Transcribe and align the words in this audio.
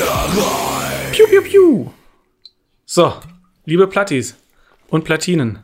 Plattenerei. 0.00 1.10
Piu, 1.12 1.26
piu, 1.26 1.42
piu. 1.42 1.90
So, 2.86 3.12
liebe 3.66 3.86
Plattis 3.86 4.34
und 4.88 5.04
Platinen, 5.04 5.58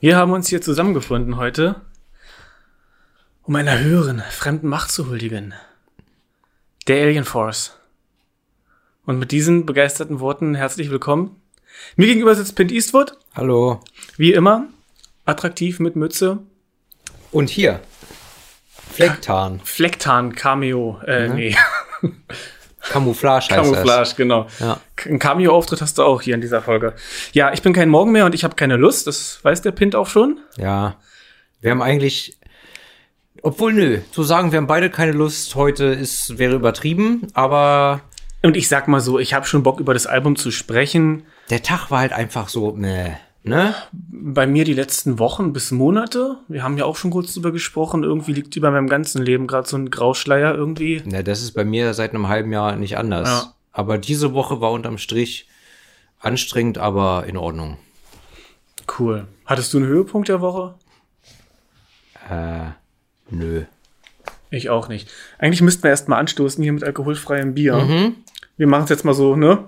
wir 0.00 0.16
haben 0.16 0.32
uns 0.32 0.48
hier 0.48 0.60
zusammengefunden 0.60 1.38
heute, 1.38 1.76
um 3.44 3.56
einer 3.56 3.78
höheren, 3.78 4.22
fremden 4.30 4.68
Macht 4.68 4.90
zu 4.90 5.08
huldigen. 5.08 5.54
Der 6.88 7.02
Alien 7.02 7.24
Force. 7.24 7.74
Und 9.06 9.18
mit 9.18 9.32
diesen 9.32 9.64
begeisterten 9.64 10.20
Worten 10.20 10.54
herzlich 10.54 10.90
willkommen. 10.90 11.40
Mir 11.96 12.06
gegenüber 12.06 12.34
sitzt 12.34 12.54
Pint 12.54 12.70
Eastwood, 12.70 13.16
Hallo. 13.34 13.80
wie 14.18 14.34
immer, 14.34 14.66
attraktiv 15.24 15.80
mit 15.80 15.96
Mütze, 15.96 16.40
Und 17.32 17.48
hier. 17.48 17.80
Flecktarn. 18.92 19.60
Flecktarn, 19.64 20.34
Cameo, 20.34 21.00
äh, 21.06 21.28
nee, 21.28 21.56
Camouflage 22.88 23.48
heißt 23.50 23.50
Camouflage, 23.50 24.14
genau. 24.16 24.46
Ja. 24.60 24.80
Ein 25.06 25.18
Cameo-Auftritt 25.18 25.80
hast 25.80 25.98
du 25.98 26.02
auch 26.02 26.22
hier 26.22 26.34
in 26.34 26.40
dieser 26.40 26.62
Folge. 26.62 26.94
Ja, 27.32 27.52
ich 27.52 27.62
bin 27.62 27.72
kein 27.72 27.88
Morgen 27.88 28.12
mehr 28.12 28.24
und 28.26 28.34
ich 28.34 28.44
habe 28.44 28.54
keine 28.54 28.76
Lust, 28.76 29.06
das 29.06 29.38
weiß 29.42 29.62
der 29.62 29.72
Pint 29.72 29.94
auch 29.94 30.06
schon. 30.06 30.38
das. 30.56 30.64
Ja. 30.64 30.96
Wir 31.60 31.70
haben 31.72 31.82
eigentlich, 31.82 32.38
obwohl 33.42 33.72
nö, 33.72 33.98
zu 34.12 34.22
sagen, 34.22 34.52
wir 34.52 34.58
haben 34.58 34.66
beide 34.66 34.90
keine 34.90 35.12
Lust 35.12 35.54
heute 35.54 35.84
ist, 35.86 36.38
wäre 36.38 36.54
übertrieben, 36.54 37.26
aber 37.34 38.00
Und 38.42 38.56
ich 38.56 38.68
sag 38.68 38.86
mal 38.86 39.00
so, 39.00 39.18
ich 39.18 39.34
habe 39.34 39.46
schon 39.46 39.62
Bock 39.64 39.80
über 39.80 39.94
das 39.94 40.06
Album 40.06 40.36
zu 40.36 40.50
sprechen. 40.52 41.24
der 41.50 41.62
Tag 41.62 41.90
war 41.90 42.00
halt 42.00 42.12
einfach 42.12 42.48
so, 42.48 42.72
meh, 42.72 43.14
ne? 43.48 43.74
Bei 43.92 44.46
mir 44.46 44.64
die 44.64 44.74
letzten 44.74 45.18
Wochen 45.18 45.52
bis 45.52 45.70
Monate, 45.70 46.38
wir 46.48 46.62
haben 46.62 46.78
ja 46.78 46.84
auch 46.84 46.96
schon 46.96 47.10
kurz 47.10 47.34
drüber 47.34 47.52
gesprochen, 47.52 48.04
irgendwie 48.04 48.32
liegt 48.32 48.54
über 48.56 48.70
meinem 48.70 48.88
ganzen 48.88 49.22
Leben 49.22 49.46
gerade 49.46 49.68
so 49.68 49.76
ein 49.76 49.90
Grauschleier 49.90 50.54
irgendwie. 50.54 51.02
Na, 51.04 51.22
das 51.22 51.42
ist 51.42 51.52
bei 51.52 51.64
mir 51.64 51.94
seit 51.94 52.14
einem 52.14 52.28
halben 52.28 52.52
Jahr 52.52 52.76
nicht 52.76 52.96
anders. 52.96 53.28
Ja. 53.28 53.54
Aber 53.72 53.98
diese 53.98 54.34
Woche 54.34 54.60
war 54.60 54.72
unterm 54.72 54.98
Strich 54.98 55.48
anstrengend, 56.18 56.78
aber 56.78 57.24
in 57.26 57.36
Ordnung. 57.36 57.78
Cool. 58.98 59.26
Hattest 59.46 59.72
du 59.72 59.78
einen 59.78 59.86
Höhepunkt 59.86 60.28
der 60.28 60.40
Woche? 60.40 60.74
Äh, 62.30 62.70
nö. 63.30 63.64
Ich 64.50 64.70
auch 64.70 64.88
nicht. 64.88 65.10
Eigentlich 65.38 65.60
müssten 65.60 65.82
wir 65.82 65.90
erst 65.90 66.08
mal 66.08 66.18
anstoßen 66.18 66.62
hier 66.62 66.72
mit 66.72 66.84
alkoholfreiem 66.84 67.54
Bier. 67.54 68.14
Wir 68.56 68.66
machen 68.66 68.84
es 68.84 68.90
jetzt 68.90 69.04
mal 69.04 69.14
so, 69.14 69.36
ne? 69.36 69.64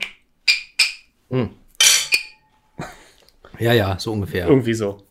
Ja, 3.61 3.73
ja, 3.73 3.99
so 3.99 4.13
ungefähr. 4.13 4.49
Irgendwie 4.49 4.75
so. 4.75 5.03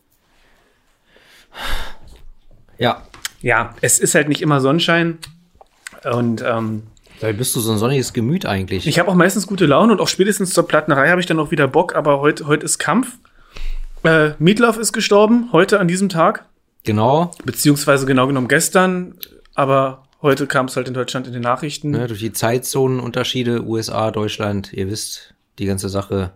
Ja. 2.78 3.02
Ja, 3.42 3.74
es 3.80 3.98
ist 3.98 4.14
halt 4.14 4.28
nicht 4.28 4.42
immer 4.42 4.60
Sonnenschein. 4.60 5.18
Und 6.04 6.42
ähm, 6.46 6.84
Da 7.20 7.32
bist 7.32 7.54
du 7.56 7.60
so 7.60 7.72
ein 7.72 7.78
sonniges 7.78 8.12
Gemüt 8.12 8.46
eigentlich. 8.46 8.86
Ich 8.86 8.98
habe 8.98 9.08
auch 9.10 9.14
meistens 9.14 9.46
gute 9.46 9.66
Laune 9.66 9.92
und 9.92 10.00
auch 10.00 10.08
spätestens 10.08 10.52
zur 10.52 10.66
Plattenerei 10.66 11.08
habe 11.08 11.20
ich 11.20 11.26
dann 11.26 11.38
auch 11.38 11.50
wieder 11.50 11.68
Bock, 11.68 11.94
aber 11.94 12.20
heute 12.20 12.46
heute 12.46 12.64
ist 12.64 12.78
Kampf. 12.78 13.18
Äh, 14.02 14.30
Meatloaf 14.38 14.78
ist 14.78 14.92
gestorben, 14.92 15.50
heute 15.52 15.78
an 15.78 15.86
diesem 15.86 16.08
Tag, 16.08 16.46
genau. 16.84 17.32
beziehungsweise 17.44 18.06
genau 18.06 18.26
genommen 18.26 18.48
gestern, 18.48 19.14
aber 19.54 20.04
heute 20.22 20.46
kam 20.46 20.66
es 20.66 20.76
halt 20.76 20.88
in 20.88 20.94
Deutschland 20.94 21.26
in 21.26 21.34
den 21.34 21.42
Nachrichten. 21.42 21.90
Ne, 21.90 22.06
durch 22.06 22.20
die 22.20 22.32
Zeitzonenunterschiede, 22.32 23.62
USA, 23.62 24.10
Deutschland, 24.10 24.72
ihr 24.72 24.88
wisst, 24.88 25.34
die 25.58 25.66
ganze 25.66 25.90
Sache, 25.90 26.30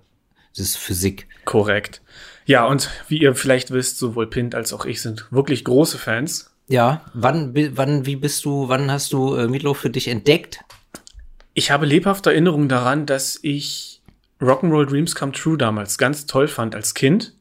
das 0.56 0.66
ist 0.66 0.76
Physik. 0.76 1.28
Korrekt. 1.44 2.02
Ja, 2.46 2.66
und 2.66 2.90
wie 3.08 3.18
ihr 3.18 3.34
vielleicht 3.34 3.70
wisst, 3.70 3.98
sowohl 3.98 4.28
Pint 4.28 4.54
als 4.54 4.72
auch 4.72 4.84
ich 4.84 5.00
sind 5.00 5.26
wirklich 5.30 5.64
große 5.64 5.98
Fans. 5.98 6.54
Ja, 6.68 7.02
wann, 7.12 7.54
wann, 7.76 8.06
wie 8.06 8.16
bist 8.16 8.44
du, 8.44 8.68
wann 8.68 8.90
hast 8.90 9.12
du 9.12 9.34
äh, 9.34 9.48
Meatloaf 9.48 9.78
für 9.78 9.90
dich 9.90 10.08
entdeckt? 10.08 10.60
Ich 11.52 11.70
habe 11.70 11.86
lebhafte 11.86 12.30
Erinnerungen 12.30 12.68
daran, 12.68 13.06
dass 13.06 13.38
ich 13.42 14.02
Rock'n'Roll 14.40 14.86
Dreams 14.86 15.14
Come 15.14 15.32
True 15.32 15.58
damals 15.58 15.98
ganz 15.98 16.26
toll 16.26 16.48
fand 16.48 16.74
als 16.74 16.94
Kind. 16.94 17.34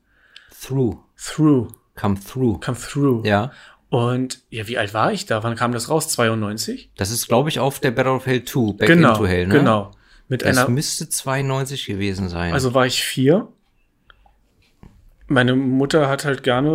Through. 0.62 1.00
Through, 1.18 1.70
Come 1.96 2.20
through. 2.20 2.60
Come 2.60 2.78
Through. 2.78 3.26
Ja. 3.26 3.52
Und 3.90 4.42
ja, 4.50 4.68
wie 4.68 4.78
alt 4.78 4.94
war 4.94 5.12
ich 5.12 5.26
da? 5.26 5.44
Wann 5.44 5.56
kam 5.56 5.72
das 5.72 5.90
raus? 5.90 6.10
92? 6.10 6.92
Das 6.98 7.12
ist, 7.12 7.28
glaube 7.28 7.50
ich, 7.50 7.60
auf 7.60 7.80
der 7.80 7.92
Battle 7.92 8.14
of 8.14 8.26
Hell 8.26 8.44
2, 8.44 8.74
Back 8.74 8.88
genau, 8.88 9.12
into 9.12 9.28
Hell, 9.28 9.48
ne? 9.48 9.54
genau. 9.54 9.92
Mit 10.28 10.42
Das 10.44 10.58
einer, 10.58 10.70
müsste 10.70 11.10
92 11.10 11.86
gewesen 11.86 12.30
sein. 12.30 12.54
also 12.54 12.74
war 12.74 12.86
ich 12.86 13.04
vier. 13.04 13.48
Meine 15.28 15.56
Mutter 15.56 16.10
hat 16.10 16.26
halt 16.26 16.44
gerne 16.44 16.70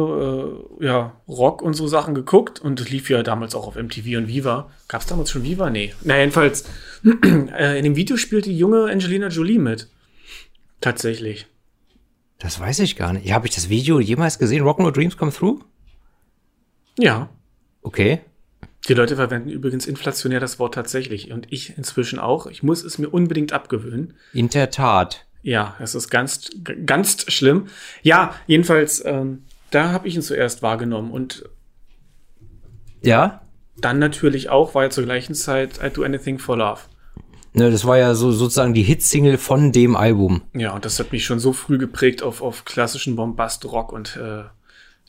äh, 0.81 0.84
ja, 0.84 1.20
Rock 1.28 1.60
und 1.62 1.75
so 1.75 1.86
Sachen 1.86 2.14
geguckt 2.14 2.60
und 2.60 2.88
lief 2.91 3.10
ja 3.10 3.22
damals 3.22 3.54
auch 3.54 3.66
auf 3.66 3.76
MTV 3.76 4.16
und 4.16 4.26
Viva. 4.28 4.70
Gab 4.88 5.03
es 5.03 5.06
damals 5.06 5.31
schon 5.31 5.42
Viva? 5.44 5.70
Nee. 5.70 5.94
Na, 6.03 6.19
jedenfalls, 6.19 6.64
äh, 7.25 7.78
in 7.78 7.84
dem 7.84 7.94
Video 7.97 8.16
spielt 8.16 8.47
die 8.47 8.56
junge 8.56 8.91
Angelina 8.91 9.28
Jolie 9.28 9.59
mit. 9.59 9.88
Tatsächlich. 10.80 11.47
das 12.38 12.59
weiß 12.59 12.78
ich 12.80 12.97
gar 12.97 13.12
nicht. 13.12 13.26
Ja, 13.26 13.34
habe 13.34 13.47
ich 13.47 13.54
das 13.54 13.69
Video 13.69 14.00
jemals 14.00 14.38
gesehen? 14.38 14.65
Rock'n'Roll 14.65 14.92
Dreams 14.92 15.16
Come 15.16 15.32
Through? 15.32 15.60
Ja. 16.98 17.28
Okay. 17.82 18.20
Die 18.88 18.94
Leute 18.94 19.16
verwenden 19.16 19.50
übrigens 19.50 19.87
inflationär 19.87 20.41
das 20.41 20.59
Wort 20.59 20.75
tatsächlich. 20.75 21.31
Und 21.31 21.47
ich 21.50 21.76
inzwischen 21.76 22.19
auch. 22.19 22.47
Ich 22.47 22.62
muss 22.62 22.82
es 22.82 22.99
mir 22.99 23.10
unbedingt 23.10 23.53
abgewöhnen. 23.53 24.15
In 24.32 24.49
der 24.49 24.71
Tat. 24.71 25.26
Ja, 25.43 25.76
es 25.78 25.94
ist 25.94 26.10
ganz, 26.10 26.50
ganz 26.87 27.31
schlimm. 27.31 27.66
Ja, 28.03 28.34
jedenfalls, 28.47 29.04
ähm, 29.04 29.44
da 29.71 29.93
habe 29.93 30.09
ich 30.09 30.15
ihn 30.15 30.22
zuerst 30.22 30.62
wahrgenommen 30.62 31.10
und 31.10 31.44
Ja? 33.03 33.43
dann 33.81 33.98
natürlich 34.00 34.48
auch, 34.50 34.75
war 34.75 34.84
ja 34.84 34.91
zur 34.91 35.04
gleichen 35.04 35.34
Zeit 35.34 35.78
I 35.84 35.91
Do 35.91 36.03
Anything 36.03 36.38
for 36.38 36.56
Love. 36.56 36.81
Ne, 37.53 37.71
das 37.71 37.84
war 37.84 37.97
ja 37.97 38.15
so 38.15 38.32
sozusagen 38.32 38.75
die 38.75 38.82
Hitsingle 38.82 39.38
von 39.38 39.72
dem 39.72 39.97
Album. 39.97 40.43
Ja, 40.54 40.72
und 40.72 40.84
das 40.84 40.98
hat 40.98 41.12
mich 41.12 41.25
schon 41.25 41.38
so 41.38 41.53
früh 41.53 41.78
geprägt 41.78 42.22
auf, 42.22 42.43
auf 42.43 42.65
klassischen 42.65 43.16
Bombast-Rock 43.16 43.93
und 43.93 44.16
äh, 44.16 44.44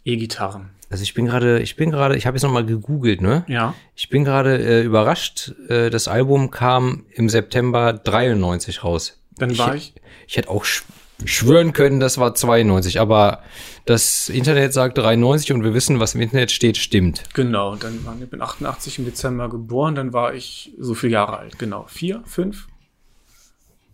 E-Gitarren. 0.10 0.70
Also 0.90 1.04
ich 1.04 1.14
bin 1.14 1.26
gerade, 1.26 1.60
ich 1.60 1.76
bin 1.76 1.92
gerade, 1.92 2.18
ich 2.18 2.26
habe 2.26 2.36
jetzt 2.36 2.44
noch 2.44 2.52
mal 2.52 2.66
gegoogelt, 2.66 3.22
ne? 3.22 3.46
Ja. 3.48 3.76
Ich 3.96 4.10
bin 4.10 4.24
gerade 4.24 4.58
äh, 4.58 4.84
überrascht. 4.84 5.54
Äh, 5.70 5.90
das 5.92 6.08
Album 6.08 6.50
kam 6.50 7.06
im 7.14 7.30
September 7.30 7.94
93 7.94 8.84
raus. 8.84 9.22
Dann 9.38 9.56
war 9.58 9.76
ich, 9.76 9.94
Ich 10.28 10.38
hätte 10.38 10.50
auch 10.50 10.66
sch 10.66 10.84
schwören 11.26 11.74
können, 11.74 12.00
das 12.00 12.18
war 12.18 12.34
92, 12.34 13.02
aber 13.02 13.44
das 13.86 14.30
Internet 14.30 14.72
sagt 14.72 14.98
93 14.98 15.52
und 15.52 15.64
wir 15.66 15.74
wissen, 15.74 16.00
was 16.00 16.16
im 16.16 16.22
Internet 16.22 16.50
steht, 16.50 16.78
stimmt. 16.78 17.24
genau, 17.34 17.76
dann 17.76 18.06
war 18.06 18.16
ich 18.22 18.30
bin 18.30 18.42
88 18.42 19.00
im 19.00 19.06
Dezember 19.06 19.50
geboren, 19.50 19.96
dann 19.96 20.14
war 20.14 20.34
ich 20.34 20.74
so 20.80 20.94
viele 20.94 21.12
Jahre 21.14 21.38
alt, 21.38 21.60
genau. 21.60 21.86
Vier, 21.90 22.22
fünf. 22.26 22.68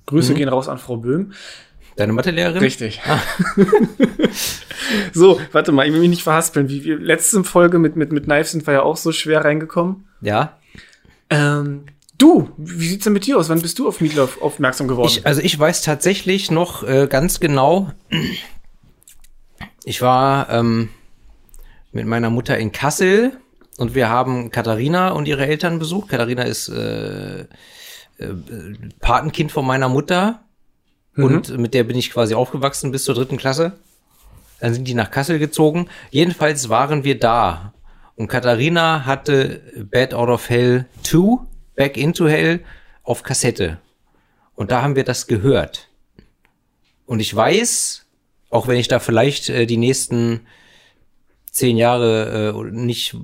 Grüße 0.06 0.36
gehen 0.36 0.50
raus 0.50 0.70
an 0.70 0.78
Frau 0.78 0.98
Böhm. 0.98 1.34
Deine 1.96 2.14
Mathelehrerin? 2.14 2.62
Richtig. 2.62 3.02
so, 5.14 5.40
warte 5.52 5.72
mal, 5.72 5.88
ich 5.88 5.94
will 5.94 6.02
mich 6.02 6.10
nicht 6.10 6.24
verhaspeln. 6.24 6.68
Wie 6.68 6.84
wir 6.84 6.98
letzte 7.00 7.44
Folge 7.44 7.80
mit, 7.80 7.96
mit, 7.96 8.12
mit 8.12 8.26
Knife 8.26 8.50
sind 8.50 8.68
wir 8.68 8.74
ja 8.74 8.82
auch 8.82 8.98
so 8.98 9.12
schwer 9.12 9.46
reingekommen. 9.46 10.06
Ja. 10.20 10.58
Ähm, 11.30 11.86
du, 12.18 12.50
wie 12.58 12.88
sieht's 12.88 13.06
denn 13.06 13.14
mit 13.14 13.26
dir 13.26 13.38
aus? 13.38 13.48
Wann 13.48 13.62
bist 13.62 13.80
du 13.80 13.88
auf 13.88 14.02
Meatloaf 14.02 14.42
aufmerksam 14.42 14.88
geworden? 14.88 15.08
Ich, 15.10 15.26
also 15.26 15.42
ich 15.42 15.58
weiß 15.58 15.84
tatsächlich 15.84 16.52
noch 16.52 16.84
äh, 16.84 17.08
ganz 17.08 17.40
genau, 17.40 17.92
ich 19.86 20.02
war 20.02 20.50
ähm, 20.50 20.90
mit 21.92 22.06
meiner 22.06 22.30
Mutter 22.30 22.58
in 22.58 22.72
Kassel 22.72 23.38
und 23.78 23.96
wir 23.96 24.10
haben 24.10 24.52
Katharina 24.52 25.10
und 25.10 25.28
ihre 25.28 25.48
Eltern 25.48 25.80
besucht. 25.80 26.10
Katharina 26.10 26.44
ist 26.44 26.68
äh, 26.70 27.42
äh, 27.42 27.46
Patenkind 29.00 29.52
von 29.52 29.66
meiner 29.66 29.90
Mutter 29.90 30.45
und 31.16 31.58
mit 31.58 31.74
der 31.74 31.84
bin 31.84 31.98
ich 31.98 32.12
quasi 32.12 32.34
aufgewachsen 32.34 32.92
bis 32.92 33.06
zur 33.06 33.16
dritten 33.16 33.38
Klasse. 33.38 33.74
Dann 34.60 34.74
sind 34.74 34.88
die 34.88 34.94
nach 34.94 35.12
Kassel 35.12 35.40
gezogen. 35.40 35.88
Jedenfalls 36.12 36.70
waren 36.70 37.04
wir 37.04 37.20
da. 37.20 37.74
Und 38.16 38.28
Katharina 38.28 39.06
hatte 39.06 39.62
Bad 39.92 40.14
Out 40.14 40.30
of 40.30 40.50
Hell 40.50 40.86
2, 41.04 41.40
Back 41.76 41.98
into 41.98 42.28
Hell, 42.28 42.62
auf 43.04 43.24
Kassette. 43.24 43.78
Und 44.56 44.72
da 44.72 44.82
haben 44.82 44.96
wir 44.96 45.04
das 45.04 45.28
gehört. 45.28 45.90
Und 47.06 47.20
ich 47.20 47.36
weiß, 47.36 48.06
auch 48.50 48.68
wenn 48.68 48.78
ich 48.78 48.88
da 48.88 49.00
vielleicht 49.00 49.50
äh, 49.50 49.66
die 49.66 49.78
nächsten 49.78 50.42
zehn 51.52 51.78
Jahre 51.78 52.54
äh, 52.56 52.72
nicht 52.72 53.16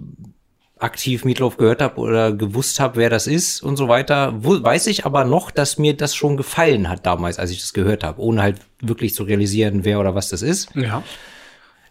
aktiv 0.82 1.26
Meatloaf 1.26 1.58
gehört 1.58 1.82
habe 1.82 2.00
oder 2.00 2.32
gewusst 2.34 2.80
habe, 2.80 2.98
wer 2.98 3.10
das 3.10 3.28
ist 3.28 3.62
und 3.62 3.78
so 3.78 3.88
weiter, 3.88 4.34
wo, 4.40 4.62
weiß 4.62 4.88
ich 4.88 5.06
aber 5.06 5.26
noch, 5.26 5.52
dass 5.52 5.78
mir 5.78 5.96
das 5.96 6.16
schon 6.16 6.38
gefallen 6.38 6.90
hat 6.90 7.06
damals, 7.06 7.38
als 7.40 7.52
ich 7.52 7.60
das 7.62 7.74
gehört 7.74 8.04
habe, 8.04 8.20
ohne 8.22 8.42
halt 8.42 8.58
wirklich 8.82 9.14
zu 9.14 9.24
realisieren, 9.24 9.86
wer 9.86 10.00
oder 10.00 10.16
was 10.16 10.30
das 10.30 10.42
ist. 10.42 10.70
ja. 10.76 11.04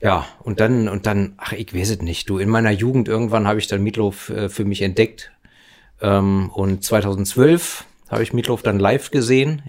Ja, 0.03 0.25
und 0.43 0.61
dann, 0.61 0.89
und 0.89 1.05
dann, 1.05 1.35
ach, 1.37 1.53
ich 1.53 1.75
weiß 1.75 1.91
es 1.91 2.01
nicht. 2.01 2.31
Du, 2.31 2.39
in 2.39 2.49
meiner 2.49 2.71
Jugend 2.71 3.07
irgendwann 3.07 3.47
habe 3.47 3.59
ich 3.59 3.67
dann 3.67 3.83
Meatloaf 3.83 4.31
äh, 4.31 4.49
für 4.49 4.65
mich 4.65 4.81
entdeckt. 4.81 5.31
Ähm, 6.01 6.49
und 6.55 6.83
2012 6.83 7.85
habe 8.09 8.23
ich 8.23 8.33
Meatloaf 8.33 8.63
dann 8.63 8.79
live 8.79 9.11
gesehen. 9.11 9.61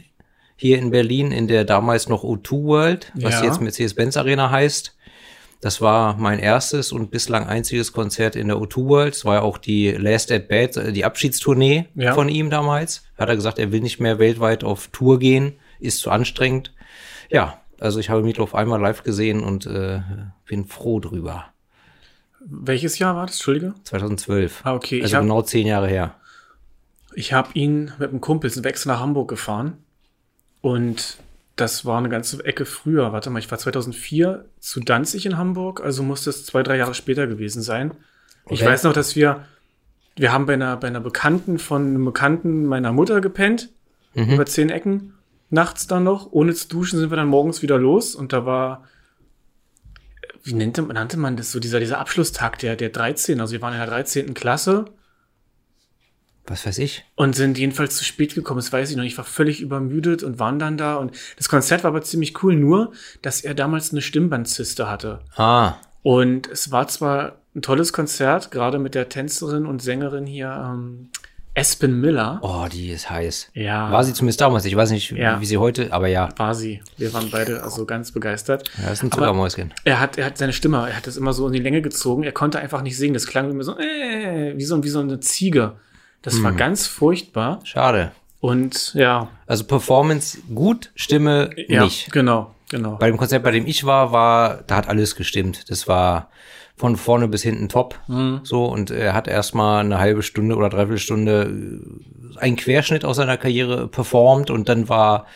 Hier 0.56 0.77
in 0.77 0.89
Berlin, 0.89 1.33
in 1.33 1.50
der 1.50 1.65
damals 1.65 2.07
noch 2.07 2.24
O2 2.24 2.63
World, 2.63 3.12
was 3.15 3.41
Ja. 3.41 3.44
jetzt 3.44 3.59
Mercedes-Benz 3.59 4.15
Arena 4.15 4.50
heißt. 4.51 4.95
Das 5.61 5.79
war 5.79 6.17
mein 6.17 6.39
erstes 6.39 6.91
und 6.91 7.11
bislang 7.11 7.45
einziges 7.47 7.93
Konzert 7.93 8.35
in 8.35 8.47
der 8.47 8.57
O2 8.57 8.87
World. 8.87 9.13
Es 9.13 9.25
war 9.25 9.35
ja 9.35 9.41
auch 9.41 9.59
die 9.59 9.91
Last 9.91 10.31
at 10.31 10.47
Bat, 10.47 10.75
äh, 10.77 10.91
die 10.91 11.05
Abschiedstournee 11.05 11.85
Ja. 11.95 12.13
von 12.15 12.29
ihm 12.29 12.49
damals. 12.49 13.03
Hat 13.17 13.29
er 13.29 13.35
gesagt, 13.35 13.59
er 13.59 13.71
will 13.71 13.81
nicht 13.81 13.99
mehr 13.99 14.17
weltweit 14.17 14.63
auf 14.63 14.87
Tour 14.87 15.19
gehen, 15.19 15.53
ist 15.79 15.99
zu 15.99 16.09
anstrengend. 16.09 16.73
Ja, 17.29 17.59
also 17.79 17.99
ich 17.99 18.09
habe 18.09 18.23
Meatloaf 18.23 18.55
einmal 18.55 18.81
live 18.81 19.03
gesehen 19.03 19.41
und 19.43 19.67
äh, 19.67 20.01
bin 20.47 20.65
froh 20.65 20.99
drüber. 20.99 21.45
Welches 22.43 22.97
Jahr 22.97 23.15
war 23.15 23.27
das? 23.27 23.35
Entschuldige. 23.35 23.75
2012. 23.83 24.61
Ah, 24.65 24.73
okay. 24.73 24.97
Ich 24.97 25.03
Also 25.03 25.17
hab- 25.17 25.21
genau 25.23 25.41
zehn 25.43 25.67
Jahre 25.67 25.87
her. 25.87 26.15
Ich 27.13 27.33
habe 27.33 27.49
ihn 27.53 27.91
mit 27.99 28.09
einem 28.09 28.21
Kumpel 28.21 28.49
sind 28.49 28.63
wir 28.63 28.69
extra 28.69 28.93
nach 28.93 28.99
Hamburg 28.99 29.29
gefahren. 29.29 29.77
Und 30.61 31.17
das 31.61 31.85
war 31.85 31.97
eine 31.97 32.09
ganze 32.09 32.43
Ecke 32.43 32.65
früher. 32.65 33.13
Warte 33.13 33.29
mal, 33.29 33.39
ich 33.39 33.49
war 33.51 33.57
2004 33.57 34.45
zu 34.59 34.79
Danzig 34.81 35.25
in 35.25 35.37
Hamburg, 35.37 35.81
also 35.81 36.03
muss 36.03 36.23
das 36.23 36.45
zwei, 36.45 36.63
drei 36.63 36.77
Jahre 36.77 36.93
später 36.93 37.27
gewesen 37.27 37.61
sein. 37.61 37.91
Ich 38.49 38.61
Okay. 38.61 38.71
weiß 38.71 38.83
noch, 38.83 38.93
dass 38.93 39.15
wir, 39.15 39.45
wir 40.15 40.31
haben 40.33 40.45
bei 40.47 40.53
einer, 40.55 40.75
bei 40.77 40.87
einer 40.87 40.99
Bekannten 40.99 41.59
von 41.59 41.85
einem 41.87 42.03
Bekannten 42.05 42.65
meiner 42.65 42.91
Mutter 42.91 43.21
gepennt, 43.21 43.69
über 44.33 44.45
zehn 44.45 44.69
Ecken, 44.69 45.13
nachts 45.49 45.87
dann 45.87 46.03
noch. 46.03 46.31
Ohne 46.33 46.53
zu 46.53 46.67
duschen 46.67 46.99
sind 46.99 47.11
wir 47.11 47.15
dann 47.15 47.27
morgens 47.29 47.61
wieder 47.61 47.77
los 47.77 48.13
und 48.15 48.33
da 48.33 48.45
war, 48.45 48.83
wie 50.43 50.53
nannte, 50.53 50.81
nannte 50.81 51.17
man 51.17 51.37
das 51.37 51.51
so, 51.51 51.59
dieser, 51.59 51.79
dieser 51.79 51.99
Abschlusstag 51.99 52.57
der, 52.59 52.75
der 52.75 52.89
13, 52.89 53.39
also 53.39 53.53
wir 53.53 53.61
waren 53.61 53.73
in 53.73 53.79
der 53.79 53.87
13. 53.87 54.33
Klasse. 54.33 54.85
Was 56.51 56.65
weiß 56.65 56.77
ich? 56.80 57.06
Und 57.15 57.36
sind 57.36 57.57
jedenfalls 57.57 57.95
zu 57.95 58.03
spät 58.03 58.36
gekommen, 58.36 58.59
das 58.59 58.74
weiß 58.74 58.92
ich 58.92 58.98
noch. 58.98 59.03
Ich 59.06 59.18
war 59.18 59.24
völlig 59.25 59.62
übermüdet 59.62 60.21
und 60.21 60.38
waren 60.38 60.59
dann 60.59 60.77
da. 60.77 60.95
Und 60.98 61.15
das 61.38 61.48
Konzert 61.50 61.83
war 61.83 61.89
aber 61.89 62.01
ziemlich 62.01 62.44
cool, 62.44 62.56
nur, 62.56 62.92
dass 63.21 63.42
er 63.42 63.53
damals 63.53 63.92
eine 63.92 64.01
Stimmbandziste 64.01 64.89
hatte. 64.89 65.19
Ah, 65.38 65.75
Und 66.03 66.48
es 66.48 66.71
war 66.71 66.88
zwar 66.88 67.38
ein 67.56 67.62
tolles 67.62 67.94
Konzert, 67.94 68.51
gerade 68.51 68.80
mit 68.80 68.95
der 68.95 69.07
Tänzerin 69.09 69.65
und 69.65 69.81
Sängerin 69.81 70.25
hier, 70.25 70.48
ähm, 70.74 71.09
Aspen 71.53 72.00
Miller. 72.00 72.39
oh, 72.44 72.65
die 72.71 72.92
ist 72.92 73.09
heiß. 73.09 73.50
Ja. 73.53 73.92
War 73.92 74.06
sie 74.06 74.13
zumindest 74.13 74.39
damals. 74.39 74.63
Ich 74.63 74.74
weiß 74.75 74.89
nicht, 74.92 75.12
Ja. 75.12 75.42
wie 75.42 75.45
sie 75.45 75.57
heute, 75.57 75.92
aber 75.92 76.07
ja, 76.07 76.30
War 76.38 76.56
sie. 76.56 76.81
Wir 76.98 77.12
waren 77.13 77.30
beide 77.30 77.62
also 77.62 77.86
ganz 77.86 78.13
begeistert. 78.13 78.71
er 78.81 78.94
ist 78.94 79.03
ein 79.03 79.12
Zuckermäuschen. 79.12 79.74
er 79.83 80.00
hat, 80.00 80.18
er 80.18 80.27
hat 80.27 80.38
seine 80.38 80.53
Stimme, 80.53 80.77
er 80.89 80.95
hat 80.95 81.07
das 81.07 81.18
immer 81.18 81.33
so 81.33 81.48
in 81.48 81.53
die 81.53 81.59
Länge 81.59 81.81
gezogen. 81.81 82.24
Er 82.24 82.31
konnte 82.31 82.59
einfach 82.59 82.81
nicht 82.81 82.98
singen. 82.98 83.13
Das 83.13 83.27
klang 83.27 83.51
immer 83.51 83.63
so, 83.63 83.77
äh, 83.77 84.53
wie 84.57 84.63
so, 84.63 84.81
wie 84.81 84.88
so 84.89 85.01
eine 85.01 85.19
Ziege. 85.19 85.74
Das 86.21 86.41
war 86.44 86.51
ganz 86.51 86.88
furchtbar. 86.88 87.59
Schade. 87.63 88.12
Und 88.39 88.94
ja, 88.95 89.29
Also 89.45 89.63
Performance 89.65 90.39
gut, 90.53 90.91
Stimme 90.95 91.51
ja, 91.68 91.83
nicht. 91.83 92.12
genau, 92.12 92.53
genau. 92.69 92.95
Bei 92.97 93.07
dem 93.07 93.18
Konzert, 93.18 93.44
bei 93.44 93.51
dem 93.51 93.68
ich 93.68 93.85
war, 93.85 94.12
war, 94.12 94.63
da 94.68 94.75
hat 94.77 94.88
alles 94.89 95.15
gestimmt. 95.15 95.69
Das 95.69 95.88
war 95.88 96.29
von 96.75 96.95
vorne 96.95 97.27
bis 97.27 97.44
hinten 97.44 97.69
top. 97.69 98.00
Mhm. 98.07 98.39
So, 98.44 98.65
und 98.65 98.89
er 98.89 99.13
hat 99.13 99.27
erstmal 99.27 99.81
eine 99.81 100.00
halbe 100.00 100.23
Stunde 100.23 100.56
oder 100.56 100.69
dreiviertel 100.69 100.97
Stunde 100.97 101.44
äh, 101.44 102.39
einen 102.39 102.56
Querschnitt 102.56 103.06
aus 103.06 103.17
seiner 103.17 103.38
Karriere 103.38 103.88
performt 103.88 104.50
und 104.50 104.67
dann 104.69 104.89
war 104.89 105.27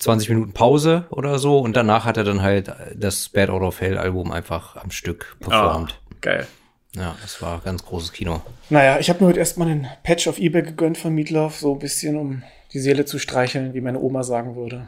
20 0.00 0.30
Minuten 0.30 0.52
Pause 0.52 1.04
oder 1.10 1.38
so 1.38 1.60
und 1.60 1.76
danach 1.76 2.04
hat 2.04 2.16
er 2.16 2.24
dann 2.24 2.42
halt 2.42 2.72
das 2.96 3.28
Bad 3.28 3.50
Out 3.50 3.62
of 3.62 3.80
Hell 3.80 3.98
Album 3.98 4.32
einfach 4.32 4.74
am 4.74 4.90
Stück 4.90 5.36
performt. 5.38 6.00
Ah, 6.00 6.14
geil. 6.20 6.46
Ja, 6.94 7.16
das 7.22 7.40
war 7.40 7.60
ganz 7.64 7.84
großes 7.84 8.12
Kino. 8.12 8.42
Naja, 8.68 8.98
ich 8.98 9.08
habe 9.08 9.22
mir 9.22 9.28
heute 9.28 9.38
erstmal 9.38 9.68
einen 9.68 9.86
Patch 10.02 10.28
auf 10.28 10.38
Ebay 10.38 10.62
gegönnt 10.62 10.98
von 10.98 11.14
Meatloaf, 11.14 11.56
so 11.56 11.72
ein 11.72 11.78
bisschen, 11.78 12.16
um 12.16 12.42
die 12.72 12.80
Seele 12.80 13.04
zu 13.04 13.18
streicheln, 13.18 13.72
wie 13.74 13.80
meine 13.80 13.98
Oma 13.98 14.22
sagen 14.22 14.56
würde. 14.56 14.86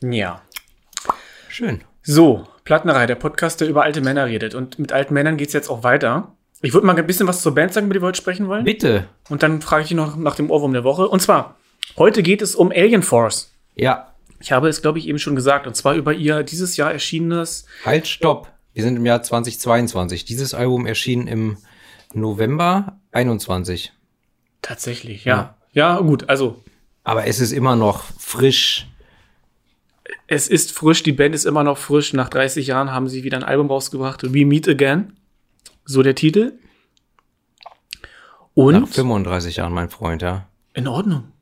Ja. 0.00 0.42
Schön. 1.48 1.82
So, 2.02 2.46
Plattenerei, 2.64 3.06
der 3.06 3.14
Podcast, 3.14 3.60
der 3.60 3.68
über 3.68 3.82
alte 3.82 4.00
Männer 4.00 4.26
redet. 4.26 4.54
Und 4.54 4.78
mit 4.78 4.92
alten 4.92 5.14
Männern 5.14 5.36
geht's 5.36 5.52
jetzt 5.52 5.68
auch 5.68 5.82
weiter. 5.82 6.32
Ich 6.62 6.72
würde 6.72 6.86
mal 6.86 6.96
ein 6.96 7.06
bisschen 7.06 7.28
was 7.28 7.42
zur 7.42 7.54
Band 7.54 7.72
sagen, 7.74 7.86
über 7.86 7.94
die 7.94 8.00
wir 8.00 8.06
heute 8.06 8.16
sprechen 8.20 8.48
wollen. 8.48 8.64
Bitte. 8.64 9.06
Und 9.28 9.42
dann 9.42 9.60
frage 9.60 9.82
ich 9.82 9.88
dich 9.88 9.96
noch 9.96 10.16
nach 10.16 10.36
dem 10.36 10.50
Ohrwurm 10.50 10.72
der 10.72 10.84
Woche. 10.84 11.08
Und 11.08 11.20
zwar, 11.20 11.56
heute 11.96 12.22
geht 12.22 12.40
es 12.40 12.54
um 12.54 12.70
Alien 12.70 13.02
Force. 13.02 13.52
Ja, 13.74 14.12
Ich 14.40 14.52
habe 14.52 14.68
es, 14.68 14.82
glaube 14.82 14.98
ich, 14.98 15.08
eben 15.08 15.18
schon 15.18 15.34
gesagt. 15.34 15.66
Und 15.66 15.76
zwar 15.76 15.94
über 15.94 16.12
ihr 16.14 16.42
dieses 16.42 16.76
Jahr 16.76 16.92
erschienenes 16.92 17.66
Halt, 17.84 18.06
stopp. 18.06 18.50
Wir 18.76 18.82
sind 18.82 18.96
im 18.96 19.06
Jahr 19.06 19.22
2022. 19.22 20.26
Dieses 20.26 20.52
Album 20.52 20.84
erschien 20.84 21.28
im 21.28 21.56
November 22.12 22.98
21. 23.10 23.94
Tatsächlich, 24.60 25.24
ja. 25.24 25.56
Ja, 25.72 25.98
gut, 26.00 26.28
also 26.28 26.62
Aber 27.02 27.26
es 27.26 27.40
ist 27.40 27.52
immer 27.52 27.74
noch 27.74 28.04
frisch. 28.18 28.86
es 30.26 30.46
ist 30.48 30.72
frisch, 30.72 31.02
die 31.02 31.12
Band 31.12 31.34
ist 31.34 31.46
immer 31.46 31.64
noch 31.64 31.78
frisch. 31.78 32.12
Nach 32.12 32.28
30 32.28 32.66
Jahren 32.66 32.92
haben 32.92 33.08
sie 33.08 33.24
wieder 33.24 33.38
ein 33.38 33.44
Album 33.44 33.68
rausgebracht, 33.68 34.34
We 34.34 34.44
Meet 34.44 34.68
Again. 34.68 35.14
So 35.86 36.02
der 36.02 36.14
Titel. 36.14 36.58
Nach 38.56 38.82
Und 38.82 38.88
35 38.88 39.56
Jahren, 39.56 39.72
mein 39.72 39.88
Freund, 39.88 40.20
ja. 40.20 40.50
in 40.74 40.86
Ordnung. 40.86 41.32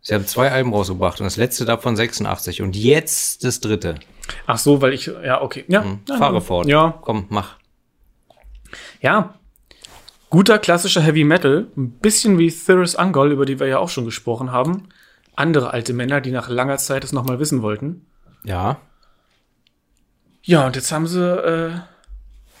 Sie 0.00 0.14
haben 0.14 0.26
zwei 0.26 0.50
Alben 0.50 0.72
rausgebracht 0.72 1.20
und 1.20 1.24
das 1.24 1.36
letzte 1.36 1.66
davon 1.66 1.96
86 1.96 2.62
und 2.62 2.76
jetzt 2.76 3.44
das 3.44 3.60
dritte. 3.60 3.96
Ach 4.46 4.58
so, 4.58 4.80
weil 4.82 4.92
ich, 4.92 5.06
ja, 5.06 5.40
okay. 5.42 5.64
Ja, 5.68 5.84
ja, 6.08 6.16
Fahre 6.16 6.40
fort. 6.40 6.66
Ja, 6.66 6.98
Komm, 7.02 7.26
mach. 7.28 7.56
ja. 9.00 9.34
Guter 10.30 10.58
klassischer 10.60 11.00
Heavy 11.00 11.24
Metal. 11.24 11.66
Ein 11.76 11.90
bisschen 11.90 12.38
wie 12.38 12.50
Thyrus 12.52 12.94
Angol, 12.94 13.32
über 13.32 13.44
die 13.46 13.58
wir 13.58 13.66
ja 13.66 13.78
auch 13.78 13.88
schon 13.88 14.04
gesprochen 14.04 14.52
haben. 14.52 14.88
Andere 15.34 15.72
alte 15.72 15.92
Männer, 15.92 16.20
die 16.20 16.30
nach 16.30 16.48
langer 16.48 16.76
Zeit 16.78 17.02
es 17.02 17.12
nochmal 17.12 17.40
wissen 17.40 17.62
wollten. 17.62 18.06
Ja. 18.44 18.78
Ja, 20.42 20.66
und 20.66 20.76
jetzt 20.76 20.92
haben 20.92 21.06
sie 21.08 21.20
äh, 21.20 21.72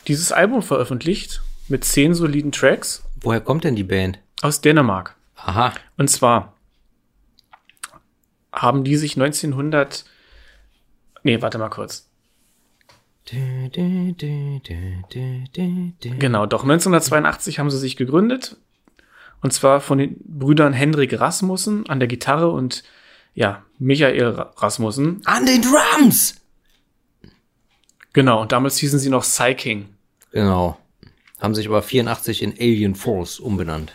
dieses 0.08 0.32
Album 0.32 0.62
veröffentlicht 0.62 1.42
mit 1.68 1.84
zehn 1.84 2.14
soliden 2.14 2.50
Tracks 2.52 3.04
Woher 3.22 3.40
kommt 3.40 3.62
denn 3.64 3.76
die 3.76 3.84
Band? 3.84 4.18
aus 4.42 4.60
Dänemark. 4.60 5.14
Aha. 5.36 5.72
Und 5.96 6.08
zwar 6.10 6.54
haben 8.52 8.82
die 8.84 8.96
sich 8.96 9.14
1900. 9.16 10.04
Nee, 11.22 11.40
warte 11.42 11.58
mal 11.58 11.68
kurz. 11.68 12.06
Genau, 16.18 16.46
doch 16.46 16.62
1982 16.62 17.58
haben 17.58 17.70
sie 17.70 17.78
sich 17.78 17.96
gegründet. 17.96 18.56
Und 19.42 19.52
zwar 19.52 19.80
von 19.80 19.98
den 19.98 20.16
Brüdern 20.24 20.72
Hendrik 20.72 21.18
Rasmussen 21.18 21.88
an 21.88 21.98
der 22.00 22.08
Gitarre 22.08 22.50
und 22.50 22.82
ja, 23.34 23.64
Michael 23.78 24.28
Ra- 24.30 24.52
Rasmussen. 24.56 25.22
An 25.24 25.46
den 25.46 25.62
Drums! 25.62 26.36
Genau, 28.12 28.42
und 28.42 28.52
damals 28.52 28.76
hießen 28.78 28.98
sie 28.98 29.08
noch 29.10 29.22
Psyking. 29.22 29.88
Genau. 30.32 30.76
Haben 31.38 31.54
sich 31.54 31.68
aber 31.68 31.80
84 31.82 32.42
in 32.42 32.52
Alien 32.52 32.94
Force 32.96 33.38
umbenannt. 33.38 33.94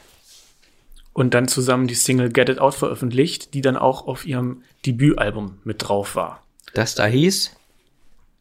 Und 1.14 1.34
dann 1.34 1.48
zusammen 1.48 1.88
die 1.88 1.96
Single 1.96 2.32
Get 2.32 2.50
It 2.50 2.60
Out 2.60 2.76
veröffentlicht, 2.76 3.54
die 3.54 3.62
dann 3.62 3.78
auch 3.78 4.08
auf 4.08 4.26
ihrem 4.26 4.64
Debütalbum 4.86 5.60
mit 5.64 5.78
drauf 5.88 6.16
war. 6.16 6.42
Das 6.76 6.94
da 6.94 7.06
hieß? 7.06 7.56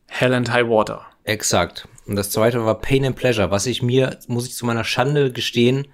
Hell 0.07 0.35
and 0.35 0.53
High 0.53 0.69
Water. 0.69 1.07
Exakt. 1.23 1.88
Und 2.07 2.17
das 2.17 2.31
zweite 2.31 2.64
war 2.67 2.81
Pain 2.81 3.05
and 3.07 3.17
Pleasure, 3.17 3.50
was 3.50 3.67
ich 3.67 3.81
mir, 3.81 4.19
muss 4.26 4.47
ich 4.47 4.55
zu 4.55 4.67
meiner 4.67 4.85
Schande 4.85 5.33
gestehen, 5.33 5.87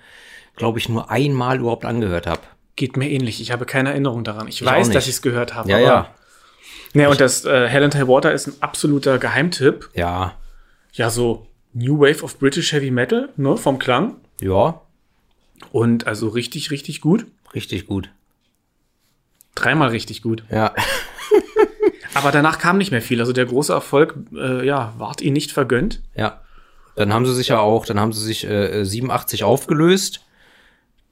glaube 0.56 0.78
ich, 0.78 0.88
nur 0.88 1.10
einmal 1.10 1.60
überhaupt 1.60 1.84
angehört 1.84 2.26
habe. 2.26 2.40
Geht 2.76 2.96
mir 2.96 3.10
ähnlich. 3.10 3.40
Ich 3.42 3.52
habe 3.52 3.66
keine 3.66 3.90
Erinnerung 3.90 4.24
daran. 4.24 4.48
Ich, 4.48 4.62
auch 4.62 4.66
weiß, 4.66 4.88
dass 4.90 5.04
ich 5.04 5.14
es 5.14 5.22
gehört 5.22 5.54
habe. 5.54 5.70
Ja, 5.70 5.78
ja. 5.78 6.14
Ja, 6.94 7.08
und 7.10 7.20
das 7.20 7.44
äh, 7.44 7.68
Hell 7.68 7.84
and 7.84 7.94
High 7.94 8.08
Water 8.08 8.32
ist 8.32 8.48
ein 8.48 8.54
absoluter 8.60 9.18
Geheimtipp. 9.18 9.90
Ja. 9.94 10.34
Ja, 10.92 11.10
so 11.10 11.46
New 11.74 12.00
Wave 12.00 12.24
of 12.24 12.38
British 12.38 12.72
Heavy 12.72 12.90
Metal, 12.90 13.28
ne, 13.36 13.56
vom 13.58 13.78
Klang. 13.78 14.16
Ja. 14.40 14.80
Und 15.72 16.06
also 16.06 16.28
richtig, 16.28 16.70
richtig 16.70 17.02
gut. 17.02 17.26
Richtig 17.54 17.86
gut. 17.86 18.10
Dreimal 19.54 19.90
richtig 19.90 20.22
gut. 20.22 20.42
Ja. 20.50 20.74
Aber 22.14 22.32
danach 22.32 22.58
kam 22.58 22.78
nicht 22.78 22.90
mehr 22.90 23.02
viel. 23.02 23.20
Also 23.20 23.32
der 23.32 23.46
große 23.46 23.72
Erfolg, 23.72 24.16
äh, 24.34 24.66
ja, 24.66 24.92
ward 24.98 25.20
ihnen 25.20 25.34
nicht 25.34 25.52
vergönnt. 25.52 26.00
Ja. 26.16 26.40
Dann 26.96 27.12
haben 27.14 27.24
sie 27.24 27.34
sich 27.34 27.48
ja 27.48 27.60
auch, 27.60 27.86
dann 27.86 28.00
haben 28.00 28.12
sie 28.12 28.22
sich 28.24 28.44
äh, 28.46 28.84
87 28.84 29.44
aufgelöst 29.44 30.26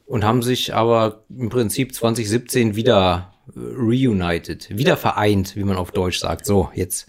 und 0.07 0.25
haben 0.25 0.43
sich 0.43 0.75
aber 0.75 1.23
im 1.31 1.49
Prinzip 1.51 1.95
2017 1.95 2.75
wieder 2.77 3.33
äh, 3.55 3.59
reunited, 3.59 4.77
wieder 4.77 4.97
vereint, 4.97 5.55
wie 5.57 5.65
man 5.65 5.77
auf 5.77 5.93
Deutsch 5.93 6.19
sagt. 6.19 6.47
So, 6.47 6.71
jetzt. 6.75 7.07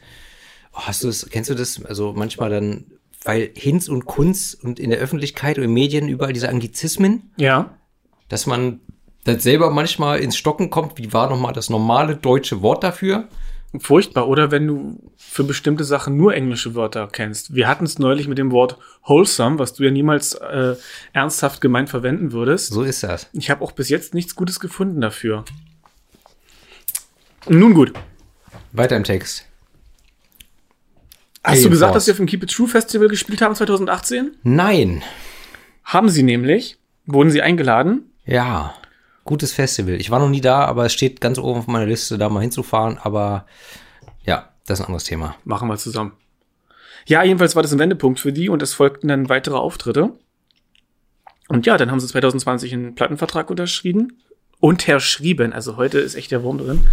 Oh, 0.73 0.81
hast 0.83 1.03
du 1.03 1.07
das, 1.07 1.27
kennst 1.29 1.49
du 1.49 1.55
das? 1.55 1.83
Also 1.83 2.13
manchmal 2.15 2.51
dann, 2.51 2.85
weil 3.23 3.49
Hinz 3.55 3.89
und 3.89 4.05
Kunz 4.05 4.53
und 4.61 4.79
in 4.79 4.91
der 4.91 4.99
Öffentlichkeit 4.99 5.57
und 5.57 5.63
in 5.63 5.73
Medien 5.73 6.07
überall 6.07 6.31
diese 6.31 6.47
Anglizismen, 6.49 7.31
Ja. 7.37 7.71
dass 8.29 8.45
man 8.45 8.79
dann 9.25 9.39
selber 9.39 9.71
manchmal 9.71 10.19
ins 10.19 10.37
Stocken 10.37 10.69
kommt, 10.69 10.97
wie 10.97 11.11
war 11.11 11.29
nochmal 11.29 11.53
das 11.53 11.69
normale 11.69 12.15
deutsche 12.15 12.61
Wort 12.61 12.83
dafür? 12.83 13.27
Furchtbar. 13.77 14.27
Oder 14.27 14.49
wenn 14.49 14.65
du 14.65 15.11
für 15.17 15.43
bestimmte 15.43 15.83
Sachen 15.83 16.17
nur 16.17 16.33
englische 16.33 16.73
Wörter 16.73 17.07
kennst. 17.11 17.53
Wir 17.53 17.67
hatten 17.67 17.85
es 17.85 17.99
neulich 17.99 18.27
mit 18.27 18.39
dem 18.39 18.51
Wort 18.51 18.77
wholesome, 19.03 19.59
was 19.59 19.73
du 19.73 19.83
ja 19.83 19.91
niemals 19.91 20.33
äh, 20.33 20.75
ernsthaft 21.13 21.61
gemeint 21.61 21.89
verwenden 21.89 22.31
würdest. 22.31 22.73
So 22.73 22.81
ist 22.81 23.03
das. 23.03 23.29
Ich 23.33 23.51
habe 23.51 23.63
auch 23.63 23.71
bis 23.71 23.89
jetzt 23.89 24.15
nichts 24.15 24.35
Gutes 24.35 24.59
gefunden 24.59 25.01
dafür. 25.01 25.45
Nun 27.47 27.73
gut. 27.75 27.93
Weiter 28.71 28.95
im 28.97 29.03
Text. 29.03 29.45
Hast 31.43 31.51
Alien 31.53 31.63
du 31.65 31.69
gesagt, 31.69 31.91
Force. 31.93 32.05
dass 32.05 32.07
wir 32.07 32.13
auf 32.13 32.17
dem 32.17 32.25
Keep 32.25 32.43
It 32.43 32.51
True 32.51 32.67
Festival 32.67 33.07
gespielt 33.07 33.41
haben 33.41 33.55
2018? 33.55 34.31
Nein. 34.43 35.03
Haben 35.83 36.09
sie 36.09 36.23
nämlich. 36.23 36.77
Wurden 37.05 37.29
sie 37.31 37.41
eingeladen? 37.41 38.11
Ja. 38.25 38.75
Gutes 39.29 39.53
Festival. 39.53 39.93
Ich 40.01 40.09
war 40.09 40.17
noch 40.17 40.27
nie 40.27 40.41
da, 40.41 40.65
aber 40.65 40.87
es 40.87 40.93
steht 40.93 41.21
ganz 41.21 41.37
oben 41.37 41.59
auf 41.59 41.67
meiner 41.67 41.85
Liste, 41.85 42.17
da 42.17 42.29
mal 42.29 42.39
hinzufahren. 42.39 42.97
Aber 42.97 43.45
ja, 44.25 44.49
das 44.65 44.79
ist 44.79 44.85
ein 44.85 44.87
anderes 44.87 45.03
Thema. 45.03 45.35
Machen 45.43 45.67
wir 45.67 45.77
zusammen. 45.77 46.13
Ja, 47.05 47.21
jedenfalls 47.21 47.55
war 47.55 47.61
das 47.61 47.71
ein 47.71 47.77
Wendepunkt 47.77 48.19
für 48.19 48.33
die 48.33 48.49
und 48.49 48.63
es 48.63 48.73
folgten 48.73 49.07
dann 49.07 49.29
weitere 49.29 49.55
Auftritte. 49.55 50.13
Und 51.47 51.67
ja, 51.67 51.77
dann 51.77 51.91
haben 51.91 51.99
sie 51.99 52.07
2020 52.07 52.73
einen 52.73 52.95
Plattenvertrag 52.95 53.51
unterschrieben. 53.51 54.19
Unterschrieben, 54.61 55.53
also 55.53 55.77
heute 55.77 55.99
ist 55.99 56.15
echt 56.15 56.31
der 56.31 56.41
Wurm 56.41 56.57
drin. 56.57 56.87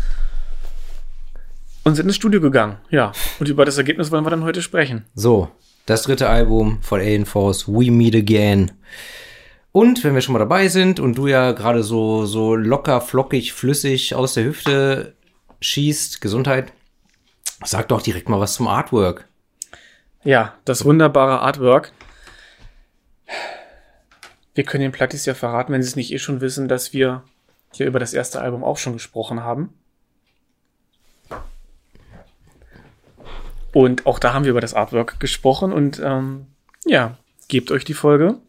Und 1.84 1.94
sind 1.94 2.04
ins 2.04 2.16
Studio 2.16 2.42
gegangen, 2.42 2.76
ja. 2.90 3.12
Und 3.40 3.48
über 3.48 3.64
das 3.64 3.78
Ergebnis 3.78 4.10
wollen 4.10 4.26
wir 4.26 4.30
dann 4.30 4.44
heute 4.44 4.60
sprechen. 4.60 5.06
So, 5.14 5.48
das 5.86 6.02
dritte 6.02 6.28
Album 6.28 6.82
von 6.82 7.00
Alien 7.00 7.24
Force, 7.24 7.66
We 7.66 7.90
Meet 7.90 8.14
Again. 8.14 8.72
Und 9.76 10.02
wenn 10.04 10.14
wir 10.14 10.22
schon 10.22 10.32
mal 10.32 10.38
dabei 10.38 10.68
sind 10.68 11.00
und 11.00 11.18
du 11.18 11.26
ja 11.26 11.52
gerade 11.52 11.82
so, 11.82 12.24
so 12.24 12.56
locker, 12.56 13.02
flockig, 13.02 13.52
flüssig 13.52 14.14
aus 14.14 14.32
der 14.32 14.44
Hüfte 14.44 15.14
schießt, 15.60 16.22
Gesundheit, 16.22 16.72
sag 17.62 17.88
doch 17.88 18.00
direkt 18.00 18.30
mal 18.30 18.40
was 18.40 18.54
zum 18.54 18.68
Artwork. 18.68 19.28
Ja, 20.24 20.54
das 20.64 20.86
wunderbare 20.86 21.40
Artwork. 21.40 21.92
Wir 24.54 24.64
können 24.64 24.80
den 24.80 24.92
Plattis 24.92 25.26
ja 25.26 25.34
verraten, 25.34 25.74
wenn 25.74 25.82
sie 25.82 25.90
es 25.90 25.96
nicht 25.96 26.10
eh 26.10 26.18
schon 26.18 26.40
wissen, 26.40 26.68
dass 26.68 26.94
wir 26.94 27.22
hier 27.70 27.84
über 27.84 27.98
das 27.98 28.14
erste 28.14 28.40
Album 28.40 28.64
auch 28.64 28.78
schon 28.78 28.94
gesprochen 28.94 29.42
haben. 29.42 29.74
Und 33.74 34.06
auch 34.06 34.18
da 34.18 34.32
haben 34.32 34.44
wir 34.46 34.52
über 34.52 34.62
das 34.62 34.72
Artwork 34.72 35.20
gesprochen 35.20 35.74
und 35.74 36.00
ähm, 36.02 36.46
ja, 36.86 37.18
gebt 37.48 37.70
euch 37.70 37.84
die 37.84 37.92
Folge. 37.92 38.40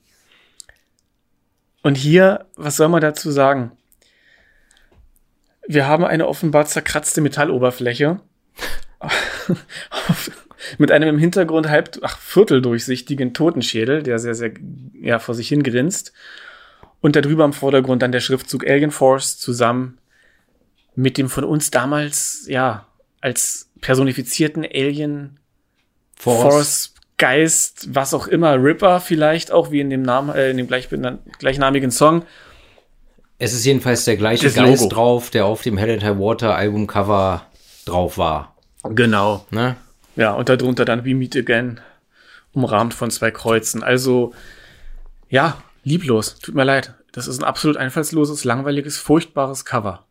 Und 1.83 1.95
hier, 1.95 2.45
was 2.55 2.75
soll 2.75 2.89
man 2.89 3.01
dazu 3.01 3.31
sagen? 3.31 3.71
Wir 5.67 5.87
haben 5.87 6.05
eine 6.05 6.27
offenbar 6.27 6.65
zerkratzte 6.65 7.21
Metalloberfläche 7.21 8.19
mit 10.77 10.91
einem 10.91 11.09
im 11.09 11.19
Hintergrund 11.19 11.67
halb, 11.69 11.99
ach, 12.01 12.17
vierteldurchsichtigen 12.17 13.33
Totenschädel, 13.33 14.03
der 14.03 14.19
sehr, 14.19 14.35
sehr, 14.35 14.51
ja, 14.93 15.19
vor 15.19 15.35
sich 15.35 15.49
hin 15.49 15.63
grinst. 15.63 16.13
Und 16.99 17.15
darüber 17.15 17.45
im 17.45 17.53
Vordergrund 17.53 18.01
dann 18.01 18.11
der 18.11 18.21
Schriftzug 18.21 18.67
Alien 18.67 18.91
Force 18.91 19.37
zusammen 19.37 19.99
mit 20.95 21.17
dem 21.17 21.29
von 21.29 21.43
uns 21.43 21.69
damals, 21.69 22.45
ja, 22.47 22.87
als 23.21 23.69
personifizierten 23.81 24.65
Alien 24.65 25.39
Force, 26.15 26.95
Geist, 27.17 27.95
was 27.95 28.13
auch 28.13 28.27
immer, 28.27 28.61
Ripper 28.61 28.99
vielleicht 28.99 29.51
auch, 29.51 29.71
wie 29.71 29.79
in 29.79 29.89
dem 29.89 30.03
Namen, 30.03 30.35
äh, 30.35 30.51
in 30.51 30.57
dem 30.57 30.67
gleich, 30.67 30.87
gleichnamigen 31.39 31.91
Song. 31.91 32.23
Es 33.39 33.53
ist 33.53 33.65
jedenfalls 33.65 34.05
der 34.05 34.17
gleiche 34.17 34.45
Das 34.45 34.55
Geist 34.55 34.83
Logo. 34.83 34.95
drauf, 34.95 35.29
der 35.29 35.45
auf 35.45 35.61
dem 35.61 35.77
Hell 35.77 35.91
and 35.91 36.03
High 36.03 36.17
Water 36.17 36.55
Albumcover 36.55 37.45
drauf 37.85 38.17
war. 38.17 38.55
Genau. 38.83 39.45
Ne? 39.51 39.75
Ja, 40.15 40.33
und 40.33 40.49
darunter 40.49 40.85
dann 40.85 41.05
We 41.05 41.13
Meet 41.15 41.37
Again, 41.37 41.79
umrahmt 42.53 42.93
von 42.93 43.11
zwei 43.11 43.31
Kreuzen. 43.31 43.83
Also, 43.83 44.33
ja, 45.29 45.61
lieblos. 45.83 46.37
Tut 46.39 46.55
mir 46.55 46.63
leid. 46.63 46.93
Das 47.11 47.27
ist 47.27 47.39
ein 47.39 47.43
absolut 47.43 47.77
einfallsloses, 47.77 48.43
langweiliges, 48.43 48.97
furchtbares 48.97 49.65
Cover. 49.65 50.05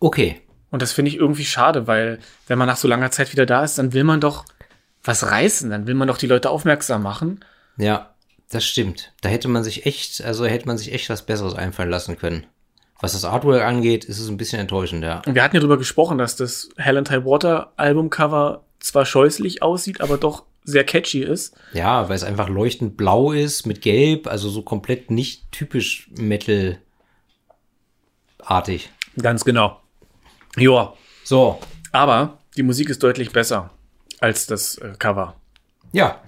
Okay. 0.00 0.40
Und 0.70 0.82
das 0.82 0.92
finde 0.92 1.10
ich 1.10 1.16
irgendwie 1.16 1.44
schade, 1.44 1.86
weil 1.86 2.18
wenn 2.46 2.58
man 2.58 2.68
nach 2.68 2.76
so 2.76 2.88
langer 2.88 3.10
Zeit 3.10 3.32
wieder 3.32 3.46
da 3.46 3.64
ist, 3.64 3.78
dann 3.78 3.92
will 3.92 4.04
man 4.04 4.20
doch 4.20 4.44
was 5.08 5.24
reißen, 5.30 5.70
dann 5.70 5.86
will 5.86 5.94
man 5.94 6.06
doch 6.06 6.18
die 6.18 6.26
Leute 6.26 6.50
aufmerksam 6.50 7.02
machen. 7.02 7.42
Ja, 7.78 8.14
das 8.50 8.66
stimmt. 8.66 9.14
Da 9.22 9.30
hätte 9.30 9.48
man 9.48 9.64
sich 9.64 9.86
echt, 9.86 10.22
also 10.22 10.44
hätte 10.44 10.66
man 10.66 10.76
sich 10.76 10.92
echt 10.92 11.08
was 11.08 11.24
Besseres 11.24 11.54
einfallen 11.54 11.88
lassen 11.88 12.18
können. 12.18 12.46
Was 13.00 13.14
das 13.14 13.24
Artwork 13.24 13.62
angeht, 13.62 14.04
ist 14.04 14.18
es 14.18 14.28
ein 14.28 14.36
bisschen 14.36 14.60
enttäuschend, 14.60 15.02
ja. 15.02 15.22
Und 15.24 15.34
wir 15.34 15.42
hatten 15.42 15.56
ja 15.56 15.60
darüber 15.60 15.78
gesprochen, 15.78 16.18
dass 16.18 16.36
das 16.36 16.68
Hell 16.76 16.98
and 16.98 17.10
High 17.10 17.24
Water 17.24 17.72
Albumcover 17.76 18.66
zwar 18.80 19.06
scheußlich 19.06 19.62
aussieht, 19.62 20.02
aber 20.02 20.18
doch 20.18 20.44
sehr 20.64 20.84
catchy 20.84 21.22
ist. 21.22 21.56
Ja, 21.72 22.10
weil 22.10 22.16
es 22.16 22.22
einfach 22.22 22.50
leuchtend 22.50 22.98
blau 22.98 23.32
ist 23.32 23.64
mit 23.64 23.80
gelb, 23.80 24.26
also 24.26 24.50
so 24.50 24.60
komplett 24.60 25.10
nicht 25.10 25.50
typisch 25.52 26.10
Metal-artig. 26.18 26.80
Ganz 29.16 29.46
genau. 29.46 29.80
Joa. 30.58 30.92
So, 31.24 31.60
Aber 31.92 32.36
die 32.58 32.62
Musik 32.62 32.90
ist 32.90 33.02
deutlich 33.02 33.32
besser 33.32 33.70
als 34.20 34.46
das 34.46 34.78
äh, 34.78 34.92
Cover. 34.98 35.34
ja, 35.92 36.20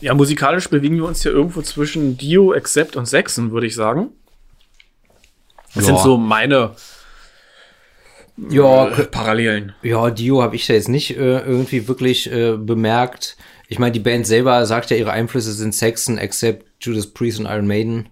Ja, 0.00 0.14
musikalisch 0.14 0.68
bewegen 0.68 0.96
wir 0.96 1.04
uns 1.04 1.22
hier 1.22 1.30
irgendwo 1.30 1.62
zwischen 1.62 2.16
Dio, 2.18 2.52
Accept 2.52 2.96
und 2.96 3.06
Sechsen, 3.06 3.52
würde 3.52 3.68
ich 3.68 3.74
sagen. 3.76 4.08
Das 5.74 5.86
Ja. 5.86 5.94
sind 5.94 5.98
so 6.00 6.16
meine 6.16 6.74
ja, 8.50 8.88
äh, 8.88 9.04
Parallelen. 9.04 9.74
Ja, 9.82 10.10
Dio 10.10 10.42
habe 10.42 10.56
ich 10.56 10.66
da 10.66 10.74
jetzt 10.74 10.88
nicht 10.88 11.16
äh, 11.16 11.38
irgendwie 11.40 11.86
wirklich 11.86 12.30
äh, 12.32 12.56
bemerkt. 12.56 13.36
Ich 13.68 13.78
meine, 13.78 13.92
die 13.92 14.00
Band 14.00 14.26
selber 14.26 14.66
sagt 14.66 14.90
ja, 14.90 14.96
ihre 14.96 15.12
Einflüsse 15.12 15.52
sind 15.52 15.74
Saxon, 15.74 16.18
Accept, 16.18 16.66
Judas 16.80 17.06
Priest 17.06 17.38
und 17.38 17.46
Iron 17.46 17.66
Maiden. 17.66 18.08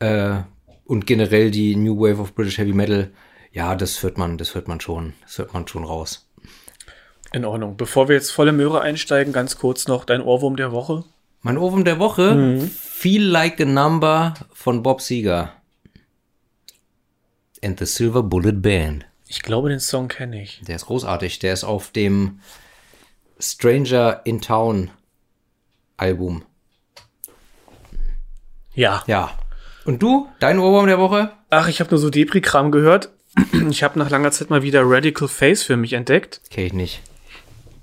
Äh, 0.00 0.38
und 0.84 1.06
generell 1.06 1.50
die 1.52 1.76
New 1.76 2.00
Wave 2.00 2.20
of 2.20 2.34
British 2.34 2.58
Heavy 2.58 2.72
Metal. 2.72 3.12
Ja, 3.52 3.74
das 3.76 4.02
hört 4.02 4.18
man, 4.18 4.38
das 4.38 4.54
hört 4.56 4.66
man 4.66 4.80
schon, 4.80 5.12
das 5.22 5.38
hört 5.38 5.54
man 5.54 5.68
schon 5.68 5.84
raus. 5.84 6.28
In 7.32 7.44
Ordnung. 7.44 7.76
Bevor 7.76 8.08
wir 8.08 8.16
jetzt 8.16 8.30
volle 8.30 8.52
Möhre 8.52 8.80
einsteigen, 8.80 9.32
ganz 9.32 9.56
kurz 9.56 9.86
noch 9.86 10.04
dein 10.04 10.20
Ohrwurm 10.20 10.56
der 10.56 10.72
Woche. 10.72 11.04
Mein 11.42 11.58
Ohrwurm 11.58 11.84
der 11.84 11.98
Woche, 11.98 12.60
Feel 12.76 13.22
Like 13.22 13.60
a 13.60 13.64
Number 13.64 14.34
von 14.52 14.82
Bob 14.82 15.00
Seger. 15.00 15.52
And 17.62 17.78
the 17.78 17.86
Silver 17.86 18.22
Bullet 18.22 18.60
Band. 18.60 19.06
Ich 19.26 19.42
glaube, 19.42 19.68
den 19.68 19.80
Song 19.80 20.08
kenne 20.08 20.42
ich. 20.42 20.60
Der 20.66 20.76
ist 20.76 20.86
großartig. 20.86 21.38
Der 21.38 21.52
ist 21.52 21.62
auf 21.62 21.90
dem 21.92 22.40
Stranger 23.38 24.22
in 24.24 24.40
Town 24.40 24.90
Album. 25.96 26.42
Ja. 28.74 29.04
Ja. 29.06 29.30
Und 29.84 30.02
du? 30.02 30.28
Dein 30.40 30.58
Ohrwurm 30.58 30.86
der 30.86 30.98
Woche? 30.98 31.32
Ach, 31.48 31.68
ich 31.68 31.80
habe 31.80 31.90
nur 31.90 31.98
so 31.98 32.10
Depri-Kram 32.10 32.72
gehört. 32.72 33.10
Ich 33.70 33.82
habe 33.84 33.98
nach 33.98 34.10
langer 34.10 34.32
Zeit 34.32 34.50
mal 34.50 34.62
wieder 34.62 34.82
Radical 34.84 35.28
Face 35.28 35.62
für 35.62 35.76
mich 35.76 35.92
entdeckt. 35.92 36.40
Kenn 36.50 36.66
ich 36.66 36.72
nicht. 36.72 37.02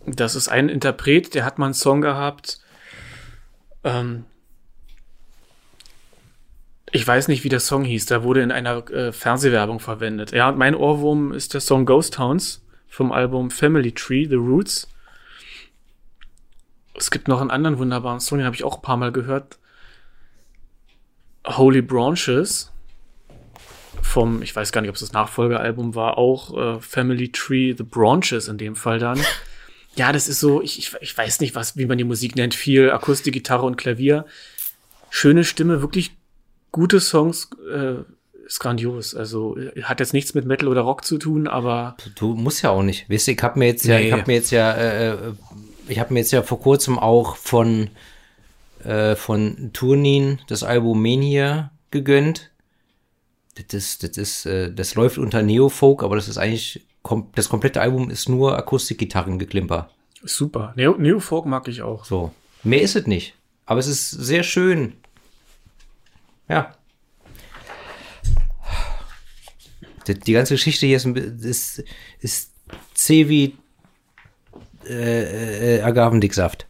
Das 0.07 0.35
ist 0.35 0.47
ein 0.47 0.69
Interpret, 0.69 1.35
der 1.35 1.43
hat 1.43 1.59
mal 1.59 1.65
einen 1.65 1.73
Song 1.73 1.99
gehabt. 1.99 2.61
Ähm, 3.83 4.23
ich 6.93 7.05
weiß 7.05 7.27
nicht, 7.27 7.43
wie 7.43 7.49
der 7.49 7.59
Song 7.59 7.83
hieß. 7.83 8.05
Der 8.05 8.23
wurde 8.23 8.41
in 8.41 8.53
einer 8.53 8.89
äh, 8.89 9.11
Fernsehwerbung 9.11 9.81
verwendet. 9.81 10.31
Ja, 10.31 10.47
und 10.47 10.57
mein 10.57 10.75
Ohrwurm 10.75 11.33
ist 11.33 11.53
der 11.53 11.59
Song 11.59 11.85
Ghost 11.85 12.13
Towns 12.13 12.65
vom 12.87 13.11
Album 13.11 13.51
Family 13.51 13.91
Tree, 13.91 14.25
The 14.25 14.35
Roots. 14.35 14.87
Es 16.95 17.11
gibt 17.11 17.27
noch 17.27 17.41
einen 17.41 17.51
anderen 17.51 17.77
wunderbaren 17.77 18.21
Song, 18.21 18.37
den 18.37 18.45
habe 18.45 18.55
ich 18.55 18.63
auch 18.63 18.77
ein 18.77 18.81
paar 18.81 18.97
Mal 18.97 19.11
gehört. 19.11 19.59
Holy 21.45 21.81
Branches 21.81 22.71
vom, 24.01 24.41
ich 24.41 24.55
weiß 24.55 24.71
gar 24.71 24.79
nicht, 24.79 24.89
ob 24.89 24.95
es 24.95 25.01
das 25.01 25.11
Nachfolgealbum 25.11 25.95
war, 25.95 26.17
auch 26.17 26.57
äh, 26.57 26.79
Family 26.79 27.29
Tree, 27.29 27.75
The 27.77 27.83
Branches 27.83 28.47
in 28.47 28.57
dem 28.57 28.77
Fall 28.77 28.99
dann. 28.99 29.19
Ja, 29.97 30.11
das 30.11 30.27
ist 30.27 30.39
so, 30.39 30.61
ich, 30.61 30.77
ich, 30.79 30.93
ich 31.01 31.17
weiß 31.17 31.39
nicht, 31.39 31.55
was, 31.55 31.75
wie 31.75 31.85
man 31.85 31.97
die 31.97 32.03
Musik 32.03 32.35
nennt. 32.35 32.53
Viel 32.53 32.91
Akustik, 32.91 33.33
Gitarre 33.33 33.65
und 33.65 33.77
Klavier. 33.77 34.25
Schöne 35.09 35.43
Stimme, 35.43 35.81
wirklich 35.81 36.11
gute 36.71 36.99
Songs, 36.99 37.49
äh, 37.73 37.95
ist 38.45 38.59
grandios. 38.59 39.15
Also 39.15 39.57
äh, 39.57 39.81
hat 39.83 39.99
jetzt 39.99 40.13
nichts 40.13 40.33
mit 40.33 40.45
Metal 40.45 40.67
oder 40.67 40.81
Rock 40.81 41.03
zu 41.05 41.17
tun, 41.17 41.47
aber 41.47 41.97
Du 42.15 42.35
musst 42.35 42.61
ja 42.61 42.69
auch 42.69 42.83
nicht. 42.83 43.09
Weißt 43.09 43.27
du, 43.27 43.31
ich 43.31 43.41
habe 43.41 43.57
mir 43.59 43.65
jetzt 43.67 43.85
ja, 43.85 43.97
Nee. 43.97 44.07
ich 44.07 44.11
habe 44.13 44.23
mir 44.27 44.33
jetzt 44.35 44.51
ja, 44.51 44.71
äh, 44.73 45.13
äh, 45.13 45.17
ich 45.87 45.99
habe 45.99 46.13
mir 46.13 46.19
jetzt 46.19 46.31
ja 46.31 46.43
vor 46.43 46.59
kurzem 46.59 46.99
auch 46.99 47.35
von 47.35 47.89
äh, 48.83 49.15
von 49.15 49.71
Turnin 49.73 50.39
das 50.47 50.63
Album 50.63 51.01
Mania 51.01 51.71
gegönnt. 51.91 52.51
Das 53.55 53.73
ist, 53.73 54.03
das 54.03 54.17
ist, 54.17 54.45
äh, 54.45 54.71
das 54.71 54.93
läuft 54.95 55.17
unter 55.17 55.41
Neofolk, 55.41 56.03
aber 56.03 56.15
das 56.15 56.27
ist 56.27 56.37
eigentlich 56.37 56.85
kom 57.07 57.29
das 57.35 57.49
komplette 57.49 57.81
Album 57.81 58.09
ist 58.09 58.29
nur 58.29 58.57
Akustikgitarrengeklimper. 58.57 59.89
super. 60.23 60.73
Neo, 60.75 60.95
Neo 60.97 61.19
Folk 61.19 61.45
mag 61.45 61.67
ich 61.67 61.81
auch. 61.81 62.05
So. 62.05 62.31
Mehr 62.63 62.81
ist 62.81 62.95
es 62.95 63.07
nicht. 63.07 63.33
Aber 63.65 63.79
es 63.79 63.87
ist 63.87 64.09
sehr 64.09 64.43
schön. 64.43 64.93
Ja. 66.47 66.73
Die, 70.07 70.13
die 70.13 70.33
ganze 70.33 70.53
Geschichte 70.53 70.85
hier 70.85 70.97
ist, 70.97 71.05
ist, 71.05 71.83
ist 72.19 72.53
zäh 72.93 73.27
wie 73.27 73.57
äh, 74.87 75.77
äh, 75.77 75.81
Agavendicksaft. 75.81 76.65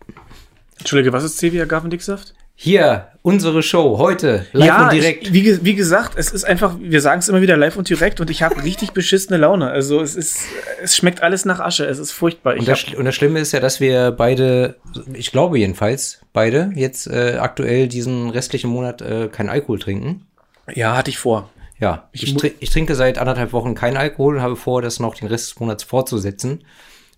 Entschuldige, 0.79 1.13
was 1.13 1.23
ist 1.23 1.37
Cevi 1.37 1.61
Agavendicksaft? 1.61 2.33
Hier, 2.59 3.09
unsere 3.21 3.61
Show, 3.61 3.99
heute, 3.99 4.47
live 4.51 4.67
ja, 4.67 4.83
und 4.85 4.93
direkt. 4.93 5.27
Ich, 5.27 5.33
wie, 5.33 5.63
wie 5.63 5.75
gesagt, 5.75 6.13
es 6.17 6.31
ist 6.31 6.43
einfach, 6.43 6.75
wir 6.79 7.01
sagen 7.01 7.19
es 7.19 7.29
immer 7.29 7.39
wieder 7.41 7.55
live 7.55 7.77
und 7.77 7.87
direkt 7.87 8.19
und 8.19 8.31
ich 8.31 8.41
habe 8.41 8.63
richtig 8.63 8.93
beschissene 8.93 9.37
Laune. 9.37 9.69
Also 9.69 10.01
es 10.01 10.15
ist, 10.15 10.39
es 10.81 10.95
schmeckt 10.97 11.21
alles 11.21 11.45
nach 11.45 11.59
Asche. 11.59 11.85
Es 11.85 11.99
ist 11.99 12.11
furchtbar. 12.13 12.55
Ich 12.55 12.61
und, 12.61 12.67
das, 12.67 12.83
und 12.95 13.05
das 13.05 13.13
Schlimme 13.13 13.39
ist 13.41 13.51
ja, 13.51 13.59
dass 13.59 13.79
wir 13.79 14.09
beide, 14.09 14.77
ich 15.13 15.31
glaube 15.31 15.59
jedenfalls, 15.59 16.19
beide 16.33 16.71
jetzt 16.73 17.05
äh, 17.05 17.37
aktuell 17.39 17.87
diesen 17.87 18.31
restlichen 18.31 18.71
Monat 18.71 19.03
äh, 19.03 19.27
keinen 19.27 19.49
Alkohol 19.49 19.77
trinken. 19.77 20.25
ja, 20.73 20.97
hatte 20.97 21.11
ich 21.11 21.19
vor. 21.19 21.51
Ja, 21.79 22.09
ich, 22.11 22.33
mu- 22.33 22.39
trin- 22.39 22.55
ich 22.59 22.71
trinke 22.71 22.95
seit 22.95 23.19
anderthalb 23.19 23.53
Wochen 23.53 23.75
keinen 23.75 23.97
Alkohol 23.97 24.37
und 24.37 24.41
habe 24.41 24.55
vor, 24.55 24.81
das 24.81 24.99
noch 24.99 25.13
den 25.13 25.27
Rest 25.27 25.51
des 25.51 25.59
Monats 25.59 25.83
fortzusetzen. 25.83 26.63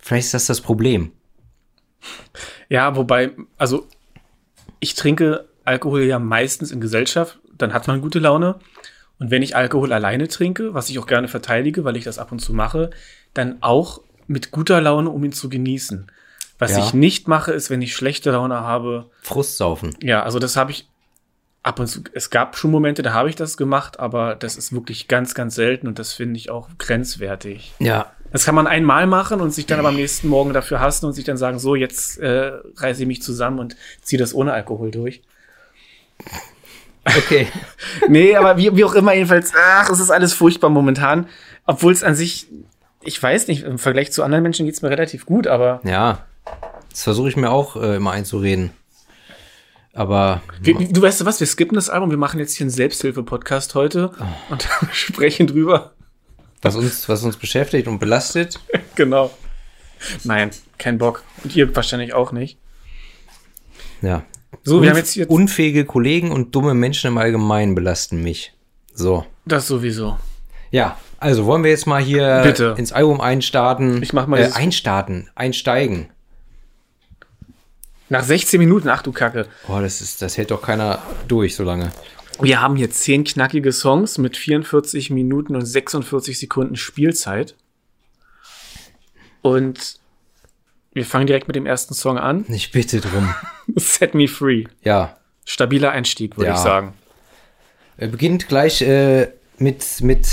Vielleicht 0.01 0.25
ist 0.25 0.33
das 0.33 0.47
das 0.47 0.59
Problem. 0.59 1.13
Ja, 2.67 2.97
wobei, 2.97 3.31
also 3.57 3.87
ich 4.79 4.95
trinke 4.95 5.47
Alkohol 5.65 6.03
ja 6.03 6.19
meistens 6.19 6.71
in 6.71 6.81
Gesellschaft, 6.81 7.39
dann 7.57 7.73
hat 7.73 7.87
man 7.87 8.01
gute 8.01 8.19
Laune. 8.19 8.55
Und 9.19 9.31
wenn 9.31 9.41
ich 9.41 9.55
Alkohol 9.55 9.91
alleine 9.91 10.27
trinke, 10.27 10.73
was 10.73 10.89
ich 10.89 10.97
auch 10.99 11.07
gerne 11.07 11.27
verteidige, 11.27 11.83
weil 11.83 11.97
ich 11.97 12.05
das 12.05 12.19
ab 12.19 12.31
und 12.31 12.39
zu 12.39 12.53
mache, 12.53 12.89
dann 13.33 13.57
auch 13.61 14.01
mit 14.27 14.51
guter 14.51 14.79
Laune, 14.79 15.09
um 15.09 15.23
ihn 15.23 15.33
zu 15.33 15.49
genießen. 15.49 16.07
Was 16.57 16.71
Ja. 16.71 16.79
ich 16.85 16.93
nicht 16.93 17.27
mache, 17.27 17.51
ist, 17.51 17.69
wenn 17.69 17.81
ich 17.81 17.95
schlechte 17.95 18.31
Laune 18.31 18.61
habe, 18.61 19.09
Frustsaufen. 19.21 19.95
Ja, 20.01 20.23
also 20.23 20.39
das 20.39 20.55
habe 20.55 20.71
ich 20.71 20.87
ab 21.63 21.79
und 21.79 21.87
zu. 21.87 22.01
Es 22.13 22.29
gab 22.29 22.57
schon 22.57 22.71
Momente, 22.71 23.01
da 23.01 23.13
habe 23.13 23.29
ich 23.29 23.35
das 23.35 23.57
gemacht, 23.57 23.99
aber 23.99 24.35
das 24.35 24.55
ist 24.55 24.71
wirklich 24.73 25.07
ganz, 25.07 25.33
ganz 25.35 25.55
selten 25.55 25.87
und 25.87 25.99
das 25.99 26.13
finde 26.13 26.37
ich 26.37 26.49
auch 26.49 26.69
grenzwertig. 26.77 27.73
Ja. 27.79 28.11
Das 28.31 28.45
kann 28.45 28.55
man 28.55 28.67
einmal 28.67 29.07
machen 29.07 29.41
und 29.41 29.51
sich 29.51 29.65
dann 29.65 29.79
aber 29.79 29.89
am 29.89 29.95
nächsten 29.95 30.27
Morgen 30.27 30.53
dafür 30.53 30.79
hassen 30.79 31.05
und 31.05 31.13
sich 31.13 31.25
dann 31.25 31.37
sagen, 31.37 31.59
so, 31.59 31.75
jetzt 31.75 32.19
äh, 32.19 32.51
reiße 32.77 33.01
ich 33.01 33.07
mich 33.07 33.21
zusammen 33.21 33.59
und 33.59 33.75
ziehe 34.01 34.19
das 34.19 34.33
ohne 34.33 34.53
Alkohol 34.53 34.91
durch. 34.91 35.21
Okay. 37.05 37.47
Nee, 38.07 38.35
aber 38.35 38.57
wie, 38.57 38.75
wie 38.75 38.83
auch 38.83 38.95
immer, 38.95 39.13
jedenfalls, 39.13 39.51
ach, 39.55 39.89
es 39.89 39.99
ist 39.99 40.09
alles 40.11 40.33
furchtbar 40.33 40.69
momentan. 40.69 41.27
Obwohl 41.65 41.91
es 41.91 42.03
an 42.03 42.15
sich, 42.15 42.47
ich 43.01 43.21
weiß 43.21 43.47
nicht, 43.47 43.63
im 43.63 43.77
Vergleich 43.77 44.11
zu 44.11 44.23
anderen 44.23 44.43
Menschen 44.43 44.65
geht's 44.65 44.81
mir 44.81 44.89
relativ 44.89 45.25
gut, 45.25 45.47
aber 45.47 45.81
ja. 45.83 46.25
Das 46.89 47.03
versuche 47.03 47.29
ich 47.29 47.35
mir 47.35 47.51
auch 47.51 47.75
äh, 47.75 47.97
immer 47.97 48.11
einzureden. 48.11 48.71
Aber 49.93 50.41
wir, 50.61 50.75
du 50.75 51.01
weißt 51.01 51.21
du 51.21 51.25
was, 51.25 51.39
wir 51.39 51.47
skippen 51.47 51.75
das 51.75 51.89
Album, 51.89 52.09
wir 52.09 52.17
machen 52.17 52.39
jetzt 52.39 52.55
hier 52.55 52.65
einen 52.65 52.71
Selbsthilfe-Podcast 52.71 53.75
heute 53.75 54.11
und 54.49 54.67
sprechen 54.91 55.47
drüber. 55.47 55.93
Was 56.61 56.75
uns, 56.75 57.07
was 57.09 57.23
uns 57.23 57.37
beschäftigt 57.37 57.87
und 57.87 57.99
belastet, 57.99 58.59
Genau. 58.95 59.31
Nein, 60.23 60.51
kein 60.77 60.97
Bock. 60.97 61.23
Und 61.43 61.55
ihr 61.55 61.73
wahrscheinlich 61.75 62.13
auch 62.13 62.31
nicht. 62.31 62.57
ja. 64.01 64.23
So, 64.63 64.81
wir 64.81 64.87
Unf- 64.87 64.89
haben 64.91 64.97
jetzt 64.97 65.11
hier 65.13 65.29
unfähige 65.29 65.85
Kollegen 65.85 66.31
und 66.31 66.55
dumme 66.55 66.73
Menschen 66.73 67.07
im 67.07 67.17
Allgemeinen 67.19 67.75
belasten 67.75 68.21
mich. 68.23 68.51
So. 68.93 69.25
das 69.45 69.67
sowieso. 69.67 70.17
Ja, 70.71 70.97
also 71.19 71.45
wollen 71.45 71.63
wir 71.63 71.69
jetzt 71.69 71.85
mal 71.85 72.01
hier 72.01 72.41
Bitte. 72.43 72.73
ins 72.77 72.91
Album 72.91 73.21
einstarten. 73.21 74.01
Ich 74.01 74.11
mach 74.11 74.25
mal 74.27 74.39
äh, 74.39 74.51
einstarten, 74.53 75.29
einsteigen. 75.35 76.09
Nach 78.09 78.23
16 78.23 78.59
Minuten, 78.59 78.89
ach 78.89 79.03
du 79.03 79.11
Kacke. 79.11 79.47
Boah, 79.67 79.81
das 79.81 80.01
ist, 80.01 80.21
das 80.21 80.37
hält 80.37 80.49
doch 80.51 80.61
keiner 80.63 80.99
durch 81.27 81.55
so 81.55 81.63
lange. 81.63 81.91
Wir 82.41 82.61
haben 82.61 82.75
hier 82.75 82.89
10 82.89 83.23
knackige 83.25 83.71
Songs 83.71 84.17
mit 84.17 84.37
44 84.37 85.09
Minuten 85.09 85.55
und 85.55 85.65
46 85.65 86.39
Sekunden 86.39 86.75
Spielzeit. 86.75 87.55
Und 89.41 89.99
wir 90.93 91.05
fangen 91.05 91.27
direkt 91.27 91.47
mit 91.47 91.55
dem 91.55 91.65
ersten 91.65 91.93
Song 91.93 92.17
an. 92.17 92.45
Ich 92.49 92.71
bitte 92.71 93.01
drum. 93.01 93.33
Set 93.75 94.13
Me 94.13 94.27
Free. 94.27 94.65
Ja. 94.83 95.17
Stabiler 95.45 95.91
Einstieg, 95.91 96.37
würde 96.37 96.49
Ja. 96.49 96.55
ich 96.55 96.61
sagen. 96.61 96.93
Er 97.97 98.07
beginnt 98.07 98.47
gleich 98.47 98.81
äh, 98.81 99.27
mit, 99.57 100.01
mit 100.01 100.27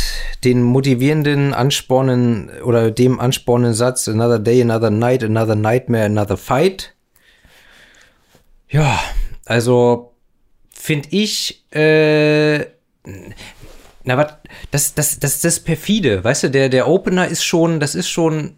den 0.44 0.62
motivierenden 0.62 1.52
Anspornen 1.54 2.50
oder 2.62 2.90
dem 2.90 3.18
anspornenden 3.18 3.74
Satz 3.74 4.06
Another 4.08 4.38
day, 4.38 4.62
another 4.62 4.90
night, 4.90 5.24
another 5.24 5.56
nightmare, 5.56 6.04
another 6.04 6.36
fight. 6.36 6.94
Ja, 8.68 8.98
also 9.44 10.12
finde 10.86 11.08
ich, 11.10 11.64
äh, 11.74 12.60
na 14.04 14.16
was, 14.16 14.34
das, 14.70 14.94
das, 14.94 15.18
das, 15.18 15.40
das 15.40 15.58
perfide, 15.58 16.22
weißt 16.22 16.44
du, 16.44 16.50
der, 16.50 16.68
der 16.68 16.86
Opener 16.86 17.26
ist 17.26 17.42
schon, 17.42 17.80
das 17.80 17.96
ist 17.96 18.08
schon 18.08 18.56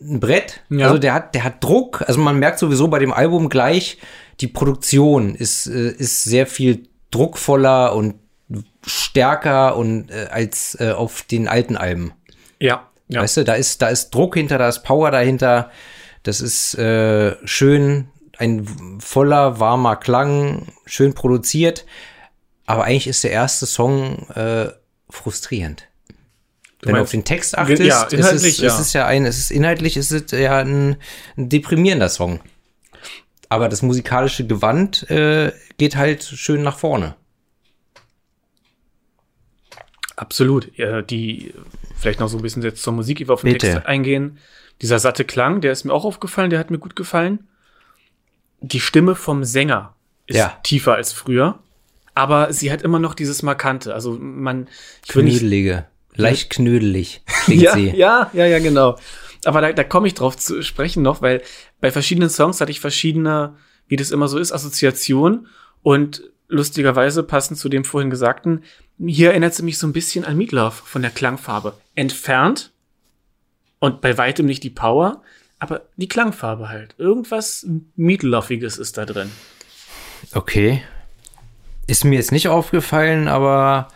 ein 0.00 0.18
Brett. 0.18 0.64
Ja. 0.70 0.86
Also 0.86 0.98
der 0.98 1.14
hat, 1.14 1.36
der 1.36 1.44
hat 1.44 1.62
Druck. 1.62 2.02
Also 2.08 2.20
man 2.20 2.36
merkt 2.36 2.58
sowieso 2.58 2.88
bei 2.88 2.98
dem 2.98 3.12
Album 3.12 3.48
gleich, 3.48 3.98
die 4.40 4.48
Produktion 4.48 5.36
ist, 5.36 5.68
äh, 5.68 5.90
ist 5.90 6.24
sehr 6.24 6.48
viel 6.48 6.88
druckvoller 7.12 7.94
und 7.94 8.16
stärker 8.84 9.76
und 9.76 10.10
äh, 10.10 10.26
als 10.32 10.76
äh, 10.80 10.90
auf 10.90 11.22
den 11.22 11.46
alten 11.46 11.76
Alben. 11.76 12.12
Ja. 12.58 12.88
ja. 13.06 13.20
Weißt 13.20 13.36
du, 13.36 13.44
da 13.44 13.54
ist, 13.54 13.82
da 13.82 13.88
ist 13.88 14.10
Druck 14.10 14.34
hinter, 14.34 14.58
da 14.58 14.68
ist 14.68 14.82
Power 14.82 15.12
dahinter. 15.12 15.70
Das 16.24 16.40
ist 16.40 16.74
äh, 16.74 17.36
schön, 17.46 18.08
ein 18.42 18.98
voller, 19.00 19.60
warmer 19.60 19.96
Klang, 19.96 20.66
schön 20.86 21.14
produziert. 21.14 21.86
Aber 22.66 22.84
eigentlich 22.84 23.06
ist 23.06 23.24
der 23.24 23.30
erste 23.30 23.66
Song 23.66 24.28
äh, 24.30 24.70
frustrierend. 25.10 25.88
Wenn 26.80 26.94
du 26.94 27.00
meinst- 27.00 27.02
auf 27.02 27.10
den 27.12 27.24
Text 27.24 27.56
achtest, 27.56 27.82
Ja, 27.82 28.02
ist 28.04 28.12
es, 28.12 28.58
ja. 28.58 28.66
es 28.68 28.80
ist 28.80 28.92
ja 28.92 29.06
ein, 29.06 29.24
es 29.24 29.38
ist 29.38 29.50
inhaltlich 29.50 29.96
ist 29.96 30.10
es 30.10 30.30
ja 30.32 30.58
ein, 30.58 30.96
ein 31.36 31.48
deprimierender 31.48 32.08
Song. 32.08 32.40
Aber 33.48 33.68
das 33.68 33.82
musikalische 33.82 34.46
Gewand 34.46 35.08
äh, 35.10 35.52
geht 35.78 35.94
halt 35.96 36.24
schön 36.24 36.62
nach 36.62 36.78
vorne. 36.78 37.14
Absolut. 40.16 40.76
Ja, 40.76 41.02
die, 41.02 41.54
vielleicht 41.96 42.20
noch 42.20 42.28
so 42.28 42.36
ein 42.38 42.42
bisschen 42.42 42.62
jetzt 42.62 42.82
zur 42.82 42.92
Musik, 42.92 43.28
auf 43.30 43.42
den 43.42 43.52
Bitte. 43.52 43.72
Text 43.72 43.86
eingehen. 43.86 44.38
Dieser 44.80 44.98
satte 44.98 45.24
Klang, 45.24 45.60
der 45.60 45.72
ist 45.72 45.84
mir 45.84 45.92
auch 45.92 46.04
aufgefallen, 46.04 46.50
der 46.50 46.58
hat 46.58 46.70
mir 46.70 46.78
gut 46.78 46.96
gefallen. 46.96 47.48
Die 48.62 48.80
Stimme 48.80 49.14
vom 49.14 49.44
Sänger 49.44 49.94
ist 50.26 50.36
Ja. 50.36 50.58
tiefer 50.62 50.94
als 50.94 51.12
früher, 51.12 51.58
aber 52.14 52.52
sie 52.52 52.70
hat 52.72 52.82
immer 52.82 52.98
noch 52.98 53.14
dieses 53.14 53.42
Markante. 53.42 53.92
Also 53.94 54.16
man, 54.20 54.68
Knödelige, 55.08 55.86
leicht 56.14 56.50
knödelig 56.50 57.22
klingt 57.44 57.62
ja, 57.62 57.74
sie. 57.74 57.90
ja, 57.90 58.30
ja, 58.32 58.46
ja, 58.46 58.58
genau. 58.60 58.96
Aber 59.44 59.60
da, 59.60 59.72
da 59.72 59.82
komme 59.84 60.06
ich 60.06 60.14
drauf 60.14 60.36
zu 60.36 60.62
sprechen 60.62 61.02
noch, 61.02 61.20
weil 61.22 61.42
bei 61.80 61.90
verschiedenen 61.90 62.30
Songs 62.30 62.60
hatte 62.60 62.70
ich 62.70 62.80
verschiedene, 62.80 63.56
wie 63.88 63.96
das 63.96 64.10
immer 64.12 64.28
so 64.28 64.38
ist, 64.38 64.52
Assoziationen 64.52 65.48
und 65.82 66.22
lustigerweise 66.48 67.22
passend 67.24 67.58
zu 67.58 67.68
dem 67.68 67.84
vorhin 67.84 68.10
Gesagten, 68.10 68.62
hier 69.04 69.30
erinnert 69.30 69.54
sie 69.54 69.62
mich 69.64 69.78
so 69.78 69.86
ein 69.86 69.92
bisschen 69.92 70.24
an 70.24 70.36
Meatloaf 70.36 70.74
von 70.86 71.02
der 71.02 71.10
Klangfarbe. 71.10 71.74
Entfernt 71.96 72.72
und 73.80 74.00
bei 74.00 74.16
weitem 74.18 74.46
nicht 74.46 74.62
die 74.62 74.70
Power, 74.70 75.22
aber 75.62 75.82
die 75.96 76.08
Klangfarbe 76.08 76.68
halt. 76.68 76.96
Irgendwas 76.98 77.64
Meatloofiges 77.94 78.78
ist 78.78 78.98
da 78.98 79.06
drin. 79.06 79.30
Okay. 80.34 80.82
Ist 81.86 82.04
mir 82.04 82.16
jetzt 82.16 82.32
nicht 82.32 82.48
aufgefallen, 82.48 83.28
aber 83.28 83.86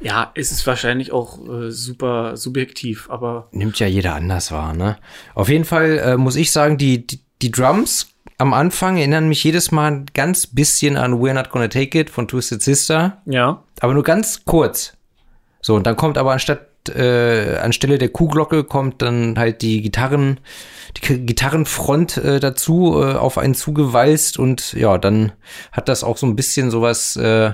Ja, 0.00 0.32
es 0.34 0.50
ist 0.50 0.66
wahrscheinlich 0.66 1.12
auch 1.12 1.38
äh, 1.48 1.70
super 1.70 2.36
subjektiv, 2.36 3.08
aber 3.10 3.48
nimmt 3.52 3.78
ja 3.78 3.86
jeder 3.86 4.14
anders 4.16 4.50
wahr, 4.50 4.74
ne? 4.74 4.96
Auf 5.36 5.48
jeden 5.48 5.64
Fall 5.64 5.98
äh, 5.98 6.16
muss 6.16 6.34
ich 6.34 6.50
sagen, 6.50 6.78
die, 6.78 7.06
die, 7.06 7.20
die 7.42 7.52
Drums 7.52 8.08
am 8.38 8.52
Anfang 8.52 8.96
erinnern 8.96 9.28
mich 9.28 9.44
jedes 9.44 9.70
Mal 9.70 9.92
ein 9.92 10.06
ganz 10.14 10.48
bisschen 10.48 10.96
an 10.96 11.20
We're 11.20 11.34
Not 11.34 11.50
Gonna 11.50 11.68
Take 11.68 11.96
It 11.96 12.10
von 12.10 12.26
Twisted 12.26 12.60
Sister, 12.60 13.22
ja. 13.26 13.62
aber 13.78 13.94
nur 13.94 14.02
ganz 14.02 14.44
kurz. 14.44 14.94
So, 15.60 15.76
und 15.76 15.86
dann 15.86 15.94
kommt 15.94 16.18
aber 16.18 16.32
anstatt, 16.32 16.66
äh, 16.90 17.56
anstelle 17.58 17.98
der 17.98 18.08
Kuhglocke 18.08 18.64
kommt 18.64 19.02
dann 19.02 19.38
halt 19.38 19.62
die 19.62 19.82
Gitarren, 19.82 20.40
die 20.96 21.26
Gitarrenfront 21.26 22.16
äh, 22.18 22.40
dazu 22.40 23.00
äh, 23.02 23.14
auf 23.14 23.38
einen 23.38 23.54
zugewalzt 23.54 24.38
und 24.38 24.72
ja, 24.74 24.98
dann 24.98 25.32
hat 25.72 25.88
das 25.88 26.04
auch 26.04 26.16
so 26.16 26.26
ein 26.26 26.36
bisschen 26.36 26.70
sowas, 26.70 27.16
äh, 27.16 27.52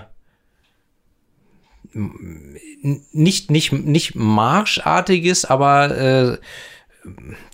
nicht, 3.13 3.51
nicht, 3.51 3.73
nicht 3.73 4.15
Marschartiges, 4.15 5.45
aber 5.45 5.97
äh, 5.97 6.39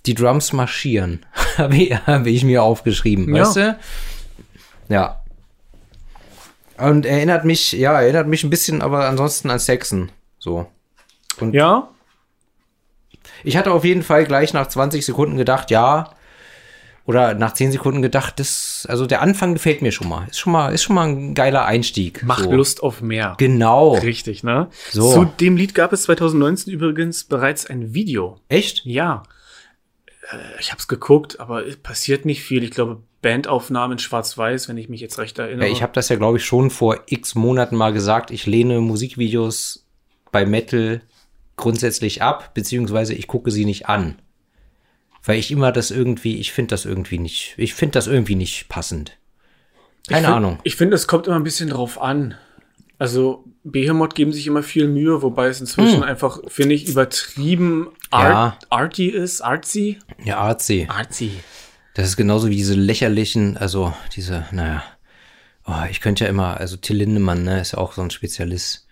die 0.05 0.13
Drums 0.13 0.53
marschieren. 0.53 1.25
Habe 1.57 1.75
ich, 2.29 2.43
mir 2.43 2.63
aufgeschrieben, 2.63 3.33
Ja. 3.35 3.43
weißt 3.43 3.55
du? 3.55 3.79
Ja. 4.89 5.21
Und 6.77 7.05
erinnert 7.05 7.45
mich, 7.45 7.71
ja, 7.71 7.99
erinnert 7.99 8.27
mich 8.27 8.43
ein 8.43 8.49
bisschen, 8.51 8.81
aber 8.81 9.07
ansonsten 9.07 9.49
an 9.49 9.59
Saxon. 9.59 10.11
So. 10.37 10.67
Ja, 11.53 11.89
Ich 13.43 13.57
hatte 13.57 13.71
auf 13.71 13.83
jeden 13.83 14.03
Fall 14.03 14.25
gleich 14.25 14.53
nach 14.53 14.67
20 14.67 15.05
Sekunden 15.05 15.37
gedacht, 15.37 15.69
ja. 15.71 16.11
Oder 17.05 17.35
nach 17.35 17.53
10 17.53 17.71
Sekunden 17.71 18.01
gedacht, 18.01 18.37
das, 18.39 18.85
also 18.89 19.05
der 19.05 19.21
Anfang 19.21 19.53
gefällt 19.53 19.81
mir 19.81 19.93
schon 19.93 20.09
mal. 20.09 20.27
Ist 20.27 20.39
schon 20.39 20.51
mal, 20.51 20.73
ist 20.73 20.83
schon 20.83 20.95
mal 20.95 21.07
ein 21.07 21.33
geiler 21.35 21.65
Einstieg. 21.65 22.23
macht 22.23 22.43
so. 22.43 22.51
Lust 22.51 22.83
auf 22.83 23.01
mehr. 23.01 23.35
Genau. 23.37 23.93
Richtig, 23.93 24.43
ne? 24.43 24.67
So. 24.91 25.13
Zu 25.13 25.25
dem 25.25 25.55
Lied 25.55 25.73
gab 25.73 25.93
es 25.93 26.03
2019 26.03 26.73
übrigens 26.73 27.23
bereits 27.23 27.65
ein 27.65 27.93
Video. 27.93 28.41
Echt? 28.49 28.81
Ja. 28.85 29.23
Äh, 30.29 30.37
ich 30.59 30.71
habe 30.71 30.79
es 30.79 30.89
geguckt, 30.89 31.39
aber 31.39 31.65
es 31.65 31.77
passiert 31.77 32.25
nicht 32.25 32.43
viel. 32.43 32.61
Ich 32.63 32.71
glaube, 32.71 33.01
Bandaufnahmen 33.21 33.99
schwarz-weiß, 33.99 34.67
wenn 34.67 34.77
ich 34.77 34.89
mich 34.89 34.99
jetzt 34.99 35.17
recht 35.17 35.39
erinnere. 35.39 35.67
Ja, 35.67 35.71
ich 35.71 35.81
habe 35.81 35.93
das 35.93 36.09
ja, 36.09 36.17
glaube 36.17 36.37
ich, 36.37 36.45
schon 36.45 36.69
vor 36.69 36.99
x 37.05 37.35
Monaten 37.35 37.77
mal 37.77 37.93
gesagt. 37.93 38.31
Ich 38.31 38.45
lehne 38.45 38.81
Musikvideos 38.81 39.85
bei 40.33 40.45
Metal 40.45 41.01
grundsätzlich 41.57 42.21
ab, 42.21 42.53
beziehungsweise 42.53 43.13
ich 43.13 43.27
gucke 43.27 43.51
sie 43.51 43.65
nicht 43.65 43.89
an. 43.89 44.19
Weil 45.23 45.39
ich 45.39 45.51
immer 45.51 45.73
das 45.73 45.91
irgendwie, 45.91 46.37
ich 46.37 46.53
finde 46.53 46.69
das 46.69 46.85
irgendwie 46.85 47.19
nicht, 47.19 47.55
ich 47.57 47.73
finde 47.73 47.93
das 47.93 48.07
irgendwie 48.07 48.35
nicht 48.35 48.69
passend. 48.69 49.17
Keine 50.07 50.21
ich 50.21 50.25
find, 50.25 50.37
Ahnung. 50.37 50.59
Ich 50.63 50.75
finde, 50.77 50.95
es 50.95 51.07
kommt 51.07 51.27
immer 51.27 51.35
ein 51.35 51.43
bisschen 51.43 51.69
drauf 51.69 52.01
an. 52.01 52.35
Also 52.99 53.43
Behemoth 53.63 54.15
geben 54.15 54.31
sich 54.31 54.47
immer 54.47 54.63
viel 54.63 54.87
Mühe, 54.87 55.21
wobei 55.21 55.47
es 55.47 55.59
inzwischen 55.59 55.97
Hm. 55.97 56.03
einfach, 56.03 56.39
finde 56.47 56.75
ich, 56.75 56.87
übertrieben 56.87 57.89
art, 58.09 58.65
arty 58.69 59.07
ist. 59.09 59.41
Artsy? 59.41 59.99
Ja, 60.23 60.37
artsy. 60.37 60.87
Artsy. 60.89 61.31
Das 61.93 62.07
ist 62.07 62.15
genauso 62.15 62.47
wie 62.49 62.55
diese 62.55 62.75
lächerlichen, 62.75 63.57
also 63.57 63.93
diese, 64.15 64.45
naja. 64.51 64.83
Oh, 65.65 65.83
ich 65.91 65.99
könnte 65.99 66.23
ja 66.23 66.29
immer, 66.29 66.57
also 66.57 66.77
Till 66.77 66.97
Lindemann, 66.97 67.43
ne, 67.43 67.59
ist 67.59 67.73
ja 67.73 67.79
auch 67.79 67.91
so 67.93 68.01
ein 68.01 68.09
Spezialist. 68.11 68.86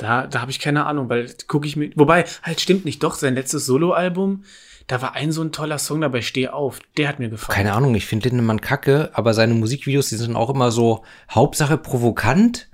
Da, 0.00 0.26
da 0.26 0.40
habe 0.40 0.50
ich 0.50 0.58
keine 0.58 0.86
Ahnung, 0.86 1.08
weil 1.08 1.30
gucke 1.46 1.66
ich 1.66 1.76
mir. 1.76 1.90
Wobei, 1.94 2.24
halt 2.42 2.60
stimmt 2.60 2.84
nicht, 2.86 3.02
doch, 3.02 3.14
sein 3.14 3.34
letztes 3.34 3.66
Soloalbum, 3.66 4.44
da 4.86 5.02
war 5.02 5.14
ein 5.14 5.30
so 5.30 5.42
ein 5.42 5.52
toller 5.52 5.78
Song 5.78 6.00
dabei, 6.00 6.22
Steh 6.22 6.48
auf. 6.48 6.80
Der 6.96 7.08
hat 7.08 7.18
mir 7.18 7.28
gefallen. 7.28 7.54
Keine 7.54 7.74
Ahnung, 7.74 7.94
ich 7.94 8.06
finde 8.06 8.28
Lindemann 8.28 8.62
kacke, 8.62 9.10
aber 9.12 9.34
seine 9.34 9.54
Musikvideos, 9.54 10.08
die 10.08 10.16
sind 10.16 10.36
auch 10.36 10.50
immer 10.50 10.70
so 10.70 11.04
Hauptsache 11.30 11.76
provokant, 11.76 12.68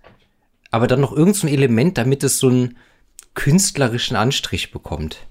aber 0.71 0.87
dann 0.87 1.01
noch 1.01 1.12
irgendein 1.12 1.35
so 1.35 1.49
Element, 1.49 1.99
damit 1.99 2.23
es 2.23 2.39
so 2.39 2.49
einen 2.49 2.77
künstlerischen 3.35 4.17
Anstrich 4.17 4.71
bekommt. 4.71 5.27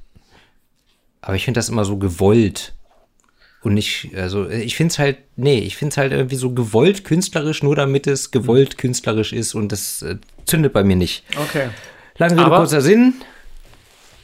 Aber 1.22 1.36
ich 1.36 1.46
finde 1.46 1.58
das 1.60 1.70
immer 1.70 1.86
so 1.86 1.98
gewollt. 1.98 2.74
Und 3.64 3.74
nicht, 3.74 4.12
also 4.16 4.48
ich 4.48 4.76
finde 4.76 4.92
es 4.92 5.00
halt, 5.00 5.18
nee, 5.38 5.60
ich 5.60 5.76
finde 5.78 5.94
es 5.94 5.98
halt 5.98 6.12
irgendwie 6.12 6.36
so 6.36 6.54
gewollt 6.54 7.04
künstlerisch, 7.04 7.64
nur 7.64 7.76
damit 7.76 8.06
es 8.06 8.30
gewollt 8.30 8.78
künstlerisch 8.78 9.34
ist 9.34 9.56
und 9.56 9.72
das 9.72 10.04
äh, 10.04 10.18
zündet 10.46 10.74
bei 10.74 10.84
mir 10.84 10.96
nicht. 10.96 11.24
Okay. 11.38 11.70
Lange 12.18 12.40
Rede, 12.40 12.56
kurzer 12.56 12.82
Sinn. 12.82 13.16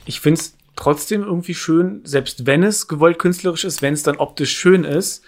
Ich 0.06 0.22
finde 0.22 0.42
es 0.42 0.56
trotzdem 0.76 1.24
irgendwie 1.24 1.54
schön, 1.54 2.02
selbst 2.04 2.46
wenn 2.46 2.64
es 2.64 2.88
gewollt 2.88 3.20
künstlerisch 3.20 3.66
ist, 3.66 3.82
wenn 3.82 3.94
es 3.94 4.04
dann 4.04 4.18
optisch 4.18 4.58
schön 4.58 4.84
ist. 4.84 5.24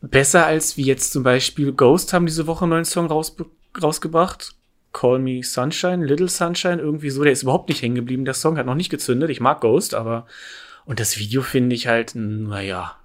Besser 0.00 0.46
als 0.46 0.76
wie 0.76 0.84
jetzt 0.84 1.12
zum 1.12 1.22
Beispiel 1.22 1.72
Ghost 1.72 2.12
haben 2.12 2.26
diese 2.26 2.46
Woche 2.46 2.62
einen 2.62 2.70
neuen 2.70 2.84
Song 2.84 3.06
rausbe 3.06 3.46
rausgebracht. 3.80 4.54
Call 4.92 5.18
Me 5.18 5.42
Sunshine, 5.42 6.04
Little 6.04 6.28
Sunshine, 6.28 6.80
irgendwie 6.80 7.10
so. 7.10 7.22
Der 7.22 7.32
ist 7.32 7.42
überhaupt 7.42 7.68
nicht 7.68 7.82
hängen 7.82 7.96
geblieben. 7.96 8.24
Der 8.24 8.34
Song 8.34 8.56
hat 8.56 8.66
noch 8.66 8.74
nicht 8.74 8.90
gezündet. 8.90 9.30
Ich 9.30 9.40
mag 9.40 9.60
Ghost, 9.60 9.94
aber. 9.94 10.26
Und 10.86 11.00
das 11.00 11.18
Video 11.18 11.42
finde 11.42 11.76
ich 11.76 11.86
halt, 11.86 12.14
naja, 12.14 12.96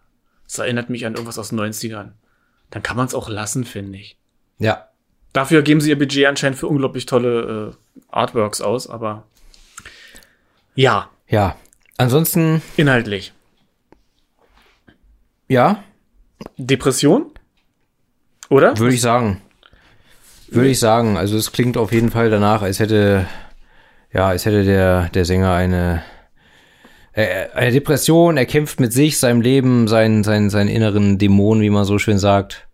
es 0.48 0.58
erinnert 0.58 0.90
mich 0.90 1.06
an 1.06 1.14
irgendwas 1.14 1.38
aus 1.38 1.50
den 1.50 1.60
90ern. 1.60 2.12
Dann 2.70 2.84
kann 2.84 2.96
man 2.96 3.08
es 3.08 3.14
auch 3.14 3.28
lassen, 3.28 3.66
finde 3.66 3.98
ich. 3.98 4.18
Ja, 4.58 4.88
Dafür 5.34 5.64
geben 5.64 5.82
sie 5.82 5.90
ihr 5.90 5.98
Budget 5.98 6.28
anscheinend 6.28 6.58
für 6.58 6.68
unglaublich 6.68 7.06
tolle 7.06 7.74
äh, 7.74 8.02
Artworks 8.10 8.62
aus, 8.62 8.88
aber 8.88 9.24
ja, 10.76 11.10
ja. 11.28 11.56
Ansonsten, 11.98 12.62
inhaltlich. 12.78 13.34
ja, 15.48 15.84
Depression? 16.58 17.32
Oder? 18.50 18.78
Würde 18.78 18.94
ich 18.94 19.02
sagen. 19.02 19.42
Würde 20.50 20.70
ich 20.70 20.80
sagen. 20.80 21.18
Also 21.18 21.38
es 21.38 21.52
klingt 21.52 21.78
auf 21.78 21.92
jeden 21.92 22.12
Fall 22.12 22.30
danach, 22.30 22.62
als 22.62 22.80
hätte, 22.80 23.26
ja, 24.12 24.28
als 24.28 24.46
hätte 24.46 24.64
der, 24.64 25.10
der 25.10 25.26
Sänger 25.26 25.54
eine, 25.54 26.04
äh, 27.14 27.50
eine 27.54 27.72
Depression, 27.72 28.38
er 28.38 28.46
kämpft 28.46 28.80
mit 28.80 28.94
sich, 28.94 29.18
seinem 29.18 29.42
Leben, 29.42 29.88
seinen, 29.88 30.24
seinen, 30.24 30.50
seinen 30.50 30.70
inneren 30.70 31.18
Dämonen, 31.18 31.64
wie 31.64 31.70
man 31.70 31.86
so 31.86 31.98
schön 31.98 32.20
sagt. 32.20 32.68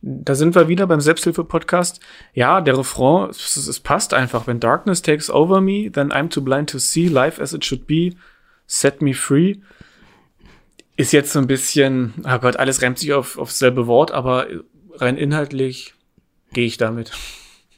Da 0.00 0.34
sind 0.34 0.54
wir 0.54 0.68
wieder 0.68 0.86
beim 0.86 1.00
Selbsthilfe-Podcast. 1.00 2.00
Ja, 2.32 2.60
der 2.60 2.78
Refrain, 2.78 3.30
es, 3.30 3.56
es 3.56 3.80
passt 3.80 4.14
einfach. 4.14 4.46
When 4.46 4.60
darkness 4.60 5.02
takes 5.02 5.28
over 5.28 5.60
me, 5.60 5.90
then 5.90 6.12
I'm 6.12 6.28
too 6.28 6.40
blind 6.40 6.70
to 6.70 6.78
see 6.78 7.08
life 7.08 7.42
as 7.42 7.52
it 7.52 7.64
should 7.64 7.86
be. 7.86 8.14
Set 8.66 9.02
me 9.02 9.12
free. 9.14 9.56
Ist 10.96 11.12
jetzt 11.12 11.32
so 11.32 11.38
ein 11.38 11.46
bisschen, 11.46 12.14
oh 12.24 12.38
Gott, 12.38 12.56
alles 12.56 12.82
reimt 12.82 12.98
sich 12.98 13.12
auf, 13.12 13.38
aufs 13.38 13.58
selbe 13.58 13.86
Wort, 13.86 14.10
aber 14.12 14.46
rein 14.94 15.16
inhaltlich 15.16 15.94
gehe 16.52 16.66
ich 16.66 16.76
damit. 16.76 17.12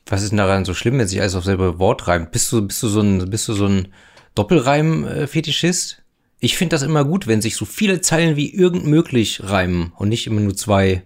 Was 0.07 0.23
ist 0.23 0.31
denn 0.31 0.39
daran 0.39 0.65
so 0.65 0.75
schlimm, 0.75 0.99
wenn 0.99 1.09
sich 1.09 1.21
alles 1.21 1.35
auf 1.35 1.45
selbe 1.45 1.79
Wort 1.79 2.09
reimt? 2.09 2.33
Bist 2.33 2.51
du, 2.53 2.67
bist 2.67 2.83
du 2.83 2.89
so 2.89 3.01
ein, 3.01 3.31
bist 3.31 3.49
du 3.49 3.53
so 3.53 3.67
ein 3.67 3.89
Doppelreim-Fetischist? 4.35 6.03
Ich 6.39 6.57
finde 6.57 6.75
das 6.75 6.83
immer 6.83 7.05
gut, 7.05 7.27
wenn 7.27 7.43
sich 7.43 7.57
so 7.57 7.65
viele 7.65 8.01
Zeilen 8.01 8.37
wie 8.37 8.53
irgend 8.53 8.87
möglich 8.87 9.43
reimen 9.45 9.93
und 9.97 10.09
nicht 10.09 10.27
immer 10.27 10.41
nur 10.41 10.57
zwei, 10.57 11.05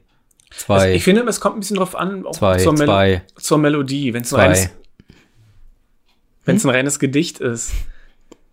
zwei, 0.56 0.74
Also 0.74 0.86
ich 0.88 1.04
finde, 1.04 1.22
es 1.22 1.40
kommt 1.40 1.56
ein 1.56 1.60
bisschen 1.60 1.76
drauf 1.76 1.94
an, 1.96 2.26
auch 2.26 2.32
zwei, 2.36 2.56
zur, 2.58 2.72
Mel 2.72 2.86
zwei, 2.86 3.22
zur 3.36 3.58
Melodie. 3.58 4.12
Wenn 4.14 4.22
es 4.22 4.32
ein, 4.34 4.40
reines- 4.40 4.70
wenn's 6.44 6.64
ein 6.64 6.70
reines 6.70 6.98
Gedicht 6.98 7.40
ist, 7.40 7.72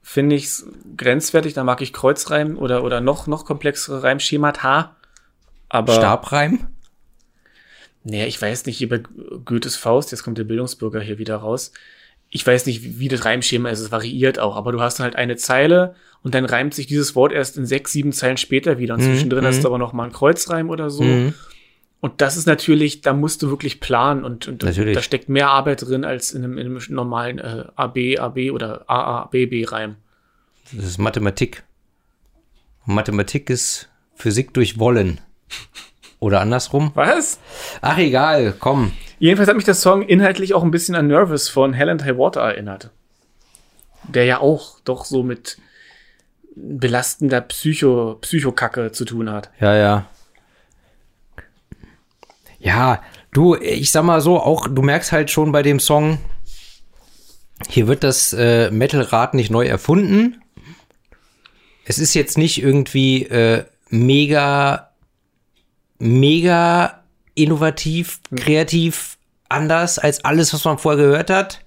finde 0.02 0.36
ich 0.36 0.46
es 0.46 0.66
grenzwertig. 0.98 1.54
Da 1.54 1.64
mag 1.64 1.82
ich 1.82 1.94
Kreuzreim 1.94 2.58
oder, 2.58 2.84
oder 2.84 3.02
noch, 3.02 3.28
noch 3.28 3.46
komplexere 3.46 4.04
Reimschemata. 4.04 4.96
Aber, 5.70 5.94
Stabreim? 5.94 6.68
nee, 8.04 8.26
ich 8.26 8.42
weiß 8.42 8.66
nicht, 8.66 8.88
bei 8.90 9.00
Goethes 9.46 9.76
Faust, 9.76 10.12
jetzt 10.12 10.24
kommt 10.24 10.38
der 10.38 10.44
Bildungsbürger 10.44 11.00
hier 11.02 11.18
wieder 11.18 11.38
raus. 11.38 11.72
Ich 12.30 12.46
weiß 12.48 12.66
nicht, 12.66 13.00
wie, 13.00 13.10
das 13.10 13.26
Reimschema 13.26 13.70
ist, 13.70 13.80
es 13.80 13.92
variiert 13.92 14.40
auch, 14.40 14.56
aber 14.56 14.72
du 14.72 14.82
hast 14.82 15.00
dann 15.00 15.04
halt 15.06 15.16
eine 15.18 15.36
Zeile 15.36 15.96
und 16.24 16.34
dann 16.34 16.46
reimt 16.46 16.74
sich 16.74 16.88
dieses 16.88 17.14
Wort 17.16 17.32
erst 17.34 17.58
in 17.58 17.66
sechs, 17.66 17.92
sieben 17.92 18.14
Zeilen 18.14 18.38
später 18.38 18.78
wieder. 18.80 18.94
Und 18.96 19.02
Mhm, 19.02 19.06
zwischendrin 19.06 19.46
hast 19.46 19.58
mhm. 19.58 19.62
du 19.64 19.68
aber 19.68 19.78
noch 19.78 19.92
mal 19.94 20.04
einen 20.04 20.14
Kreuzreim 20.14 20.70
oder 20.70 20.90
so. 20.90 21.04
Mhm. 21.04 21.34
Und 22.02 22.20
das 22.20 22.36
ist 22.36 22.48
natürlich, 22.48 23.02
da 23.02 23.14
musst 23.14 23.44
du 23.44 23.50
wirklich 23.50 23.80
planen 23.80 24.26
und, 24.26 24.48
und 24.48 24.64
Natürlich. 24.64 24.96
da 24.96 25.04
steckt 25.04 25.30
mehr 25.30 25.50
Arbeit 25.50 25.84
drin 25.84 26.04
als 26.04 26.34
in 26.34 26.44
einem, 26.44 26.58
in 26.58 26.66
einem 26.66 26.82
normalen 26.90 27.38
äh, 27.38 27.66
AB, 27.76 28.18
AB 28.20 28.52
oder 28.52 28.90
AABB-Reim. 28.90 29.96
Das 30.74 30.84
ist 30.84 30.98
Mathematik. 30.98 31.64
Und 32.88 32.96
Mathematik 32.96 33.52
ist 33.52 33.88
Physik 34.16 34.54
durch 34.56 34.80
Wollen. 34.80 35.22
Oder 36.20 36.42
andersrum? 36.42 36.92
Was? 36.96 37.40
Ach, 37.82 37.98
egal, 38.00 38.56
komm. 38.60 38.94
Jedenfalls 39.20 39.50
hat 39.50 39.56
mich 39.56 39.66
der 39.66 39.76
Song 39.76 40.02
inhaltlich 40.02 40.56
auch 40.56 40.64
ein 40.64 40.72
bisschen 40.72 40.96
an 40.96 41.08
Nervous 41.08 41.50
von 41.50 41.74
Hell 41.74 41.90
and 41.90 42.04
High 42.04 42.18
Water 42.18 42.42
erinnert. 42.42 42.90
Der 44.04 44.26
ja 44.26 44.40
auch 44.40 44.80
doch 44.82 45.06
so 45.06 45.22
mit 45.22 45.58
belastender 46.56 47.42
Psycho, 47.42 48.18
Psychokacke 48.22 48.92
zu 48.92 49.06
tun 49.06 49.30
hat. 49.32 49.52
Ja, 49.60 49.76
ja. 49.76 50.06
Ja, 52.62 53.02
du, 53.32 53.56
ich 53.56 53.92
sag 53.92 54.04
mal 54.04 54.22
so, 54.22 54.40
auch 54.40 54.68
du 54.68 54.84
merkst 54.84 55.12
halt 55.12 55.32
schon 55.32 55.52
bei 55.52 55.64
dem 55.64 55.80
Song, 55.80 56.20
hier 57.68 57.88
wird 57.88 58.04
das 58.04 58.34
äh, 58.34 58.70
Metal-Rad 58.72 59.34
nicht 59.34 59.50
neu 59.50 59.66
erfunden. 59.66 60.42
Es 61.86 61.98
ist 61.98 62.14
jetzt 62.14 62.38
nicht 62.38 62.62
irgendwie 62.62 63.24
äh, 63.24 63.66
mega, 63.90 64.92
mega 65.98 67.04
innovativ, 67.34 68.20
kreativ, 68.36 69.18
anders 69.50 70.00
als 70.00 70.24
alles, 70.24 70.54
was 70.54 70.64
man 70.64 70.78
vorher 70.78 71.04
gehört 71.04 71.30
hat. 71.30 71.62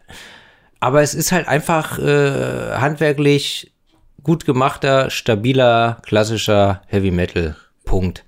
Aber 0.80 1.02
es 1.02 1.14
ist 1.14 1.32
halt 1.32 1.48
einfach 1.48 1.98
äh, 1.98 2.76
handwerklich 2.76 3.72
gut 4.22 4.44
gemachter, 4.44 5.10
stabiler, 5.10 6.00
klassischer 6.06 6.82
Heavy 6.86 7.10
Metal. 7.10 7.56
Punkt. 7.84 8.23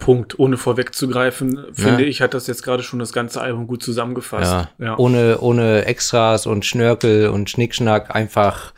Punkt. 0.00 0.38
Ohne 0.40 0.56
vorwegzugreifen, 0.56 1.66
finde 1.72 2.04
ich, 2.04 2.20
hat 2.20 2.34
das 2.34 2.48
jetzt 2.48 2.64
gerade 2.64 2.82
schon 2.82 2.98
das 2.98 3.12
ganze 3.12 3.40
Album 3.40 3.68
gut 3.68 3.82
zusammengefasst. 3.84 4.50
Ja. 4.50 4.84
ja. 4.84 4.98
Ohne, 4.98 5.38
ohne 5.38 5.84
Extras 5.84 6.46
und 6.46 6.64
Schnörkel 6.66 7.28
und 7.28 7.48
Schnickschnack, 7.48 8.12
einfach 8.12 8.72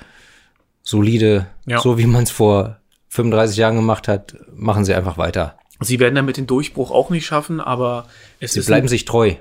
solide, 0.83 1.47
Ja. 1.65 1.81
so 1.81 1.97
wie 1.97 2.07
man 2.07 2.25
es 2.25 2.31
vor 2.31 2.77
35 3.09 3.57
Jahren 3.57 3.77
gemacht 3.77 4.09
hat, 4.09 4.37
machen 4.55 4.85
sie 4.85 4.93
einfach 4.95 5.17
weiter. 5.17 5.57
Sie 5.81 5.99
werden 5.99 6.15
damit 6.15 6.37
den 6.37 6.47
Durchbruch 6.47 6.91
auch 6.91 7.09
nicht 7.11 7.25
schaffen, 7.27 7.61
aber 7.61 8.07
es 8.41 8.53
Sie 8.53 8.61
ist 8.61 8.67
bleiben 8.67 8.87
ein, 8.87 8.89
sich 8.89 9.05
treu. 9.05 9.35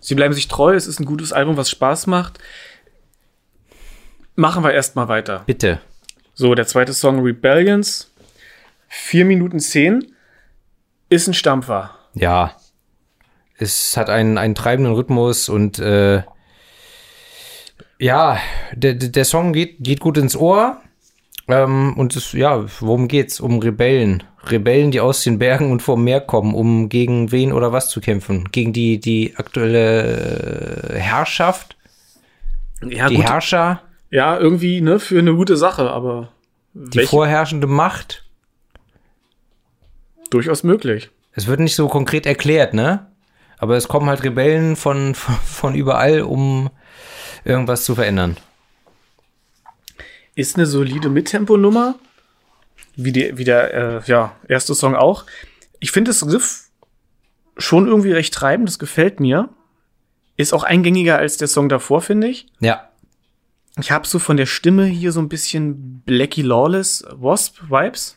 sie 0.00 0.14
bleiben 0.14 0.32
sich 0.34 0.48
treu. 0.48 0.74
Es 0.74 0.86
ist 0.86 0.98
ein 1.00 1.06
gutes 1.06 1.32
Album, 1.32 1.56
was 1.56 1.68
Spaß 1.70 2.06
macht. 2.06 2.38
Machen 4.34 4.62
wir 4.64 4.72
erstmal 4.72 5.08
weiter. 5.08 5.42
Bitte. 5.46 5.80
So, 6.34 6.54
der 6.54 6.66
zweite 6.66 6.92
Song 6.94 7.20
Rebellions. 7.20 8.10
4 8.88 9.24
Minuten 9.24 9.58
10 9.60 10.12
ist 11.08 11.26
ein 11.28 11.34
Stampfer. 11.34 11.90
Ja. 12.14 12.52
Es 13.56 13.96
hat 13.96 14.08
einen, 14.10 14.38
einen 14.38 14.54
treibenden 14.54 14.94
Rhythmus 14.94 15.48
und 15.48 15.78
äh, 15.78 16.22
ja, 17.98 18.38
der, 18.72 18.94
der 18.94 19.24
Song 19.24 19.52
geht, 19.52 19.76
geht 19.80 20.00
gut 20.00 20.16
ins 20.18 20.36
Ohr. 20.36 20.80
Ähm, 21.48 21.94
und 21.96 22.14
es, 22.14 22.32
ja, 22.32 22.64
worum 22.80 23.08
geht's? 23.08 23.40
Um 23.40 23.58
Rebellen. 23.58 24.22
Rebellen, 24.44 24.90
die 24.92 25.00
aus 25.00 25.24
den 25.24 25.38
Bergen 25.38 25.72
und 25.72 25.82
vom 25.82 26.04
Meer 26.04 26.20
kommen, 26.20 26.54
um 26.54 26.88
gegen 26.88 27.32
wen 27.32 27.52
oder 27.52 27.72
was 27.72 27.88
zu 27.90 28.00
kämpfen. 28.00 28.48
Gegen 28.52 28.72
die, 28.72 29.00
die 29.00 29.34
aktuelle 29.36 30.90
äh, 30.94 30.98
Herrschaft, 30.98 31.76
Ja, 32.82 33.08
die 33.08 33.16
gut. 33.16 33.24
Herrscher. 33.24 33.82
ja, 34.10 34.38
irgendwie, 34.38 34.80
ne, 34.80 35.00
für 35.00 35.18
eine 35.18 35.34
gute 35.34 35.56
Sache, 35.56 35.90
aber 35.90 36.28
Die 36.74 37.00
vorherrschende 37.06 37.66
Macht. 37.66 38.24
Durchaus 40.30 40.62
möglich. 40.62 41.10
Es 41.32 41.46
wird 41.46 41.60
nicht 41.60 41.74
so 41.74 41.88
konkret 41.88 42.26
erklärt, 42.26 42.74
ne? 42.74 43.06
Aber 43.58 43.76
es 43.76 43.88
kommen 43.88 44.08
halt 44.08 44.22
Rebellen 44.22 44.76
von, 44.76 45.14
von, 45.14 45.74
überall, 45.74 46.22
um 46.22 46.70
irgendwas 47.44 47.84
zu 47.84 47.94
verändern. 47.94 48.36
Ist 50.34 50.56
eine 50.56 50.66
solide 50.66 51.08
Mittempo-Nummer. 51.08 51.96
Wie, 52.96 53.12
die, 53.12 53.36
wie 53.38 53.44
der 53.44 53.74
äh, 53.74 54.00
ja, 54.06 54.36
erste 54.48 54.74
Song 54.74 54.94
auch. 54.94 55.24
Ich 55.80 55.92
finde 55.92 56.10
das 56.10 56.26
Riff 56.26 56.68
schon 57.56 57.86
irgendwie 57.86 58.12
recht 58.12 58.34
treibend, 58.34 58.68
das 58.68 58.78
gefällt 58.78 59.20
mir. 59.20 59.48
Ist 60.36 60.52
auch 60.52 60.62
eingängiger 60.62 61.18
als 61.18 61.36
der 61.36 61.48
Song 61.48 61.68
davor, 61.68 62.00
finde 62.00 62.28
ich. 62.28 62.46
Ja. 62.60 62.88
Ich 63.80 63.90
habe 63.90 64.06
so 64.06 64.18
von 64.18 64.36
der 64.36 64.46
Stimme 64.46 64.86
hier 64.86 65.12
so 65.12 65.20
ein 65.20 65.28
bisschen 65.28 66.00
Blackie 66.00 66.42
Lawless 66.42 67.04
Wasp 67.12 67.60
Vibes. 67.68 68.16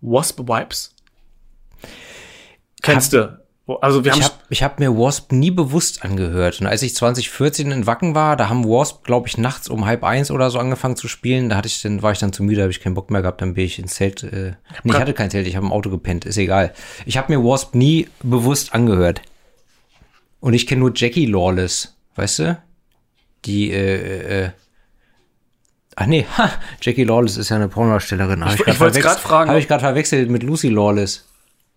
Wasp 0.00 0.40
Vibes. 0.40 0.94
Kennst 2.82 3.12
du? 3.12 3.38
Also 3.80 4.04
wir 4.04 4.12
haben 4.12 4.20
Ich 4.50 4.62
habe 4.62 4.72
hab 4.74 4.80
mir 4.80 4.90
Wasp 4.98 5.30
nie 5.32 5.50
bewusst 5.52 6.04
angehört. 6.04 6.60
Und 6.60 6.66
als 6.66 6.82
ich 6.82 6.94
2014 6.96 7.70
in 7.70 7.86
Wacken 7.86 8.14
war, 8.14 8.36
da 8.36 8.48
haben 8.48 8.64
Wasp, 8.64 9.04
glaube 9.04 9.28
ich, 9.28 9.38
nachts 9.38 9.68
um 9.68 9.86
halb 9.86 10.02
eins 10.04 10.30
oder 10.32 10.50
so 10.50 10.58
angefangen 10.58 10.96
zu 10.96 11.06
spielen. 11.08 11.48
Da 11.48 11.56
hatte 11.56 11.68
ich 11.68 11.80
dann, 11.80 12.02
war 12.02 12.10
ich 12.12 12.18
dann 12.18 12.32
zu 12.32 12.42
müde, 12.42 12.60
habe 12.62 12.72
ich 12.72 12.80
keinen 12.80 12.94
Bock 12.94 13.10
mehr 13.10 13.22
gehabt, 13.22 13.40
dann 13.40 13.54
bin 13.54 13.64
ich 13.64 13.78
ins 13.78 13.94
Zelt. 13.94 14.24
Äh, 14.24 14.54
nee, 14.82 14.92
ich 14.92 14.98
hatte 14.98 15.14
kein 15.14 15.30
Zelt, 15.30 15.46
ich 15.46 15.54
habe 15.56 15.64
im 15.64 15.72
Auto 15.72 15.90
gepennt, 15.90 16.24
ist 16.24 16.36
egal. 16.38 16.72
Ich 17.06 17.16
habe 17.16 17.32
mir 17.32 17.42
Wasp 17.42 17.74
nie 17.76 18.08
bewusst 18.22 18.74
angehört. 18.74 19.22
Und 20.40 20.54
ich 20.54 20.66
kenne 20.66 20.80
nur 20.80 20.92
Jackie 20.94 21.26
Lawless, 21.26 21.96
weißt 22.16 22.38
du? 22.40 22.62
Die, 23.44 23.70
äh, 23.70 24.44
äh, 24.46 24.50
Ach 25.94 26.06
nee, 26.06 26.26
ha, 26.36 26.50
Jackie 26.82 27.04
Lawless 27.04 27.36
ist 27.36 27.50
ja 27.50 27.56
eine 27.56 27.68
Pornodarstellerin. 27.68 28.44
Hab 28.44 28.54
Ich- 28.54 28.66
ich 28.66 28.74
verwechselt- 28.74 29.02
grad 29.04 29.20
fragen, 29.20 29.50
Habe 29.50 29.60
ich 29.60 29.68
gerade 29.68 29.82
verwechselt 29.84 30.30
mit 30.30 30.42
Lucy 30.42 30.68
Lawless. 30.68 31.28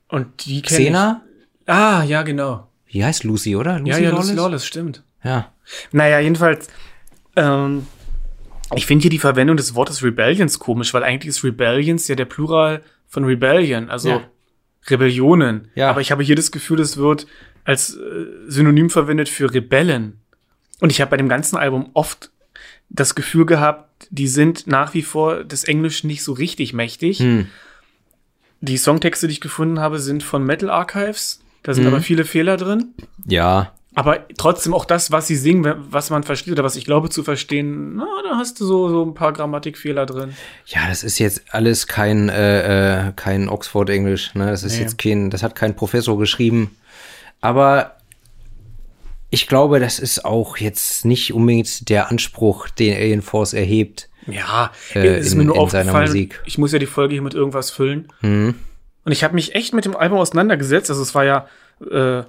Und 0.09 0.45
die 0.45 0.61
kenn 0.61 0.81
ich. 0.81 0.87
Xena? 0.87 1.21
Ah, 1.65 2.03
ja, 2.03 2.23
genau. 2.23 2.67
Wie 2.87 3.03
heißt 3.03 3.23
Lucy, 3.23 3.55
oder? 3.55 3.79
Lucy 3.79 3.91
ja, 3.91 3.97
ja, 3.97 4.09
Lucy 4.11 4.33
Lawless, 4.33 4.65
stimmt. 4.65 5.03
Ja. 5.23 5.51
Naja, 5.91 6.19
jedenfalls, 6.19 6.67
ähm, 7.35 7.87
ich 8.75 8.85
finde 8.85 9.03
hier 9.03 9.11
die 9.11 9.19
Verwendung 9.19 9.57
des 9.57 9.75
Wortes 9.75 10.03
Rebellions 10.03 10.59
komisch, 10.59 10.93
weil 10.93 11.03
eigentlich 11.03 11.29
ist 11.29 11.43
Rebellions 11.43 12.07
ja 12.07 12.15
der 12.15 12.25
Plural 12.25 12.83
von 13.07 13.25
Rebellion, 13.25 13.89
also 13.89 14.09
Ja. 14.09 14.21
Rebellionen. 14.87 15.69
Ja. 15.75 15.89
Aber 15.89 16.01
ich 16.01 16.11
habe 16.11 16.23
hier 16.23 16.35
das 16.35 16.51
Gefühl, 16.51 16.79
es 16.79 16.97
wird 16.97 17.25
als 17.63 17.95
äh, 17.95 18.25
Synonym 18.47 18.89
verwendet 18.89 19.29
für 19.29 19.51
Rebellen. 19.51 20.19
Und 20.79 20.91
ich 20.91 21.01
habe 21.01 21.11
bei 21.11 21.17
dem 21.17 21.29
ganzen 21.29 21.57
Album 21.57 21.89
oft 21.93 22.31
das 22.89 23.15
Gefühl 23.15 23.45
gehabt, 23.45 24.07
die 24.11 24.27
sind 24.27 24.67
nach 24.67 24.93
wie 24.93 25.01
vor 25.01 25.43
des 25.43 25.63
Englischen 25.63 26.07
nicht 26.07 26.23
so 26.23 26.33
richtig 26.33 26.73
mächtig. 26.73 27.19
Hm. 27.19 27.47
Die 28.67 28.77
Songtexte, 28.77 29.27
die 29.27 29.33
ich 29.33 29.41
gefunden 29.41 29.79
habe, 29.79 29.99
sind 29.99 30.23
von 30.23 30.43
Metal 30.43 30.69
Archives. 30.69 31.39
Da 31.63 31.73
sind 31.73 31.83
Mhm. 31.83 31.93
aber 31.93 32.01
viele 32.01 32.25
Fehler 32.25 32.57
drin. 32.57 32.93
Ja. 33.27 33.71
Aber 33.93 34.25
trotzdem 34.37 34.73
auch 34.73 34.83
das, 34.85 35.11
was 35.11 35.27
sie 35.27 35.35
singen, 35.35 35.73
was 35.89 36.09
man 36.09 36.23
versteht 36.23 36.51
oder 36.53 36.63
was 36.63 36.75
ich 36.75 36.83
glaube 36.85 37.09
zu 37.09 37.23
verstehen, 37.23 37.95
na, 37.95 38.05
da 38.29 38.37
hast 38.37 38.59
du 38.59 38.65
so, 38.65 38.89
so 38.89 39.03
ein 39.05 39.13
paar 39.13 39.31
Grammatikfehler 39.33 40.05
drin. 40.05 40.33
Ja, 40.65 40.87
das 40.89 41.03
ist 41.03 41.17
jetzt 41.19 41.43
alles 41.51 41.87
kein, 41.87 42.27
äh, 42.29 43.07
äh, 43.09 43.13
kein 43.15 43.47
Oxford-Englisch. 43.47 44.33
Ne? 44.35 44.47
Das 44.47 44.63
ist 44.63 44.75
Nee. 44.77 44.81
jetzt 44.81 44.97
kein, 44.97 45.29
das 45.29 45.43
hat 45.43 45.55
kein 45.55 45.75
Professor 45.75 46.17
geschrieben. 46.19 46.75
Aber 47.39 47.95
ich 49.29 49.47
glaube, 49.47 49.79
das 49.79 49.99
ist 49.99 50.25
auch 50.25 50.57
jetzt 50.57 51.05
nicht 51.05 51.33
unbedingt 51.33 51.87
der 51.89 52.09
Anspruch, 52.11 52.67
den 52.69 52.95
Alien 52.95 53.21
Force 53.21 53.53
erhebt. 53.53 54.09
Ja, 54.27 54.71
Äh, 54.93 55.19
ist 55.19 55.31
in- 55.33 55.39
mir 55.39 55.45
nur 55.45 55.57
aufgefallen. 55.57 56.07
Musik. 56.07 56.41
Ich 56.45 56.57
muss 56.57 56.71
ja 56.71 56.79
die 56.79 56.85
Folge 56.85 57.13
hier 57.13 57.21
mit 57.21 57.33
irgendwas 57.33 57.71
füllen. 57.71 58.07
Mhm. 58.21 58.55
Und 59.03 59.11
ich 59.11 59.23
habe 59.23 59.35
mich 59.35 59.53
echt 59.55 59.73
mit 59.73 59.85
dem 59.85 59.95
Album 59.95 60.17
auseinandergesetzt. 60.19 60.89
Also 60.89 61.01
es 61.01 61.13
war 61.13 61.25
ja, 61.25 61.47
äh, 61.91 62.23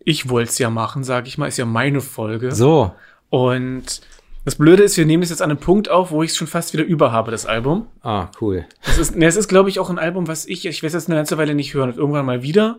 ich 0.00 0.28
wollte 0.28 0.50
es 0.50 0.58
ja 0.58 0.70
machen, 0.70 1.02
sage 1.04 1.28
ich 1.28 1.38
mal, 1.38 1.46
ist 1.48 1.58
ja 1.58 1.64
meine 1.64 2.00
Folge. 2.00 2.54
So. 2.54 2.94
Und 3.30 4.00
das 4.44 4.54
Blöde 4.54 4.82
ist, 4.84 4.96
wir 4.96 5.04
nehmen 5.06 5.22
es 5.22 5.30
jetzt 5.30 5.42
an 5.42 5.50
einem 5.50 5.58
Punkt 5.60 5.90
auf, 5.90 6.10
wo 6.10 6.22
ich 6.22 6.30
es 6.30 6.36
schon 6.36 6.46
fast 6.46 6.72
wieder 6.72 6.84
über 6.84 7.12
habe, 7.12 7.30
das 7.30 7.44
Album. 7.46 7.88
Ah, 8.02 8.28
cool. 8.40 8.64
Es 8.82 8.96
ist, 8.96 9.16
ne, 9.16 9.26
es 9.26 9.36
ist, 9.36 9.48
glaube 9.48 9.68
ich, 9.68 9.78
auch 9.80 9.90
ein 9.90 9.98
Album, 9.98 10.28
was 10.28 10.46
ich, 10.46 10.64
ich 10.66 10.82
werde 10.82 10.96
es 10.96 11.02
jetzt 11.02 11.08
eine 11.10 11.16
ganze 11.18 11.36
Weile 11.36 11.54
nicht 11.54 11.74
hören, 11.74 11.92
irgendwann 11.94 12.24
mal 12.24 12.42
wieder. 12.42 12.78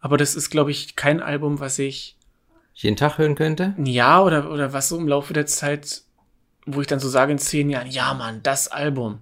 Aber 0.00 0.16
das 0.16 0.34
ist, 0.34 0.50
glaube 0.50 0.70
ich, 0.70 0.96
kein 0.96 1.20
Album, 1.20 1.60
was 1.60 1.78
ich 1.78 2.16
Jeden 2.74 2.96
Tag 2.96 3.18
hören 3.18 3.34
könnte? 3.34 3.74
Jahr 3.84 4.24
oder, 4.24 4.50
oder 4.50 4.72
was 4.72 4.88
so 4.88 4.96
im 4.96 5.06
Laufe 5.08 5.32
der 5.34 5.46
Zeit, 5.46 6.02
wo 6.74 6.80
ich 6.80 6.86
dann 6.86 7.00
so 7.00 7.08
sage 7.08 7.32
in 7.32 7.38
zehn 7.38 7.70
Jahren, 7.70 7.88
ja, 7.90 8.14
Mann, 8.14 8.40
das 8.42 8.68
Album. 8.68 9.18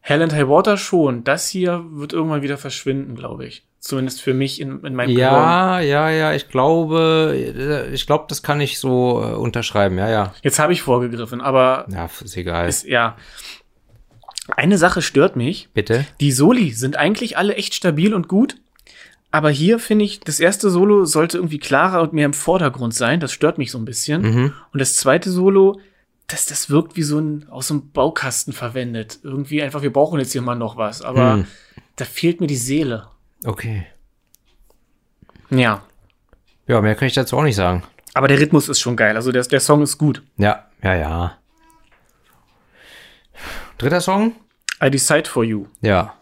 Hell 0.00 0.20
and 0.22 0.32
High 0.32 0.48
Water 0.48 0.76
schon. 0.76 1.22
Das 1.24 1.48
hier 1.48 1.84
wird 1.90 2.12
irgendwann 2.12 2.42
wieder 2.42 2.58
verschwinden, 2.58 3.14
glaube 3.14 3.46
ich. 3.46 3.64
Zumindest 3.78 4.20
für 4.22 4.34
mich 4.34 4.60
in, 4.60 4.84
in 4.84 4.94
meinem. 4.94 5.16
Ja, 5.16 5.80
ja, 5.80 6.08
ja, 6.10 6.32
ich 6.34 6.48
glaube, 6.48 7.32
äh, 7.34 7.92
ich 7.92 8.06
glaube, 8.06 8.26
das 8.28 8.42
kann 8.42 8.60
ich 8.60 8.78
so 8.78 9.22
äh, 9.22 9.34
unterschreiben. 9.34 9.98
Ja, 9.98 10.08
ja. 10.08 10.34
Jetzt 10.42 10.58
habe 10.58 10.72
ich 10.72 10.82
vorgegriffen, 10.82 11.40
aber 11.40 11.86
Ja, 11.90 12.08
ist 12.22 12.36
egal. 12.36 12.68
ist, 12.68 12.84
ja. 12.84 13.16
Eine 14.56 14.78
Sache 14.78 15.02
stört 15.02 15.36
mich. 15.36 15.68
Bitte? 15.72 16.04
Die 16.20 16.32
Soli 16.32 16.72
sind 16.72 16.96
eigentlich 16.96 17.36
alle 17.38 17.54
echt 17.54 17.74
stabil 17.74 18.12
und 18.14 18.28
gut. 18.28 18.56
Aber 19.30 19.50
hier 19.50 19.78
finde 19.78 20.04
ich, 20.04 20.20
das 20.20 20.40
erste 20.40 20.68
Solo 20.68 21.04
sollte 21.04 21.38
irgendwie 21.38 21.58
klarer 21.58 22.02
und 22.02 22.12
mehr 22.12 22.26
im 22.26 22.34
Vordergrund 22.34 22.94
sein. 22.94 23.18
Das 23.18 23.32
stört 23.32 23.56
mich 23.56 23.70
so 23.70 23.78
ein 23.78 23.84
bisschen. 23.84 24.22
Mhm. 24.22 24.52
Und 24.72 24.80
das 24.80 24.94
zweite 24.94 25.30
Solo, 25.30 25.80
das, 26.32 26.46
das 26.46 26.70
wirkt 26.70 26.96
wie 26.96 27.02
so 27.02 27.18
ein 27.18 27.48
aus 27.48 27.68
so 27.68 27.74
einem 27.74 27.90
Baukasten 27.92 28.52
verwendet. 28.52 29.18
Irgendwie 29.22 29.62
einfach, 29.62 29.82
wir 29.82 29.92
brauchen 29.92 30.18
jetzt 30.18 30.32
hier 30.32 30.42
mal 30.42 30.54
noch 30.54 30.76
was. 30.76 31.02
Aber 31.02 31.34
Hm. 31.34 31.46
da 31.96 32.04
fehlt 32.04 32.40
mir 32.40 32.46
die 32.46 32.56
Seele. 32.56 33.08
Okay. 33.44 33.86
Ja. 35.50 35.82
Ja, 36.66 36.80
mehr 36.80 36.94
kann 36.94 37.08
ich 37.08 37.14
dazu 37.14 37.36
auch 37.36 37.42
nicht 37.42 37.56
sagen. 37.56 37.82
Aber 38.14 38.28
der 38.28 38.38
Rhythmus 38.40 38.68
ist 38.68 38.80
schon 38.80 38.96
geil. 38.96 39.16
Also 39.16 39.32
der, 39.32 39.42
der 39.42 39.60
Song 39.60 39.82
ist 39.82 39.98
gut. 39.98 40.22
Ja, 40.36 40.66
ja, 40.82 40.94
ja. 40.94 41.38
Dritter 43.78 44.00
Song? 44.00 44.34
I 44.82 44.90
Decide 44.90 45.28
for 45.28 45.44
You. 45.44 45.66
Ja. 45.80 46.14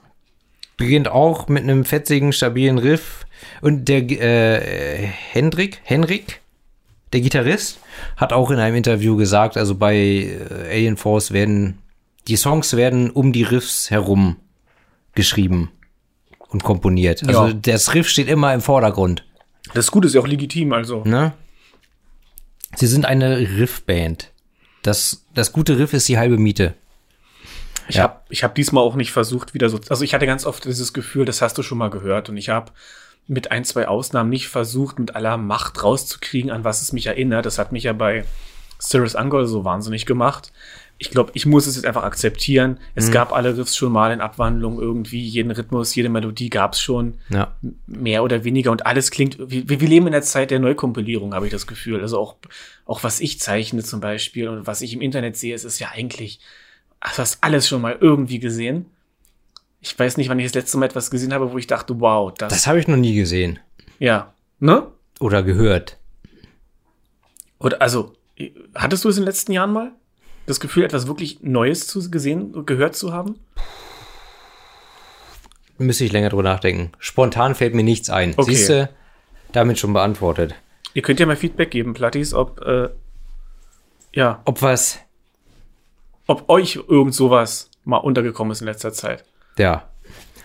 Beginnt 0.76 1.08
auch 1.08 1.48
mit 1.48 1.62
einem 1.62 1.84
fetzigen, 1.84 2.32
stabilen 2.32 2.78
Riff. 2.78 3.26
Und 3.60 3.86
der 3.88 4.02
äh, 4.10 5.06
Hendrik, 5.06 5.80
Henrik, 5.84 6.40
der 7.12 7.20
Gitarrist, 7.20 7.78
hat 8.16 8.32
auch 8.32 8.50
in 8.50 8.58
einem 8.58 8.76
Interview 8.76 9.16
gesagt, 9.16 9.56
also 9.56 9.74
bei 9.74 9.96
äh, 9.96 10.68
Alien 10.70 10.96
Force 10.96 11.32
werden 11.32 11.78
die 12.28 12.36
Songs 12.36 12.76
werden 12.76 13.10
um 13.10 13.32
die 13.32 13.42
Riffs 13.42 13.90
herum 13.90 14.36
geschrieben 15.14 15.70
und 16.48 16.62
komponiert. 16.62 17.26
Also 17.26 17.46
Ja. 17.48 17.52
das 17.54 17.94
Riff 17.94 18.08
steht 18.08 18.28
immer 18.28 18.52
im 18.54 18.60
Vordergrund. 18.60 19.24
Das 19.74 19.90
Gute 19.90 20.06
ist 20.08 20.14
ja 20.14 20.20
auch 20.20 20.26
legitim, 20.26 20.72
also. 20.72 21.02
Ne? 21.04 21.32
Sie 22.76 22.86
sind 22.86 23.04
eine 23.06 23.38
Riffband. 23.38 24.30
Das, 24.82 25.24
das 25.34 25.52
gute 25.52 25.78
Riff 25.78 25.92
ist 25.92 26.08
die 26.08 26.18
halbe 26.18 26.38
Miete. 26.38 26.74
Ich 27.88 27.96
Ja. 27.96 28.04
habe 28.04 28.20
ich 28.28 28.44
hab 28.44 28.54
diesmal 28.54 28.84
auch 28.84 28.94
nicht 28.94 29.10
versucht, 29.12 29.52
wieder 29.54 29.68
so. 29.68 29.80
Also 29.88 30.04
ich 30.04 30.14
hatte 30.14 30.26
ganz 30.26 30.46
oft 30.46 30.64
dieses 30.64 30.92
Gefühl, 30.92 31.24
das 31.24 31.42
hast 31.42 31.58
du 31.58 31.62
schon 31.62 31.78
mal 31.78 31.90
gehört. 31.90 32.28
Und 32.28 32.36
ich 32.36 32.48
habe 32.48 32.70
mit 33.26 33.50
ein, 33.50 33.64
zwei 33.64 33.88
Ausnahmen 33.88 34.30
nicht 34.30 34.48
versucht, 34.48 34.98
mit 34.98 35.14
aller 35.14 35.36
Macht 35.36 35.82
rauszukriegen, 35.82 36.50
an 36.50 36.64
was 36.64 36.82
es 36.82 36.92
mich 36.92 37.06
erinnert. 37.06 37.46
Das 37.46 37.58
hat 37.58 37.72
mich 37.72 37.84
ja 37.84 37.92
bei 37.92 38.24
Cyrus 38.80 39.14
Angol 39.14 39.46
so 39.46 39.64
wahnsinnig 39.64 40.06
gemacht. 40.06 40.52
Ich 40.98 41.10
glaube, 41.10 41.30
ich 41.34 41.46
muss 41.46 41.66
es 41.66 41.76
jetzt 41.76 41.86
einfach 41.86 42.02
akzeptieren. 42.02 42.78
Es 42.94 43.10
gab 43.10 43.32
alle 43.32 43.56
Riffs 43.56 43.74
schon 43.74 43.90
mal 43.90 44.12
in 44.12 44.20
Abwandlung 44.20 44.78
irgendwie. 44.78 45.26
Jeden 45.26 45.50
Rhythmus, 45.50 45.94
jede 45.94 46.10
Melodie 46.10 46.50
gab 46.50 46.74
es 46.74 46.80
schon. 46.82 47.14
Ja. 47.30 47.56
Mehr 47.86 48.22
oder 48.22 48.44
weniger. 48.44 48.70
Und 48.70 48.84
alles 48.84 49.10
klingt, 49.10 49.38
wir, 49.38 49.80
wir 49.80 49.88
leben 49.88 50.06
in 50.06 50.12
der 50.12 50.20
Zeit 50.20 50.50
der 50.50 50.58
Neukompilierung, 50.58 51.32
habe 51.32 51.46
ich 51.46 51.52
das 51.52 51.66
Gefühl. 51.66 52.02
Also 52.02 52.18
auch, 52.18 52.36
auch 52.84 53.02
was 53.02 53.20
ich 53.20 53.40
zeichne 53.40 53.82
zum 53.82 54.00
Beispiel 54.00 54.48
und 54.48 54.66
was 54.66 54.82
ich 54.82 54.92
im 54.92 55.00
Internet 55.00 55.38
sehe, 55.38 55.54
es 55.54 55.64
ist 55.64 55.78
ja 55.78 55.88
eigentlich, 55.90 56.38
du 57.00 57.16
hast 57.16 57.42
alles 57.42 57.66
schon 57.66 57.80
mal 57.80 57.96
irgendwie 57.98 58.38
gesehen. 58.38 58.84
Ich 59.80 59.98
weiß 59.98 60.16
nicht, 60.16 60.28
wann 60.28 60.38
ich 60.38 60.46
das 60.46 60.54
letzte 60.54 60.78
Mal 60.78 60.86
etwas 60.86 61.10
gesehen 61.10 61.32
habe, 61.32 61.52
wo 61.52 61.58
ich 61.58 61.66
dachte, 61.66 61.98
wow, 62.00 62.32
das, 62.36 62.52
Das 62.52 62.66
habe 62.66 62.78
ich 62.78 62.86
noch 62.88 62.96
nie 62.96 63.14
gesehen. 63.14 63.58
ja, 63.98 64.32
ne? 64.58 64.86
Oder 65.20 65.42
gehört. 65.42 65.98
Oder, 67.58 67.80
also, 67.82 68.14
hattest 68.74 69.04
du 69.04 69.08
es 69.10 69.16
in 69.16 69.22
den 69.22 69.26
letzten 69.26 69.52
Jahren 69.52 69.72
mal? 69.72 69.92
Das 70.46 70.60
Gefühl, 70.60 70.84
etwas 70.84 71.06
wirklich 71.06 71.40
Neues 71.42 71.86
zu 71.86 72.10
gesehen, 72.10 72.64
gehört 72.64 72.96
zu 72.96 73.12
haben? 73.12 73.38
Müsste 75.78 76.04
ich 76.04 76.12
länger 76.12 76.28
drüber 76.30 76.42
nachdenken. 76.42 76.92
Spontan 76.98 77.54
fällt 77.54 77.74
mir 77.74 77.82
nichts 77.84 78.10
ein. 78.10 78.34
Okay. 78.36 78.54
Siehst 78.54 78.68
du, 78.70 78.88
damit 79.52 79.78
schon 79.78 79.92
beantwortet. 79.92 80.54
Ihr 80.94 81.02
könnt 81.02 81.20
ja 81.20 81.26
mal 81.26 81.36
Feedback 81.36 81.70
geben, 81.70 81.94
Plattis, 81.94 82.34
ob, 82.34 82.60
äh, 82.62 82.88
ja, 84.12 84.42
Ob 84.44 84.60
was, 84.62 84.98
ob 86.26 86.48
euch 86.48 86.80
irgend 86.88 87.14
sowas 87.14 87.70
mal 87.84 87.98
untergekommen 87.98 88.52
ist 88.52 88.60
in 88.60 88.66
letzter 88.66 88.92
Zeit. 88.92 89.24
Ja. 89.60 89.88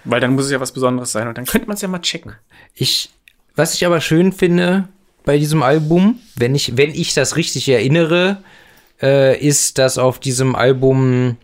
Weil 0.04 0.22
dann 0.22 0.36
muss 0.36 0.46
es 0.46 0.52
ja 0.52 0.60
was 0.60 0.72
Besonderes 0.72 1.12
sein 1.12 1.28
und 1.28 1.38
dann 1.38 1.46
könnte 1.46 1.68
man 1.68 1.76
es 1.76 1.82
ja 1.82 1.88
mal 1.88 2.00
checken. 2.00 2.34
Ich, 2.76 3.10
was 3.56 3.74
ich 3.74 3.86
aber 3.86 4.02
schön 4.02 4.32
finde 4.32 4.88
bei 5.24 5.40
diesem 5.40 5.64
Album, 5.64 6.20
wenn 6.36 6.54
ich, 6.54 6.78
wenn 6.78 6.92
ich 6.92 7.14
das 7.14 7.36
richtig 7.36 7.68
erinnere, 7.68 8.44
äh, 9.02 9.40
ist, 9.40 9.80
dass 9.80 9.98
auf 9.98 10.20
diesem 10.20 10.56
Album 10.56 11.38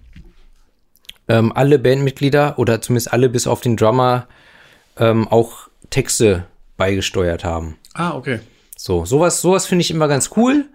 ähm, 1.27 1.51
alle 1.55 1.79
Bandmitglieder 1.79 2.59
oder 2.59 2.81
zumindest 2.81 3.11
alle 3.11 3.29
bis 3.29 3.47
auf 3.47 3.61
den 3.61 3.77
Drummer 3.77 4.27
ähm, 4.97 5.27
auch 5.27 5.69
Texte 5.89 6.45
beigesteuert 6.77 7.43
haben. 7.43 7.77
Ah, 7.93 8.15
okay. 8.15 8.39
So, 8.77 9.05
sowas, 9.05 9.41
sowas 9.41 9.65
finde 9.65 9.81
ich 9.81 9.91
immer 9.91 10.07
ganz 10.07 10.31
cool. 10.35 10.65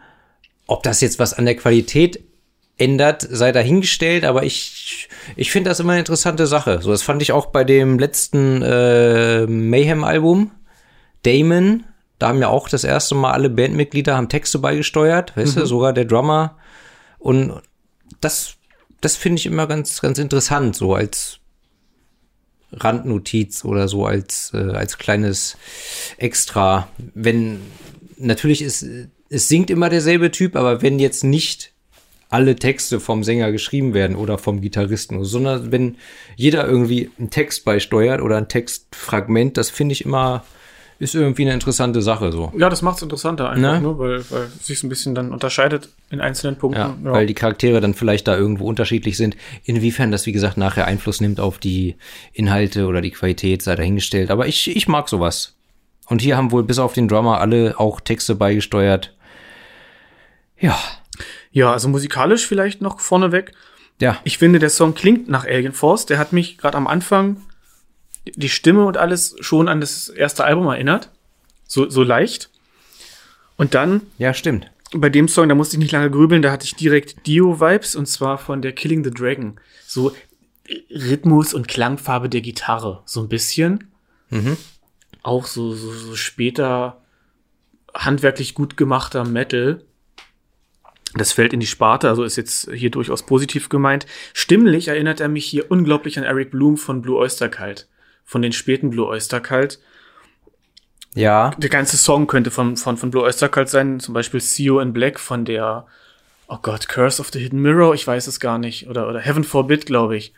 Ob 0.66 0.82
das 0.82 1.00
jetzt 1.00 1.18
was 1.18 1.34
an 1.34 1.44
der 1.44 1.56
Qualität 1.56 2.22
ändert, 2.78 3.26
sei 3.28 3.52
dahingestellt, 3.52 4.24
aber 4.24 4.42
ich, 4.42 5.08
ich 5.34 5.50
finde 5.50 5.70
das 5.70 5.80
immer 5.80 5.92
eine 5.92 6.00
interessante 6.00 6.46
Sache. 6.46 6.80
So, 6.82 6.90
das 6.90 7.02
fand 7.02 7.22
ich 7.22 7.32
auch 7.32 7.46
bei 7.46 7.64
dem 7.64 7.98
letzten 7.98 8.62
äh, 8.62 9.46
Mayhem-Album. 9.46 10.50
Damon, 11.22 11.84
da 12.18 12.28
haben 12.28 12.40
ja 12.40 12.48
auch 12.48 12.68
das 12.68 12.84
erste 12.84 13.14
Mal 13.14 13.32
alle 13.32 13.50
Bandmitglieder 13.50 14.16
haben 14.16 14.28
Texte 14.28 14.58
beigesteuert, 14.58 15.36
weißt 15.36 15.56
du, 15.56 15.66
sogar 15.66 15.92
der 15.92 16.04
Drummer. 16.04 16.58
Und 17.18 17.62
das, 18.20 18.56
das 19.00 19.16
finde 19.16 19.40
ich 19.40 19.46
immer 19.46 19.66
ganz, 19.66 20.00
ganz 20.00 20.18
interessant, 20.18 20.76
so 20.76 20.94
als 20.94 21.40
Randnotiz 22.72 23.64
oder 23.64 23.88
so 23.88 24.04
als, 24.04 24.52
äh, 24.52 24.72
als 24.72 24.98
kleines 24.98 25.56
Extra. 26.18 26.88
Wenn, 27.14 27.60
natürlich 28.18 28.60
ist, 28.60 28.86
es 29.28 29.48
singt 29.48 29.70
immer 29.70 29.88
derselbe 29.88 30.30
Typ, 30.30 30.56
aber 30.56 30.82
wenn 30.82 30.98
jetzt 30.98 31.24
nicht 31.24 31.72
alle 32.28 32.56
Texte 32.56 32.98
vom 33.00 33.22
Sänger 33.24 33.52
geschrieben 33.52 33.94
werden 33.94 34.16
oder 34.16 34.38
vom 34.38 34.60
Gitarristen, 34.60 35.24
sondern 35.24 35.70
wenn 35.70 35.96
jeder 36.36 36.66
irgendwie 36.66 37.10
einen 37.18 37.30
Text 37.30 37.64
beisteuert 37.64 38.20
oder 38.20 38.36
ein 38.36 38.48
Textfragment, 38.48 39.56
das 39.56 39.70
finde 39.70 39.92
ich 39.92 40.04
immer, 40.04 40.44
ist 40.98 41.14
irgendwie 41.14 41.42
eine 41.42 41.52
interessante 41.52 42.02
Sache 42.02 42.32
so. 42.32 42.52
Ja, 42.56 42.68
das 42.68 42.82
macht 42.82 42.96
es 42.96 43.02
interessanter 43.02 43.50
einfach, 43.50 43.74
Ne? 43.74 43.80
nur, 43.80 43.98
weil, 43.98 44.24
weil 44.30 44.48
es 44.58 44.66
sich 44.66 44.82
ein 44.82 44.88
bisschen 44.88 45.14
dann 45.14 45.30
unterscheidet 45.32 45.90
in 46.10 46.20
einzelnen 46.20 46.56
Punkten. 46.56 46.80
Ja, 46.80 46.96
weil 47.12 47.26
die 47.26 47.34
Charaktere 47.34 47.80
dann 47.80 47.94
vielleicht 47.94 48.26
da 48.26 48.36
irgendwo 48.36 48.66
unterschiedlich 48.66 49.16
sind. 49.16 49.36
Inwiefern 49.64 50.10
das, 50.10 50.26
wie 50.26 50.32
gesagt, 50.32 50.56
nachher 50.56 50.86
Einfluss 50.86 51.20
nimmt 51.20 51.38
auf 51.38 51.58
die 51.58 51.96
Inhalte 52.32 52.86
oder 52.86 53.02
die 53.02 53.10
Qualität, 53.10 53.62
sei 53.62 53.76
dahingestellt. 53.76 54.30
Aber 54.30 54.46
ich, 54.46 54.74
ich 54.74 54.88
mag 54.88 55.08
sowas. 55.08 55.54
Und 56.08 56.22
hier 56.22 56.36
haben 56.36 56.50
wohl 56.50 56.62
bis 56.64 56.78
auf 56.78 56.92
den 56.94 57.08
Drummer 57.08 57.40
alle 57.40 57.78
auch 57.78 58.00
Texte 58.00 58.34
beigesteuert. 58.34 59.14
Ja, 60.58 60.78
ja, 61.56 61.72
also 61.72 61.88
musikalisch 61.88 62.46
vielleicht 62.46 62.82
noch 62.82 63.00
vorneweg. 63.00 63.52
ja, 63.98 64.18
Ich 64.24 64.36
finde, 64.36 64.58
der 64.58 64.68
Song 64.68 64.92
klingt 64.94 65.26
nach 65.26 65.46
Alien 65.46 65.72
Force. 65.72 66.04
Der 66.04 66.18
hat 66.18 66.34
mich 66.34 66.58
gerade 66.58 66.76
am 66.76 66.86
Anfang 66.86 67.40
die 68.26 68.50
Stimme 68.50 68.84
und 68.84 68.98
alles 68.98 69.36
schon 69.40 69.66
an 69.66 69.80
das 69.80 70.10
erste 70.10 70.44
Album 70.44 70.66
erinnert. 70.66 71.10
So, 71.66 71.88
so 71.88 72.02
leicht. 72.02 72.50
Und 73.56 73.72
dann 73.74 74.02
ja, 74.18 74.34
stimmt. 74.34 74.70
bei 74.92 75.08
dem 75.08 75.28
Song, 75.28 75.48
da 75.48 75.54
musste 75.54 75.76
ich 75.76 75.78
nicht 75.78 75.92
lange 75.92 76.10
grübeln, 76.10 76.42
da 76.42 76.52
hatte 76.52 76.66
ich 76.66 76.74
direkt 76.74 77.26
Dio-Vibes 77.26 77.96
und 77.96 78.04
zwar 78.04 78.36
von 78.36 78.60
der 78.60 78.72
Killing 78.72 79.02
the 79.02 79.10
Dragon. 79.10 79.58
So 79.86 80.14
Rhythmus 80.90 81.54
und 81.54 81.68
Klangfarbe 81.68 82.28
der 82.28 82.42
Gitarre, 82.42 83.02
so 83.06 83.22
ein 83.22 83.28
bisschen. 83.30 83.90
Auch 85.22 85.46
so, 85.46 85.72
so, 85.72 85.90
so 85.90 86.16
später 86.16 87.00
handwerklich 87.94 88.52
gut 88.52 88.76
gemachter 88.76 89.24
Metal. 89.24 89.82
Das 91.14 91.32
fällt 91.32 91.52
in 91.52 91.60
die 91.60 91.66
Sparte, 91.66 92.08
also 92.08 92.24
ist 92.24 92.36
jetzt 92.36 92.70
hier 92.72 92.90
durchaus 92.90 93.24
positiv 93.24 93.68
gemeint. 93.68 94.06
Stimmlich 94.34 94.88
erinnert 94.88 95.20
er 95.20 95.28
mich 95.28 95.46
hier 95.46 95.70
unglaublich 95.70 96.18
an 96.18 96.24
Eric 96.24 96.50
Bloom 96.50 96.76
von 96.76 97.02
Blue 97.02 97.16
Oyster 97.16 97.48
Cult. 97.48 97.86
Von 98.24 98.42
den 98.42 98.52
späten 98.52 98.90
Blue 98.90 99.06
Oyster 99.06 99.40
Cult 99.40 99.78
Ja, 101.14 101.50
der 101.56 101.70
ganze 101.70 101.96
Song 101.96 102.26
könnte 102.26 102.50
von, 102.50 102.76
von, 102.76 102.96
von 102.96 103.10
Blue 103.10 103.22
Oyster 103.22 103.48
Cult 103.48 103.68
sein, 103.68 104.00
zum 104.00 104.14
Beispiel 104.14 104.40
See 104.40 104.64
You 104.64 104.80
in 104.80 104.92
Black 104.92 105.20
von 105.20 105.44
der, 105.44 105.86
oh 106.48 106.58
Gott, 106.60 106.88
Curse 106.88 107.20
of 107.20 107.30
the 107.32 107.38
Hidden 107.38 107.62
Mirror, 107.62 107.94
ich 107.94 108.06
weiß 108.06 108.26
es 108.26 108.40
gar 108.40 108.58
nicht, 108.58 108.88
oder, 108.88 109.08
oder 109.08 109.20
Heaven 109.20 109.44
Forbid, 109.44 109.86
glaube 109.86 110.16
ich. 110.16 110.34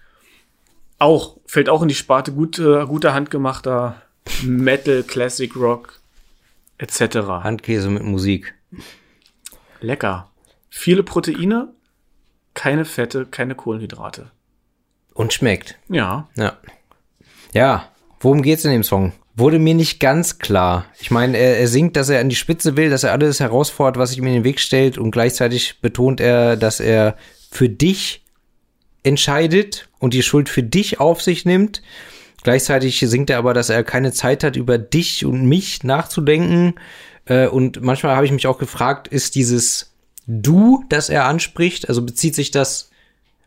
Auch, 0.98 1.38
fällt 1.46 1.68
auch 1.68 1.83
in 1.83 1.88
die 1.88 1.94
Sparte 1.94 2.33
gute, 2.33 2.87
guter 2.87 3.14
handgemachter 3.14 4.02
Metal, 4.42 5.02
Classic 5.02 5.54
Rock, 5.57 5.98
etc. 6.76 7.16
Handkäse 7.42 7.88
mit 7.88 8.02
Musik. 8.02 8.54
Lecker. 9.81 10.28
Viele 10.81 11.03
Proteine, 11.03 11.73
keine 12.55 12.85
Fette, 12.85 13.27
keine 13.27 13.57
Kohlenhydrate. 13.57 14.31
Und 15.12 15.33
schmeckt. 15.33 15.77
Ja. 15.88 16.29
Ja. 16.37 16.57
Ja, 17.53 17.88
worum 18.21 18.43
geht's 18.43 18.64
in 18.64 18.71
dem 18.71 18.85
Song? 18.85 19.12
Wurde 19.35 19.59
mir 19.59 19.75
nicht 19.75 19.99
ganz 19.99 20.38
klar. 20.38 20.85
Ich 21.01 21.11
meine, 21.11 21.37
er, 21.37 21.59
er 21.59 21.67
singt, 21.67 21.97
dass 21.97 22.11
er 22.11 22.21
an 22.21 22.29
die 22.29 22.37
Spitze 22.37 22.77
will, 22.77 22.91
dass 22.91 23.03
er 23.03 23.11
alles 23.11 23.41
herausfordert, 23.41 23.99
was 23.99 24.11
sich 24.11 24.19
ihm 24.19 24.29
in 24.29 24.35
den 24.35 24.45
Weg 24.45 24.61
stellt 24.61 24.99
und 24.99 25.11
gleichzeitig 25.11 25.81
betont 25.81 26.21
er, 26.21 26.57
dass 26.57 26.79
er 26.79 27.17
für 27.51 27.69
dich 27.69 28.25
entscheidet 29.03 29.88
und 29.99 30.14
die 30.14 30.23
Schuld 30.23 30.49
für 30.49 30.62
dich 30.62 31.01
auf 31.01 31.23
sich 31.23 31.45
nimmt. 31.45 31.83
Gleichzeitig 32.45 33.01
singt 33.01 33.31
er 33.31 33.38
aber, 33.38 33.53
dass 33.53 33.69
er 33.69 33.83
keine 33.83 34.12
Zeit 34.12 34.45
hat, 34.45 34.55
über 34.55 34.79
dich 34.79 35.25
und 35.25 35.45
mich 35.45 35.83
nachzudenken. 35.83 36.77
Äh, 37.25 37.49
Und 37.49 37.83
manchmal 37.83 38.14
habe 38.14 38.27
ich 38.27 38.33
mich 38.33 38.47
auch 38.47 38.59
gefragt, 38.59 39.09
ist 39.09 39.35
dieses 39.35 39.88
Du, 40.31 40.85
das 40.91 41.09
er 41.09 41.25
anspricht, 41.25 41.88
also 41.88 42.03
bezieht 42.03 42.35
sich 42.35 42.51
das, 42.51 42.91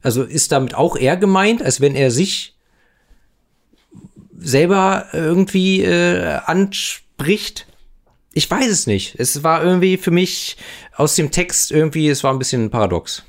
also 0.01 0.23
ist 0.23 0.51
damit 0.51 0.73
auch 0.73 0.95
er 0.95 1.15
gemeint, 1.15 1.61
als 1.61 1.79
wenn 1.79 1.95
er 1.95 2.09
sich 2.09 2.55
selber 4.35 5.05
irgendwie 5.13 5.83
äh, 5.83 6.39
anspricht. 6.43 7.67
Ich 8.33 8.49
weiß 8.49 8.67
es 8.67 8.87
nicht. 8.87 9.13
Es 9.19 9.43
war 9.43 9.63
irgendwie 9.63 9.97
für 9.97 10.09
mich 10.09 10.57
aus 10.95 11.15
dem 11.15 11.29
Text 11.29 11.69
irgendwie, 11.69 12.09
es 12.09 12.23
war 12.23 12.33
ein 12.33 12.39
bisschen 12.39 12.71
paradox. 12.71 13.23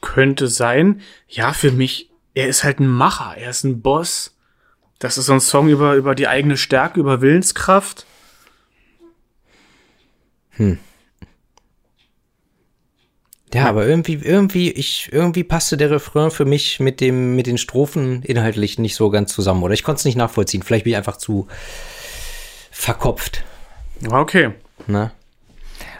Könnte 0.00 0.46
sein. 0.46 1.00
Ja, 1.26 1.54
für 1.54 1.72
mich, 1.72 2.08
er 2.34 2.46
ist 2.46 2.62
halt 2.62 2.78
ein 2.78 2.86
Macher, 2.86 3.36
er 3.36 3.50
ist 3.50 3.64
ein 3.64 3.82
Boss. 3.82 4.36
Das 5.00 5.18
ist 5.18 5.26
so 5.26 5.32
ein 5.32 5.40
Song 5.40 5.68
über, 5.68 5.94
über 5.96 6.14
die 6.14 6.28
eigene 6.28 6.56
Stärke, 6.56 7.00
über 7.00 7.20
Willenskraft. 7.20 8.06
Ja, 13.54 13.66
aber 13.68 13.86
irgendwie, 13.86 14.14
irgendwie, 14.14 14.70
ich, 14.70 15.10
irgendwie 15.12 15.44
passte 15.44 15.76
der 15.76 15.90
Refrain 15.90 16.30
für 16.30 16.46
mich 16.46 16.80
mit 16.80 17.00
dem, 17.00 17.36
mit 17.36 17.46
den 17.46 17.58
Strophen 17.58 18.22
inhaltlich 18.22 18.78
nicht 18.78 18.94
so 18.96 19.10
ganz 19.10 19.32
zusammen. 19.34 19.62
Oder 19.62 19.74
ich 19.74 19.84
konnte 19.84 19.98
es 19.98 20.04
nicht 20.06 20.16
nachvollziehen. 20.16 20.62
Vielleicht 20.62 20.84
bin 20.84 20.92
ich 20.92 20.96
einfach 20.96 21.18
zu 21.18 21.48
verkopft. 22.70 23.44
Okay. 24.10 24.52
Ne? 24.86 25.10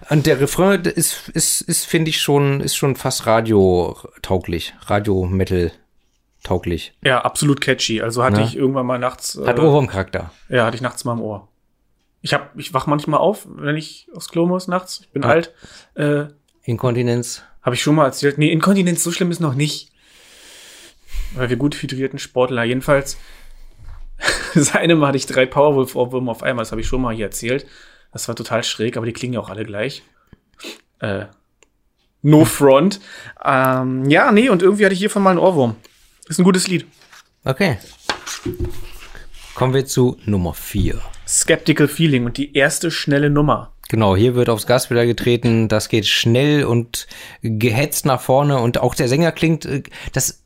Und 0.09 0.27
der 0.27 0.41
Refrain 0.41 0.83
ist, 0.83 1.29
ist, 1.31 1.61
ist 1.61 1.85
finde 1.87 2.11
ich 2.11 2.21
schon, 2.21 2.61
ist 2.61 2.77
schon 2.77 2.97
fast 2.97 3.27
radiotauglich, 3.27 4.75
Radio-Metal-tauglich. 4.87 6.95
Ja, 7.05 7.21
absolut 7.23 7.61
catchy. 7.61 8.03
Also 8.03 8.23
hatte 8.25 8.41
Ja. 8.41 8.47
ich 8.47 8.57
irgendwann 8.57 8.87
mal 8.87 8.99
nachts. 8.99 9.39
Hat 9.45 9.59
äh, 9.59 9.63
Ohrwurm-Charakter. 9.63 10.31
ja, 10.49 10.67
hatte 10.67 10.77
ich 10.77 10.83
nachts 10.83 11.05
mal 11.05 11.13
im 11.13 11.21
Ohr. 11.21 11.49
Ich 12.21 12.35
hab, 12.35 12.57
ich 12.59 12.73
wach 12.73 12.87
manchmal 12.87 13.21
auf, 13.21 13.47
wenn 13.49 13.77
ich 13.77 14.09
aufs 14.15 14.29
Klo 14.29 14.47
muss 14.47 14.69
nachts. 14.69 15.01
Ich 15.03 15.11
bin 15.11 15.23
Ja. 15.23 15.29
alt. 15.29 15.53
Äh, 15.95 16.25
Inkontinenz. 16.63 17.43
Habe 17.63 17.75
ich 17.75 17.83
schon 17.83 17.95
mal 17.95 18.07
erzählt. 18.07 18.39
Nee, 18.39 18.53
Inkontinenz, 18.53 19.03
so 19.03 19.13
schlimm 19.13 19.31
ist 19.31 19.41
noch 19.41 19.55
nicht. 19.55 19.93
Weil 21.35 21.49
wir 21.49 21.57
gut 21.57 21.75
hydrierten 21.75 22.19
Sportler. 22.19 22.65
Jedenfalls, 22.65 23.17
das 24.55 24.75
eine 24.75 24.97
Mal 24.97 25.09
hatte 25.09 25.19
ich 25.19 25.27
drei 25.27 25.47
Powerwolf-Ohrwürmer 25.47 26.33
auf 26.33 26.43
einmal. 26.43 26.63
Das 26.63 26.73
habe 26.73 26.81
ich 26.81 26.87
schon 26.87 27.01
mal 27.01 27.15
hier 27.15 27.27
erzählt. 27.27 27.67
Das 28.13 28.29
war 28.29 28.37
total 28.37 28.63
schräg, 28.63 28.97
aber 28.97 29.07
die 29.07 29.13
klingen 29.13 29.35
ja 29.35 29.41
auch 29.41 29.49
alle 29.49 29.65
gleich. 29.65 30.03
Äh, 31.01 31.27
no 32.21 32.45
front. 32.45 33.01
Ähm, 33.45 34.09
ja, 34.09 34.31
nee, 34.33 34.49
und 34.49 34.63
irgendwie 34.63 34.85
hatte 34.85 34.95
ich 34.95 35.01
hiervon 35.01 35.23
mal 35.23 35.31
einen 35.31 35.39
Ohrwurm. 35.39 35.77
Ist 36.29 36.39
ein 36.39 36.45
gutes 36.45 36.69
Lied. 36.69 36.87
Okay. 37.45 37.79
Kommen 39.55 39.75
wir 39.75 39.87
zu 39.87 40.19
Nummer 40.25 40.55
vier. 40.55 41.01
Skeptical 41.27 41.89
Feeling 41.89 42.27
und 42.27 42.37
die 42.37 42.55
erste 42.55 42.91
schnelle 42.91 43.31
Nummer. 43.31 43.72
Genau, 43.93 44.17
hier 44.17 44.35
wird 44.35 44.49
aufs 44.49 44.67
Gaspedal 44.67 45.07
getreten, 45.07 45.69
das 45.69 45.91
geht 45.91 46.07
schnell 46.07 46.65
und 46.65 47.07
gehetzt 47.43 48.07
nach 48.07 48.23
vorne 48.23 48.59
und 48.59 48.79
auch 48.79 48.95
der 48.95 49.07
Sänger 49.07 49.33
klingt, 49.33 49.67
äh, 49.67 49.83
das, 50.15 50.43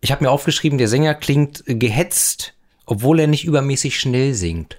ich 0.00 0.12
habe 0.12 0.22
mir 0.22 0.30
aufgeschrieben, 0.30 0.78
der 0.78 0.86
Sänger 0.86 1.16
klingt 1.16 1.66
äh, 1.66 1.74
gehetzt, 1.74 2.54
obwohl 2.86 3.18
er 3.18 3.26
nicht 3.26 3.44
übermäßig 3.44 3.98
schnell 3.98 4.34
singt. 4.34 4.78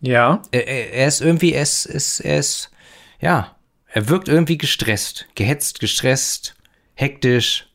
Ja. 0.00 0.42
Er, 0.50 0.66
er, 0.66 0.92
er 0.94 1.06
ist 1.06 1.20
irgendwie, 1.20 1.52
er 1.52 1.62
ist, 1.62 1.86
ist, 1.86 2.18
er 2.18 2.40
ist, 2.40 2.72
ja, 3.20 3.54
er 3.86 4.08
wirkt 4.08 4.26
irgendwie 4.26 4.58
gestresst, 4.58 5.28
gehetzt, 5.36 5.78
gestresst, 5.78 6.56
hektisch. 6.94 7.68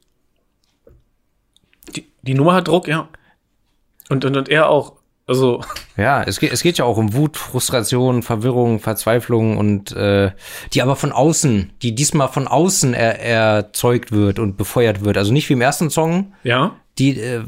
Die, 1.95 2.11
die 2.23 2.33
Nummer 2.33 2.55
hat 2.55 2.67
Druck, 2.67 2.89
ja. 2.89 3.07
Und, 4.09 4.25
und, 4.25 4.35
und 4.35 4.49
er 4.49 4.67
auch. 4.67 4.98
Also, 5.29 5.61
Ja, 5.95 6.23
es 6.23 6.39
geht, 6.39 6.51
es 6.53 6.63
geht 6.63 6.77
ja 6.77 6.85
auch 6.85 6.97
um 6.97 7.13
Wut, 7.13 7.37
Frustration, 7.37 8.23
Verwirrung, 8.23 8.79
Verzweiflung 8.79 9.57
und 9.57 9.91
äh, 9.91 10.31
die 10.73 10.81
aber 10.81 10.95
von 10.95 11.11
außen, 11.11 11.71
die 11.81 11.93
diesmal 11.93 12.29
von 12.29 12.47
außen 12.47 12.93
er, 12.93 13.19
erzeugt 13.21 14.11
wird 14.11 14.39
und 14.39 14.57
befeuert 14.57 15.03
wird. 15.03 15.17
Also 15.17 15.33
nicht 15.33 15.49
wie 15.49 15.53
im 15.53 15.61
ersten 15.61 15.89
Song, 15.89 16.33
ja. 16.43 16.75
die 16.97 17.19
äh, 17.19 17.41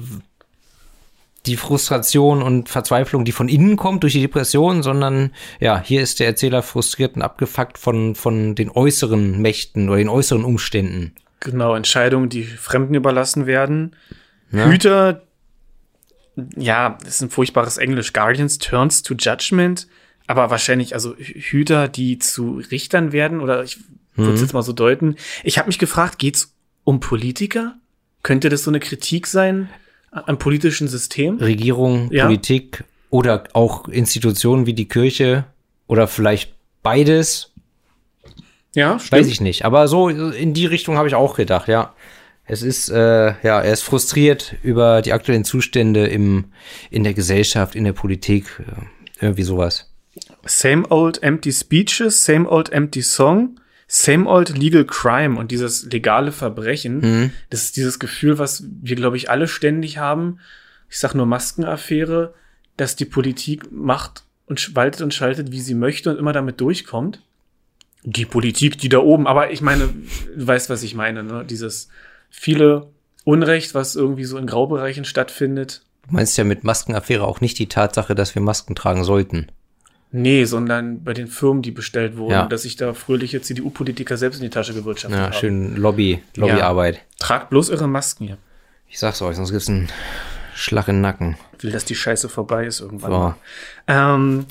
die 1.48 1.58
Frustration 1.58 2.44
und 2.44 2.70
Verzweiflung, 2.70 3.26
die 3.26 3.32
von 3.32 3.50
innen 3.50 3.78
kommt 3.78 4.04
durch 4.04 4.14
die 4.14 4.22
Depression, 4.22 4.84
sondern 4.84 5.32
ja, 5.60 5.82
hier 5.84 6.02
ist 6.02 6.20
der 6.20 6.28
Erzähler 6.28 6.62
frustriert 6.62 7.16
und 7.16 7.24
abgefuckt 7.24 7.80
von 7.80 8.14
von 8.14 8.54
den 8.54 8.70
äußeren 8.70 9.42
Mächten 9.42 9.90
oder 9.90 9.98
den 9.98 10.10
äußeren 10.10 10.44
Umständen. 10.44 11.16
Genau, 11.40 11.74
Entscheidungen, 11.74 12.30
die 12.30 12.44
Fremden 12.44 12.94
überlassen 12.94 13.48
werden. 13.48 13.96
Ja. 14.52 14.66
Hüter, 14.66 15.24
ja, 16.56 16.98
das 17.04 17.16
ist 17.16 17.22
ein 17.22 17.30
furchtbares 17.30 17.78
Englisch. 17.78 18.14
Guardians 18.14 18.58
turns 18.58 19.04
to 19.04 19.14
judgment. 19.18 19.88
Aber 20.28 20.50
wahrscheinlich, 20.50 20.94
also 20.94 21.16
Hüter, 21.18 21.88
die 21.90 22.18
zu 22.20 22.62
Richtern 22.72 23.12
werden, 23.12 23.42
oder 23.42 23.64
ich 23.64 23.78
würde 24.16 24.34
es 24.34 24.40
Mhm. 24.40 24.46
jetzt 24.46 24.54
mal 24.54 24.62
so 24.62 24.72
deuten. 24.72 25.16
Ich 25.44 25.58
habe 25.58 25.68
mich 25.68 25.80
gefragt, 25.80 26.20
geht's 26.20 26.54
um 26.84 27.00
Politiker? 27.00 27.76
Könnte 28.24 28.50
das 28.50 28.64
so 28.64 28.72
eine 28.72 28.80
Kritik 28.80 29.28
sein 29.28 29.70
am 30.12 30.38
politischen 30.38 30.88
System? 30.88 31.38
Regierung, 31.38 32.10
Ja. 32.12 32.26
Politik 32.26 32.84
oder 33.10 33.44
auch 33.54 33.88
Institutionen 33.90 34.66
wie 34.66 34.74
die 34.74 34.88
Kirche 34.88 35.46
oder 35.88 36.08
vielleicht 36.08 36.54
beides, 36.84 37.52
Ja, 38.74 39.00
weiß 39.10 39.28
ich 39.28 39.42
nicht. 39.42 39.66
Aber 39.66 39.88
so 39.90 40.08
in 40.08 40.54
die 40.54 40.66
Richtung 40.66 40.96
habe 40.98 41.08
ich 41.10 41.16
auch 41.16 41.36
gedacht, 41.36 41.68
ja. 41.68 41.94
Es 42.46 42.64
ist, 42.64 42.90
äh, 42.90 42.96
ja, 43.44 43.62
er 43.62 43.72
ist 43.74 43.84
frustriert 43.84 44.56
über 44.64 45.02
die 45.02 45.14
aktuellen 45.14 45.46
Zustände 45.46 46.08
im, 46.08 46.46
in 46.90 47.04
der 47.04 47.14
Gesellschaft, 47.14 47.76
in 47.76 47.84
der 47.84 47.94
Politik, 47.94 48.46
äh, 48.60 49.26
irgendwie 49.26 49.44
sowas. 49.44 49.90
Same 50.46 50.86
old 50.90 51.24
empty 51.24 51.52
speeches, 51.52 52.26
same 52.26 52.50
old 52.50 52.72
empty 52.74 53.02
song, 53.02 53.60
same 53.88 54.28
old 54.28 54.58
legal 54.58 54.84
crime 54.86 55.38
und 55.40 55.52
dieses 55.52 55.86
legale 55.92 56.32
Verbrechen, 56.32 57.00
Mhm. 57.00 57.32
das 57.50 57.64
ist 57.64 57.78
dieses 57.78 58.00
Gefühl, 58.00 58.38
was 58.40 58.64
wir, 58.82 58.96
glaube 58.96 59.18
ich, 59.18 59.30
alle 59.30 59.48
ständig 59.48 59.98
haben. 60.00 60.40
Ich 60.90 61.00
sag 61.00 61.14
nur 61.14 61.26
Maskenaffäre, 61.26 62.34
dass 62.76 62.96
die 62.98 63.06
Politik 63.06 63.72
macht 63.72 64.24
und 64.48 64.76
waltet 64.76 65.02
und 65.02 65.14
schaltet, 65.14 65.52
wie 65.52 65.62
sie 65.62 65.76
möchte 65.76 66.10
und 66.10 66.18
immer 66.18 66.34
damit 66.34 66.60
durchkommt. 66.60 67.22
Die 68.04 68.26
Politik, 68.26 68.80
die 68.80 68.90
da 68.90 68.98
oben, 68.98 69.28
aber 69.28 69.52
ich 69.52 69.62
meine, 69.62 69.90
du 70.36 70.48
weißt, 70.48 70.70
was 70.70 70.84
ich 70.84 70.96
meine, 70.96 71.24
ne? 71.24 71.46
Dieses 71.48 71.88
viele 72.32 72.88
Unrecht, 73.24 73.76
was 73.76 73.96
irgendwie 73.96 74.24
so 74.26 74.38
in 74.40 74.48
Graubereichen 74.48 75.06
stattfindet. 75.06 75.84
Du 76.08 76.16
meinst 76.16 76.36
ja 76.40 76.44
mit 76.44 76.64
Maskenaffäre 76.64 77.26
auch 77.28 77.40
nicht 77.42 77.60
die 77.60 77.68
Tatsache, 77.70 78.16
dass 78.16 78.34
wir 78.34 78.42
Masken 78.42 78.74
tragen 78.74 79.04
sollten. 79.04 79.52
Nee, 80.14 80.44
sondern 80.46 81.04
bei 81.04 81.14
den 81.14 81.28
Firmen, 81.28 81.62
die 81.62 81.72
bestellt 81.72 82.18
wurden, 82.18 82.32
Ja. 82.32 82.46
dass 82.48 82.64
sich 82.64 82.76
da 82.76 82.94
fröhliche 82.94 83.42
CDU-Politiker 83.42 84.18
selbst 84.18 84.38
in 84.38 84.44
die 84.44 84.50
Tasche 84.50 84.74
gewirtschaftet 84.74 85.18
Ja, 85.20 85.26
haben. 85.28 85.34
schön 85.34 85.76
Lobby, 85.78 86.22
Lobbyarbeit. 86.36 87.02
Tragt 87.20 87.50
bloß 87.52 87.70
ihre 87.70 87.88
Masken 87.88 88.26
hier. 88.28 88.38
Ich 88.90 89.00
sag's 89.00 89.22
euch, 89.22 89.36
sonst 89.38 89.52
gibt's 89.52 89.70
einen 89.70 89.88
Schlag 90.54 90.88
in 90.90 90.96
den 90.96 91.02
Nacken. 91.02 91.38
Will, 91.60 91.72
dass 91.72 91.86
die 91.86 91.96
Scheiße 91.96 92.28
vorbei 92.28 92.66
ist 92.66 92.82
irgendwann. 92.82 93.12
So. 93.12 93.34
Ähm, 93.88 94.46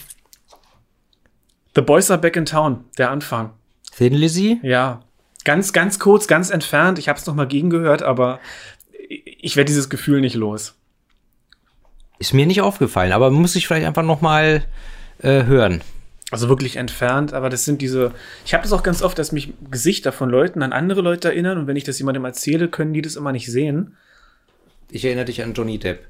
The 1.75 1.83
Boys 1.83 2.11
are 2.11 2.21
back 2.21 2.37
in 2.37 2.47
town, 2.47 2.85
der 2.99 3.11
Anfang. 3.11 3.51
Thin 3.97 4.15
Lizzy? 4.15 4.61
Ja, 4.63 5.01
ganz, 5.51 5.73
ganz 5.73 5.99
kurz, 5.99 6.29
ganz 6.29 6.51
entfernt. 6.51 7.01
Ich 7.01 7.09
habe 7.09 7.19
es 7.19 7.27
noch 7.27 7.35
mal 7.35 7.49
gegengehört, 7.49 8.05
aber 8.05 8.39
ich 9.09 9.57
werde 9.57 9.67
dieses 9.67 9.91
Gefühl 9.91 10.21
nicht 10.21 10.37
los. 10.37 10.77
Ist 12.21 12.33
mir 12.33 12.47
nicht 12.47 12.61
aufgefallen, 12.61 13.11
aber 13.11 13.33
muss 13.33 13.57
ich 13.57 13.67
vielleicht 13.67 13.85
einfach 13.85 14.05
noch 14.05 14.21
mal 14.21 14.63
äh, 15.19 15.43
hören. 15.47 15.81
Also 16.31 16.49
wirklich 16.49 16.77
entfernt, 16.77 17.33
aber 17.33 17.51
das 17.51 17.65
sind 17.65 17.83
diese. 17.83 18.15
Ich 18.47 18.55
habe 18.55 18.63
das 18.63 18.73
auch 18.73 18.85
ganz 18.85 19.03
oft, 19.03 19.19
dass 19.19 19.33
mich 19.33 19.53
Gesichter 19.73 20.13
von 20.13 20.31
Leuten 20.31 20.63
an 20.63 20.73
andere 20.73 21.01
Leute 21.01 21.27
erinnern 21.27 21.59
und 21.59 21.67
wenn 21.67 21.75
ich 21.75 21.83
das 21.83 21.99
jemandem 21.99 22.25
erzähle, 22.25 22.69
können 22.69 22.93
die 22.93 23.03
das 23.03 23.17
immer 23.17 23.33
nicht 23.33 23.51
sehen. 23.51 23.97
Ich 24.89 25.05
erinnere 25.05 25.25
dich 25.25 25.43
an 25.43 25.53
Johnny 25.53 25.81
Depp. 25.81 26.07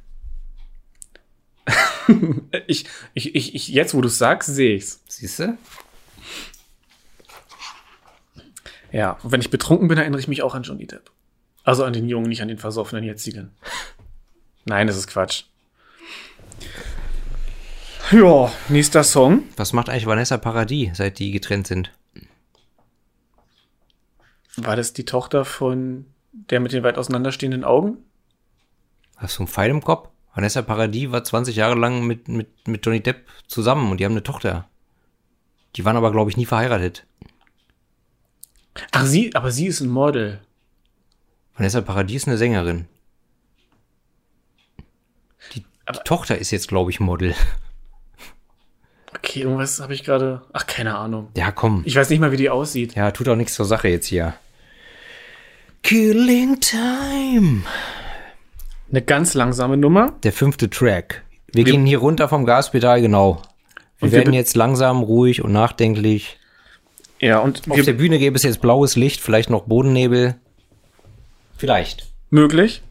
Ich, 2.66 2.84
ich, 3.14 3.34
ich, 3.34 3.54
ich 3.54 3.68
jetzt, 3.68 3.94
wo 3.94 4.00
du 4.02 4.08
sagst, 4.08 4.54
sehe 4.54 4.74
ich's. 4.74 5.00
Siehst 5.08 5.38
du? 5.38 5.56
Ja, 8.92 9.18
und 9.22 9.32
wenn 9.32 9.40
ich 9.40 9.50
betrunken 9.50 9.88
bin, 9.88 9.98
erinnere 9.98 10.20
ich 10.20 10.28
mich 10.28 10.42
auch 10.42 10.54
an 10.54 10.62
Johnny 10.62 10.86
Depp. 10.86 11.10
Also 11.64 11.84
an 11.84 11.92
den 11.92 12.08
Jungen, 12.08 12.28
nicht 12.28 12.42
an 12.42 12.48
den 12.48 12.58
versoffenen 12.58 13.04
jetzigen. 13.04 13.52
Nein, 14.64 14.86
das 14.86 14.96
ist 14.96 15.08
Quatsch. 15.08 15.44
Ja, 18.10 18.50
nächster 18.68 19.04
Song. 19.04 19.44
Was 19.56 19.72
macht 19.72 19.88
eigentlich 19.88 20.06
Vanessa 20.06 20.36
Paradis, 20.36 20.96
seit 20.96 21.18
die 21.18 21.30
getrennt 21.30 21.66
sind? 21.66 21.92
War 24.56 24.74
das 24.74 24.92
die 24.92 25.04
Tochter 25.04 25.44
von 25.44 26.06
der 26.32 26.60
mit 26.60 26.72
den 26.72 26.82
weit 26.82 26.98
auseinanderstehenden 26.98 27.64
Augen? 27.64 27.98
Hast 29.16 29.38
du 29.38 29.42
einen 29.42 29.48
Pfeil 29.48 29.70
im 29.70 29.82
Kopf? 29.82 30.08
Vanessa 30.34 30.62
Paradis 30.62 31.10
war 31.12 31.22
20 31.22 31.56
Jahre 31.56 31.74
lang 31.74 32.06
mit, 32.06 32.28
mit, 32.28 32.66
mit 32.66 32.84
Johnny 32.84 33.00
Depp 33.00 33.28
zusammen 33.46 33.90
und 33.90 34.00
die 34.00 34.04
haben 34.04 34.12
eine 34.12 34.22
Tochter. 34.22 34.68
Die 35.76 35.84
waren 35.84 35.96
aber, 35.96 36.10
glaube 36.10 36.30
ich, 36.30 36.36
nie 36.36 36.46
verheiratet. 36.46 37.06
Ach, 38.92 39.04
sie, 39.04 39.34
aber 39.34 39.50
sie 39.50 39.66
ist 39.66 39.80
ein 39.80 39.88
Model. 39.88 40.40
Vanessa 41.56 41.80
Paradis 41.80 42.22
ist 42.22 42.28
eine 42.28 42.38
Sängerin. 42.38 42.86
Die, 45.54 45.60
die 45.60 45.98
Tochter 46.04 46.38
ist 46.38 46.50
jetzt, 46.50 46.68
glaube 46.68 46.90
ich, 46.90 47.00
Model. 47.00 47.34
Okay, 49.14 49.40
irgendwas 49.42 49.80
habe 49.80 49.92
ich 49.94 50.04
gerade. 50.04 50.42
Ach, 50.52 50.66
keine 50.66 50.96
Ahnung. 50.96 51.28
Ja, 51.36 51.50
komm. 51.50 51.82
Ich 51.84 51.96
weiß 51.96 52.08
nicht 52.10 52.20
mal, 52.20 52.32
wie 52.32 52.36
die 52.36 52.50
aussieht. 52.50 52.94
Ja, 52.94 53.10
tut 53.10 53.28
auch 53.28 53.36
nichts 53.36 53.54
zur 53.54 53.66
Sache 53.66 53.88
jetzt 53.88 54.06
hier. 54.06 54.34
Killing 55.82 56.60
Time. 56.60 57.62
Eine 58.90 59.02
ganz 59.02 59.34
langsame 59.34 59.76
Nummer. 59.76 60.12
Der 60.22 60.32
fünfte 60.32 60.70
Track. 60.70 61.22
Wir, 61.52 61.66
Wir- 61.66 61.72
gehen 61.72 61.86
hier 61.86 61.98
runter 61.98 62.28
vom 62.28 62.44
Gaspedal, 62.44 63.00
genau. 63.02 63.42
Wir 63.98 64.10
wir 64.10 64.18
werden 64.18 64.32
jetzt 64.34 64.56
langsam, 64.56 65.02
ruhig 65.02 65.42
und 65.42 65.52
nachdenklich. 65.52 66.38
Ja, 67.20 67.38
und 67.40 67.70
Auf 67.70 67.82
der 67.82 67.92
Bühne 67.92 68.18
gäbe 68.18 68.36
es 68.36 68.42
jetzt 68.42 68.60
blaues 68.60 68.96
Licht, 68.96 69.20
vielleicht 69.20 69.50
noch 69.50 69.64
Bodennebel. 69.64 70.36
Vielleicht. 71.56 72.08
möglich. 72.30 72.82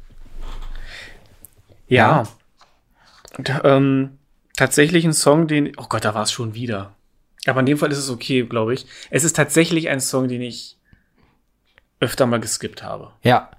Ja. 1.88 2.28
Ja. 3.44 3.64
Ähm, 3.64 4.20
tatsächlich 4.56 5.06
ein 5.06 5.14
Song, 5.14 5.48
den. 5.48 5.72
Oh 5.78 5.86
Gott, 5.90 6.06
da 6.06 6.14
war 6.14 6.24
es 6.24 6.32
schon 6.32 6.54
wieder. 6.54 6.94
Aber 7.48 7.62
in 7.62 7.66
dem 7.66 7.78
Fall 7.80 7.92
ist 7.92 7.98
es 7.98 8.10
okay, 8.12 8.44
glaube 8.44 8.76
ich. 8.76 8.86
Es 9.10 9.24
ist 9.24 9.36
tatsächlich 9.36 9.90
ein 9.90 10.00
Song, 10.00 10.28
den 10.28 10.42
ich 10.42 10.78
öfter 12.00 12.28
mal 12.28 12.40
geskippt 12.40 12.84
habe. 12.84 13.12
Ja. 13.24 13.50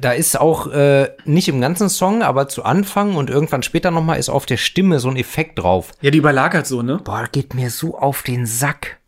Da 0.00 0.12
ist 0.12 0.38
auch 0.38 0.68
äh, 0.68 1.10
nicht 1.24 1.48
im 1.48 1.60
ganzen 1.60 1.88
Song, 1.88 2.22
aber 2.22 2.48
zu 2.48 2.64
Anfang 2.64 3.16
und 3.16 3.28
irgendwann 3.28 3.62
später 3.62 3.90
nochmal 3.90 4.18
ist 4.18 4.28
auf 4.28 4.46
der 4.46 4.56
Stimme 4.56 5.00
so 5.00 5.08
ein 5.08 5.16
Effekt 5.16 5.58
drauf. 5.58 5.92
Ja, 6.00 6.10
die 6.10 6.18
überlagert 6.18 6.66
so, 6.66 6.82
ne? 6.82 7.00
Boah, 7.02 7.28
geht 7.30 7.54
mir 7.54 7.70
so 7.70 7.98
auf 7.98 8.22
den 8.22 8.46
Sack. 8.46 8.99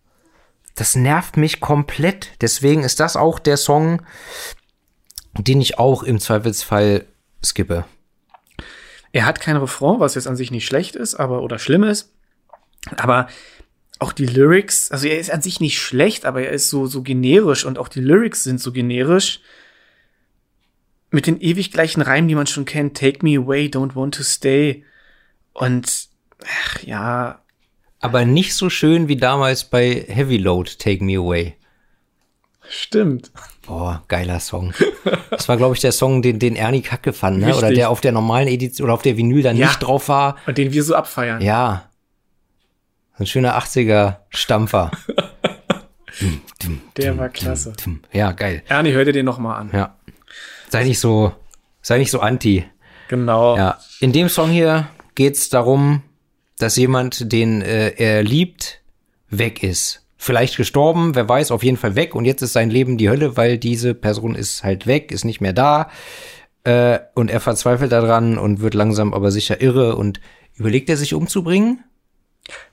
Das 0.75 0.97
nervt 0.97 1.37
mich 1.37 1.61
komplett. 1.61 2.31
Deswegen 2.41 2.83
ist 2.83 3.01
das 3.01 3.17
auch 3.17 3.39
der 3.39 3.57
Song, 3.57 4.03
den 5.39 5.61
ich 5.61 5.79
auch 5.79 6.03
im 6.03 6.19
Zweifelsfall 6.19 7.07
skippe. 7.45 7.85
Er 9.13 9.27
hat 9.27 9.41
kein 9.41 9.57
Refrain, 9.57 10.01
was 10.01 10.15
jetzt 10.15 10.27
an 10.27 10.37
sich 10.37 10.51
nicht 10.51 10.67
schlecht 10.67 10.97
ist, 10.97 11.15
aber 11.15 11.43
oder 11.43 11.59
schlimm 11.59 11.85
ist. 11.85 12.13
Aber 12.97 13.29
auch 13.99 14.13
die 14.13 14.27
Lyrics, 14.27 14.91
also 14.91 15.07
er 15.07 15.19
ist 15.19 15.31
an 15.31 15.43
sich 15.43 15.61
nicht 15.61 15.79
schlecht, 15.79 16.25
aber 16.25 16.43
er 16.43 16.51
ist 16.51 16.71
so 16.71 16.87
so 16.87 17.03
generisch 17.03 17.65
und 17.65 17.79
auch 17.79 17.89
die 17.89 18.01
Lyrics 18.01 18.43
sind 18.43 18.61
so 18.61 18.73
generisch 18.73 19.41
mit 21.11 21.27
den 21.27 21.41
ewig 21.41 21.71
gleichen 21.71 22.01
Reimen, 22.01 22.29
die 22.29 22.35
man 22.35 22.47
schon 22.47 22.65
kennt. 22.65 22.97
Take 22.97 23.25
me 23.25 23.39
away, 23.39 23.67
don't 23.67 23.95
want 23.95 24.15
to 24.15 24.23
stay. 24.23 24.85
Und 25.53 26.09
ach 26.45 26.83
ja, 26.83 27.42
Aber 28.03 28.25
nicht 28.27 28.55
so 28.55 28.69
schön 28.69 29.09
wie 29.09 29.17
damals 29.17 29.65
bei 29.65 30.05
Heavy 30.09 30.37
Load, 30.37 30.73
Take 30.79 31.03
Me 31.03 31.17
Away. 31.17 31.55
stimmt. 32.69 33.31
Boah, 33.67 34.03
geiler 34.09 34.41
Song. 34.41 34.75
Das 35.31 35.49
war, 35.49 35.57
glaube 35.57 35.75
ich, 35.77 35.81
der 35.81 35.93
Song, 35.93 36.21
den, 36.21 36.39
den 36.41 36.57
Ernie 36.57 36.83
Kacke 36.83 37.13
fand, 37.13 37.39
ne? 37.39 37.55
Oder 37.57 37.71
der 37.71 37.91
auf 37.91 38.01
der 38.01 38.11
normalen 38.13 38.49
Edition 38.49 38.85
oder 38.87 38.95
auf 38.95 39.03
der 39.03 39.17
Vinyl 39.17 39.43
dann 39.43 39.57
Ja. 39.57 39.69
nicht 39.69 39.79
drauf 39.79 40.09
war. 40.09 40.37
Und 40.47 40.59
den 40.59 40.73
wir 40.73 40.83
so 40.83 40.95
abfeiern. 40.97 41.41
Ja. 41.41 41.89
Ein 43.19 43.27
schöner 43.27 43.57
80er 43.57 44.17
Stampfer. 44.31 44.91
Der 46.97 47.17
war 47.19 47.29
klasse. 47.29 47.73
Ja, 48.13 48.33
geil. 48.33 48.63
Ernie, 48.69 48.93
hör 48.93 49.05
dir 49.05 49.13
den 49.13 49.25
noch 49.27 49.39
mal 49.39 49.57
an. 49.57 49.71
Ja. 49.73 49.97
Sei 50.69 50.85
nicht 50.85 50.99
so, 50.99 51.33
sei 51.83 51.99
nicht 51.99 52.11
so 52.11 52.21
anti. 52.21 52.65
Genau. 53.09 53.57
Ja. 53.57 53.79
In 54.01 54.13
dem 54.13 54.29
Song 54.29 54.51
hier 54.51 54.89
geht's 55.15 55.51
darum, 55.51 56.03
dass 56.63 56.77
jemand, 56.77 57.33
den 57.33 57.63
äh, 57.63 57.91
er 57.97 58.23
liebt, 58.23 58.81
weg 59.31 59.63
ist. 59.63 60.07
Vielleicht 60.17 60.57
gestorben, 60.57 61.15
wer 61.15 61.29
weiß, 61.29 61.51
auf 61.51 61.65
jeden 61.65 61.77
Fall 61.77 61.97
weg. 61.97 62.15
Und 62.15 62.25
jetzt 62.25 62.43
ist 62.43 62.53
sein 62.53 62.71
Leben 62.71 62.97
die 62.97 63.11
Hölle, 63.11 63.37
weil 63.37 63.59
diese 63.59 63.95
Person 63.95 64.35
ist 64.35 64.63
halt 64.63 64.87
weg, 64.87 65.11
ist 65.11 65.25
nicht 65.25 65.41
mehr 65.41 65.53
da. 65.53 65.91
Äh, 66.65 67.01
und 67.15 67.31
er 67.31 67.41
verzweifelt 67.41 67.91
daran 67.91 68.39
und 68.39 68.61
wird 68.61 68.75
langsam 68.75 69.15
aber 69.15 69.33
sicher 69.33 69.61
irre 69.61 69.97
und 69.97 70.21
überlegt 70.55 70.89
er 70.89 70.97
sich 70.97 71.15
umzubringen? 71.15 71.83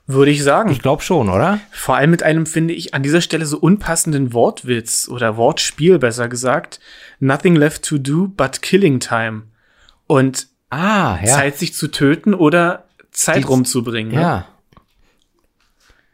Würde 0.06 0.30
ich 0.30 0.42
sagen. 0.42 0.70
Ich 0.70 0.82
glaube 0.82 1.02
schon, 1.02 1.28
oder? 1.28 1.60
Vor 1.72 1.96
allem 1.96 2.10
mit 2.10 2.22
einem, 2.22 2.46
finde 2.46 2.74
ich, 2.74 2.94
an 2.94 3.02
dieser 3.02 3.20
Stelle 3.20 3.46
so 3.46 3.58
unpassenden 3.58 4.32
Wortwitz 4.32 5.08
oder 5.08 5.36
Wortspiel, 5.36 5.98
besser 5.98 6.28
gesagt. 6.28 6.80
Nothing 7.18 7.56
left 7.56 7.84
to 7.84 7.98
do 7.98 8.28
but 8.28 8.62
killing 8.62 9.00
time. 9.00 9.42
Und 10.06 10.48
Ah, 10.70 11.18
ja. 11.20 11.34
Zeit, 11.34 11.58
sich 11.58 11.74
zu 11.74 11.88
töten 11.88 12.32
oder 12.32 12.84
Zeit 13.10 13.38
Die- 13.38 13.42
rumzubringen. 13.42 14.12
Ne? 14.14 14.20
Ja. 14.20 14.48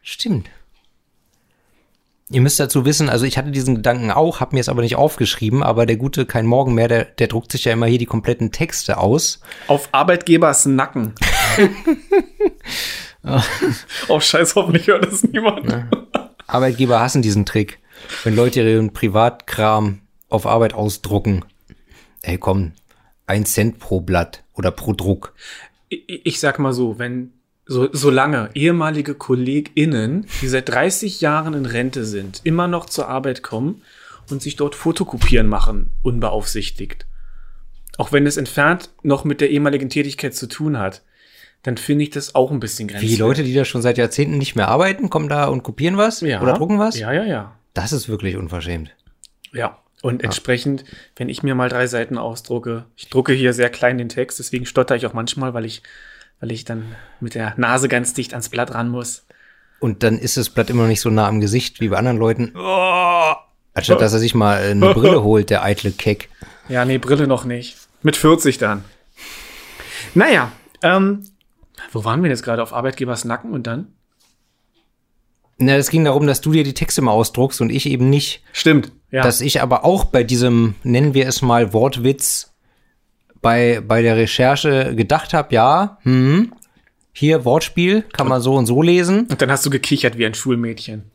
Stimmt. 0.03 0.49
Ihr 2.29 2.41
müsst 2.41 2.59
dazu 2.59 2.85
wissen, 2.85 3.09
also 3.09 3.25
ich 3.25 3.39
hatte 3.39 3.53
diesen 3.53 3.77
Gedanken 3.77 4.11
auch, 4.11 4.41
habe 4.41 4.57
mir 4.57 4.61
es 4.61 4.69
aber 4.69 4.83
nicht 4.83 4.97
aufgeschrieben, 4.97 5.63
aber 5.63 5.87
der 5.87 5.97
gute 5.97 6.27
Kein 6.27 6.45
Morgen 6.45 6.75
mehr, 6.75 6.89
der, 6.89 7.05
der 7.05 7.29
druckt 7.29 7.53
sich 7.53 7.65
ja 7.65 7.73
immer 7.73 7.87
hier 7.87 7.99
die 8.01 8.07
kompletten 8.07 8.51
Texte 8.51 8.99
aus. 8.99 9.41
Auf 9.69 9.89
Arbeitgebers 9.93 10.67
Nacken. 10.67 11.15
oh, 14.09 14.19
scheiß, 14.19 14.57
hoffentlich 14.57 14.89
hört 14.89 15.07
das 15.07 15.23
niemand. 15.23 15.67
Ne? 15.67 15.89
Arbeitgeber 16.49 16.99
hassen 17.01 17.23
diesen 17.23 17.47
Trick. 17.47 17.79
Wenn 18.25 18.35
Leute 18.35 18.61
ihren 18.61 18.93
Privatkram 18.93 20.01
auf 20.29 20.47
Arbeit 20.47 20.75
ausdrucken. 20.75 21.45
Ey, 22.23 22.39
komm, 22.39 22.73
ein 23.29 23.47
Cent 23.47 23.79
pro 23.79 24.01
Blatt 24.01 24.43
oder 24.55 24.73
pro 24.73 24.93
Druck. 24.95 25.35
Ich, 25.89 26.41
sag 26.41 26.59
mal 26.59 26.73
so, 26.73 26.99
wenn 26.99 27.33
so, 27.65 27.89
solange 27.93 28.51
ehemalige 28.55 29.15
KollegInnen, 29.15 30.27
die 30.41 30.49
seit 30.49 30.69
30 30.69 31.21
Jahren 31.21 31.55
in 31.55 31.67
Rente 31.67 32.05
sind, 32.05 32.41
immer 32.45 32.69
noch 32.69 32.87
zur 32.87 33.09
Arbeit 33.09 33.43
kommen 33.43 33.83
und 34.31 34.43
sich 34.43 34.57
dort 34.57 34.75
Fotokopieren 34.75 35.49
machen, 35.49 35.91
unbeaufsichtigt. 36.03 37.07
Auch 37.99 38.13
wenn 38.13 38.27
es 38.27 38.37
entfernt 38.37 38.91
noch 39.03 39.25
mit 39.25 39.41
der 39.41 39.51
ehemaligen 39.51 39.89
Tätigkeit 39.89 40.35
zu 40.35 40.49
tun 40.49 40.79
hat, 40.79 41.03
dann 41.63 41.77
finde 41.77 42.05
ich 42.05 42.11
das 42.11 42.35
auch 42.35 42.51
ein 42.51 42.61
bisschen 42.61 42.89
grenzwertig. 42.89 43.19
Wie 43.19 43.21
Leute, 43.21 43.43
die 43.43 43.55
da 43.55 43.65
schon 43.65 43.83
seit 43.83 43.99
Jahrzehnten 43.99 44.39
nicht 44.39 44.55
mehr 44.55 44.69
arbeiten, 44.69 45.11
kommen 45.11 45.29
da 45.29 45.47
und 45.47 45.63
kopieren 45.63 45.97
was 45.97 46.21
ja, 46.21 46.41
oder 46.41 46.55
drucken 46.55 46.79
was? 46.79 46.99
Ja, 46.99 47.13
ja, 47.13 47.25
ja. 47.25 47.57
Das 47.75 47.93
ist 47.93 48.09
wirklich 48.09 48.37
unverschämt. 48.37 48.95
Ja. 49.53 49.79
Und 50.07 50.23
entsprechend, 50.23 50.85
wenn 51.17 51.29
ich 51.29 51.43
mir 51.43 51.57
mal 51.57 51.69
drei 51.69 51.89
Seiten 51.89 52.17
ausdrucke, 52.17 52.85
ich 52.95 53.09
drucke 53.09 53.33
hier 53.33 53.53
sehr 53.53 53.71
klein 53.71 53.99
den 53.99 54.09
Text, 54.09 54.39
deswegen 54.39 54.65
stotter 54.65 54.95
ich 54.95 55.05
auch 55.05 55.15
manchmal, 55.15 55.53
weil 55.53 55.65
ich 55.65 55.83
weil 56.39 56.53
ich 56.53 56.65
dann 56.65 56.95
mit 57.19 57.35
der 57.35 57.55
Nase 57.57 57.89
ganz 57.89 58.15
dicht 58.15 58.33
ans 58.33 58.49
Blatt 58.49 58.73
ran 58.73 58.89
muss. 58.89 59.27
Und 59.81 60.05
dann 60.05 60.17
ist 60.17 60.37
das 60.37 60.49
Blatt 60.49 60.71
immer 60.71 60.83
noch 60.83 60.89
nicht 60.89 61.01
so 61.01 61.11
nah 61.11 61.27
am 61.27 61.41
Gesicht 61.41 61.81
wie 61.81 61.89
bei 61.89 61.97
anderen 61.97 62.19
Leuten. 62.19 62.53
Oh. 62.55 63.35
Anstatt 63.75 64.01
dass 64.01 64.13
er 64.13 64.21
sich 64.21 64.37
mal 64.37 64.59
eine 64.59 64.95
Brille 64.95 65.25
holt, 65.25 65.51
der 65.51 65.65
eitle 65.65 65.91
Keck. 65.91 66.29
Ja, 66.69 66.85
nee, 66.85 66.99
Brille 66.99 67.27
noch 67.27 67.45
nicht. 67.45 67.77
Mit 68.03 68.15
40 68.15 68.59
dann. 68.59 68.85
Naja, 70.15 70.53
ähm, 70.83 71.25
wo 71.91 72.05
waren 72.05 72.23
wir 72.23 72.31
jetzt 72.31 72.45
gerade? 72.45 72.63
Auf 72.63 72.73
Arbeitgebers 72.73 73.25
Nacken 73.25 73.53
und 73.53 73.67
dann? 73.67 73.89
Na, 75.59 75.75
es 75.77 75.91
ging 75.91 76.05
darum, 76.05 76.27
dass 76.27 76.43
du 76.43 76.53
dir 76.53 76.65
die 76.65 76.75
Texte 76.75 77.01
mal 77.03 77.13
ausdruckst 77.13 77.61
und 77.61 77.71
ich 77.71 77.87
eben 77.87 78.11
nicht. 78.11 78.43
Stimmt, 78.53 78.93
ja. 79.17 79.23
Dass 79.23 79.41
ich 79.41 79.63
aber 79.63 79.83
auch 79.87 80.05
bei 80.05 80.25
diesem, 80.25 80.75
nennen 80.83 81.15
wir 81.15 81.27
es 81.27 81.41
mal, 81.41 81.73
Wortwitz 81.73 82.53
bei, 83.41 83.81
bei 83.81 84.03
der 84.03 84.17
Recherche 84.17 84.95
gedacht 84.95 85.33
habe, 85.33 85.55
ja, 85.55 85.97
hm, 86.03 86.53
hier 87.15 87.47
Wortspiel, 87.47 88.03
kann 88.03 88.29
man 88.29 88.43
so 88.43 88.55
und 88.57 88.67
so 88.67 88.83
lesen. 88.83 89.21
Und 89.31 89.41
dann 89.41 89.51
hast 89.51 89.65
du 89.65 89.71
gekichert 89.71 90.19
wie 90.19 90.27
ein 90.27 90.35
Schulmädchen. 90.35 91.11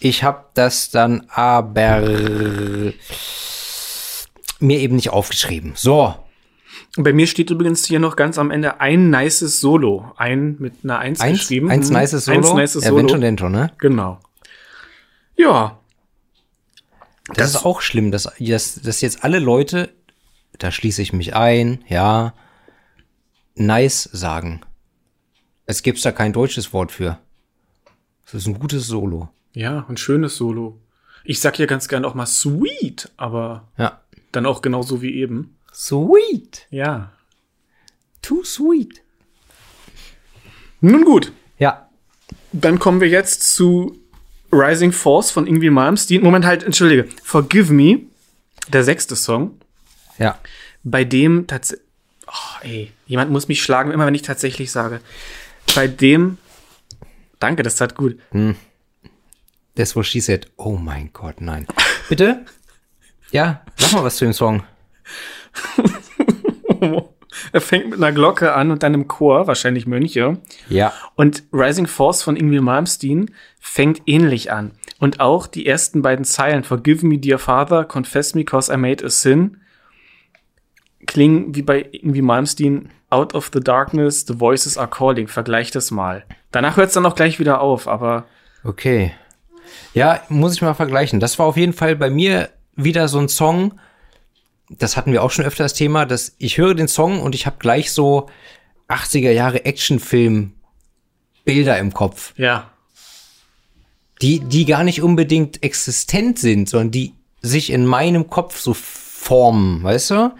Ich 0.00 0.22
habe 0.22 0.44
das 0.52 0.90
dann 0.90 1.24
aber 1.30 2.02
mir 4.60 4.78
eben 4.78 4.96
nicht 4.96 5.08
aufgeschrieben. 5.08 5.72
So. 5.76 6.14
Bei 6.98 7.14
mir 7.14 7.26
steht 7.26 7.48
übrigens 7.48 7.86
hier 7.86 8.00
noch 8.00 8.16
ganz 8.16 8.36
am 8.36 8.50
Ende 8.50 8.82
ein 8.82 9.08
nices 9.08 9.60
Solo. 9.60 10.12
Ein 10.18 10.56
mit 10.58 10.74
einer 10.84 10.98
Eins, 10.98 11.22
eins 11.22 11.38
geschrieben. 11.38 11.70
Eins 11.70 11.88
nices 11.88 12.26
Solo. 12.26 12.36
Eins 12.36 12.52
nices 12.52 12.84
Solo. 12.84 13.08
Ja, 13.08 13.16
dentro, 13.16 13.48
ne? 13.48 13.72
Genau. 13.78 14.18
Ja. 15.36 15.78
Das, 17.28 17.36
das, 17.36 17.50
ist 17.50 17.64
auch 17.64 17.80
schlimm, 17.80 18.10
dass, 18.10 18.28
dass, 18.38 18.80
dass 18.80 19.00
jetzt 19.00 19.24
alle 19.24 19.40
Leute 19.40 19.92
da 20.58 20.70
schließe 20.70 21.02
ich 21.02 21.12
mich 21.12 21.34
ein, 21.34 21.84
ja, 21.88 22.34
nice 23.54 24.08
sagen. 24.12 24.60
Es 25.66 25.82
gibt 25.82 26.04
da 26.04 26.12
kein 26.12 26.32
deutsches 26.32 26.72
Wort 26.72 26.92
für. 26.92 27.18
Es 28.24 28.34
ist 28.34 28.46
ein 28.46 28.58
gutes 28.58 28.86
Solo. 28.86 29.28
Ja, 29.52 29.86
ein 29.88 29.96
schönes 29.96 30.36
Solo. 30.36 30.80
Ich 31.24 31.40
sag 31.40 31.58
ja 31.58 31.66
ganz 31.66 31.88
gern 31.88 32.04
auch 32.04 32.14
mal 32.14 32.26
sweet, 32.26 33.10
aber 33.16 33.68
ja. 33.76 34.00
dann 34.32 34.46
auch 34.46 34.62
genauso 34.62 35.02
wie 35.02 35.14
eben. 35.14 35.56
Sweet. 35.72 36.66
Ja. 36.70 37.12
Too 38.22 38.44
sweet. 38.44 39.02
Nun 40.80 41.04
gut. 41.04 41.32
Ja. 41.58 41.88
Dann 42.52 42.78
kommen 42.78 43.00
wir 43.00 43.08
jetzt 43.08 43.54
zu 43.54 43.98
Rising 44.52 44.92
Force 44.92 45.30
von 45.30 45.46
Ingwie 45.46 45.70
Malmsteen. 45.70 46.22
Moment 46.22 46.44
halt, 46.44 46.62
entschuldige. 46.62 47.08
Forgive 47.22 47.72
Me, 47.72 48.00
der 48.68 48.84
sechste 48.84 49.16
Song. 49.16 49.60
Ja. 50.18 50.38
Bei 50.82 51.04
dem 51.04 51.46
tatsächlich. 51.46 51.84
Oh, 52.26 52.64
ey, 52.64 52.92
jemand 53.06 53.30
muss 53.30 53.48
mich 53.48 53.62
schlagen, 53.62 53.92
immer 53.92 54.06
wenn 54.06 54.14
ich 54.14 54.22
tatsächlich 54.22 54.72
sage. 54.72 55.00
Bei 55.74 55.86
dem. 55.86 56.38
Danke, 57.38 57.62
das 57.62 57.76
tat 57.76 57.94
gut. 57.94 58.18
Hm. 58.30 58.56
Das, 59.76 59.94
wo 59.94 60.02
she 60.02 60.20
said, 60.20 60.50
oh 60.56 60.76
mein 60.76 61.10
Gott, 61.12 61.40
nein. 61.40 61.66
Bitte? 62.08 62.44
Ja, 63.30 63.62
sag 63.76 63.92
mal 63.92 64.04
was 64.04 64.16
zu 64.16 64.24
dem 64.24 64.32
Song. 64.32 64.64
er 67.52 67.60
fängt 67.60 67.90
mit 67.90 67.98
einer 67.98 68.12
Glocke 68.12 68.54
an 68.54 68.70
und 68.70 68.82
dann 68.82 68.94
im 68.94 69.08
Chor, 69.08 69.46
wahrscheinlich 69.46 69.86
Mönche. 69.86 70.38
Ja. 70.68 70.92
Und 71.14 71.44
Rising 71.52 71.86
Force 71.86 72.22
von 72.22 72.36
Ingrid 72.36 72.62
Malmsteen 72.62 73.30
fängt 73.60 74.02
ähnlich 74.06 74.52
an. 74.52 74.72
Und 74.98 75.20
auch 75.20 75.46
die 75.46 75.66
ersten 75.66 76.02
beiden 76.02 76.24
Zeilen, 76.24 76.64
Forgive 76.64 77.04
me, 77.06 77.18
dear 77.18 77.38
Father, 77.38 77.84
confess 77.84 78.34
me, 78.34 78.44
cause 78.44 78.72
I 78.72 78.76
made 78.76 79.04
a 79.04 79.10
sin, 79.10 79.58
klingen 81.06 81.54
wie 81.54 81.62
bei 81.62 81.88
irgendwie 81.92 82.22
Malmsteen, 82.22 82.90
Out 83.08 83.34
of 83.34 83.50
the 83.52 83.60
Darkness, 83.60 84.26
the 84.26 84.38
voices 84.38 84.76
are 84.76 84.88
calling. 84.88 85.28
Vergleich 85.28 85.70
das 85.70 85.90
mal. 85.90 86.24
Danach 86.50 86.76
hört 86.76 86.88
es 86.88 86.94
dann 86.94 87.06
auch 87.06 87.14
gleich 87.14 87.38
wieder 87.38 87.60
auf, 87.60 87.86
aber. 87.86 88.24
Okay. 88.64 89.12
Ja, 89.94 90.20
muss 90.28 90.54
ich 90.54 90.62
mal 90.62 90.74
vergleichen. 90.74 91.20
Das 91.20 91.38
war 91.38 91.46
auf 91.46 91.56
jeden 91.56 91.72
Fall 91.72 91.94
bei 91.94 92.10
mir 92.10 92.50
wieder 92.74 93.06
so 93.08 93.18
ein 93.18 93.28
Song. 93.28 93.78
Das 94.68 94.96
hatten 94.96 95.12
wir 95.12 95.22
auch 95.22 95.30
schon 95.30 95.44
öfter 95.44 95.64
das 95.64 95.74
Thema, 95.74 96.06
dass 96.06 96.34
ich 96.38 96.58
höre 96.58 96.74
den 96.74 96.88
Song 96.88 97.20
und 97.20 97.34
ich 97.34 97.46
habe 97.46 97.56
gleich 97.58 97.92
so 97.92 98.28
80er 98.88 99.30
Jahre 99.30 99.64
Actionfilm 99.64 100.52
Bilder 101.44 101.78
im 101.78 101.92
Kopf. 101.94 102.32
Ja. 102.36 102.70
Die, 104.22 104.40
die 104.40 104.64
gar 104.64 104.82
nicht 104.82 105.02
unbedingt 105.02 105.62
existent 105.62 106.38
sind, 106.38 106.68
sondern 106.68 106.90
die 106.90 107.12
sich 107.42 107.70
in 107.70 107.86
meinem 107.86 108.28
Kopf 108.28 108.58
so 108.58 108.74
formen, 108.74 109.82
weißt 109.82 110.10
du? 110.10 110.32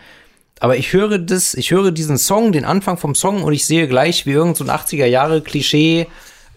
aber 0.60 0.76
ich 0.76 0.92
höre 0.92 1.18
das, 1.18 1.54
ich 1.54 1.70
höre 1.70 1.90
diesen 1.90 2.18
Song, 2.18 2.52
den 2.52 2.64
Anfang 2.64 2.96
vom 2.96 3.14
Song 3.14 3.42
und 3.42 3.52
ich 3.52 3.66
sehe 3.66 3.88
gleich, 3.88 4.26
wie 4.26 4.32
irgend 4.32 4.56
so 4.56 4.64
ein 4.64 4.70
80er 4.70 5.06
Jahre 5.06 5.42
Klischee 5.42 6.06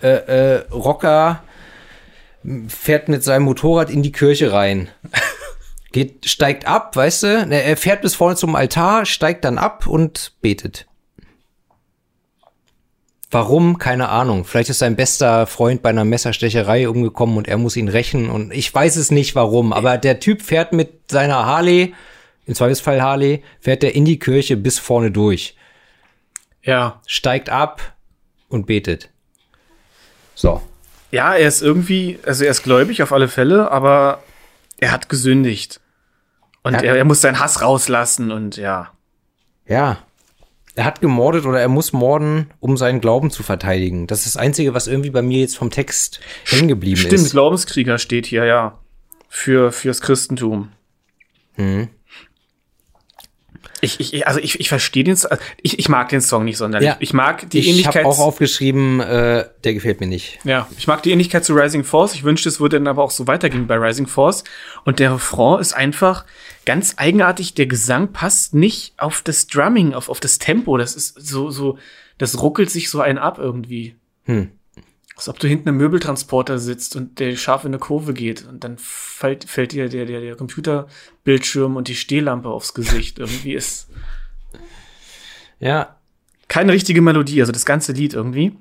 äh, 0.01 0.07
äh, 0.07 0.55
Rocker 0.71 1.43
fährt 2.69 3.09
mit 3.09 3.23
seinem 3.23 3.43
Motorrad 3.43 3.89
in 3.89 4.01
die 4.01 4.13
Kirche 4.13 4.53
rein. 4.53 4.89
Geht, 5.91 6.25
steigt 6.27 6.67
ab, 6.67 6.95
weißt 6.95 7.23
du? 7.23 7.27
Er 7.49 7.77
fährt 7.77 8.01
bis 8.01 8.15
vorne 8.15 8.35
zum 8.35 8.55
Altar, 8.55 9.05
steigt 9.05 9.43
dann 9.43 9.57
ab 9.57 9.87
und 9.87 10.33
betet. 10.41 10.87
Warum? 13.31 13.77
Keine 13.77 14.09
Ahnung. 14.09 14.43
Vielleicht 14.45 14.69
ist 14.69 14.79
sein 14.79 14.95
bester 14.95 15.45
Freund 15.45 15.81
bei 15.81 15.89
einer 15.89 16.05
Messerstecherei 16.05 16.89
umgekommen 16.89 17.37
und 17.37 17.47
er 17.47 17.57
muss 17.57 17.75
ihn 17.75 17.87
rächen 17.87 18.29
und 18.29 18.51
ich 18.51 18.73
weiß 18.73 18.95
es 18.95 19.11
nicht 19.11 19.35
warum, 19.35 19.71
aber 19.71 19.97
der 19.97 20.19
Typ 20.19 20.41
fährt 20.41 20.73
mit 20.73 21.11
seiner 21.11 21.45
Harley 21.45 21.93
im 22.47 22.55
Zweifelsfall 22.55 23.01
Harley, 23.01 23.43
fährt 23.59 23.83
er 23.83 23.93
in 23.93 24.05
die 24.05 24.17
Kirche 24.17 24.57
bis 24.57 24.79
vorne 24.79 25.11
durch. 25.11 25.55
Ja. 26.63 27.01
Steigt 27.05 27.51
ab 27.51 27.95
und 28.47 28.65
betet. 28.65 29.11
So. 30.33 30.59
Ja, 31.11 31.35
er 31.35 31.47
ist 31.47 31.61
irgendwie, 31.61 32.17
also 32.25 32.43
er 32.43 32.51
ist 32.51 32.63
gläubig 32.63 33.03
auf 33.03 33.11
alle 33.11 33.27
Fälle, 33.27 33.69
aber 33.69 34.23
er 34.79 34.91
hat 34.91 35.09
gesündigt. 35.09 35.79
Und 36.63 36.73
er, 36.73 36.95
er 36.95 37.05
muss 37.05 37.21
seinen 37.21 37.39
Hass 37.39 37.61
rauslassen 37.61 38.31
und 38.31 38.57
ja. 38.57 38.91
Ja. 39.67 39.99
Er 40.75 40.85
hat 40.85 41.01
gemordet 41.01 41.45
oder 41.45 41.59
er 41.59 41.67
muss 41.67 41.93
morden, 41.93 42.51
um 42.59 42.77
seinen 42.77 43.01
Glauben 43.01 43.31
zu 43.31 43.43
verteidigen. 43.43 44.07
Das 44.07 44.19
ist 44.19 44.35
das 44.35 44.37
Einzige, 44.37 44.73
was 44.73 44.87
irgendwie 44.87 45.09
bei 45.09 45.21
mir 45.21 45.39
jetzt 45.39 45.57
vom 45.57 45.71
Text 45.71 46.19
hängen 46.45 46.67
geblieben 46.67 46.99
ist. 46.99 47.07
Stimmt, 47.07 47.31
Glaubenskrieger 47.31 47.97
steht 47.97 48.25
hier, 48.25 48.45
ja. 48.45 48.79
Für, 49.27 49.71
fürs 49.71 50.01
Christentum. 50.01 50.71
Mhm. 51.57 51.89
Ich, 53.81 53.99
ich, 53.99 54.27
also 54.27 54.39
ich, 54.39 54.59
ich 54.59 54.69
verstehe 54.69 55.03
den, 55.03 55.13
also 55.13 55.37
ich, 55.61 55.79
ich 55.79 55.89
mag 55.89 56.09
den 56.09 56.21
Song 56.21 56.45
nicht 56.45 56.57
sonderlich. 56.57 56.87
Ja. 56.87 56.97
Ich 56.99 57.13
mag 57.13 57.49
die 57.49 57.59
ich 57.59 57.69
Ähnlichkeit. 57.69 57.95
Ich 57.95 57.99
habe 58.01 58.07
auch 58.09 58.19
aufgeschrieben, 58.19 58.99
äh, 58.99 59.45
der 59.63 59.73
gefällt 59.73 59.99
mir 59.99 60.07
nicht. 60.07 60.39
Ja, 60.43 60.67
ich 60.77 60.87
mag 60.87 61.03
die 61.03 61.11
Ähnlichkeit 61.11 61.45
zu 61.45 61.53
Rising 61.53 61.83
Force. 61.83 62.13
Ich 62.13 62.23
wünschte, 62.23 62.49
es 62.49 62.59
würde 62.59 62.77
dann 62.77 62.87
aber 62.87 63.03
auch 63.03 63.11
so 63.11 63.27
weitergehen 63.27 63.67
bei 63.67 63.75
Rising 63.75 64.07
Force. 64.07 64.43
Und 64.85 64.99
der 64.99 65.13
Refrain 65.13 65.59
ist 65.59 65.73
einfach 65.73 66.25
ganz 66.65 66.95
eigenartig. 66.97 67.53
Der 67.53 67.67
Gesang 67.67 68.11
passt 68.11 68.53
nicht 68.53 68.93
auf 68.97 69.21
das 69.21 69.47
Drumming, 69.47 69.93
auf, 69.93 70.09
auf 70.09 70.19
das 70.19 70.39
Tempo. 70.39 70.77
Das 70.77 70.95
ist 70.95 71.19
so, 71.19 71.49
so, 71.49 71.77
das 72.17 72.41
ruckelt 72.41 72.69
sich 72.69 72.89
so 72.89 73.01
ein 73.01 73.17
ab 73.17 73.37
irgendwie. 73.39 73.95
Hm. 74.25 74.51
Als 75.19 75.27
ob 75.27 75.37
du 75.37 75.49
hinten 75.49 75.67
im 75.67 75.75
Möbeltransporter 75.75 76.59
sitzt 76.59 76.95
und 76.95 77.19
der 77.19 77.35
scharf 77.35 77.65
in 77.65 77.71
eine 77.71 77.79
Kurve 77.79 78.13
geht 78.13 78.47
und 78.47 78.63
dann 78.63 78.77
fällt, 78.77 79.43
fällt 79.43 79.73
dir 79.73 79.89
der, 79.89 80.05
der, 80.05 80.21
der 80.21 80.37
Computerbildschirm 80.37 81.75
und 81.75 81.89
die 81.89 81.95
Stehlampe 81.95 82.47
aufs 82.47 82.73
Gesicht. 82.73 83.19
Irgendwie 83.19 83.53
ist. 83.53 83.89
Ja. 85.59 85.97
Keine 86.47 86.71
richtige 86.71 87.01
Melodie, 87.01 87.41
also 87.41 87.51
das 87.51 87.65
ganze 87.65 87.91
Lied 87.91 88.13
irgendwie. 88.13 88.55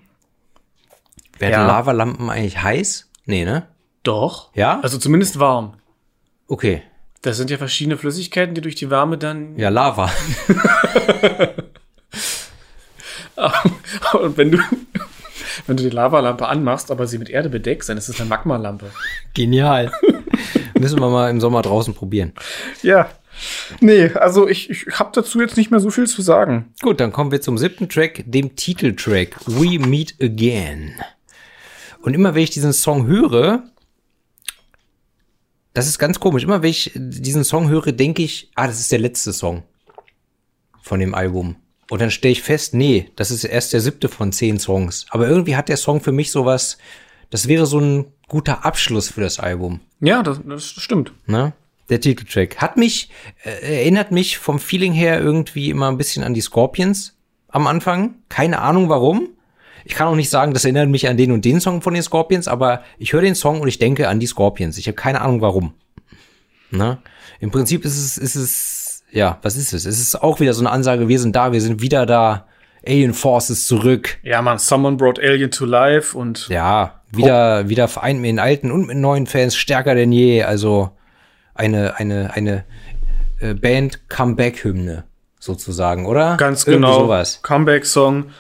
Werden 1.39 1.53
ja. 1.53 1.65
Lavalampen 1.65 2.29
eigentlich 2.29 2.61
heiß? 2.61 3.09
Nee, 3.25 3.45
ne? 3.45 3.69
Doch. 4.03 4.53
Ja? 4.57 4.81
Also 4.81 4.99
zumindest 4.99 5.39
warm. 5.39 5.75
Okay. 6.49 6.83
Das 7.23 7.37
sind 7.37 7.51
ja 7.51 7.57
verschiedene 7.57 7.97
Flüssigkeiten, 7.97 8.57
die 8.57 8.63
durch 8.63 8.75
die 8.75 8.91
Wärme 8.91 9.17
dann. 9.17 9.57
Ja, 9.57 9.69
Lava. 9.69 10.11
Und 14.21 14.37
wenn 14.37 14.51
du, 14.51 14.59
wenn 15.67 15.77
du 15.77 15.83
die 15.83 15.91
Lavalampe 15.91 16.49
anmachst, 16.49 16.91
aber 16.91 17.07
sie 17.07 17.19
mit 17.19 17.31
Erde 17.31 17.49
bedeckst, 17.49 17.89
dann 17.89 17.99
ist 17.99 18.09
es 18.09 18.21
eine 18.21 18.29
Magmalampe. 18.29 18.91
Genial. 19.35 19.93
Müssen 20.79 21.01
wir 21.01 21.09
mal 21.09 21.31
im 21.31 21.41
Sommer 21.41 21.63
draußen 21.63 21.95
probieren. 21.95 22.33
Ja. 22.83 23.11
Nee, 23.81 24.11
also 24.15 24.49
ich, 24.49 24.71
ich 24.71 24.87
habe 24.99 25.11
dazu 25.13 25.41
jetzt 25.41 25.57
nicht 25.57 25.71
mehr 25.71 25.81
so 25.81 25.91
viel 25.91 26.07
zu 26.07 26.23
sagen. 26.23 26.73
Gut, 26.83 27.01
dann 27.01 27.13
kommen 27.13 27.31
wir 27.31 27.41
zum 27.41 27.57
siebten 27.57 27.89
Track, 27.89 28.25
dem 28.27 28.57
Titeltrack 28.57 29.37
We 29.47 29.79
Meet 29.79 30.17
Again. 30.21 30.95
Und 32.03 32.15
immer 32.15 32.35
wenn 32.35 32.43
ich 32.43 32.51
diesen 32.51 32.73
Song 32.73 33.07
höre, 33.07 33.65
das 35.75 35.87
ist 35.87 35.99
ganz 35.99 36.19
komisch, 36.19 36.43
immer 36.43 36.63
wenn 36.63 36.71
ich 36.71 36.93
diesen 36.95 37.45
Song 37.45 37.69
höre, 37.69 37.93
denke 37.93 38.23
ich, 38.23 38.51
ah, 38.57 38.67
das 38.67 38.81
ist 38.81 38.91
der 38.91 38.99
letzte 38.99 39.33
Song 39.33 39.63
von 40.83 40.99
dem 40.99 41.15
Album. 41.15 41.57
Und 41.91 42.01
dann 42.01 42.11
stelle 42.11 42.33
ich 42.33 42.43
fest, 42.43 42.75
nee, 42.75 43.11
das 43.17 43.31
ist 43.31 43.45
erst 43.45 43.73
der 43.73 43.81
siebte 43.81 44.09
von 44.09 44.33
zehn 44.33 44.59
Songs. 44.59 45.07
Aber 45.11 45.27
irgendwie 45.27 45.57
hat 45.57 45.69
der 45.69 45.79
Song 45.79 46.01
für 46.01 46.13
mich 46.13 46.31
sowas, 46.31 46.79
das 47.31 47.49
wäre 47.49 47.67
so 47.67 47.81
ein 47.81 48.07
guter 48.29 48.65
Abschluss 48.65 49.09
für 49.11 49.23
das 49.23 49.39
Album. 49.39 49.81
Ja, 50.01 50.23
das, 50.23 50.41
das 50.47 50.67
stimmt. 50.67 51.13
Ne? 51.27 51.53
Der 51.89 52.01
Titeltrack. 52.01 52.59
Hat 52.59 52.77
mich, 52.77 53.11
äh, 53.45 53.81
erinnert 53.81 54.13
mich 54.13 54.39
vom 54.39 54.59
Feeling 54.59 54.93
her 54.93 55.19
irgendwie 55.21 55.71
immer 55.71 55.89
ein 55.89 55.97
bisschen 55.97 56.23
an 56.23 56.35
die 56.35 56.43
Scorpions 56.43 57.17
am 57.49 57.67
Anfang. 57.67 58.17
Keine 58.29 58.61
Ahnung 58.61 58.91
warum. 58.91 59.31
Ich 59.85 59.95
kann 59.95 60.09
auch 60.09 60.15
nicht 60.15 60.29
sagen, 60.29 60.53
das 60.53 60.65
erinnert 60.65 60.91
mich 60.91 61.09
an 61.09 61.17
den 61.17 61.33
und 61.33 61.47
den 61.47 61.61
Song 61.61 61.81
von 61.81 61.95
den 61.95 62.03
Scorpions, 62.03 62.47
aber 62.47 62.83
ich 62.99 63.15
höre 63.15 63.23
den 63.23 63.35
Song 63.35 63.61
und 63.61 63.69
ich 63.69 63.79
denke 63.79 64.09
an 64.09 64.21
die 64.21 64.27
Scorpions. 64.27 64.77
Ich 64.77 64.87
habe 64.87 64.97
keine 64.97 65.23
Ahnung 65.23 65.41
warum. 65.41 65.73
Ne? 66.71 66.99
Im 67.41 67.51
Prinzip 67.51 67.87
ist 67.87 67.97
es, 67.97 68.19
ist 68.19 68.35
es, 68.35 68.78
ja, 69.11 69.39
was 69.43 69.57
ist 69.57 69.73
es? 69.73 69.85
Es 69.87 70.01
ist 70.01 70.23
auch 70.23 70.41
wieder 70.41 70.55
so 70.55 70.61
eine 70.61 70.71
Ansage, 70.71 71.09
wir 71.09 71.19
sind 71.19 71.35
da, 71.35 71.53
wir 71.53 71.61
sind 71.61 71.81
wieder 71.81 72.07
da. 72.07 72.47
Alien 72.87 73.13
Forces 73.13 73.67
zurück. 73.67 74.19
Ja, 74.23 74.41
man, 74.41 74.59
someone 74.59 74.97
brought 74.97 75.19
Alien 75.19 75.51
to 75.51 75.67
life 75.67 76.17
und. 76.17 76.49
Ja, 76.49 77.03
wieder, 77.11 77.69
wieder 77.69 77.89
vereint 77.89 78.21
mit 78.21 78.29
den 78.29 78.39
alten 78.39 78.71
und 78.71 78.87
mit 78.87 78.97
neuen 78.97 79.27
Fans 79.27 79.57
stärker 79.57 79.95
denn 79.95 80.13
je. 80.13 80.45
Also 80.45 80.91
eine, 81.55 81.97
eine, 81.99 82.33
eine 82.35 82.65
äh, 83.41 83.55
Band-Comeback-Hymne 83.55 85.05
sozusagen, 85.39 86.07
oder? 86.07 86.37
Ganz 86.37 86.65
genau. 86.65 87.09
Comeback-Song. 87.43 88.31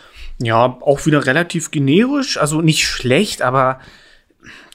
Ja, 0.40 0.78
auch 0.80 1.04
wieder 1.04 1.26
relativ 1.26 1.70
generisch, 1.72 2.38
also 2.38 2.60
nicht 2.60 2.86
schlecht, 2.86 3.42
aber 3.42 3.80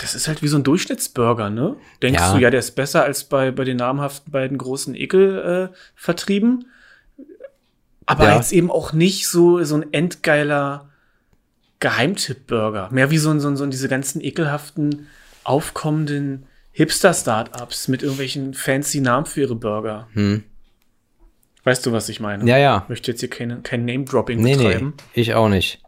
das 0.03 0.15
ist 0.15 0.27
halt 0.27 0.43
wie 0.43 0.47
so 0.47 0.57
ein 0.57 0.63
Durchschnittsburger, 0.63 1.49
ne? 1.49 1.75
Denkst 2.01 2.19
Ja. 2.19 2.33
du, 2.33 2.39
ja, 2.39 2.49
der 2.49 2.59
ist 2.59 2.75
besser 2.75 3.03
als 3.03 3.23
bei, 3.23 3.51
bei 3.51 3.63
den 3.63 3.77
namhaften 3.77 4.31
beiden 4.31 4.57
großen 4.57 4.93
Ekel 4.95 5.69
äh, 5.71 5.75
vertrieben. 5.95 6.65
Aber 8.05 8.25
Ja. 8.25 8.35
jetzt 8.35 8.51
eben 8.51 8.69
auch 8.69 8.91
nicht 8.93 9.27
so, 9.29 9.63
so 9.63 9.75
ein 9.75 9.93
endgeiler 9.93 10.89
Geheimtipp-Burger. 11.79 12.89
Mehr 12.91 13.11
wie 13.11 13.17
so 13.17 13.29
ein, 13.29 13.39
so 13.39 13.47
ein, 13.47 13.57
so 13.57 13.63
ein 13.63 13.71
diese 13.71 13.89
ganzen 13.89 14.21
ekelhaften, 14.21 15.07
aufkommenden 15.43 16.45
Hipster-Startups 16.71 17.87
mit 17.87 18.01
irgendwelchen 18.03 18.53
fancy 18.53 19.01
Namen 19.01 19.25
für 19.25 19.41
ihre 19.41 19.55
Burger. 19.55 20.07
Hm. 20.13 20.43
Weißt 21.63 21.85
du, 21.85 21.93
was 21.93 22.09
ich 22.09 22.19
meine? 22.19 22.45
Ja, 22.49 22.57
ja. 22.57 22.85
möchte 22.89 23.11
jetzt 23.11 23.21
hier 23.21 23.29
keine, 23.29 23.61
kein 23.61 23.85
Name-Dropping 23.85 24.41
Nee, 24.41 24.55
nee, 24.55 24.63
betreiben. 24.63 24.93
ich 25.13 25.33
auch 25.33 25.47
nicht. 25.47 25.81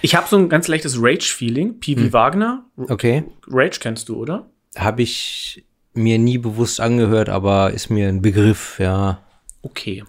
Ich 0.00 0.14
habe 0.14 0.26
so 0.26 0.36
ein 0.36 0.48
ganz 0.48 0.68
leichtes 0.68 0.96
Rage-Feeling. 1.00 1.80
P.V. 1.80 2.00
Hm. 2.00 2.12
Wagner. 2.12 2.64
Okay. 2.76 3.24
Rage 3.46 3.78
kennst 3.80 4.08
du, 4.08 4.16
oder? 4.16 4.46
Habe 4.76 5.02
ich 5.02 5.64
mir 5.92 6.18
nie 6.18 6.38
bewusst 6.38 6.80
angehört, 6.80 7.28
aber 7.28 7.72
ist 7.72 7.90
mir 7.90 8.08
ein 8.08 8.22
Begriff, 8.22 8.78
ja. 8.78 9.20
Okay. 9.62 10.04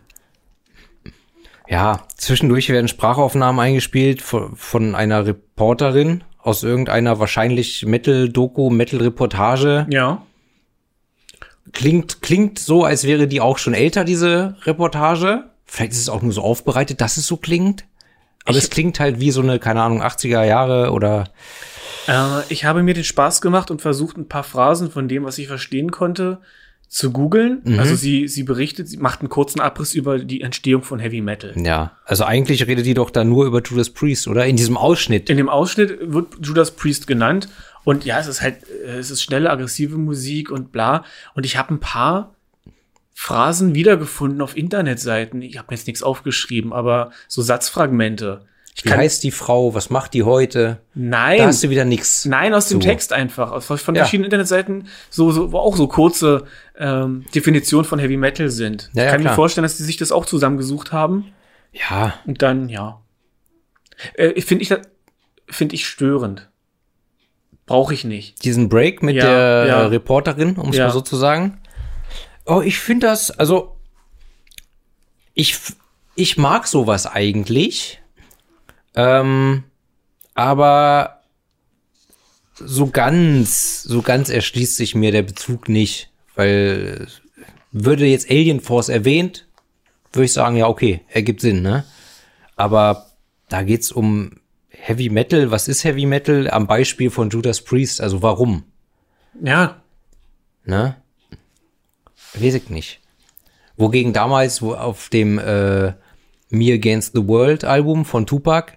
Ja, 1.68 2.08
zwischendurch 2.16 2.70
werden 2.70 2.88
Sprachaufnahmen 2.88 3.60
eingespielt 3.60 4.22
von, 4.22 4.56
von 4.56 4.96
einer 4.96 5.26
Reporterin 5.26 6.24
aus 6.40 6.64
irgendeiner 6.64 7.20
wahrscheinlich 7.20 7.86
Metal-Doku, 7.86 8.70
Metal-Reportage. 8.70 9.86
Ja. 9.92 10.26
Klingt, 11.74 12.22
klingt 12.22 12.60
so, 12.60 12.84
als 12.84 13.04
wäre 13.06 13.28
die 13.28 13.42
auch 13.42 13.58
schon 13.58 13.74
älter, 13.74 14.04
diese 14.04 14.56
Reportage. 14.64 15.46
Vielleicht 15.66 15.92
ist 15.92 16.00
es 16.00 16.10
auch 16.10 16.22
nur 16.22 16.32
so 16.34 16.42
aufbereitet, 16.42 17.00
dass 17.02 17.18
es 17.18 17.28
so 17.28 17.38
klingt. 17.38 17.86
Aber 18.46 18.58
Ich- 18.58 18.64
es 18.64 18.70
klingt 18.70 19.00
halt 19.00 19.20
wie 19.20 19.32
so 19.32 19.42
eine, 19.42 19.60
keine 19.60 19.82
Ahnung, 19.84 20.02
80er 20.02 20.44
Jahre 20.44 20.92
oder 20.92 21.26
Äh, 22.08 22.42
ich 22.50 22.66
habe 22.66 22.82
mir 22.82 22.94
den 22.96 23.04
Spaß 23.04 23.40
gemacht 23.42 23.70
und 23.70 23.82
versucht, 23.82 24.18
ein 24.18 24.28
paar 24.28 24.44
Phrasen 24.44 24.90
von 24.90 25.08
dem, 25.08 25.26
was 25.26 25.38
ich 25.38 25.48
verstehen 25.48 25.92
konnte, 25.92 26.40
zu 26.88 27.12
googeln. 27.12 27.62
Mhm. 27.66 27.78
Also 27.78 27.94
sie, 27.94 28.28
sie 28.28 28.42
berichtet, 28.42 28.88
sie 28.88 28.98
macht 28.98 29.20
einen 29.20 29.30
kurzen 29.30 29.60
Abriss 29.60 29.94
über 29.94 30.18
die 30.18 30.42
Entstehung 30.42 30.82
von 30.82 30.98
Heavy 30.98 31.22
Metal. 31.22 31.54
ja. 31.56 31.92
Also 32.06 32.24
eigentlich 32.24 32.66
redet 32.66 32.88
die 32.88 32.96
doch 32.96 33.12
da 33.12 33.24
nur 33.24 33.46
über 33.46 33.62
Judas 33.62 33.92
Priest, 33.92 34.28
oder? 34.28 34.48
In 34.48 34.56
diesem 34.56 34.76
Ausschnitt. 34.76 35.30
In 35.30 35.38
dem 35.38 35.50
Ausschnitt 35.50 36.00
wird 36.02 36.28
Judas 36.42 36.72
Priest 36.72 37.06
genannt. 37.06 37.48
Und 37.90 38.06
ja, 38.06 38.20
es 38.20 38.28
ist 38.28 38.42
halt, 38.42 38.58
äh, 38.70 38.98
es 39.00 39.10
ist 39.12 39.24
schnelle, 39.24 39.50
aggressive 39.50 39.98
Musik 39.98 40.52
und 40.52 40.72
bla. 40.72 41.04
Und 41.34 41.46
ich 41.46 41.58
habe 41.58 41.74
ein 41.74 41.80
paar 41.80 42.36
Phrasen 43.14 43.74
wiedergefunden 43.76 44.42
auf 44.42 44.56
Internetseiten. 44.56 45.42
Ich 45.42 45.58
habe 45.58 45.68
mir 45.70 45.76
jetzt 45.78 45.88
nichts 45.88 46.04
aufgeschrieben, 46.04 46.72
aber 46.72 47.12
so 47.28 47.42
Satzfragmente. 47.42 48.46
Ich 48.76 48.86
Wie 48.86 48.92
heißt 48.94 49.24
die 49.24 49.32
Frau? 49.32 49.74
Was 49.74 49.90
macht 49.90 50.14
die 50.14 50.24
heute? 50.24 50.78
nein, 50.94 51.40
Da 51.40 51.48
hast 51.48 51.64
du 51.64 51.70
wieder 51.70 51.84
nix. 51.84 52.24
nein, 52.26 52.54
aus 52.54 52.70
dem 52.70 52.80
So. 52.80 52.88
Text 52.88 53.12
einfach. 53.12 53.52
Aus, 53.52 53.66
von 53.66 53.96
Ja. 53.96 54.04
verschiedenen 54.04 54.26
Internetseiten, 54.26 54.88
so, 55.10 55.32
so, 55.32 55.52
wo 55.52 55.58
auch 55.58 55.76
so 55.76 55.88
kurze 55.90 56.46
ähm, 56.78 57.26
Definitionen 57.36 57.84
von 57.86 58.00
Heavy 58.00 58.16
Metal 58.16 58.50
sind. 58.50 58.90
Ja, 58.94 59.02
ja, 59.02 59.08
ich 59.08 59.12
kann 59.14 59.20
mir 59.22 59.26
klar. 59.26 59.36
vorstellen, 59.36 59.64
dass 59.64 59.76
die 59.78 59.84
sich 59.84 59.98
das 59.98 60.14
auch 60.14 60.26
zusammengesucht 60.26 60.94
haben. 60.94 61.34
Ja, 61.74 62.14
Und 62.26 62.42
dann, 62.42 62.70
ja. 62.70 63.02
Äh, 64.14 64.40
Finde 64.42 64.62
ich, 64.62 64.70
das- 64.70 64.88
find 65.50 65.74
ich 65.74 65.86
störend. 65.88 66.50
Brauche 67.70 67.94
ich 67.94 68.04
nicht. 68.04 68.44
diesen 68.44 68.68
Break 68.68 69.04
mit 69.04 69.16
Ja, 69.16 69.22
der 69.26 69.66
ja. 69.68 69.88
Reporterin, 69.88 70.56
um 70.58 70.70
es 70.72 70.76
Ja. 70.78 70.88
mal 70.88 70.92
so 70.92 71.02
zu 71.02 71.16
sagen. 71.16 71.60
Oh, 72.46 72.62
ich 72.62 72.80
finde 72.80 73.06
das, 73.08 73.30
also 73.32 73.78
ich, 75.36 75.56
ich 76.16 76.36
mag 76.38 76.68
sowas 76.68 77.06
eigentlich, 77.06 78.02
ähm, 78.96 79.64
aber 80.34 81.22
so 82.56 82.88
ganz, 82.88 83.84
so 83.84 84.02
ganz 84.02 84.30
erschließt 84.30 84.76
sich 84.76 84.96
mir 84.96 85.12
der 85.12 85.22
Bezug 85.22 85.70
nicht, 85.70 86.10
weil 86.36 87.08
äh, 87.08 87.46
würde 87.72 88.06
jetzt 88.08 88.30
Alien 88.32 88.62
Force 88.62 88.90
erwähnt, 88.90 89.48
würde 90.12 90.26
ich 90.26 90.34
sagen, 90.34 90.56
ja, 90.58 90.68
okay, 90.68 91.02
ergibt 91.08 91.42
Sinn, 91.42 91.62
ne? 91.62 91.86
Aber 92.56 93.06
da 93.48 93.62
geht's 93.62 93.92
um 93.92 94.39
Heavy 94.82 95.10
Metal. 95.10 95.52
Was 95.52 95.68
ist 95.68 95.84
Heavy 95.84 96.06
Metal? 96.06 96.50
Am 96.50 96.68
Beispiel 96.68 97.10
von 97.10 97.30
Judas 97.30 97.62
Priest. 97.62 98.02
Also 98.02 98.22
warum? 98.22 98.64
Ja, 99.42 99.82
Ne? 100.70 100.96
Weiß 102.36 102.54
ich 102.54 102.70
nicht. 102.70 103.00
Wogegen 103.76 104.14
damals 104.14 104.62
wo 104.62 104.74
auf 104.76 105.10
dem 105.10 105.40
äh, 105.40 105.94
Me 106.50 106.74
Against 106.74 107.14
the 107.16 107.28
World 107.28 107.64
Album 107.64 108.06
von 108.06 108.28
Tupac 108.28 108.74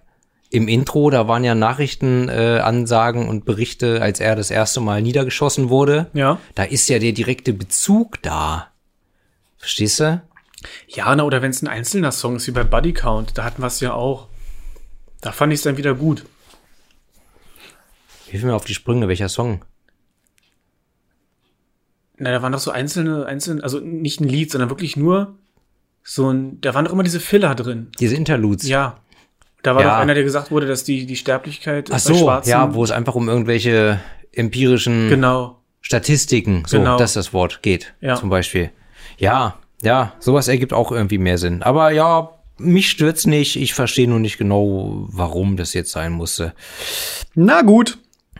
im 0.50 0.68
Intro, 0.68 1.10
da 1.10 1.28
waren 1.28 1.44
ja 1.44 1.54
Nachrichtenansagen 1.54 2.58
äh, 2.58 2.60
Ansagen 2.60 3.28
und 3.28 3.44
Berichte, 3.44 4.02
als 4.02 4.20
er 4.20 4.36
das 4.36 4.50
erste 4.50 4.80
Mal 4.80 5.00
niedergeschossen 5.02 5.70
wurde. 5.70 6.08
ja. 6.12 6.38
Da 6.54 6.64
ist 6.64 6.88
ja 6.88 6.98
der 6.98 7.12
direkte 7.12 7.52
Bezug 7.52 8.22
da. 8.22 8.68
Verstehst 9.58 10.00
du? 10.00 10.22
Ja, 10.88 11.14
na, 11.14 11.24
oder 11.24 11.42
wenn 11.42 11.50
es 11.50 11.62
ein 11.62 11.68
einzelner 11.68 12.12
Song 12.12 12.36
ist, 12.36 12.46
wie 12.46 12.52
bei 12.52 12.64
Buddy 12.64 12.92
Count, 12.92 13.36
da 13.36 13.44
hatten 13.44 13.62
wir 13.62 13.66
es 13.66 13.80
ja 13.80 13.94
auch. 13.94 14.28
Da 15.22 15.32
fand 15.32 15.52
ich 15.52 15.60
es 15.60 15.62
dann 15.62 15.78
wieder 15.78 15.94
gut. 15.94 16.26
Hilf 18.26 18.42
mir 18.44 18.54
auf 18.54 18.64
die 18.66 18.74
Sprünge, 18.74 19.08
welcher 19.08 19.28
Song? 19.28 19.64
Na, 22.18 22.30
da 22.30 22.42
waren 22.42 22.52
doch 22.52 22.58
so 22.58 22.70
einzelne, 22.70 23.26
einzelne, 23.26 23.62
also 23.62 23.80
nicht 23.80 24.20
ein 24.20 24.28
Lied, 24.28 24.50
sondern 24.50 24.68
wirklich 24.70 24.96
nur 24.96 25.38
so 26.02 26.30
ein, 26.30 26.60
da 26.60 26.74
waren 26.74 26.84
doch 26.84 26.92
immer 26.92 27.02
diese 27.02 27.20
Filler 27.20 27.54
drin. 27.54 27.88
Diese 28.00 28.16
Interludes. 28.16 28.68
Ja. 28.68 28.98
Da 29.62 29.74
war 29.76 29.82
Ja. 29.82 29.90
doch 29.94 29.96
einer, 30.02 30.14
der 30.14 30.24
gesagt 30.24 30.50
wurde, 30.50 30.66
dass 30.66 30.82
die, 30.84 31.06
die 31.06 31.16
Sterblichkeit 31.16 31.90
Ach 31.92 31.98
so, 31.98 32.28
ja, 32.44 32.74
wo 32.74 32.82
es 32.82 32.90
einfach 32.90 33.14
um 33.14 33.28
irgendwelche 33.28 34.00
empirischen 34.32 35.08
Genau. 35.08 35.60
Statistiken, 35.80 36.64
so, 36.66 36.78
Genau. 36.78 36.96
das 36.96 37.10
ist 37.10 37.16
das 37.16 37.32
Wort, 37.32 37.62
geht, 37.62 37.94
Ja. 38.00 38.16
zum 38.16 38.28
Beispiel. 38.28 38.70
Ja, 39.18 39.58
ja, 39.82 40.14
sowas 40.18 40.48
ergibt 40.48 40.72
auch 40.72 40.90
irgendwie 40.90 41.18
mehr 41.18 41.38
Sinn. 41.38 41.62
Aber 41.62 41.90
ja, 41.92 42.30
mich 42.62 42.90
stört's 42.90 43.26
nicht. 43.26 43.56
Ich 43.56 43.74
verstehe 43.74 44.08
nur 44.08 44.20
nicht 44.20 44.38
genau, 44.38 45.06
warum 45.08 45.56
das 45.56 45.74
jetzt 45.74 45.90
sein 45.92 46.12
musste. 46.12 46.54
Na 47.34 47.62
gut. 47.62 47.98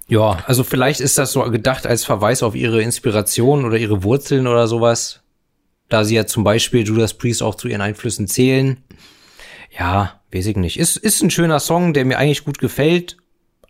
Ja, 0.08 0.42
also 0.46 0.64
vielleicht 0.64 1.00
ist 1.00 1.18
das 1.18 1.32
so 1.32 1.42
gedacht 1.44 1.86
als 1.86 2.04
Verweis 2.04 2.42
auf 2.42 2.54
ihre 2.54 2.82
Inspiration 2.82 3.64
oder 3.64 3.78
ihre 3.78 4.02
Wurzeln 4.02 4.46
oder 4.46 4.66
sowas. 4.66 5.20
Da 5.88 6.04
sie 6.04 6.14
ja 6.16 6.26
zum 6.26 6.44
Beispiel 6.44 6.86
Judas 6.86 7.14
Priest 7.14 7.42
auch 7.42 7.54
zu 7.54 7.68
ihren 7.68 7.80
Einflüssen 7.80 8.26
zählen. 8.26 8.78
Ja, 9.78 10.20
weiß 10.32 10.46
ich 10.46 10.56
nicht. 10.56 10.78
Ist, 10.78 10.96
ist 10.96 11.22
ein 11.22 11.30
schöner 11.30 11.60
Song, 11.60 11.94
der 11.94 12.04
mir 12.04 12.18
eigentlich 12.18 12.44
gut 12.44 12.58
gefällt, 12.58 13.16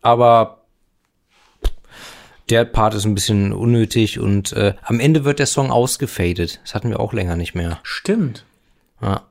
aber 0.01 0.63
Der 2.51 2.65
Part 2.65 2.95
ist 2.95 3.05
ein 3.05 3.15
bisschen 3.15 3.53
unnötig 3.53 4.19
und 4.19 4.53
äh, 4.53 4.75
am 4.83 5.01
Ende 5.01 5.25
wird 5.25 5.39
der 5.39 5.47
Song 5.47 5.71
ausgefadet. 5.71 6.61
Das 6.63 6.75
hatten 6.75 6.91
wir 6.91 7.01
auch 7.01 7.13
länger 7.13 7.37
nicht 7.37 7.55
mehr. 7.55 7.79
Stimmt. 7.83 8.45
Ja. 9.01 9.23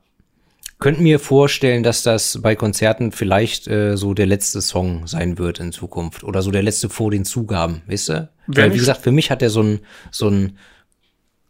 Könnten 0.82 1.04
mir 1.04 1.20
vorstellen, 1.20 1.84
dass 1.84 2.02
das 2.02 2.40
bei 2.42 2.56
Konzerten 2.56 3.12
vielleicht 3.12 3.68
äh, 3.68 3.96
so 3.96 4.14
der 4.14 4.26
letzte 4.26 4.60
Song 4.60 5.06
sein 5.06 5.38
wird 5.38 5.60
in 5.60 5.70
Zukunft. 5.70 6.24
Oder 6.24 6.42
so 6.42 6.50
der 6.50 6.64
letzte 6.64 6.88
vor 6.88 7.12
den 7.12 7.24
Zugaben, 7.24 7.82
weißt 7.86 8.08
du? 8.08 8.28
Wenn 8.48 8.64
Weil, 8.64 8.74
wie 8.74 8.78
gesagt, 8.78 9.02
für 9.02 9.12
mich 9.12 9.30
hat 9.30 9.42
der 9.42 9.50
so 9.50 9.62
ein, 9.62 9.80
so 10.10 10.28
ein 10.28 10.58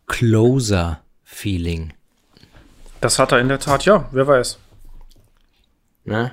Closer-Feeling. 0.06 1.94
Das 3.00 3.18
hat 3.18 3.32
er 3.32 3.38
in 3.40 3.48
der 3.48 3.58
Tat, 3.58 3.86
ja, 3.86 4.06
wer 4.12 4.26
weiß. 4.26 4.58
Ne? 6.04 6.32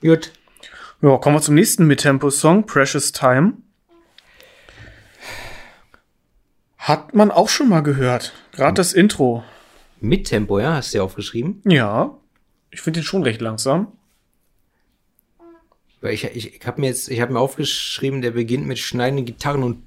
Gut. 0.00 0.32
Ja, 1.02 1.18
kommen 1.18 1.36
wir 1.36 1.42
zum 1.42 1.54
nächsten 1.54 1.86
Mittempo-Song, 1.86 2.64
Precious 2.64 3.12
Time. 3.12 3.58
Hat 6.78 7.14
man 7.14 7.30
auch 7.30 7.50
schon 7.50 7.68
mal 7.68 7.82
gehört. 7.82 8.32
Gerade 8.52 8.72
das 8.72 8.94
Intro. 8.94 9.44
Mit 10.00 10.26
Tempo, 10.26 10.58
ja? 10.58 10.74
Hast 10.74 10.92
du 10.92 10.98
ja 10.98 11.04
aufgeschrieben? 11.04 11.62
Ja. 11.64 12.16
Ich 12.70 12.80
finde 12.80 13.00
den 13.00 13.04
schon 13.04 13.22
recht 13.22 13.40
langsam. 13.40 13.92
Weil 16.00 16.14
ich, 16.14 16.24
ich, 16.24 16.54
ich 16.54 16.66
habe 16.66 16.80
mir 16.80 16.88
jetzt, 16.88 17.08
ich 17.08 17.20
habe 17.20 17.32
mir 17.32 17.40
aufgeschrieben, 17.40 18.22
der 18.22 18.30
beginnt 18.30 18.66
mit 18.66 18.78
schneidenden 18.78 19.26
Gitarren 19.26 19.62
und 19.62 19.82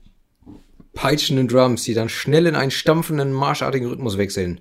peitschenden 0.93 1.47
Drums, 1.47 1.83
die 1.83 1.93
dann 1.93 2.09
schnell 2.09 2.47
in 2.47 2.55
einen 2.55 2.71
stampfenden, 2.71 3.31
marschartigen 3.31 3.87
Rhythmus 3.87 4.17
wechseln. 4.17 4.59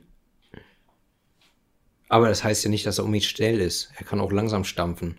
Aber 2.09 2.29
das 2.29 2.45
heißt 2.45 2.65
ja 2.65 2.71
nicht, 2.71 2.87
dass 2.87 2.99
er 2.99 3.05
unbedingt 3.05 3.25
schnell 3.25 3.61
ist. 3.61 3.91
Er 3.97 4.05
kann 4.05 4.21
auch 4.21 4.31
langsam 4.31 4.65
stampfen 4.65 5.19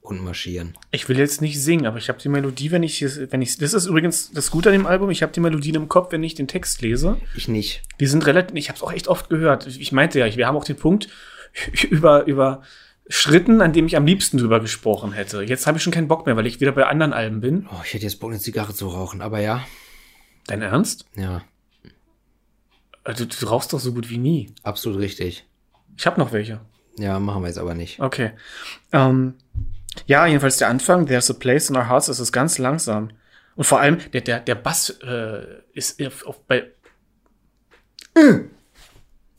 und 0.00 0.22
marschieren. 0.24 0.76
Ich 0.90 1.08
will 1.08 1.18
jetzt 1.18 1.40
nicht 1.42 1.60
singen, 1.62 1.86
aber 1.86 1.98
ich 1.98 2.08
habe 2.08 2.18
die 2.18 2.28
Melodie, 2.28 2.70
wenn 2.70 2.82
ich 2.82 3.02
wenn 3.30 3.42
ich, 3.42 3.58
das 3.58 3.74
ist 3.74 3.86
übrigens 3.86 4.30
das 4.32 4.50
Gute 4.50 4.70
an 4.70 4.74
dem 4.74 4.86
Album, 4.86 5.10
ich 5.10 5.22
habe 5.22 5.32
die 5.32 5.40
Melodien 5.40 5.74
im 5.76 5.88
Kopf, 5.88 6.10
wenn 6.12 6.22
ich 6.24 6.34
den 6.34 6.48
Text 6.48 6.80
lese. 6.82 7.18
Ich 7.36 7.48
nicht. 7.48 7.82
Die 8.00 8.06
sind 8.06 8.26
relativ, 8.26 8.56
ich 8.56 8.68
habe 8.68 8.76
es 8.76 8.82
auch 8.82 8.92
echt 8.92 9.08
oft 9.08 9.28
gehört. 9.28 9.66
Ich 9.66 9.92
meinte 9.92 10.18
ja, 10.18 10.36
wir 10.36 10.46
haben 10.46 10.56
auch 10.56 10.64
den 10.64 10.76
Punkt 10.76 11.08
über, 11.90 12.24
über 12.26 12.62
Schritten, 13.08 13.60
an 13.60 13.72
dem 13.72 13.86
ich 13.86 13.96
am 13.96 14.06
liebsten 14.06 14.38
drüber 14.38 14.60
gesprochen 14.60 15.12
hätte. 15.12 15.42
Jetzt 15.42 15.66
habe 15.66 15.78
ich 15.78 15.82
schon 15.84 15.92
keinen 15.92 16.08
Bock 16.08 16.26
mehr, 16.26 16.36
weil 16.36 16.46
ich 16.46 16.60
wieder 16.60 16.72
bei 16.72 16.86
anderen 16.86 17.12
Alben 17.12 17.40
bin. 17.40 17.68
Oh, 17.70 17.80
ich 17.84 17.92
hätte 17.92 18.04
jetzt 18.04 18.20
Bock, 18.20 18.30
eine 18.30 18.38
Zigarre 18.40 18.72
zu 18.72 18.88
rauchen, 18.88 19.20
aber 19.20 19.40
ja. 19.40 19.66
Dein 20.46 20.62
Ernst? 20.62 21.04
Ja, 21.16 21.42
Also, 23.04 23.24
du 23.24 23.46
rauchst 23.46 23.72
doch 23.72 23.80
so 23.80 23.92
gut 23.92 24.08
wie 24.10 24.18
nie. 24.18 24.54
absolut 24.62 24.98
richtig. 25.00 25.44
Ich 25.96 26.06
habe 26.06 26.18
noch 26.20 26.32
welche. 26.32 26.60
Ja, 26.98 27.18
machen 27.18 27.42
wir 27.42 27.48
jetzt 27.48 27.58
aber 27.58 27.74
nicht. 27.74 28.00
Okay. 28.00 28.32
Ähm, 28.92 29.34
ja, 30.06 30.26
jedenfalls 30.26 30.58
der 30.58 30.68
Anfang, 30.68 31.06
There's 31.06 31.30
a 31.30 31.34
Place 31.34 31.70
in 31.70 31.76
Our 31.76 31.88
Hearts, 31.88 32.06
das 32.06 32.20
ist 32.20 32.32
ganz 32.32 32.58
langsam. 32.58 33.10
Und 33.56 33.64
vor 33.64 33.80
allem, 33.80 33.98
der, 34.12 34.20
der, 34.22 34.40
der 34.40 34.54
Bass 34.54 34.90
äh, 35.02 35.42
ist 35.74 36.00
auf, 36.26 36.40
bei. 36.46 36.70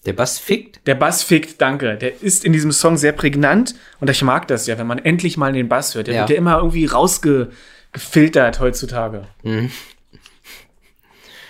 Der 0.06 0.14
Bass 0.14 0.39
fickt. 0.39 0.86
Der 0.88 0.95
Bass 0.95 1.24
fickt, 1.24 1.62
danke. 1.62 1.97
Der 1.97 2.22
ist 2.22 2.43
in 2.43 2.54
diesem 2.54 2.72
Song 2.72 2.97
sehr 2.97 3.12
prägnant 3.12 3.76
und 3.99 4.10
ich 4.10 4.22
mag 4.24 4.47
das 4.47 4.66
ja, 4.68 4.78
wenn 4.78 4.88
man 4.88 4.99
endlich 4.99 5.38
mal 5.38 5.54
den 5.54 5.70
Bass 5.70 5.93
hört. 5.95 6.08
Der 6.08 6.16
Ja. 6.16 6.22
wird 6.22 6.32
ja 6.32 6.36
immer 6.38 6.58
irgendwie 6.58 6.86
rausgefiltert 6.86 8.60
heutzutage. 8.60 9.28
Mhm. 9.43 9.72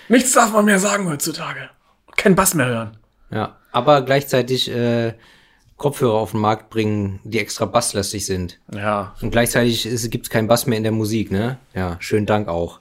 Nichts 0.08 0.32
darf 0.32 0.52
man 0.52 0.66
mehr 0.66 0.78
sagen 0.78 1.08
heutzutage. 1.08 1.70
Kein 2.16 2.34
Bass 2.34 2.54
mehr 2.54 2.66
hören. 2.66 2.98
Ja, 3.30 3.56
aber 3.70 4.02
gleichzeitig 4.02 4.70
äh, 4.70 5.14
Kopfhörer 5.82 6.14
auf 6.14 6.30
den 6.30 6.40
Markt 6.40 6.70
bringen, 6.70 7.18
die 7.24 7.40
extra 7.40 7.64
basslastig 7.64 8.24
sind. 8.24 8.60
Ja. 8.72 9.16
Und 9.20 9.32
gleichzeitig 9.32 9.82
gibt 10.12 10.26
es 10.26 10.30
keinen 10.30 10.46
Bass 10.46 10.68
mehr 10.68 10.76
in 10.76 10.84
der 10.84 10.92
Musik, 10.92 11.32
ne? 11.32 11.58
Ja, 11.74 11.96
schönen 11.98 12.24
Dank 12.24 12.46
auch. 12.46 12.78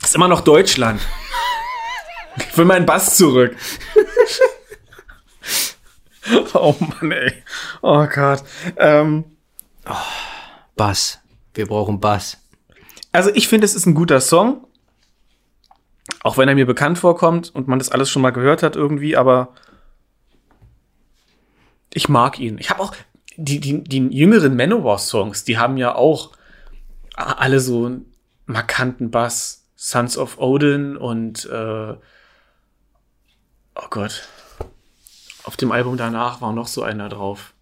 Das 0.00 0.10
ist 0.10 0.16
immer 0.16 0.26
noch 0.26 0.40
Deutschland. 0.40 1.00
Ich 2.38 2.58
will 2.58 2.64
meinen 2.64 2.86
Bass 2.86 3.16
zurück. 3.16 3.54
oh 6.54 6.74
Mann, 6.80 7.12
ey. 7.12 7.32
Oh 7.80 8.04
Gott. 8.12 8.42
Ähm, 8.78 9.24
Bass. 10.74 11.20
Wir 11.54 11.66
brauchen 11.66 12.00
Bass. 12.00 12.36
also 13.12 13.30
ich 13.32 13.46
finde, 13.46 13.64
es 13.64 13.76
ist 13.76 13.86
ein 13.86 13.94
guter 13.94 14.20
Song. 14.20 14.66
Auch 16.24 16.36
wenn 16.36 16.48
er 16.48 16.56
mir 16.56 16.66
bekannt 16.66 16.98
vorkommt 16.98 17.54
und 17.54 17.68
man 17.68 17.78
das 17.78 17.90
alles 17.90 18.10
schon 18.10 18.22
mal 18.22 18.32
gehört 18.32 18.64
hat 18.64 18.74
irgendwie, 18.74 19.16
aber 19.16 19.54
ich 21.96 22.10
mag 22.10 22.38
ihn. 22.38 22.58
Ich 22.58 22.68
habe 22.68 22.82
auch 22.82 22.94
die, 23.38 23.58
die, 23.58 23.82
die 23.82 24.06
jüngeren 24.08 24.54
Manowar-Songs, 24.54 25.44
die 25.44 25.56
haben 25.56 25.78
ja 25.78 25.94
auch 25.94 26.32
alle 27.14 27.60
so 27.60 27.86
einen 27.86 28.14
markanten 28.44 29.10
Bass. 29.10 29.62
Sons 29.78 30.16
of 30.16 30.38
Odin 30.38 30.96
und 30.96 31.44
äh, 31.46 31.92
oh 33.74 33.88
Gott. 33.90 34.26
Auf 35.44 35.56
dem 35.56 35.70
Album 35.70 35.96
danach 35.96 36.40
war 36.40 36.52
noch 36.52 36.66
so 36.66 36.82
einer 36.82 37.08
drauf. 37.10 37.52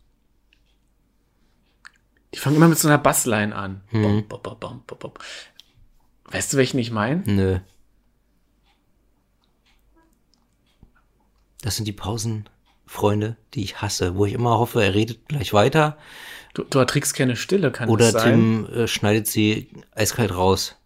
Die 2.33 2.39
fangen 2.39 2.57
immer 2.57 2.69
mit 2.69 2.79
so 2.79 2.87
einer 2.89 2.99
Bassline 2.99 3.55
an. 3.55 3.83
Bom, 3.91 4.27
bom, 4.29 4.59
bom, 4.59 4.83
bom. 4.87 5.13
Weißt 6.27 6.53
du, 6.53 6.57
welchen 6.57 6.79
ich 6.79 6.91
meine? 6.93 7.23
Nö. 7.27 7.59
Das 11.63 11.77
sind 11.77 11.87
die 11.87 11.93
Pausenfreunde, 12.95 13.37
die 13.55 13.65
ich 13.65 13.83
hasse, 13.83 14.15
wo 14.15 14.25
ich 14.25 14.33
immer 14.33 14.59
hoffe, 14.59 14.83
er 14.83 14.95
redet 14.95 15.29
gleich 15.29 15.53
weiter. 15.53 15.99
Du, 16.55 16.63
du 16.63 16.79
erträgst 16.79 17.15
keine 17.15 17.37
Stille, 17.37 17.73
kann 17.73 17.89
Oder 17.89 18.13
das 18.13 18.23
sein? 18.23 18.67
Tim 18.67 18.67
äh, 18.67 18.87
schneidet 18.87 19.27
sie 19.27 19.69
eiskalt 19.95 20.35
raus. 20.35 20.77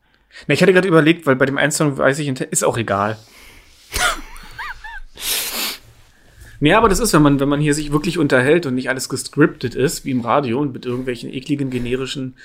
Na, 0.46 0.54
ich 0.54 0.62
hatte 0.62 0.72
gerade 0.72 0.88
überlegt, 0.88 1.26
weil 1.26 1.36
bei 1.36 1.46
dem 1.46 1.58
einen 1.58 1.72
Song 1.72 1.98
weiß 1.98 2.18
ich, 2.20 2.28
ist 2.28 2.64
auch 2.64 2.78
egal. 2.78 3.18
nee, 6.60 6.72
aber 6.72 6.88
das 6.88 6.98
ist, 6.98 7.12
wenn 7.12 7.22
man, 7.22 7.40
wenn 7.40 7.48
man 7.48 7.60
hier 7.60 7.74
sich 7.74 7.92
wirklich 7.92 8.18
unterhält 8.18 8.64
und 8.64 8.74
nicht 8.74 8.88
alles 8.88 9.08
gescriptet 9.08 9.74
ist, 9.74 10.04
wie 10.04 10.10
im 10.10 10.22
Radio 10.22 10.60
und 10.60 10.72
mit 10.72 10.86
irgendwelchen 10.86 11.32
ekligen, 11.32 11.70
generischen 11.70 12.36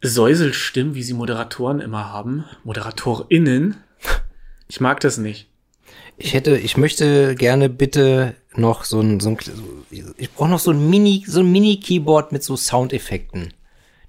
Säuselstimmen, 0.00 0.94
wie 0.94 1.02
sie 1.02 1.14
Moderatoren 1.14 1.80
immer 1.80 2.10
haben. 2.10 2.44
ModeratorInnen. 2.64 3.76
Ich 4.68 4.80
mag 4.80 5.00
das 5.00 5.18
nicht. 5.18 5.47
Ich 6.20 6.34
hätte, 6.34 6.56
ich 6.58 6.76
möchte 6.76 7.34
gerne 7.36 7.68
bitte 7.68 8.34
noch 8.56 8.84
so 8.84 9.00
ein, 9.00 9.20
so 9.20 9.30
ein 9.30 9.38
ich 10.18 10.32
brauche 10.32 10.48
noch 10.48 10.58
so 10.58 10.72
ein 10.72 10.90
Mini, 10.90 11.24
so 11.26 11.40
ein 11.40 11.52
Mini-Keyboard 11.52 12.32
mit 12.32 12.42
so 12.42 12.56
Soundeffekten, 12.56 13.54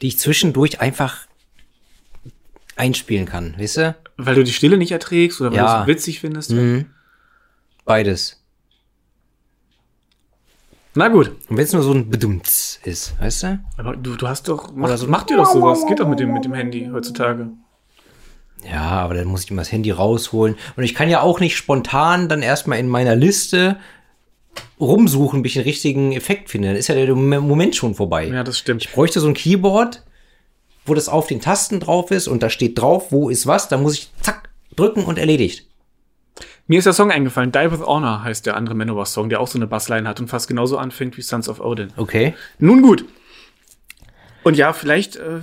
die 0.02 0.08
ich 0.08 0.18
zwischendurch 0.20 0.82
einfach 0.82 1.28
einspielen 2.76 3.26
kann, 3.28 3.56
weißt 3.60 3.78
du? 3.78 3.96
Weil 4.18 4.36
du 4.36 4.44
die 4.44 4.54
Stille 4.54 4.78
nicht 4.78 4.92
erträgst 4.92 5.40
oder 5.40 5.52
weil 5.52 5.58
Ja. 5.58 5.76
du 5.78 5.82
es 5.92 5.98
witzig 5.98 6.20
findest. 6.20 6.52
Mhm. 6.52 6.88
Beides. 7.86 8.42
Na 10.96 11.08
gut. 11.10 11.30
Und 11.48 11.58
wenn 11.58 11.64
es 11.64 11.74
nur 11.74 11.84
so 11.84 11.94
ein 11.94 12.10
Bedumts 12.10 12.80
ist, 12.84 13.20
weißt 13.22 13.44
du? 13.44 13.60
Aber 13.78 13.96
du, 13.96 14.16
du 14.16 14.28
hast 14.28 14.48
doch, 14.48 14.72
mach, 14.74 14.88
Oder 14.88 14.98
so- 14.98 15.08
mach 15.08 15.24
dir 15.24 15.38
doch 15.38 15.52
sowas. 15.52 15.86
Geht 15.88 16.00
doch 16.00 16.08
mit 16.08 16.20
dem, 16.20 16.34
mit 16.34 16.44
dem 16.46 16.54
Handy 16.54 16.90
heutzutage. 16.92 17.50
Ja, 18.66 18.82
aber 18.82 19.14
dann 19.14 19.28
muss 19.28 19.44
ich 19.44 19.52
immer 19.52 19.62
das 19.62 19.72
Handy 19.72 19.92
rausholen. 19.92 20.56
Und 20.76 20.84
ich 20.84 20.96
kann 20.96 21.10
ja 21.10 21.22
auch 21.22 21.40
nicht 21.40 21.56
spontan 21.56 22.28
dann 22.30 22.42
erstmal 22.42 22.80
in 22.80 22.88
meiner 22.88 23.16
Liste 23.16 23.78
rumsuchen, 24.80 25.42
bis 25.42 25.52
ich 25.52 25.54
den 25.56 25.64
richtigen 25.64 26.12
Effekt 26.12 26.50
finde. 26.50 26.70
Dann 26.70 26.78
ist 26.78 26.88
ja 26.88 26.96
der 26.96 27.16
Moment 27.16 27.76
schon 27.76 27.96
vorbei. 27.96 28.28
Ja, 28.28 28.44
das 28.44 28.58
stimmt. 28.58 28.84
Ich 28.84 28.92
bräuchte 28.92 29.20
so 29.20 29.28
ein 29.28 29.34
Keyboard, 29.34 30.04
wo 30.86 30.94
das 30.94 31.10
auf 31.10 31.28
den 31.28 31.42
Tasten 31.42 31.80
drauf 31.80 32.12
ist 32.12 32.28
und 32.28 32.44
da 32.44 32.50
steht 32.50 32.80
drauf, 32.80 33.12
wo 33.12 33.30
ist 33.30 33.48
was. 33.48 33.70
Da 33.70 33.78
muss 33.78 33.94
ich 33.94 34.10
zack 34.22 34.50
drücken 34.76 35.04
und 35.04 35.18
erledigt. 35.18 35.66
Mir 36.68 36.78
ist 36.78 36.86
der 36.86 36.94
Song 36.94 37.12
eingefallen. 37.12 37.52
Die 37.52 37.72
with 37.72 37.82
Honor 37.82 38.24
heißt 38.24 38.46
der 38.46 38.56
andere 38.56 38.76
Manowar-Song, 38.76 39.30
der 39.30 39.40
auch 39.40 39.48
so 39.48 39.58
eine 39.58 39.68
Bassline 39.68 40.08
hat 40.08 40.20
und 40.20 40.28
fast 40.28 40.48
genauso 40.48 40.78
anfängt 40.78 41.18
wie 41.18 41.22
Sons 41.22 41.50
of 41.50 41.60
Odin. 41.60 41.92
Okay. 41.98 42.36
Nun 42.60 42.82
gut. 42.82 43.06
Und 44.44 44.56
ja, 44.56 44.72
vielleicht 44.74 45.16
äh, 45.16 45.40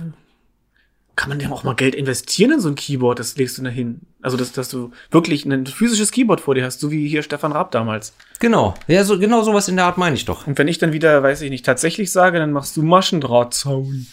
kann 1.17 1.29
man 1.29 1.39
dem 1.39 1.51
auch 1.51 1.63
mal 1.63 1.75
Geld 1.75 1.95
investieren 1.95 2.51
in 2.51 2.59
so 2.59 2.69
ein 2.69 2.75
Keyboard, 2.75 3.17
das 3.17 3.35
legst 3.37 3.57
du 3.57 3.63
da 3.63 3.71
hin. 3.71 4.01
Also, 4.21 4.37
dass, 4.37 4.51
dass 4.51 4.69
du 4.69 4.91
wirklich 5.09 5.45
ein 5.45 5.65
physisches 5.65 6.11
Keyboard 6.11 6.39
vor 6.39 6.53
dir 6.53 6.63
hast, 6.63 6.79
so 6.79 6.91
wie 6.91 7.07
hier 7.09 7.23
Stefan 7.23 7.51
Raab 7.51 7.71
damals. 7.71 8.13
Genau. 8.39 8.75
Ja, 8.85 9.03
so, 9.03 9.17
genau 9.17 9.41
sowas 9.41 9.67
in 9.67 9.77
der 9.77 9.85
Art 9.85 9.97
meine 9.97 10.15
ich 10.15 10.25
doch. 10.25 10.45
Und 10.45 10.59
wenn 10.59 10.67
ich 10.67 10.77
dann 10.77 10.93
wieder, 10.93 11.23
weiß 11.23 11.41
ich 11.41 11.49
nicht, 11.49 11.65
tatsächlich 11.65 12.11
sage, 12.11 12.37
dann 12.37 12.51
machst 12.51 12.77
du 12.77 12.83
Maschendrahtzaun. 12.83 14.05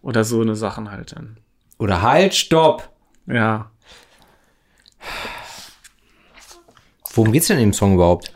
Oder 0.00 0.24
so 0.24 0.40
eine 0.40 0.56
Sachen 0.56 0.90
halt 0.90 1.12
dann. 1.12 1.36
Oder 1.78 2.00
halt, 2.00 2.34
stopp. 2.34 2.90
Ja. 3.26 3.70
Worum 7.12 7.30
geht's 7.30 7.48
denn 7.48 7.58
im 7.58 7.74
Song 7.74 7.94
überhaupt? 7.94 8.32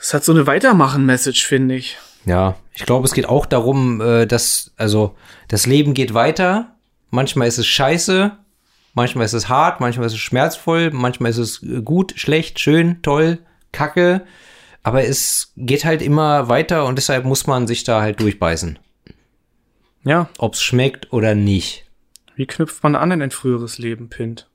Es 0.00 0.14
hat 0.14 0.24
so 0.24 0.32
eine 0.32 0.46
Weitermachen-Message, 0.46 1.46
finde 1.46 1.74
ich. 1.74 1.98
Ja, 2.24 2.56
ich 2.74 2.86
glaube, 2.86 3.06
es 3.06 3.14
geht 3.14 3.28
auch 3.28 3.46
darum, 3.46 4.00
äh, 4.00 4.26
dass, 4.26 4.72
also, 4.76 5.14
das 5.48 5.66
Leben 5.66 5.94
geht 5.94 6.14
weiter. 6.14 6.76
Manchmal 7.10 7.48
ist 7.48 7.58
es 7.58 7.66
scheiße, 7.66 8.32
manchmal 8.94 9.26
ist 9.26 9.34
es 9.34 9.48
hart, 9.48 9.80
manchmal 9.80 10.06
ist 10.06 10.14
es 10.14 10.20
schmerzvoll, 10.20 10.90
manchmal 10.90 11.30
ist 11.30 11.38
es 11.38 11.62
äh, 11.62 11.82
gut, 11.82 12.14
schlecht, 12.16 12.60
schön, 12.60 13.02
toll, 13.02 13.38
kacke. 13.72 14.24
Aber 14.82 15.04
es 15.04 15.52
geht 15.56 15.84
halt 15.84 16.02
immer 16.02 16.48
weiter 16.48 16.86
und 16.86 16.96
deshalb 16.96 17.24
muss 17.24 17.46
man 17.46 17.66
sich 17.66 17.84
da 17.84 18.00
halt 18.00 18.20
durchbeißen. 18.20 18.78
Ja, 20.04 20.28
Ob's 20.38 20.62
schmeckt 20.62 21.12
oder 21.12 21.34
nicht. 21.34 21.84
wie 22.34 22.46
knüpft 22.46 22.82
man 22.82 22.96
an 22.96 23.12
in 23.12 23.22
ein 23.22 23.30
früheres 23.30 23.78
Leben, 23.78 24.08
Pint? 24.08 24.48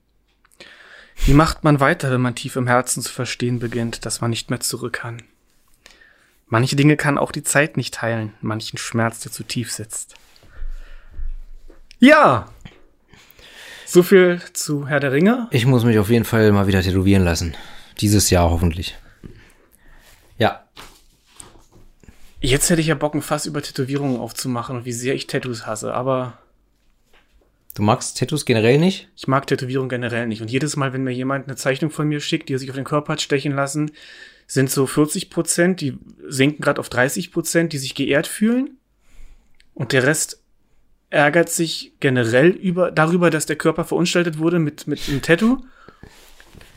Wie 1.26 1.34
macht 1.34 1.63
man 1.63 1.80
weiter, 1.80 2.11
wenn 2.11 2.22
man 2.22 2.36
tief 2.36 2.57
im 2.57 2.68
Herzen 2.68 3.01
zu 3.01 3.11
verstehen 3.11 3.59
beginnt, 3.59 4.05
dass 4.05 4.20
man 4.22 4.30
nicht 4.32 4.49
mehr 4.49 4.59
zurück 4.59 4.93
kann? 4.93 5.24
Manche 6.48 6.76
Dinge 6.76 6.98
kann 6.98 7.18
auch 7.18 7.32
die 7.32 7.43
Zeit 7.43 7.78
nicht 7.78 8.02
heilen, 8.02 8.34
manchen 8.41 8.78
Schmerz, 8.78 9.20
der 9.20 9.32
zu 9.32 9.43
tief 9.43 9.72
sitzt. 9.72 10.16
Ja! 12.00 12.50
So 13.86 14.04
viel 14.04 14.41
zu 14.54 14.88
Herr 14.88 15.00
der 15.00 15.12
Ringe. 15.12 15.48
Ich 15.52 15.66
muss 15.66 15.84
mich 15.84 16.00
auf 16.00 16.10
jeden 16.10 16.26
Fall 16.26 16.52
mal 16.52 16.68
wieder 16.68 16.82
tätowieren 16.82 17.24
lassen. 17.24 17.56
Dieses 18.00 18.30
Jahr 18.30 18.50
hoffentlich. 18.50 18.98
Ja, 20.38 20.68
Jetzt 22.39 22.70
hätte 22.70 22.82
ich 22.82 22.88
ja 22.88 22.95
Bock, 22.95 23.16
ein 23.16 23.22
Fass 23.22 23.48
über 23.48 23.62
Tätowierungen 23.62 24.20
aufzumachen 24.20 24.78
und 24.78 24.86
wie 24.86 24.93
sehr 24.93 25.16
ich 25.16 25.26
Tattoos 25.26 25.66
hasse, 25.66 25.93
aber 25.93 26.38
du 27.74 27.82
magst 27.82 28.20
Tattoos 28.20 28.45
generell 28.45 28.78
nicht? 28.78 29.10
ich 29.16 29.28
mag 29.28 29.48
Tätowierungen 29.48 29.89
generell 29.89 30.28
nicht. 30.28 30.41
Und 30.41 30.52
jedes 30.52 30.76
Mal, 30.76 30.93
wenn 30.93 31.04
mir 31.04 31.12
jemand 31.12 31.48
eine 31.48 31.56
Zeichnung 31.56 31.89
von 31.89 32.08
mir 32.08 32.20
schickt, 32.20 32.50
die 32.50 32.54
er 32.54 32.60
sich 32.60 32.70
auf 32.70 32.76
den 32.76 32.86
Körper 32.86 33.14
hat 33.14 33.22
stechen 33.22 33.54
lassen, 33.54 33.91
sind 34.48 34.72
so 34.72 34.88
40 34.88 35.30
Prozent, 35.30 35.82
die 35.82 35.98
sinken 36.28 36.62
gerade 36.62 36.80
auf 36.80 36.89
30 36.89 37.32
Prozent, 37.32 37.74
die 37.74 37.78
sich 37.78 37.93
geehrt 37.93 38.28
fühlen. 38.28 38.78
Und 39.74 39.91
der 39.91 40.04
Rest 40.04 40.41
ärgert 41.10 41.50
sich 41.50 41.93
generell 42.00 42.50
über, 42.50 42.91
darüber, 42.91 43.30
dass 43.30 43.45
der 43.45 43.58
Körper 43.58 43.84
verunstaltet 43.84 44.39
wurde 44.39 44.60
mit, 44.60 44.88
mit 44.88 45.08
einem 45.08 45.22
Tattoo. 45.22 45.64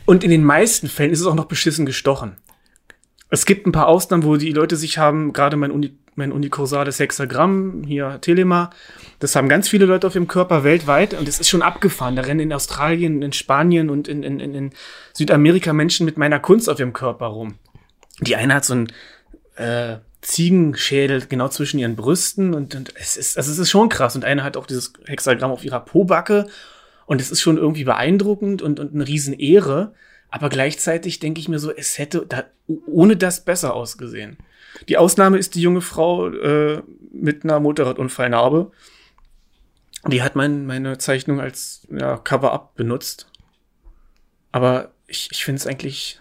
Und 0.05 0.23
in 0.23 0.29
den 0.29 0.43
meisten 0.43 0.87
Fällen 0.87 1.11
ist 1.11 1.21
es 1.21 1.25
auch 1.25 1.35
noch 1.35 1.45
beschissen 1.45 1.85
gestochen. 1.85 2.37
Es 3.29 3.45
gibt 3.45 3.65
ein 3.65 3.71
paar 3.71 3.87
Ausnahmen, 3.87 4.23
wo 4.23 4.35
die 4.35 4.51
Leute 4.51 4.75
sich 4.75 4.97
haben, 4.97 5.31
gerade 5.31 5.55
mein, 5.55 5.71
Uni, 5.71 5.97
mein 6.21 6.31
unikursales 6.31 6.99
Hexagramm, 6.99 7.83
hier 7.85 8.19
Telema, 8.21 8.69
das 9.19 9.35
haben 9.35 9.49
ganz 9.49 9.67
viele 9.67 9.85
Leute 9.85 10.07
auf 10.07 10.15
ihrem 10.15 10.27
Körper 10.27 10.63
weltweit 10.63 11.13
und 11.13 11.27
es 11.27 11.39
ist 11.39 11.49
schon 11.49 11.61
abgefahren. 11.61 12.15
Da 12.15 12.21
rennen 12.21 12.39
in 12.39 12.53
Australien, 12.53 13.21
in 13.21 13.33
Spanien 13.33 13.89
und 13.89 14.07
in, 14.07 14.23
in, 14.23 14.39
in, 14.39 14.55
in 14.55 14.71
Südamerika 15.13 15.73
Menschen 15.73 16.05
mit 16.05 16.17
meiner 16.17 16.39
Kunst 16.39 16.69
auf 16.69 16.79
ihrem 16.79 16.93
Körper 16.93 17.27
rum. 17.27 17.55
Die 18.21 18.35
eine 18.35 18.53
hat 18.53 18.65
so 18.65 18.75
ein 18.75 18.87
äh, 19.55 19.97
Ziegenschädel 20.21 21.25
genau 21.27 21.49
zwischen 21.49 21.79
ihren 21.79 21.95
Brüsten 21.95 22.53
und, 22.53 22.75
und 22.75 22.93
es 22.95 23.17
ist, 23.17 23.37
also 23.37 23.51
es 23.51 23.57
ist 23.57 23.69
schon 23.69 23.89
krass. 23.89 24.15
Und 24.15 24.23
eine 24.23 24.43
hat 24.43 24.57
auch 24.57 24.67
dieses 24.67 24.93
Hexagramm 25.05 25.51
auf 25.51 25.65
ihrer 25.65 25.79
Pobacke 25.79 26.47
und 27.05 27.19
es 27.19 27.31
ist 27.31 27.41
schon 27.41 27.57
irgendwie 27.57 27.83
beeindruckend 27.83 28.61
und, 28.61 28.79
und 28.79 28.93
eine 28.93 29.07
Riesenehre. 29.07 29.93
Aber 30.29 30.49
gleichzeitig 30.49 31.19
denke 31.19 31.41
ich 31.41 31.49
mir 31.49 31.59
so, 31.59 31.71
es 31.71 31.97
hätte 31.97 32.25
da 32.27 32.45
ohne 32.85 33.17
das 33.17 33.43
besser 33.43 33.73
ausgesehen. 33.73 34.37
Die 34.89 34.97
Ausnahme 34.97 35.37
ist 35.37 35.55
die 35.55 35.61
junge 35.61 35.81
Frau 35.81 36.27
äh, 36.29 36.81
mit 37.13 37.43
einer 37.43 37.59
Motorradunfallnarbe. 37.59 38.71
Die 40.07 40.23
hat 40.23 40.35
mein, 40.35 40.65
meine 40.65 40.97
Zeichnung 40.97 41.39
als 41.39 41.87
ja, 41.91 42.17
Cover-up 42.17 42.75
benutzt. 42.75 43.27
Aber 44.51 44.91
ich, 45.07 45.29
ich 45.31 45.45
finde 45.45 45.59
es 45.59 45.67
eigentlich 45.67 46.19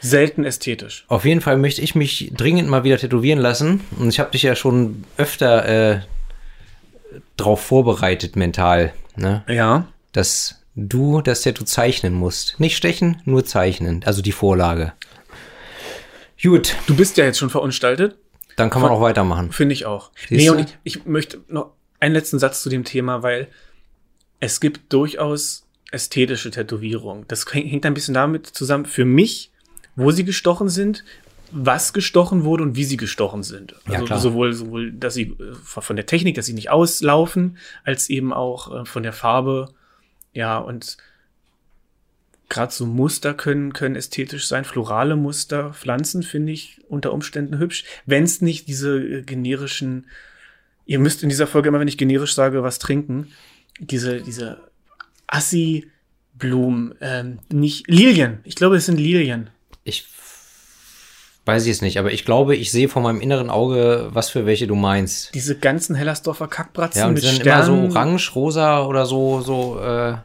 selten 0.00 0.44
ästhetisch. 0.44 1.04
Auf 1.08 1.24
jeden 1.24 1.40
Fall 1.40 1.56
möchte 1.56 1.80
ich 1.80 1.94
mich 1.94 2.30
dringend 2.36 2.68
mal 2.68 2.84
wieder 2.84 2.98
tätowieren 2.98 3.40
lassen. 3.40 3.80
Und 3.98 4.10
ich 4.10 4.20
habe 4.20 4.30
dich 4.30 4.42
ja 4.42 4.54
schon 4.54 5.04
öfter 5.16 5.66
äh, 5.66 6.00
drauf 7.36 7.60
vorbereitet 7.62 8.36
mental, 8.36 8.92
ne? 9.16 9.44
Ja. 9.48 9.88
dass 10.12 10.60
du 10.76 11.20
das 11.20 11.42
Tattoo 11.42 11.64
zeichnen 11.64 12.14
musst. 12.14 12.58
Nicht 12.60 12.76
stechen, 12.76 13.22
nur 13.24 13.44
zeichnen. 13.44 14.02
Also 14.04 14.22
die 14.22 14.32
Vorlage. 14.32 14.92
Gut, 16.44 16.76
Du 16.86 16.94
bist 16.96 17.16
ja 17.16 17.24
jetzt 17.24 17.38
schon 17.38 17.50
verunstaltet. 17.50 18.16
dann 18.56 18.70
kann 18.70 18.82
man 18.82 18.90
auch 18.90 19.00
weitermachen. 19.00 19.50
Finde 19.52 19.72
ich 19.72 19.86
auch. 19.86 20.10
Siehst 20.16 20.30
nee, 20.32 20.46
du? 20.46 20.52
und 20.52 20.60
ich, 20.60 20.98
ich 20.98 21.06
möchte 21.06 21.40
noch 21.48 21.72
einen 22.00 22.14
letzten 22.14 22.38
Satz 22.38 22.62
zu 22.62 22.68
dem 22.68 22.84
Thema, 22.84 23.22
weil 23.22 23.48
es 24.40 24.60
gibt 24.60 24.92
durchaus 24.92 25.66
ästhetische 25.90 26.50
Tätowierungen. 26.50 27.24
Das 27.28 27.46
häng- 27.46 27.68
hängt 27.68 27.86
ein 27.86 27.94
bisschen 27.94 28.14
damit 28.14 28.46
zusammen, 28.46 28.84
für 28.84 29.04
mich, 29.04 29.50
wo 29.96 30.10
sie 30.10 30.24
gestochen 30.24 30.68
sind, 30.68 31.04
was 31.52 31.92
gestochen 31.92 32.42
wurde 32.44 32.64
und 32.64 32.74
wie 32.76 32.84
sie 32.84 32.96
gestochen 32.96 33.42
sind. 33.44 33.74
Ja, 33.86 33.94
Also 33.94 34.04
klar. 34.06 34.18
sowohl, 34.20 34.52
sowohl, 34.52 34.92
dass 34.92 35.14
sie 35.14 35.30
äh, 35.38 35.54
von 35.62 35.94
der 35.96 36.06
Technik, 36.06 36.34
dass 36.34 36.46
sie 36.46 36.52
nicht 36.52 36.68
auslaufen, 36.70 37.58
als 37.84 38.10
eben 38.10 38.32
auch 38.32 38.82
äh, 38.82 38.84
von 38.84 39.02
der 39.04 39.12
Farbe. 39.12 39.72
Ja, 40.32 40.58
und 40.58 40.96
gerade 42.48 42.72
so 42.72 42.86
Muster 42.86 43.34
können, 43.34 43.72
können 43.72 43.96
ästhetisch 43.96 44.46
sein. 44.46 44.64
Florale 44.64 45.16
Muster, 45.16 45.72
Pflanzen 45.72 46.22
finde 46.22 46.52
ich 46.52 46.80
unter 46.88 47.12
Umständen 47.12 47.58
hübsch. 47.58 47.84
Wenn 48.06 48.24
es 48.24 48.40
nicht 48.40 48.68
diese 48.68 48.98
äh, 48.98 49.22
generischen, 49.22 50.06
ihr 50.86 50.98
müsst 50.98 51.22
in 51.22 51.28
dieser 51.28 51.46
Folge 51.46 51.68
immer, 51.68 51.80
wenn 51.80 51.88
ich 51.88 51.98
generisch 51.98 52.34
sage, 52.34 52.62
was 52.62 52.78
trinken, 52.78 53.28
diese, 53.80 54.20
diese 54.20 54.58
Assi-Blumen, 55.26 56.94
ähm, 57.00 57.38
nicht, 57.52 57.88
Lilien. 57.88 58.38
Ich 58.44 58.54
glaube, 58.54 58.76
es 58.76 58.86
sind 58.86 58.98
Lilien. 58.98 59.50
Ich 59.84 60.06
weiß 61.46 61.66
ich 61.66 61.72
es 61.72 61.82
nicht, 61.82 61.98
aber 61.98 62.10
ich 62.12 62.24
glaube, 62.24 62.56
ich 62.56 62.70
sehe 62.70 62.88
vor 62.88 63.02
meinem 63.02 63.20
inneren 63.20 63.50
Auge, 63.50 64.08
was 64.12 64.30
für 64.30 64.46
welche 64.46 64.66
du 64.66 64.74
meinst. 64.74 65.34
Diese 65.34 65.58
ganzen 65.58 65.94
Hellersdorfer 65.94 66.48
Kackbratzen 66.48 67.00
Ja, 67.00 67.06
und 67.06 67.14
mit 67.14 67.22
sind 67.22 67.34
immer 67.34 67.62
Sternen. 67.62 67.90
so 67.90 67.96
orange, 67.98 68.34
rosa 68.34 68.84
oder 68.86 69.04
so, 69.04 69.42
so, 69.42 69.78
äh, 69.78 70.16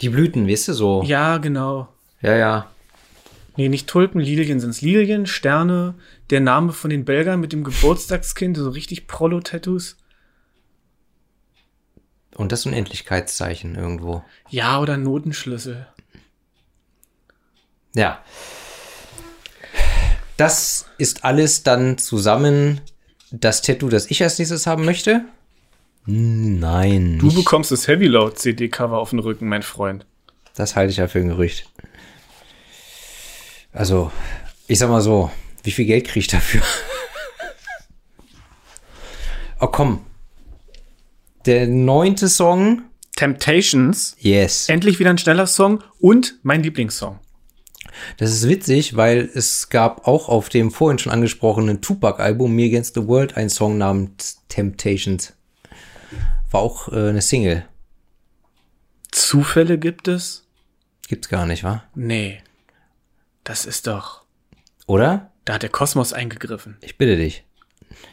die 0.00 0.08
Blüten, 0.08 0.48
weißt 0.48 0.68
du, 0.68 0.72
so. 0.72 1.02
Ja, 1.04 1.38
genau. 1.38 1.88
ja. 2.20 2.36
ja. 2.36 2.70
Nee, 3.56 3.68
nicht 3.68 3.86
Tulpen, 3.86 4.20
Lilien 4.20 4.58
sind's. 4.58 4.80
Lilien, 4.80 5.26
Sterne, 5.26 5.94
der 6.30 6.40
Name 6.40 6.72
von 6.72 6.90
den 6.90 7.04
Belgern 7.04 7.40
mit 7.40 7.52
dem 7.52 7.62
Geburtstagskind, 7.62 8.56
so 8.56 8.68
richtig 8.70 9.06
Prolo-Tattoos. 9.06 9.96
Und 12.34 12.50
das 12.50 12.66
Unendlichkeitszeichen 12.66 13.76
irgendwo. 13.76 14.24
Ja, 14.50 14.80
oder 14.80 14.96
Notenschlüssel. 14.96 15.86
Ja. 17.94 18.24
Das 20.36 20.86
ist 20.98 21.24
alles 21.24 21.62
dann 21.62 21.96
zusammen 21.96 22.80
das 23.30 23.62
Tattoo, 23.62 23.88
das 23.88 24.10
ich 24.10 24.22
als 24.22 24.38
nächstes 24.38 24.66
haben 24.66 24.84
möchte? 24.84 25.24
Nein. 26.06 27.18
Du 27.18 27.32
bekommst 27.32 27.70
das 27.70 27.88
Heavy 27.88 28.06
Load 28.06 28.36
CD-Cover 28.36 28.98
auf 28.98 29.10
den 29.10 29.20
Rücken, 29.20 29.48
mein 29.48 29.62
Freund. 29.62 30.06
Das 30.54 30.76
halte 30.76 30.90
ich 30.90 30.98
ja 30.98 31.08
für 31.08 31.20
ein 31.20 31.28
Gerücht. 31.28 31.70
Also, 33.72 34.12
ich 34.66 34.78
sag 34.78 34.90
mal 34.90 35.00
so, 35.00 35.30
wie 35.62 35.72
viel 35.72 35.86
Geld 35.86 36.06
krieg 36.06 36.22
ich 36.22 36.26
dafür? 36.28 36.62
oh 39.60 39.66
komm. 39.66 40.04
Der 41.46 41.66
neunte 41.66 42.28
Song. 42.28 42.82
Temptations. 43.16 44.16
Yes. 44.18 44.68
Endlich 44.68 44.98
wieder 44.98 45.10
ein 45.10 45.18
schneller 45.18 45.46
Song 45.46 45.82
und 46.00 46.36
mein 46.42 46.62
Lieblingssong. 46.62 47.18
Das 48.16 48.30
ist 48.30 48.48
witzig, 48.48 48.96
weil 48.96 49.30
es 49.34 49.68
gab 49.68 50.06
auch 50.06 50.28
auf 50.28 50.48
dem 50.48 50.70
vorhin 50.70 50.98
schon 50.98 51.12
angesprochenen 51.12 51.80
Tupac-Album 51.80 52.54
Me 52.54 52.64
Against 52.64 52.94
the 52.94 53.06
World 53.06 53.36
einen 53.36 53.50
Song 53.50 53.78
namens 53.78 54.42
Temptations. 54.48 55.32
War 56.54 56.60
auch 56.60 56.86
äh, 56.92 57.08
eine 57.08 57.20
Single. 57.20 57.64
Zufälle 59.10 59.76
gibt 59.76 60.06
es? 60.06 60.46
Gibt's 61.08 61.28
gar 61.28 61.46
nicht, 61.46 61.64
wa? 61.64 61.82
Nee. 61.96 62.42
Das 63.42 63.66
ist 63.66 63.88
doch. 63.88 64.22
Oder? 64.86 65.32
Da 65.44 65.54
hat 65.54 65.64
der 65.64 65.70
Kosmos 65.70 66.12
eingegriffen. 66.12 66.76
Ich 66.80 66.96
bitte 66.96 67.16
dich. 67.16 67.42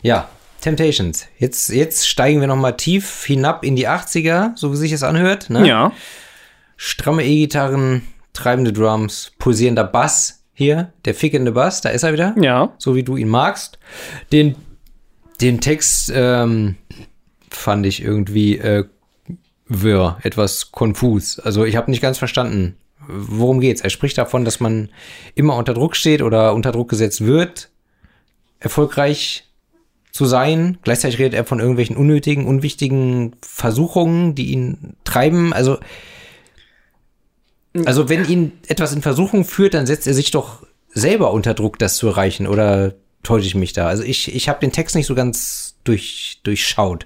Ja, 0.01 0.27
Temptations. 0.59 1.27
Jetzt, 1.37 1.69
jetzt 1.69 2.07
steigen 2.07 2.39
wir 2.39 2.47
noch 2.47 2.55
mal 2.55 2.71
tief 2.71 3.25
hinab 3.25 3.63
in 3.63 3.75
die 3.75 3.87
80er, 3.87 4.57
so 4.57 4.71
wie 4.73 4.77
sich 4.77 4.91
es 4.91 5.03
anhört. 5.03 5.51
Ne? 5.51 5.67
Ja. 5.67 5.91
Stramme 6.77 7.23
E-Gitarren, 7.23 8.07
treibende 8.33 8.73
Drums, 8.73 9.33
pulsierender 9.37 9.83
Bass. 9.83 10.43
Hier, 10.55 10.93
der 11.05 11.13
fickende 11.13 11.51
Bass, 11.51 11.81
da 11.81 11.89
ist 11.89 12.01
er 12.01 12.13
wieder. 12.13 12.33
Ja. 12.41 12.73
So 12.79 12.95
wie 12.95 13.03
du 13.03 13.17
ihn 13.17 13.29
magst. 13.29 13.77
Den, 14.31 14.55
den 15.41 15.61
Text 15.61 16.11
ähm, 16.15 16.77
fand 17.51 17.85
ich 17.85 18.01
irgendwie 18.01 18.57
äh, 18.57 18.85
wirr, 19.67 20.17
etwas 20.23 20.71
konfus. 20.71 21.39
Also 21.39 21.65
ich 21.65 21.75
habe 21.75 21.91
nicht 21.91 22.01
ganz 22.01 22.17
verstanden, 22.17 22.77
worum 23.07 23.59
geht's. 23.59 23.81
Er 23.81 23.89
spricht 23.89 24.17
davon, 24.17 24.45
dass 24.45 24.59
man 24.59 24.89
immer 25.35 25.55
unter 25.55 25.73
Druck 25.73 25.95
steht 25.95 26.21
oder 26.21 26.53
unter 26.53 26.71
Druck 26.71 26.89
gesetzt 26.89 27.25
wird, 27.25 27.69
erfolgreich 28.59 29.45
zu 30.11 30.25
sein. 30.25 30.77
Gleichzeitig 30.83 31.19
redet 31.19 31.33
er 31.33 31.45
von 31.45 31.59
irgendwelchen 31.59 31.95
unnötigen, 31.95 32.45
unwichtigen 32.45 33.35
Versuchungen, 33.41 34.35
die 34.35 34.51
ihn 34.51 34.95
treiben. 35.03 35.53
Also, 35.53 35.79
also 37.85 38.09
wenn 38.09 38.27
ihn 38.27 38.51
etwas 38.67 38.93
in 38.93 39.01
Versuchung 39.01 39.45
führt, 39.45 39.73
dann 39.73 39.85
setzt 39.85 40.07
er 40.07 40.13
sich 40.13 40.31
doch 40.31 40.65
selber 40.89 41.31
unter 41.31 41.53
Druck, 41.53 41.79
das 41.79 41.95
zu 41.95 42.07
erreichen. 42.07 42.45
Oder 42.45 42.93
täusche 43.23 43.47
ich 43.47 43.55
mich 43.55 43.73
da? 43.73 43.87
Also 43.87 44.03
ich, 44.03 44.33
ich 44.35 44.49
habe 44.49 44.59
den 44.59 44.73
Text 44.73 44.95
nicht 44.95 45.07
so 45.07 45.15
ganz 45.15 45.75
durch, 45.85 46.41
durchschaut. 46.43 47.05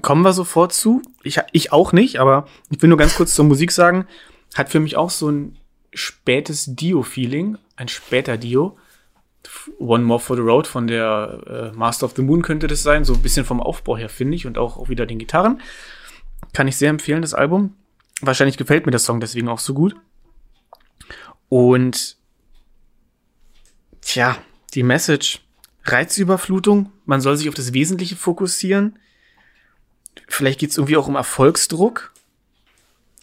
Kommen 0.00 0.22
wir 0.22 0.32
sofort 0.32 0.72
zu. 0.72 1.02
Ich, 1.22 1.38
ich 1.52 1.72
auch 1.72 1.92
nicht, 1.92 2.18
aber 2.18 2.46
ich 2.70 2.80
will 2.80 2.88
nur 2.88 2.98
ganz 2.98 3.14
kurz 3.14 3.34
zur 3.34 3.44
Musik 3.44 3.72
sagen. 3.72 4.06
Hat 4.54 4.70
für 4.70 4.80
mich 4.80 4.96
auch 4.96 5.10
so 5.10 5.28
ein 5.28 5.58
spätes 5.92 6.74
Dio-Feeling, 6.74 7.58
ein 7.76 7.88
später 7.88 8.38
Dio. 8.38 8.78
One 9.78 10.04
More 10.04 10.20
for 10.20 10.36
the 10.36 10.42
Road 10.42 10.66
von 10.66 10.86
der 10.86 11.72
äh, 11.74 11.76
Master 11.76 12.06
of 12.06 12.14
the 12.16 12.22
Moon 12.22 12.42
könnte 12.42 12.68
das 12.68 12.82
sein. 12.82 13.04
So 13.04 13.12
ein 13.12 13.22
bisschen 13.22 13.44
vom 13.44 13.60
Aufbau 13.60 13.98
her, 13.98 14.08
finde 14.08 14.36
ich. 14.36 14.46
Und 14.46 14.56
auch, 14.56 14.78
auch 14.78 14.88
wieder 14.88 15.04
den 15.04 15.18
Gitarren. 15.18 15.60
Kann 16.54 16.68
ich 16.68 16.76
sehr 16.76 16.90
empfehlen, 16.90 17.22
das 17.22 17.34
Album. 17.34 17.74
Wahrscheinlich 18.20 18.56
gefällt 18.56 18.86
mir 18.86 18.92
der 18.92 19.00
Song 19.00 19.20
deswegen 19.20 19.48
auch 19.48 19.58
so 19.58 19.74
gut. 19.74 19.96
Und 21.48 22.16
tja, 24.00 24.38
die 24.74 24.82
Message. 24.82 25.40
Reizüberflutung. 25.84 26.92
Man 27.04 27.20
soll 27.20 27.36
sich 27.36 27.48
auf 27.48 27.54
das 27.54 27.72
Wesentliche 27.72 28.16
fokussieren. 28.16 28.98
Vielleicht 30.32 30.60
geht 30.60 30.70
es 30.70 30.78
irgendwie 30.78 30.96
auch 30.96 31.08
um 31.08 31.14
Erfolgsdruck. 31.14 32.12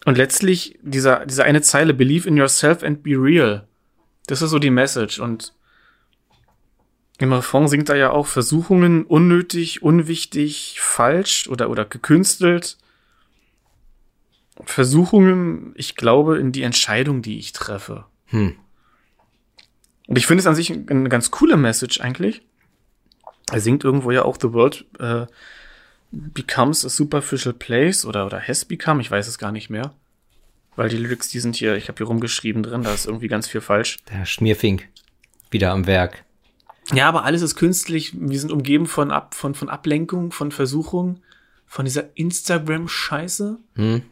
Und 0.05 0.15
letztlich 0.15 0.77
dieser, 0.83 1.25
dieser 1.25 1.43
eine 1.43 1.63
Zeile, 1.63 1.95
Believe 1.95 2.27
in 2.27 2.37
yourself 2.37 2.83
and 2.83 3.01
be 3.01 3.11
real. 3.11 3.67
Das 4.27 4.43
ist 4.43 4.51
so 4.51 4.59
die 4.59 4.69
Message. 4.69 5.19
Und 5.19 5.53
im 7.17 7.33
Refrain 7.33 7.67
singt 7.67 7.89
er 7.89 7.95
ja 7.95 8.11
auch 8.11 8.27
Versuchungen 8.27 9.05
unnötig, 9.05 9.81
unwichtig, 9.81 10.77
falsch 10.81 11.47
oder, 11.47 11.71
oder 11.71 11.83
gekünstelt. 11.83 12.77
Versuchungen, 14.63 15.73
ich 15.75 15.95
glaube, 15.95 16.37
in 16.37 16.51
die 16.51 16.61
Entscheidung, 16.61 17.23
die 17.23 17.39
ich 17.39 17.53
treffe. 17.53 18.05
Hm. 18.27 18.55
Und 20.05 20.17
ich 20.17 20.27
finde 20.27 20.41
es 20.41 20.47
an 20.47 20.55
sich 20.55 20.71
eine 20.71 21.09
ganz 21.09 21.31
coole 21.31 21.57
Message 21.57 22.01
eigentlich. 22.01 22.43
Er 23.51 23.61
singt 23.61 23.83
irgendwo 23.83 24.11
ja 24.11 24.25
auch 24.25 24.37
The 24.39 24.53
World 24.53 24.85
äh, 24.99 25.25
becomes 26.11 26.85
a 26.85 26.89
superficial 26.89 27.53
place 27.53 28.05
oder, 28.05 28.25
oder 28.25 28.39
has 28.39 28.65
become, 28.65 29.01
ich 29.01 29.11
weiß 29.11 29.27
es 29.27 29.37
gar 29.37 29.51
nicht 29.51 29.69
mehr. 29.69 29.93
Weil 30.75 30.89
die 30.89 30.97
Lyrics, 30.97 31.29
die 31.29 31.39
sind 31.39 31.55
hier, 31.55 31.75
ich 31.75 31.87
habe 31.89 31.97
hier 31.97 32.07
rumgeschrieben 32.07 32.63
drin, 32.63 32.83
da 32.83 32.93
ist 32.93 33.05
irgendwie 33.05 33.27
ganz 33.27 33.47
viel 33.47 33.61
falsch. 33.61 33.97
Der 34.11 34.25
Schmierfink. 34.25 34.87
Wieder 35.51 35.71
am 35.71 35.87
Werk. 35.87 36.23
Ja, 36.93 37.07
aber 37.07 37.25
alles 37.25 37.41
ist 37.41 37.55
künstlich. 37.55 38.13
Wir 38.17 38.39
sind 38.39 38.51
umgeben 38.51 38.87
von, 38.87 39.11
Ab, 39.11 39.35
von, 39.35 39.55
von 39.55 39.69
Ablenkung, 39.69 40.31
von 40.31 40.51
Versuchung, 40.51 41.21
von 41.67 41.85
dieser 41.85 42.15
Instagram-Scheiße. 42.15 43.57
Hm. 43.75 44.03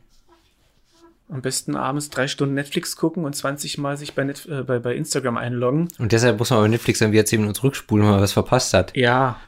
Am 1.30 1.42
besten 1.42 1.76
abends 1.76 2.10
drei 2.10 2.28
Stunden 2.28 2.54
Netflix 2.54 2.96
gucken 2.96 3.26
und 3.26 3.36
20 3.36 3.78
Mal 3.80 3.98
sich 3.98 4.14
bei, 4.14 4.24
Net, 4.24 4.46
äh, 4.46 4.64
bei, 4.64 4.80
bei 4.80 4.96
Instagram 4.96 5.38
einloggen. 5.38 5.90
Und 6.00 6.12
deshalb 6.12 6.40
muss 6.40 6.52
man 6.52 6.62
bei 6.62 6.68
Netflix 6.68 7.00
dann 7.00 7.12
wieder 7.12 7.26
10 7.26 7.42
Minuten 7.42 7.56
zurückspulen, 7.56 8.06
wenn 8.06 8.14
man 8.14 8.22
was 8.22 8.34
verpasst 8.34 8.74
hat. 8.74 8.96
Ja. 8.96 9.40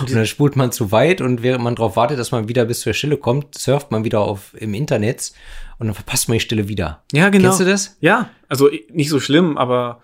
Und 0.00 0.14
dann 0.14 0.26
spult 0.26 0.56
man 0.56 0.72
zu 0.72 0.90
weit 0.92 1.20
und 1.20 1.42
während 1.42 1.62
man 1.64 1.74
darauf 1.76 1.96
wartet, 1.96 2.18
dass 2.18 2.32
man 2.32 2.48
wieder 2.48 2.64
bis 2.64 2.80
zur 2.80 2.92
Stille 2.92 3.16
kommt, 3.16 3.56
surft 3.56 3.90
man 3.90 4.04
wieder 4.04 4.20
auf 4.20 4.54
im 4.58 4.74
Internet 4.74 5.32
und 5.78 5.86
dann 5.86 5.94
verpasst 5.94 6.28
man 6.28 6.36
die 6.36 6.40
Stille 6.40 6.68
wieder. 6.68 7.02
Ja, 7.12 7.28
genau. 7.28 7.44
Kennst 7.48 7.60
du 7.60 7.64
das? 7.64 7.96
Ja, 8.00 8.30
also 8.48 8.68
nicht 8.90 9.08
so 9.10 9.20
schlimm, 9.20 9.56
aber 9.58 10.02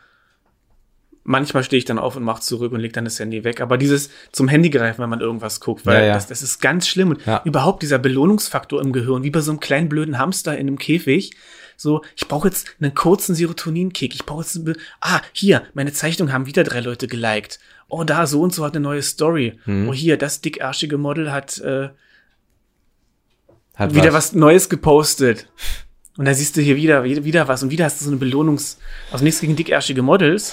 manchmal 1.24 1.62
stehe 1.62 1.78
ich 1.78 1.84
dann 1.84 1.98
auf 1.98 2.16
und 2.16 2.22
mache 2.24 2.42
zurück 2.42 2.72
und 2.72 2.80
leg 2.80 2.92
dann 2.92 3.04
das 3.04 3.18
Handy 3.18 3.44
weg. 3.44 3.60
Aber 3.60 3.78
dieses 3.78 4.10
zum 4.32 4.48
Handy 4.48 4.70
greifen, 4.70 5.02
wenn 5.02 5.10
man 5.10 5.20
irgendwas 5.20 5.60
guckt, 5.60 5.86
weil 5.86 6.00
Ja, 6.02 6.06
ja. 6.08 6.14
Das, 6.14 6.26
das 6.26 6.42
ist 6.42 6.60
ganz 6.60 6.88
schlimm. 6.88 7.10
Und 7.10 7.24
Ja. 7.26 7.42
überhaupt 7.44 7.82
dieser 7.82 7.98
Belohnungsfaktor 7.98 8.80
im 8.80 8.92
Gehirn, 8.92 9.22
wie 9.22 9.30
bei 9.30 9.40
so 9.40 9.52
einem 9.52 9.60
kleinen 9.60 9.88
blöden 9.88 10.18
Hamster 10.18 10.52
in 10.54 10.66
einem 10.66 10.78
Käfig. 10.78 11.32
So, 11.76 12.02
ich 12.16 12.28
brauche 12.28 12.48
jetzt 12.48 12.76
einen 12.80 12.94
kurzen 12.94 13.34
Serotoninkick. 13.34 14.14
Ich 14.14 14.24
brauche 14.24 14.42
jetzt, 14.42 14.60
ah, 15.00 15.20
hier, 15.32 15.62
meine 15.74 15.92
Zeichnung 15.92 16.32
haben 16.32 16.46
wieder 16.46 16.64
drei 16.64 16.80
Leute 16.80 17.06
geliked. 17.06 17.58
Oh, 17.88 18.04
da, 18.04 18.26
so 18.26 18.40
und 18.40 18.54
so 18.54 18.64
hat 18.64 18.74
eine 18.74 18.82
neue 18.82 19.02
Story. 19.02 19.58
Hm. 19.64 19.88
Oh, 19.88 19.92
hier, 19.92 20.16
das 20.16 20.40
dickärschige 20.40 20.98
Model 20.98 21.30
hat 21.30 21.58
äh, 21.58 21.90
Hat 23.74 23.94
wieder 23.94 24.12
was. 24.12 24.32
Neues 24.32 24.68
gepostet. 24.68 25.48
Und 26.18 26.26
da 26.26 26.34
siehst 26.34 26.56
du 26.56 26.60
hier 26.60 26.76
wieder, 26.76 27.04
wieder, 27.04 27.24
wieder 27.24 27.48
was 27.48 27.62
und 27.62 27.70
wieder 27.70 27.86
hast 27.86 28.00
du 28.00 28.04
so 28.04 28.10
eine 28.10 28.18
Belohnungs, 28.18 28.78
also 29.10 29.24
nichts 29.24 29.40
gegen 29.40 29.56
dickärschige 29.56 30.02
Models. 30.02 30.52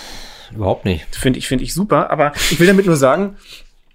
Überhaupt 0.54 0.86
nicht. 0.86 1.16
Finde 1.16 1.38
ich, 1.40 1.48
finde 1.48 1.64
ich 1.64 1.74
super. 1.74 2.10
Aber 2.12 2.34
ich 2.50 2.60
will 2.60 2.68
damit 2.68 2.86
nur 2.86 2.96
sagen, 2.96 3.38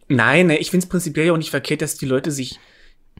nein, 0.09 0.49
ne, 0.49 0.59
ich 0.59 0.71
finde 0.71 0.85
es 0.85 0.89
prinzipiell 0.89 1.27
ja 1.27 1.33
auch 1.33 1.39
nicht 1.39 1.51
verkehrt, 1.51 1.83
dass 1.83 1.97
die 1.97 2.07
Leute 2.07 2.31
sich, 2.31 2.61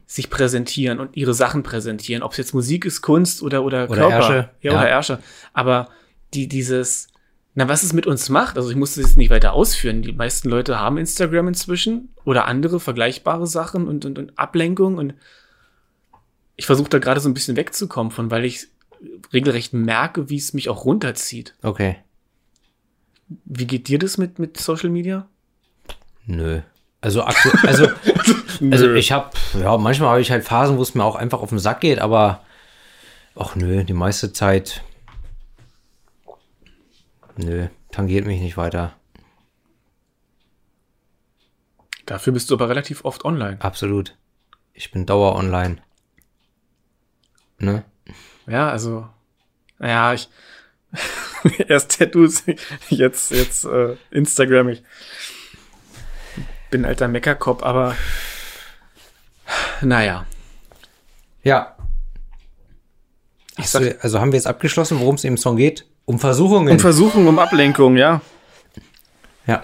sich 0.07 0.29
präsentieren 0.29 0.99
und 0.99 1.15
ihre 1.17 1.33
Sachen 1.33 1.63
präsentieren. 1.63 2.21
Ob 2.23 2.31
es 2.31 2.37
jetzt 2.37 2.53
Musik 2.53 2.85
ist, 2.85 3.01
Kunst 3.01 3.41
oder, 3.41 3.63
oder, 3.63 3.89
Oder 3.89 4.01
Körper. 4.01 4.15
Ärsche. 4.15 4.49
Ja, 4.61 4.71
Ja. 4.73 4.79
oder 4.79 4.89
Ärsche. 4.89 5.19
Aber 5.53 5.89
die, 6.33 6.47
dieses, 6.47 7.07
na, 7.55 7.67
was 7.67 7.83
es 7.83 7.93
mit 7.93 8.05
uns 8.05 8.29
macht, 8.29 8.57
also 8.57 8.69
ich 8.69 8.75
muss 8.75 8.95
das 8.95 9.05
jetzt 9.05 9.17
nicht 9.17 9.29
weiter 9.29 9.53
ausführen. 9.53 10.01
Die 10.01 10.11
meisten 10.11 10.49
Leute 10.49 10.79
haben 10.79 10.97
Instagram 10.97 11.47
inzwischen 11.47 12.09
oder 12.23 12.45
andere 12.45 12.79
vergleichbare 12.79 13.47
Sachen 13.47 13.87
und, 13.87 14.05
und, 14.05 14.19
und 14.19 14.37
Ablenkung 14.37 14.97
und 14.97 15.13
ich 16.57 16.65
versuche 16.65 16.89
da 16.89 16.99
gerade 16.99 17.19
so 17.19 17.27
ein 17.27 17.33
bisschen 17.33 17.57
wegzukommen 17.57 18.11
von, 18.11 18.31
weil 18.31 18.45
ich 18.45 18.67
regelrecht 19.33 19.73
merke, 19.73 20.29
wie 20.29 20.37
es 20.37 20.53
mich 20.53 20.69
auch 20.69 20.85
runterzieht. 20.85 21.53
Okay. 21.61 21.97
Wie 23.45 23.65
geht 23.67 23.87
dir 23.87 23.99
das 23.99 24.17
mit, 24.17 24.39
mit 24.39 24.57
Social 24.57 24.89
Media? 24.89 25.27
Nö. 26.25 26.61
Also, 27.01 27.21
also, 27.21 27.87
also 28.71 28.93
ich 28.93 29.11
habe, 29.11 29.31
ja, 29.59 29.77
manchmal 29.77 30.09
habe 30.09 30.21
ich 30.21 30.31
halt 30.31 30.43
Phasen, 30.43 30.77
wo 30.77 30.81
es 30.81 30.95
mir 30.95 31.03
auch 31.03 31.15
einfach 31.15 31.41
auf 31.41 31.49
den 31.49 31.59
Sack 31.59 31.81
geht, 31.81 31.99
aber 31.99 32.43
ach 33.35 33.55
nö, 33.55 33.83
die 33.83 33.93
meiste 33.93 34.33
Zeit, 34.33 34.81
nö, 37.37 37.67
tangiert 37.91 38.25
mich 38.25 38.41
nicht 38.41 38.57
weiter. 38.57 38.93
Dafür 42.05 42.33
bist 42.33 42.49
du 42.49 42.55
aber 42.55 42.69
relativ 42.69 43.03
oft 43.03 43.25
online. 43.25 43.57
Absolut. 43.61 44.15
Ich 44.73 44.91
bin 44.91 45.05
dauer 45.05 45.35
online. 45.35 45.77
Ne? 47.57 47.83
Ja, 48.47 48.69
also, 48.69 49.07
ja, 49.79 50.13
ich 50.13 50.29
erst 51.67 51.97
Tattoos, 51.97 52.43
jetzt, 52.89 53.31
jetzt 53.31 53.65
äh, 53.65 53.95
Instagram. 54.11 54.69
Ich 54.69 54.83
bin 56.75 56.83
ein 56.83 56.89
alter 56.89 57.07
Meckerkopf, 57.07 57.63
aber 57.63 57.95
naja. 59.79 60.25
Ja. 61.41 61.77
Hast 63.57 63.75
du, 63.75 63.79
sag, 63.79 64.03
also 64.03 64.19
haben 64.19 64.33
wir 64.33 64.37
jetzt 64.37 64.47
abgeschlossen, 64.47 64.99
worum 64.99 65.15
es 65.15 65.23
im 65.23 65.37
Song 65.37 65.55
geht? 65.55 65.85
Um 66.03 66.19
Versuchungen. 66.19 66.73
um 66.73 66.79
Versuchung, 66.79 67.27
um 67.27 67.39
Ablenkung, 67.39 67.95
ja. 67.95 68.19
ja. 69.47 69.63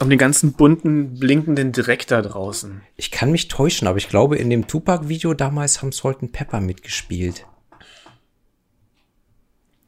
Um 0.00 0.08
den 0.08 0.18
ganzen 0.18 0.54
bunten, 0.54 1.18
blinkenden 1.18 1.70
Dreck 1.70 2.06
da 2.06 2.22
draußen. 2.22 2.80
Ich 2.96 3.10
kann 3.10 3.30
mich 3.30 3.48
täuschen, 3.48 3.86
aber 3.86 3.98
ich 3.98 4.08
glaube, 4.08 4.38
in 4.38 4.48
dem 4.48 4.66
Tupac-Video 4.66 5.34
damals 5.34 5.82
haben 5.82 5.92
Salt 5.92 6.22
and 6.22 6.32
Pepper 6.32 6.60
mitgespielt. 6.60 7.44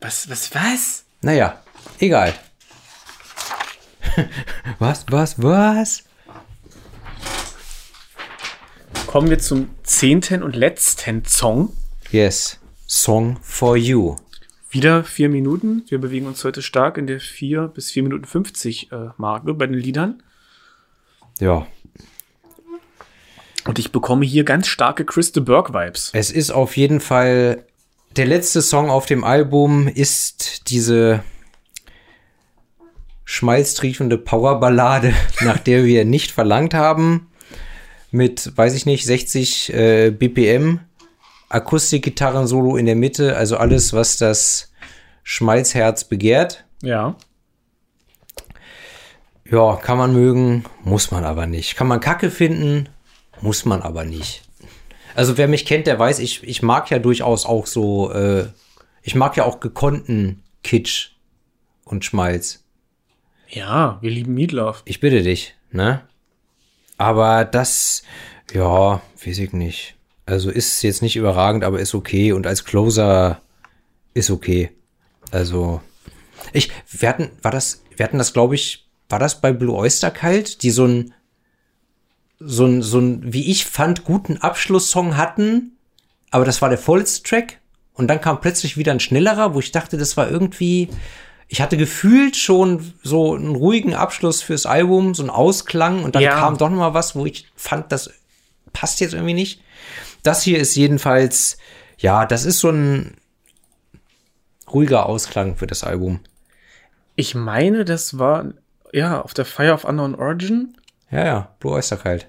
Was, 0.02 0.28
was, 0.28 0.54
was? 0.54 1.04
Naja, 1.22 1.62
egal. 2.00 2.34
was, 4.78 5.06
was, 5.08 5.42
was? 5.42 6.04
Kommen 9.06 9.30
wir 9.30 9.38
zum 9.38 9.70
zehnten 9.82 10.42
und 10.42 10.56
letzten 10.56 11.24
Song. 11.24 11.72
Yes. 12.10 12.58
Song 12.86 13.38
for 13.42 13.76
you. 13.76 14.16
Wieder 14.70 15.04
vier 15.04 15.28
Minuten. 15.28 15.84
Wir 15.88 16.00
bewegen 16.00 16.26
uns 16.26 16.42
heute 16.44 16.62
stark 16.62 16.98
in 16.98 17.06
der 17.06 17.20
vier 17.20 17.68
bis 17.68 17.90
vier 17.90 18.02
Minuten 18.02 18.24
50 18.24 18.90
äh, 18.90 18.96
Marke 19.16 19.54
bei 19.54 19.66
den 19.66 19.78
Liedern. 19.78 20.22
Ja. 21.38 21.66
Und 23.66 23.78
ich 23.78 23.92
bekomme 23.92 24.26
hier 24.26 24.44
ganz 24.44 24.66
starke 24.66 25.04
Chris 25.04 25.32
de 25.32 25.42
Burgh 25.42 25.72
Vibes. 25.72 26.10
Es 26.12 26.30
ist 26.30 26.50
auf 26.50 26.76
jeden 26.76 27.00
Fall 27.00 27.64
der 28.16 28.26
letzte 28.26 28.62
Song 28.62 28.90
auf 28.90 29.06
dem 29.06 29.24
Album 29.24 29.88
ist 29.88 30.70
diese 30.70 31.24
schmalztriefende 33.24 34.18
Powerballade, 34.18 35.14
nach 35.40 35.58
der 35.58 35.84
wir 35.84 36.04
nicht 36.04 36.30
verlangt 36.30 36.74
haben. 36.74 37.28
Mit, 38.14 38.56
weiß 38.56 38.74
ich 38.74 38.86
nicht, 38.86 39.04
60 39.04 39.72
äh, 39.74 40.10
BPM, 40.12 40.78
Akustikgitarren-Solo 41.48 42.76
in 42.76 42.86
der 42.86 42.94
Mitte, 42.94 43.36
also 43.36 43.56
alles, 43.56 43.92
was 43.92 44.18
das 44.18 44.72
Schmalzherz 45.24 46.04
begehrt. 46.04 46.64
Ja. 46.80 47.16
Ja, 49.50 49.74
kann 49.82 49.98
man 49.98 50.12
mögen, 50.12 50.64
muss 50.84 51.10
man 51.10 51.24
aber 51.24 51.48
nicht. 51.48 51.74
Kann 51.74 51.88
man 51.88 51.98
Kacke 51.98 52.30
finden, 52.30 52.88
muss 53.40 53.64
man 53.64 53.82
aber 53.82 54.04
nicht. 54.04 54.42
Also 55.16 55.36
wer 55.36 55.48
mich 55.48 55.66
kennt, 55.66 55.88
der 55.88 55.98
weiß, 55.98 56.20
ich, 56.20 56.44
ich 56.44 56.62
mag 56.62 56.90
ja 56.90 57.00
durchaus 57.00 57.44
auch 57.44 57.66
so, 57.66 58.12
äh, 58.12 58.46
ich 59.02 59.16
mag 59.16 59.36
ja 59.36 59.42
auch 59.42 59.58
gekonnten 59.58 60.44
Kitsch 60.62 61.10
und 61.84 62.04
Schmalz. 62.04 62.62
Ja, 63.48 63.98
wir 64.02 64.12
lieben 64.12 64.34
Meatloaf. 64.34 64.82
Ich 64.84 65.00
bitte 65.00 65.24
dich, 65.24 65.56
ne? 65.72 66.02
Aber 66.96 67.44
das, 67.44 68.02
ja, 68.52 69.00
weiß 69.24 69.38
ich 69.38 69.52
nicht. 69.52 69.96
Also 70.26 70.50
ist 70.50 70.82
jetzt 70.82 71.02
nicht 71.02 71.16
überragend, 71.16 71.64
aber 71.64 71.80
ist 71.80 71.94
okay. 71.94 72.32
Und 72.32 72.46
als 72.46 72.64
Closer 72.64 73.40
ist 74.14 74.30
okay. 74.30 74.70
Also, 75.30 75.80
ich, 76.52 76.70
wir 76.90 77.08
hatten, 77.08 77.30
war 77.42 77.50
das, 77.50 77.82
wir 77.96 78.04
hatten 78.04 78.18
das, 78.18 78.32
glaube 78.32 78.54
ich, 78.54 78.86
war 79.08 79.18
das 79.18 79.40
bei 79.40 79.52
Blue 79.52 79.76
Oyster 79.76 80.10
Cult, 80.10 80.62
die 80.62 80.70
so 80.70 80.86
ein, 80.86 81.14
so 82.38 82.66
ein, 82.66 82.82
so 82.82 82.98
ein, 82.98 83.32
wie 83.32 83.50
ich 83.50 83.66
fand, 83.66 84.04
guten 84.04 84.38
Abschlusssong 84.38 85.16
hatten, 85.16 85.76
aber 86.30 86.44
das 86.44 86.62
war 86.62 86.68
der 86.68 86.78
vollste 86.78 87.22
Track. 87.22 87.58
Und 87.92 88.08
dann 88.08 88.20
kam 88.20 88.40
plötzlich 88.40 88.76
wieder 88.76 88.92
ein 88.92 89.00
schnellerer, 89.00 89.54
wo 89.54 89.60
ich 89.60 89.70
dachte, 89.70 89.96
das 89.96 90.16
war 90.16 90.28
irgendwie, 90.28 90.88
ich 91.48 91.60
hatte 91.60 91.76
gefühlt 91.76 92.36
schon 92.36 92.94
so 93.02 93.34
einen 93.34 93.54
ruhigen 93.54 93.94
Abschluss 93.94 94.42
fürs 94.42 94.66
Album, 94.66 95.14
so 95.14 95.22
einen 95.22 95.30
Ausklang 95.30 96.02
und 96.04 96.14
dann 96.14 96.22
Ja. 96.22 96.38
kam 96.40 96.56
doch 96.58 96.70
noch 96.70 96.78
mal 96.78 96.94
was, 96.94 97.14
wo 97.14 97.26
ich 97.26 97.46
fand, 97.56 97.92
das 97.92 98.10
passt 98.72 99.00
jetzt 99.00 99.14
irgendwie 99.14 99.34
nicht. 99.34 99.60
Das 100.22 100.42
hier 100.42 100.58
ist 100.58 100.74
jedenfalls, 100.74 101.58
ja, 101.98 102.24
das 102.26 102.44
ist 102.44 102.60
so 102.60 102.70
ein 102.70 103.16
ruhiger 104.72 105.06
Ausklang 105.06 105.56
für 105.56 105.66
das 105.66 105.84
Album. 105.84 106.20
Ich 107.16 107.34
meine, 107.34 107.84
das 107.84 108.18
war, 108.18 108.46
ja, 108.92 109.20
auf 109.20 109.34
der 109.34 109.44
Fire 109.44 109.72
of 109.72 109.84
Unknown 109.84 110.14
Origin. 110.14 110.76
Ja, 111.10 111.24
ja, 111.24 111.54
Blue 111.60 111.72
Oyster 111.74 111.96
Cult. 111.96 112.26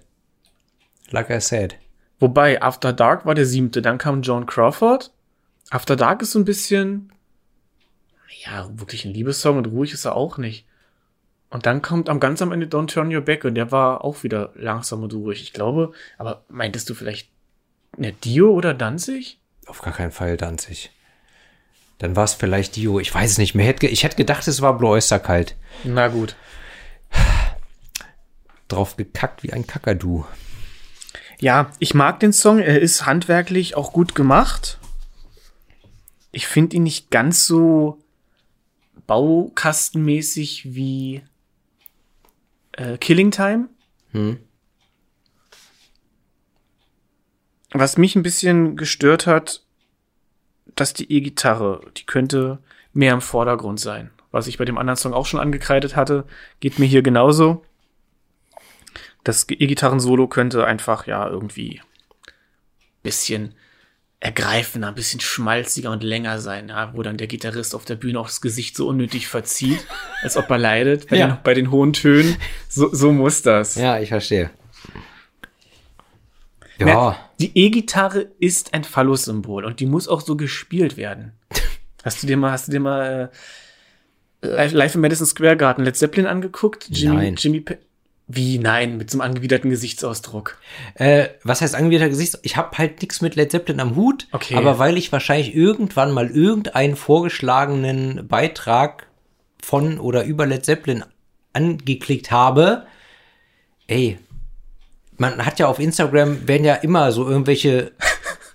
Like 1.10 1.30
I 1.30 1.40
said. 1.40 1.78
Wobei, 2.20 2.62
After 2.62 2.94
Dark 2.94 3.26
war 3.26 3.36
der 3.36 3.46
siebte, 3.46 3.82
dann 3.82 3.98
kam 3.98 4.22
Joan 4.22 4.46
Crawford. 4.46 5.12
After 5.72 5.96
Dark 5.96 6.22
ist 6.22 6.32
so 6.32 6.40
ein 6.40 6.46
bisschen, 6.46 7.12
ja, 8.44 8.70
wirklich 8.74 9.06
ein 9.06 9.14
Liebessong 9.14 9.58
und 9.58 9.68
ruhig 9.68 9.94
ist 9.94 10.06
er 10.06 10.16
auch 10.16 10.38
nicht. 10.38 10.66
Und 11.50 11.66
dann 11.66 11.82
kommt 11.82 12.10
am 12.10 12.20
ganz 12.20 12.42
am 12.42 12.52
Ende 12.52 12.66
Don't 12.66 12.88
Turn 12.88 13.14
Your 13.14 13.22
Back 13.22 13.46
und 13.46 13.56
der 13.56 13.72
war 13.72 14.04
auch 14.04 14.24
wieder 14.24 14.52
langsam 14.56 15.04
und 15.04 15.14
ruhig. 15.14 15.42
Ich 15.42 15.54
glaube, 15.54 15.94
aber 16.18 16.44
meintest 16.50 16.90
du 16.90 16.96
vielleicht 16.96 17.30
ne, 17.98 18.12
Dio 18.12 18.52
oder 18.52 18.74
Danzig? 18.74 19.40
Auf 19.68 19.82
gar 19.82 19.94
keinen 19.94 20.12
Fall 20.12 20.38
Danzig. 20.38 20.92
Dann 22.00 22.16
war 22.16 22.26
es 22.26 22.34
vielleicht 22.34 22.76
Dio. 22.76 23.00
Ich 23.00 23.14
weiß 23.14 23.32
es 23.32 23.38
nicht 23.38 23.56
mehr. 23.56 23.82
Ich 23.84 24.04
hätte 24.04 24.18
gedacht, 24.18 24.48
es 24.48 24.62
war 24.62 24.78
Blue 24.78 24.90
Oyster 24.90 25.20
Cult. 25.20 25.56
Na 25.84 26.10
gut. 26.10 26.36
Drauf 28.68 28.98
gekackt 28.98 29.44
wie 29.44 29.54
ein 29.54 29.66
Kakadu. 29.66 30.26
Ja, 31.40 31.72
ich 31.80 31.94
mag 31.94 32.20
den 32.20 32.34
Song. 32.34 32.60
Er 32.60 32.82
ist 32.82 33.06
handwerklich 33.06 33.76
auch 33.76 33.94
gut 33.94 34.16
gemacht. 34.16 34.80
Ich 36.32 36.48
finde 36.48 36.76
ihn 36.76 36.84
nicht 36.84 37.12
ganz 37.12 37.46
so 37.46 38.00
baukastenmäßig 39.08 40.76
wie 40.76 41.24
äh, 42.74 42.98
Killing 42.98 43.32
Time. 43.32 43.70
Hm. 44.12 44.40
Was 47.72 47.98
mich 47.98 48.16
ein 48.16 48.24
bisschen 48.24 48.78
gestört 48.78 49.28
hat, 49.28 49.64
dass 50.76 50.94
die 50.94 51.12
E-Gitarre, 51.12 51.82
die 51.98 52.06
könnte 52.06 52.60
mehr 52.94 53.14
im 53.14 53.22
Vordergrund 53.22 53.80
sein. 53.80 54.12
Was 54.32 54.48
ich 54.48 54.58
bei 54.58 54.66
dem 54.66 54.78
anderen 54.78 54.98
Song 54.98 55.14
auch 55.14 55.26
schon 55.26 55.40
angekreidet 55.40 55.96
hatte, 55.96 56.26
geht 56.60 56.80
mir 56.80 56.86
hier 56.86 57.02
genauso. 57.02 57.64
Das 59.24 59.48
E-Gitarren-Solo 59.50 60.28
könnte 60.28 60.66
einfach, 60.66 61.08
ja, 61.08 61.28
irgendwie 61.28 61.82
bisschen 63.06 63.56
ergreifender, 64.26 64.88
ein 64.88 64.96
bisschen 64.96 65.20
schmalziger 65.20 65.92
und 65.92 66.02
länger 66.04 66.40
sein, 66.40 66.70
ja, 66.70 66.92
wo 66.96 67.04
dann 67.04 67.16
der 67.18 67.28
Gitarrist 67.28 67.76
auf 67.76 67.86
der 67.86 67.94
Bühne 67.96 68.20
auch 68.20 68.26
das 68.26 68.42
Gesicht 68.42 68.76
so 68.76 68.88
unnötig 68.88 69.28
verzieht, 69.28 69.86
als 70.24 70.36
ob 70.36 70.50
er 70.50 70.58
leidet 70.58 71.08
bei, 71.10 71.18
Ja. 71.18 71.28
den, 71.28 71.38
bei 71.44 71.54
den 71.54 71.70
hohen 71.70 71.94
Tönen. 71.94 72.36
So, 72.68 72.92
so 72.92 73.12
muss 73.12 73.44
das. 73.44 73.76
Ja, 73.76 74.00
ich 74.00 74.10
verstehe. 74.10 74.50
Ja, 76.80 76.86
Ne, 77.12 77.16
Die 77.40 77.52
E-Gitarre 77.58 78.28
ist 78.40 78.74
ein 78.74 78.84
Phallus-Symbol 78.84 79.64
und 79.64 79.80
die 79.80 79.86
muss 79.86 80.08
auch 80.08 80.22
so 80.22 80.36
gespielt 80.36 80.98
werden. 80.98 81.34
Hast 82.04 82.24
du 82.24 82.28
dir 82.28 82.36
mal, 82.38 82.52
hast 82.52 82.68
du 82.68 82.72
dir 82.72 82.80
mal 82.80 83.32
äh, 84.42 84.48
live, 84.48 84.74
live 84.74 84.96
im 84.96 85.02
Madison 85.02 85.26
Square 85.28 85.58
Garden 85.58 85.86
Led 85.86 85.96
Zeppelin 85.96 86.26
angeguckt? 86.28 86.88
Jimmy, 86.90 87.16
Nein. 87.16 87.36
Jimmy 87.38 87.62
Pe 87.62 87.78
Wie 88.28 88.58
nein, 88.58 88.98
mit 88.98 89.12
so 89.12 89.20
einem 89.20 89.30
angewiderten 89.30 89.70
Gesichtsausdruck. 89.70 90.58
Äh, 90.96 91.28
was 91.44 91.62
heißt 91.62 91.76
angewiderter 91.76 92.10
Gesicht? 92.10 92.40
Ich 92.42 92.58
habe 92.58 92.76
halt 92.78 93.02
nichts 93.02 93.22
mit 93.22 93.36
Led 93.36 93.52
Zeppelin 93.52 93.80
am 93.80 93.96
Hut, 93.96 94.28
Okay. 94.32 94.56
aber 94.56 94.80
weil 94.80 94.98
ich 94.98 95.12
wahrscheinlich 95.12 95.56
irgendwann 95.56 96.12
mal 96.12 96.30
irgendeinen 96.32 96.96
vorgeschlagenen 96.96 98.28
Beitrag 98.28 99.06
von 99.62 100.00
oder 100.00 100.24
über 100.24 100.48
Led 100.48 100.66
Zeppelin 100.66 101.04
angeklickt 101.54 102.32
habe, 102.32 102.88
ey, 103.88 104.18
man 105.18 105.46
hat 105.46 105.60
ja 105.60 105.68
auf 105.68 105.80
Instagram 105.80 106.48
werden 106.48 106.66
ja 106.66 106.74
immer 106.76 107.12
so 107.12 107.28
irgendwelche 107.30 107.92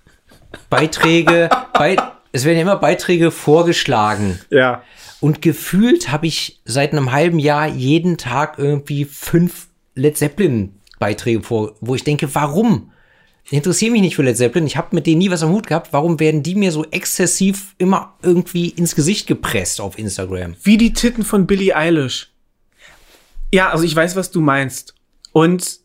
Beiträge, 0.69 1.49
bei, 1.73 1.95
es 2.31 2.45
werden 2.45 2.57
ja 2.57 2.61
immer 2.63 2.75
Beiträge 2.77 3.31
vorgeschlagen. 3.31 4.39
Ja. 4.49 4.83
Und 5.21 5.43
gefühlt 5.43 6.11
habe 6.11 6.25
ich 6.25 6.59
seit 6.65 6.91
einem 6.91 7.11
halben 7.11 7.37
Jahr 7.37 7.67
jeden 7.67 8.17
Tag 8.17 8.57
irgendwie 8.57 9.05
fünf 9.05 9.67
Led 9.93 10.17
Zeppelin-Beiträge 10.17 11.43
vor, 11.43 11.75
wo 11.79 11.93
ich 11.93 12.03
denke, 12.03 12.33
warum? 12.33 12.91
Ich 13.45 13.53
interessiere 13.53 13.91
mich 13.91 14.01
nicht 14.01 14.15
für 14.15 14.23
Led 14.23 14.35
Zeppelin, 14.35 14.65
ich 14.65 14.77
habe 14.77 14.95
mit 14.95 15.05
denen 15.05 15.19
nie 15.19 15.29
was 15.29 15.43
am 15.43 15.51
Hut 15.51 15.67
gehabt. 15.67 15.93
Warum 15.93 16.19
werden 16.19 16.41
die 16.41 16.55
mir 16.55 16.71
so 16.71 16.85
exzessiv 16.85 17.75
immer 17.77 18.15
irgendwie 18.23 18.69
ins 18.69 18.95
Gesicht 18.95 19.27
gepresst 19.27 19.79
auf 19.79 19.99
Instagram? 19.99 20.55
Wie 20.63 20.77
die 20.77 20.93
Titten 20.93 21.23
von 21.23 21.45
Billie 21.45 21.75
Eilish. 21.75 22.31
Ja, 23.53 23.69
also 23.69 23.83
ich 23.83 23.95
weiß, 23.95 24.15
was 24.15 24.31
du 24.31 24.41
meinst. 24.41 24.95
Und 25.33 25.81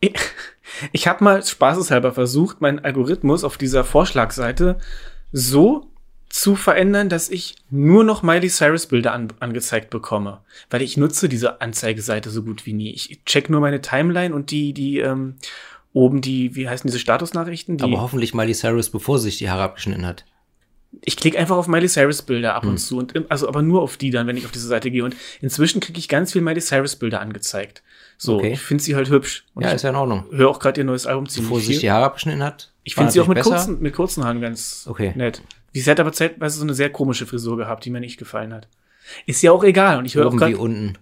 ich, 0.00 0.12
ich 0.92 1.08
habe 1.08 1.24
mal 1.24 1.42
spaßeshalber 1.42 2.12
versucht, 2.12 2.60
meinen 2.60 2.80
Algorithmus 2.80 3.44
auf 3.44 3.56
dieser 3.56 3.82
Vorschlagseite 3.82 4.78
so 5.32 5.89
zu 6.30 6.54
verändern, 6.56 7.08
dass 7.08 7.28
ich 7.28 7.56
nur 7.70 8.02
noch 8.04 8.22
Miley 8.22 8.48
Cyrus 8.48 8.86
Bilder 8.86 9.12
an, 9.12 9.28
angezeigt 9.40 9.90
bekomme. 9.90 10.40
Weil 10.70 10.80
ich 10.80 10.96
nutze 10.96 11.28
diese 11.28 11.60
Anzeigeseite 11.60 12.30
so 12.30 12.42
gut 12.42 12.64
wie 12.66 12.72
nie. 12.72 12.92
Ich 12.92 13.20
check 13.26 13.50
nur 13.50 13.60
meine 13.60 13.82
Timeline 13.82 14.34
und 14.34 14.50
die, 14.50 14.72
die, 14.72 14.98
ähm, 15.00 15.34
oben 15.92 16.20
die, 16.20 16.54
wie 16.54 16.68
heißen 16.68 16.86
diese 16.88 17.00
Statusnachrichten? 17.00 17.76
Die, 17.76 17.84
Aber 17.84 18.00
hoffentlich 18.00 18.32
Miley 18.32 18.54
Cyrus, 18.54 18.90
bevor 18.90 19.18
sie 19.18 19.24
sich 19.24 19.38
die 19.38 19.50
Haare 19.50 19.64
abgeschnitten 19.64 20.06
hat. 20.06 20.24
ich 21.02 21.16
klicke 21.16 21.36
einfach 21.38 21.56
auf 21.56 21.66
Miley 21.68 21.88
Cyrus 21.88 22.22
Bilder 22.22 22.50
Hm. 22.50 22.56
ab 22.56 22.64
und 22.64 22.78
zu 22.78 22.98
und 22.98 23.30
also 23.30 23.48
aber 23.48 23.62
nur 23.62 23.82
auf 23.82 23.96
die 23.96 24.10
dann, 24.10 24.26
wenn 24.26 24.36
ich 24.36 24.44
auf 24.46 24.52
diese 24.52 24.66
Seite 24.68 24.90
gehe 24.90 25.04
und 25.04 25.14
inzwischen 25.40 25.80
kriege 25.80 25.98
ich 25.98 26.08
ganz 26.08 26.32
viel 26.32 26.42
Miley 26.42 26.60
Cyrus 26.60 26.96
Bilder 26.96 27.20
angezeigt. 27.20 27.82
So, 28.22 28.36
Okay. 28.36 28.52
ich 28.52 28.60
finde 28.60 28.84
sie 28.84 28.94
halt 28.96 29.08
hübsch 29.08 29.46
und 29.54 29.62
Ja, 29.62 29.70
ist 29.70 29.80
ja 29.82 29.88
in 29.88 29.96
Ordnung. 29.96 30.26
höre 30.30 30.50
auch 30.50 30.58
gerade 30.58 30.78
ihr 30.78 30.84
neues 30.84 31.06
Album 31.06 31.26
ziemlich 31.26 31.48
Bevor 31.48 31.60
sie 31.60 31.66
sich 31.68 31.78
die 31.80 31.90
Haare 31.90 32.04
abgeschnitten 32.04 32.42
hat. 32.42 32.70
Ich 32.84 32.94
finde 32.94 33.10
sie 33.12 33.20
auch 33.22 33.26
mit 33.26 33.36
besser. 33.36 33.50
kurzen, 33.50 33.80
mit 33.80 33.94
kurzen 33.94 34.24
Haaren 34.24 34.42
ganz 34.42 34.86
Okay. 34.90 35.12
nett. 35.16 35.40
Sie 35.72 35.90
hat 35.90 35.98
aber 36.00 36.12
zeitweise 36.12 36.58
so 36.58 36.64
eine 36.64 36.74
sehr 36.74 36.90
komische 36.90 37.24
Frisur 37.24 37.56
gehabt, 37.56 37.82
die 37.84 37.90
mir 37.90 38.00
nicht 38.00 38.18
gefallen 38.18 38.52
hat. 38.52 38.68
Ist 39.24 39.40
ja 39.40 39.52
auch 39.52 39.64
egal 39.64 39.96
und 39.98 40.04
ich 40.04 40.16
höre 40.16 40.26
auch 40.26 40.36
gerade 40.36 40.58
unten. 40.58 40.98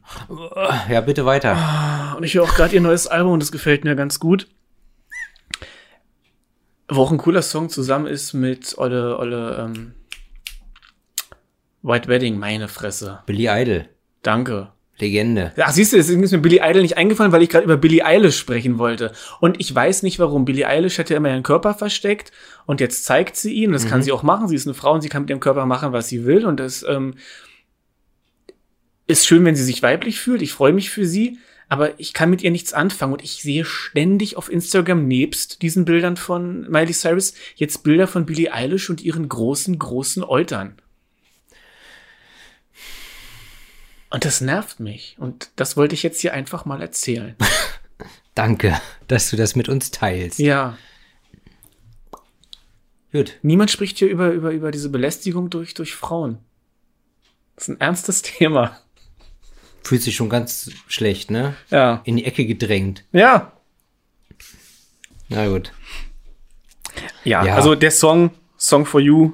Ja, 0.89 1.01
bitte 1.01 1.27
weiter. 1.27 2.15
und 2.17 2.23
ich 2.23 2.35
höre 2.35 2.45
auch 2.45 2.55
gerade 2.55 2.75
ihr 2.77 2.81
neues 2.81 3.09
Album 3.09 3.33
und 3.33 3.41
das 3.41 3.51
gefällt 3.51 3.83
mir 3.83 3.97
ganz 3.97 4.21
gut. 4.21 4.47
Wo 6.89 7.03
auch 7.03 7.11
ein 7.11 7.19
cooler 7.19 7.43
Song 7.43 7.69
zusammen 7.69 8.07
ist 8.07 8.33
mit 8.33 8.79
Olle, 8.79 9.19
Olle, 9.19 9.57
ähm, 9.59 9.95
White 11.83 12.09
Wedding, 12.09 12.39
meine 12.39 12.69
Fresse. 12.69 13.21
Billy 13.27 13.49
Idol. 13.49 13.89
Danke. 14.23 14.73
Legende. 15.01 15.53
Ach, 15.59 15.71
siehst 15.71 15.93
du, 15.93 15.97
deswegen 15.97 16.23
ist 16.23 16.33
mir 16.33 16.39
Billie 16.39 16.61
Idol 16.63 16.83
nicht 16.83 16.97
eingefallen, 16.97 17.33
weil 17.33 17.43
ich 17.43 17.49
gerade 17.49 17.65
über 17.65 17.77
Billie 17.77 18.05
Eilish 18.05 18.37
sprechen 18.37 18.79
wollte. 18.79 19.13
Und 19.41 19.61
ich 19.61 19.73
weiß 19.73 20.03
nicht 20.03 20.19
warum. 20.19 20.45
Billie 20.45 20.67
Eilish 20.67 20.99
hat 20.99 21.11
ja 21.11 21.17
immer 21.17 21.31
ihren 21.31 21.43
Körper 21.43 21.75
versteckt 21.75 22.33
und 22.67 22.81
jetzt 22.81 23.05
zeigt 23.05 23.37
sie 23.37 23.53
ihn. 23.53 23.73
Das 23.73 23.87
kann 23.87 24.03
sie 24.03 24.13
auch 24.13 24.23
machen. 24.23 24.49
Sie 24.49 24.57
ist 24.57 24.67
eine 24.67 24.75
Frau 24.75 24.95
und 24.95 25.03
sie 25.03 25.09
kann 25.09 25.23
mit 25.23 25.31
ihrem 25.31 25.41
Körper 25.41 25.67
machen, 25.67 25.93
was 25.93 26.09
sie 26.09 26.25
will. 26.27 26.45
Und 26.45 26.59
das 26.59 26.85
ähm, 26.89 27.15
ist 29.07 29.27
schön, 29.27 29.45
wenn 29.45 29.57
sie 29.57 29.65
sich 29.65 29.83
weiblich 29.83 30.19
fühlt. 30.21 30.43
Ich 30.43 30.53
freue 30.53 30.73
mich 30.73 30.91
für 30.91 31.07
sie. 31.07 31.39
Aber 31.69 32.01
ich 32.01 32.15
kann 32.15 32.31
mit 32.31 32.43
ihr 32.43 32.51
nichts 32.51 32.73
anfangen. 32.73 33.13
Und 33.13 33.23
ich 33.23 33.43
sehe 33.43 33.65
ständig 33.65 34.37
auf 34.37 34.51
Instagram 34.51 35.07
nebst 35.07 35.63
diesen 35.63 35.85
Bildern 35.85 36.17
von 36.17 36.69
Miley 36.71 36.93
Cyrus 36.93 37.35
jetzt 37.57 37.85
Bilder 37.85 38.07
von 38.07 38.27
Billie 38.27 38.53
Eilish 38.53 38.89
und 38.91 39.03
ihren 39.03 39.29
großen, 39.29 39.79
großen 39.79 40.25
Eutern. 40.25 40.77
Und 44.11 44.25
das 44.25 44.41
nervt 44.41 44.81
mich. 44.81 45.17
Und 45.19 45.51
das 45.57 45.77
wollte 45.77 45.95
ich 45.95 46.03
jetzt 46.03 46.21
hier 46.21 46.33
einfach 46.33 46.65
mal 46.65 46.81
erzählen. 46.81 47.37
Danke, 48.35 48.81
dass 49.09 49.31
du 49.31 49.37
das 49.37 49.57
mit 49.57 49.69
uns 49.69 49.91
teilst. 49.91 50.39
Ja, 50.39 50.79
Gut. 53.13 53.39
niemand 53.43 53.71
spricht 53.71 53.99
hier 53.99 54.09
über, 54.09 54.31
über, 54.31 54.51
über 54.51 54.71
diese 54.71 54.91
Belästigung 54.91 55.51
durch, 55.51 55.75
durch 55.75 55.95
Frauen. 55.95 56.39
Das 57.57 57.65
ist 57.65 57.69
ein 57.75 57.81
ernstes 57.81 58.23
Thema. 58.23 58.79
Fühlt 59.83 60.03
sich 60.03 60.15
schon 60.17 60.29
ganz 60.29 60.71
schlecht, 60.87 61.31
ne? 61.31 61.55
Ja. 61.71 62.03
In 62.05 62.17
die 62.17 62.25
Ecke 62.27 62.45
gedrängt. 62.47 63.05
Ja. 63.13 63.53
Na 65.29 65.49
gut. 65.49 65.73
Ja, 67.25 67.45
Ja. 67.45 67.55
also 67.55 67.75
der 67.75 67.91
Song, 67.91 68.31
Song 68.57 68.85
for 68.87 69.01
You, 69.01 69.33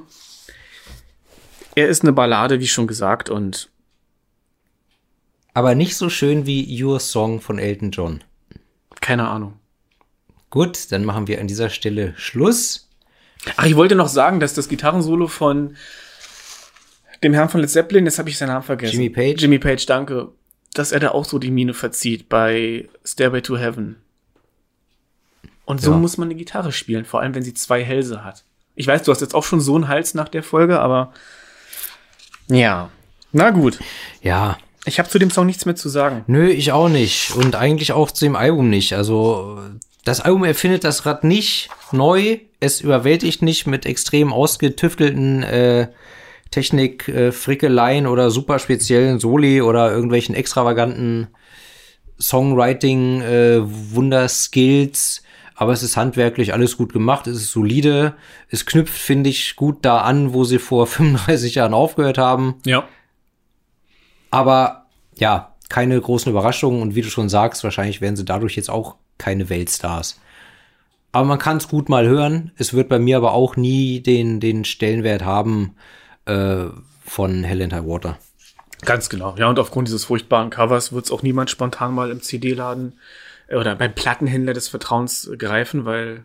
er 1.74 1.88
ist 1.88 2.02
eine 2.02 2.12
Ballade, 2.12 2.60
wie 2.60 2.68
schon 2.68 2.86
gesagt, 2.86 3.28
und 3.30 3.68
Aber 5.54 5.74
nicht 5.74 5.96
so 5.96 6.10
schön 6.10 6.46
wie 6.46 6.82
Your 6.82 7.00
Song 7.00 7.40
von 7.40 7.58
Elton 7.58 7.90
John. 7.92 8.22
keine 9.00 9.28
Ahnung. 9.28 9.54
Gut, 10.50 10.90
dann 10.92 11.04
machen 11.04 11.26
wir 11.26 11.40
an 11.40 11.46
dieser 11.48 11.68
Stelle 11.70 12.14
Schluss. 12.16 12.88
Ach, 13.56 13.64
ich 13.66 13.76
wollte 13.76 13.94
noch 13.96 14.08
sagen, 14.08 14.40
dass 14.40 14.54
das 14.54 14.68
Gitarrensolo 14.68 15.26
von 15.26 15.76
dem 17.22 17.34
Herrn 17.34 17.48
von 17.48 17.60
Led 17.60 17.70
Zeppelin, 17.70 18.04
jetzt 18.06 18.18
habe 18.18 18.30
ich 18.30 18.38
seinen 18.38 18.48
Namen 18.48 18.62
vergessen. 18.64 18.94
Jimmy 18.94 19.10
Page? 19.10 19.40
Jimmy 19.42 19.58
Page, 19.58 19.84
danke. 19.86 20.28
Dass 20.74 20.92
er 20.92 21.00
da 21.00 21.10
auch 21.10 21.24
so 21.24 21.38
die 21.38 21.50
Miene 21.50 21.74
verzieht 21.74 22.28
bei 22.28 22.88
Stairway 23.04 23.42
to 23.42 23.56
Heaven. 23.58 23.96
Und 25.66 25.80
so 25.80 25.92
Ja. 25.92 25.96
muss 25.98 26.16
man 26.18 26.28
eine 26.28 26.34
Gitarre 26.36 26.72
spielen, 26.72 27.04
vor 27.04 27.20
allem 27.20 27.34
wenn 27.34 27.42
sie 27.42 27.54
zwei 27.54 27.82
Hälse 27.84 28.24
hat. 28.24 28.44
Ich 28.74 28.86
weiß, 28.86 29.02
du 29.02 29.12
hast 29.12 29.20
jetzt 29.20 29.34
auch 29.34 29.44
schon 29.44 29.60
so 29.60 29.74
einen 29.76 29.88
Hals 29.88 30.14
nach 30.14 30.28
der 30.28 30.42
Folge, 30.42 30.80
aber 30.80 31.12
ja. 32.48 32.90
Na 33.32 33.50
gut. 33.50 33.78
Ja, 34.22 34.58
Ich 34.86 34.98
habe 34.98 35.08
zu 35.08 35.18
dem 35.18 35.30
Song 35.30 35.46
nichts 35.46 35.64
mehr 35.66 35.76
zu 35.76 35.88
sagen. 35.88 36.24
Nö, 36.26 36.48
ich 36.48 36.72
auch 36.72 36.88
nicht. 36.88 37.34
Und 37.36 37.56
eigentlich 37.56 37.92
auch 37.92 38.10
zu 38.10 38.24
dem 38.24 38.36
Album 38.36 38.68
nicht. 38.68 38.92
Also, 38.94 39.58
das 40.04 40.20
Album 40.20 40.44
erfindet 40.44 40.84
das 40.84 41.06
Rad 41.06 41.24
nicht 41.24 41.70
neu. 41.90 42.38
Es 42.60 42.80
überwältigt 42.80 43.42
nicht 43.42 43.66
mit 43.66 43.86
extrem 43.86 44.32
ausgetüftelten 44.32 45.42
äh, 45.42 45.88
Technik, 46.50 47.08
äh, 47.08 47.32
Frickeleien 47.32 48.06
oder 48.06 48.30
super 48.30 48.58
speziellen 48.58 49.18
Soli 49.18 49.62
oder 49.62 49.90
irgendwelchen 49.90 50.34
extravaganten 50.34 51.28
Songwriting, 52.20 53.22
äh, 53.22 53.60
Wunderskills. 53.62 55.22
Aber 55.56 55.72
es 55.72 55.82
ist 55.82 55.96
handwerklich 55.96 56.52
alles 56.52 56.76
gut 56.76 56.92
gemacht, 56.92 57.26
es 57.26 57.36
ist 57.36 57.52
solide. 57.52 58.14
Es 58.48 58.66
knüpft, 58.66 58.98
finde 58.98 59.30
ich, 59.30 59.56
gut 59.56 59.78
da 59.82 59.98
an, 59.98 60.32
wo 60.32 60.44
sie 60.44 60.58
vor 60.58 60.86
35 60.86 61.54
Jahren 61.54 61.74
aufgehört 61.74 62.18
haben. 62.18 62.56
Ja. 62.64 62.86
Aber 64.34 64.86
ja, 65.14 65.54
keine 65.68 66.00
großen 66.00 66.30
Überraschungen 66.30 66.82
und 66.82 66.96
wie 66.96 67.02
du 67.02 67.08
schon 67.08 67.28
sagst, 67.28 67.62
wahrscheinlich 67.62 68.00
werden 68.00 68.16
sie 68.16 68.24
dadurch 68.24 68.56
jetzt 68.56 68.68
auch 68.68 68.96
keine 69.16 69.48
Weltstars. 69.48 70.20
Aber 71.12 71.24
man 71.24 71.38
kann 71.38 71.58
es 71.58 71.68
gut 71.68 71.88
mal 71.88 72.04
hören. 72.08 72.50
Es 72.56 72.74
wird 72.74 72.88
bei 72.88 72.98
mir 72.98 73.16
aber 73.16 73.32
auch 73.32 73.54
nie 73.54 74.00
den, 74.00 74.40
den 74.40 74.64
Stellenwert 74.64 75.24
haben 75.24 75.76
äh, 76.26 76.64
von 77.06 77.44
Hell 77.44 77.62
and 77.62 77.72
High 77.72 77.86
Water. 77.86 78.18
Ganz 78.84 79.08
genau. 79.08 79.36
Ja, 79.38 79.48
und 79.48 79.60
aufgrund 79.60 79.86
dieses 79.86 80.04
furchtbaren 80.04 80.50
Covers 80.50 80.92
wird 80.92 81.04
es 81.04 81.12
auch 81.12 81.22
niemand 81.22 81.50
spontan 81.50 81.94
mal 81.94 82.10
im 82.10 82.20
CD-Laden 82.20 82.98
äh, 83.46 83.54
oder 83.54 83.76
beim 83.76 83.94
Plattenhändler 83.94 84.52
des 84.52 84.66
Vertrauens 84.66 85.30
greifen, 85.38 85.84
weil 85.84 86.24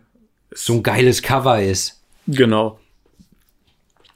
So 0.50 0.74
ein 0.74 0.82
geiles 0.82 1.22
Cover 1.22 1.62
ist. 1.62 2.02
Genau. 2.26 2.80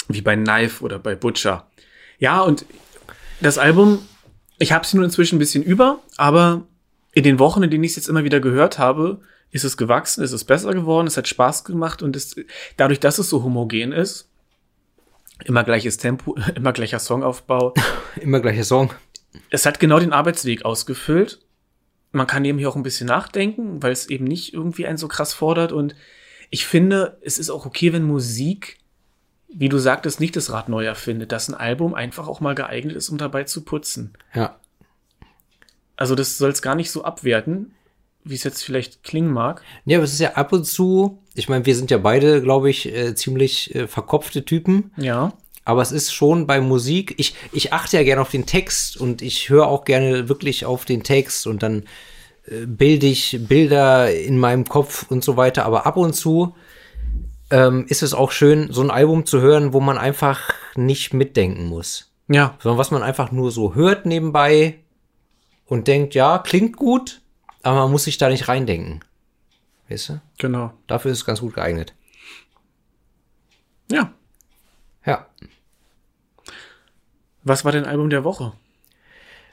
Wie 0.09 0.21
bei 0.21 0.35
Knife 0.35 0.83
oder 0.83 0.99
bei 0.99 1.15
Butcher. 1.15 1.69
Ja, 2.19 2.41
und 2.41 2.67
das 3.45 3.59
Album, 3.59 3.99
ich 4.59 4.73
habe 4.73 4.85
es 4.85 4.95
nun 4.95 5.05
inzwischen 5.05 5.37
ein 5.37 5.39
bisschen 5.39 5.63
über, 5.63 6.01
aber 6.17 6.67
in 7.13 7.25
den 7.25 7.39
Wochen, 7.39 7.63
in 7.63 7.71
denen 7.71 7.85
ich 7.85 7.91
es 7.91 7.97
jetzt 7.97 8.09
immer 8.09 8.25
wieder 8.25 8.41
gehört 8.41 8.79
habe, 8.79 9.21
ist 9.51 9.65
es 9.65 9.77
gewachsen, 9.77 10.25
ist 10.25 10.33
es 10.33 10.45
besser 10.45 10.73
geworden, 10.73 11.07
es 11.07 11.19
hat 11.19 11.29
Spaß 11.29 11.65
gemacht 11.65 12.03
und 12.03 12.17
es, 12.17 12.37
dadurch, 12.79 13.01
dass 13.01 13.19
es 13.19 13.29
so 13.29 13.43
homogen 13.45 13.93
ist, 13.93 14.31
immer 15.45 15.63
gleiches 15.63 15.99
Tempo, 15.99 16.37
immer 16.55 16.73
gleicher 16.73 16.99
Songaufbau, 16.99 17.75
Immer 18.21 18.41
gleicher 18.41 18.65
Song. 18.65 18.95
es 19.51 19.67
hat 19.67 19.79
genau 19.79 19.99
den 19.99 20.13
Arbeitsweg 20.13 20.65
ausgefüllt. 20.65 21.41
Man 22.13 22.29
kann 22.29 22.45
eben 22.45 22.59
hier 22.59 22.69
auch 22.71 22.77
ein 22.77 22.85
bisschen 22.85 23.09
nachdenken, 23.09 23.83
weil 23.83 23.93
es 23.93 24.09
eben 24.09 24.25
nicht 24.25 24.55
irgendwie 24.55 24.87
einen 24.87 24.99
so 24.99 25.09
krass 25.09 25.35
fordert. 25.35 25.73
Und 25.73 25.97
ich 26.51 26.65
finde, 26.65 27.19
es 27.23 27.39
ist 27.41 27.51
auch 27.51 27.67
okay, 27.67 27.93
wenn 27.93 28.05
Musik, 28.05 28.79
wie 29.57 29.69
du 29.69 29.79
sagtest, 29.79 30.21
nicht 30.21 30.37
das 30.37 30.51
Rad 30.51 30.69
neu 30.69 30.85
erfindet, 30.85 31.33
dass 31.33 31.49
ein 31.49 31.55
Album 31.55 31.95
einfach 31.95 32.27
auch 32.27 32.41
mal 32.41 32.55
geeignet 32.55 32.97
ist, 32.97 33.09
um 33.09 33.19
dabei 33.19 33.45
zu 33.45 33.63
putzen. 33.63 34.13
Ja. 34.35 34.57
Also 35.97 36.15
das 36.15 36.39
soll 36.39 36.51
es 36.51 36.61
gar 36.61 36.75
nicht 36.75 36.91
so 36.91 37.05
abwerten, 37.05 37.73
wie 38.25 38.35
es 38.35 38.43
jetzt 38.43 38.65
vielleicht 38.65 39.05
klingen 39.05 39.33
mag. 39.33 39.63
Ja, 39.85 39.99
aber 39.99 40.05
es 40.05 40.13
ist 40.13 40.21
ja 40.21 40.33
ab 40.33 40.53
und 40.53 40.65
zu, 40.65 41.23
ich 41.35 41.49
meine, 41.49 41.67
wir 41.67 41.77
sind 41.77 41.91
ja 41.91 41.99
beide, 41.99 42.43
glaube 42.43 42.69
ich, 42.69 42.93
äh, 42.93 43.15
ziemlich 43.15 43.75
äh, 43.75 43.87
verkopfte 43.87 44.45
Typen. 44.45 44.93
Ja. 44.97 45.33
Aber 45.65 45.83
es 45.83 45.93
ist 45.93 46.13
schon 46.13 46.47
bei 46.47 46.61
Musik, 46.61 47.15
ich, 47.17 47.35
ich 47.53 47.73
achte 47.73 47.97
ja 47.97 48.03
gerne 48.03 48.23
auf 48.23 48.31
den 48.31 48.47
Text 48.47 48.97
und 48.97 49.23
ich 49.23 49.49
höre 49.49 49.67
auch 49.67 49.85
gerne 49.85 50.29
wirklich 50.29 50.67
auf 50.67 50.85
den 50.85 51.05
Text 51.05 51.47
und 51.47 51.63
dann 51.63 51.85
äh, 52.47 52.67
bilde 52.67 53.07
ich 53.07 53.39
Bilder 53.49 54.13
in 54.13 54.39
meinem 54.39 54.65
Kopf 54.65 55.07
und 55.11 55.23
so 55.23 55.37
weiter. 55.37 55.65
Aber 55.65 55.87
ab 55.87 55.97
und 55.97 56.15
zu 56.15 56.55
ähm, 57.55 57.87
ist 57.87 58.03
es 58.03 58.15
auch 58.15 58.33
schön, 58.33 58.73
so 58.73 58.83
ein 58.83 58.91
Album 58.91 59.27
zu 59.27 59.41
hören, 59.41 59.73
wo 59.73 59.79
man 59.79 59.97
einfach 59.97 60.53
nicht 60.75 61.15
mitdenken 61.15 61.67
muss. 61.67 62.11
Ja. 62.27 62.57
Sondern 62.59 62.79
was 62.79 62.91
man 62.91 63.05
einfach 63.05 63.31
nur 63.31 63.53
so 63.53 63.77
hört 63.77 64.07
nebenbei 64.07 64.81
und 65.67 65.87
denkt, 65.87 66.17
ja, 66.17 66.39
klingt 66.39 66.77
gut, 66.77 67.21
aber 67.63 67.83
man 67.83 67.93
muss 67.93 68.05
sich 68.05 68.19
da 68.19 68.29
nicht 68.29 68.49
reindenken. 68.49 69.05
Weißt 69.89 70.09
du? 70.09 70.21
Genau. 70.39 70.73
Dafür 70.89 71.13
ist 71.13 71.19
es 71.19 71.25
ganz 71.25 71.41
gut 71.41 71.55
geeignet. 71.55 71.95
Ja. 73.89 74.13
Ja. 75.07 75.29
Was 77.45 77.65
war 77.65 77.71
dein 77.71 77.87
Album 77.87 78.11
der 78.11 78.25
Woche? 78.25 78.53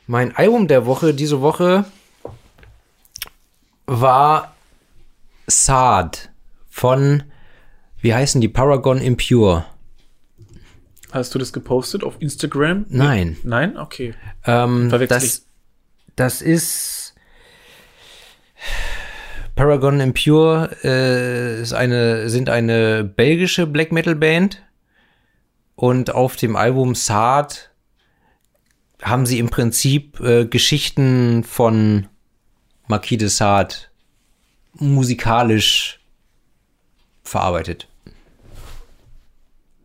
Mein 0.08 0.36
Album 0.36 0.68
der 0.68 0.88
Woche 0.88 1.14
diese 1.14 1.42
Woche 1.42 1.86
war 3.86 4.56
Sad 5.46 6.32
von, 6.68 7.31
wie 8.02 8.14
heißen 8.14 8.42
die, 8.42 8.48
Paragon 8.48 9.00
Impure. 9.00 9.66
Hast 11.12 11.36
du 11.36 11.40
das 11.40 11.52
gepostet 11.52 12.04
auf 12.04 12.16
Instagram? 12.20 12.86
Nein. 12.90 13.38
Nein? 13.44 13.78
Okay. 13.78 14.14
Ähm, 14.46 14.90
Verwechsel 14.90 15.20
das, 15.20 15.46
das 16.16 16.42
ist 16.42 17.16
Paragon 19.56 20.00
Impure 20.00 20.76
äh, 20.84 21.62
ist 21.62 21.74
eine, 21.74 22.30
sind 22.30 22.50
eine 22.50 23.04
belgische 23.04 23.68
Black 23.68 23.92
Metal 23.92 24.16
Band 24.16 24.64
und 25.76 26.16
auf 26.16 26.36
dem 26.38 26.56
Album 26.56 26.96
Sad 26.96 27.72
haben 29.02 29.26
sie 29.26 29.40
im 29.40 29.50
Prinzip 29.50 30.20
äh, 30.22 30.46
Geschichten 30.46 31.44
von 31.44 32.08
Marquis 32.88 33.18
de 33.18 33.28
Sade 33.28 33.76
musikalisch 34.74 36.00
verarbeitet. 37.24 37.88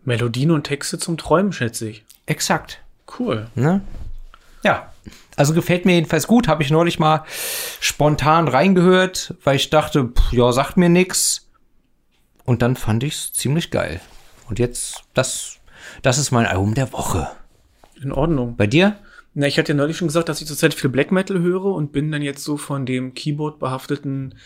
Melodien 0.07 0.53
und 0.53 0.65
Texte 0.65 0.99
zum 0.99 1.19
Träumen, 1.19 1.53
schätze 1.53 1.89
ich. 1.89 2.05
Exakt. 2.27 2.81
Cool. 3.19 3.49
Ne? 3.55 3.83
Ja. 4.63 4.93
Also 5.37 5.53
gefällt 5.53 5.85
mir 5.85 5.95
jedenfalls 5.95 6.27
gut. 6.27 6.49
Habe 6.49 6.63
ich 6.63 6.71
neulich 6.71 6.99
mal 6.99 7.25
spontan 7.81 8.49
reingehört, 8.49 9.35
weil 9.45 9.57
ich 9.57 9.69
dachte, 9.71 10.09
pff, 10.09 10.33
ja, 10.33 10.51
sagt 10.53 10.77
mir 10.77 10.89
nix. 10.89 11.49
Und 12.45 12.63
dann 12.63 12.77
fand 12.77 13.03
ich's 13.03 13.33
ziemlich 13.33 13.71
geil. 13.71 14.01
Und 14.49 14.59
jetzt, 14.59 15.03
das, 15.15 15.59
das 16.03 16.19
ist 16.19 16.31
mein 16.31 16.47
Album 16.47 16.75
der 16.75 16.93
Woche. 16.93 17.29
In 18.01 18.13
Ordnung. 18.13 18.57
Bei 18.57 18.67
dir? 18.67 18.99
Na, 19.35 19.47
ich 19.47 19.59
hatte 19.59 19.73
ja 19.73 19.77
neulich 19.77 19.97
schon 19.97 20.09
gesagt, 20.09 20.29
dass 20.29 20.41
ich 20.41 20.47
zurzeit 20.47 20.73
viel 20.73 20.89
Black 20.89 21.13
Metal 21.13 21.41
höre 21.41 21.67
und 21.67 21.93
bin 21.93 22.11
dann 22.11 22.23
jetzt 22.23 22.45
so 22.45 22.57
von 22.57 22.87
dem 22.87 23.13
Keyboard 23.13 23.59
behafteten 23.59 24.37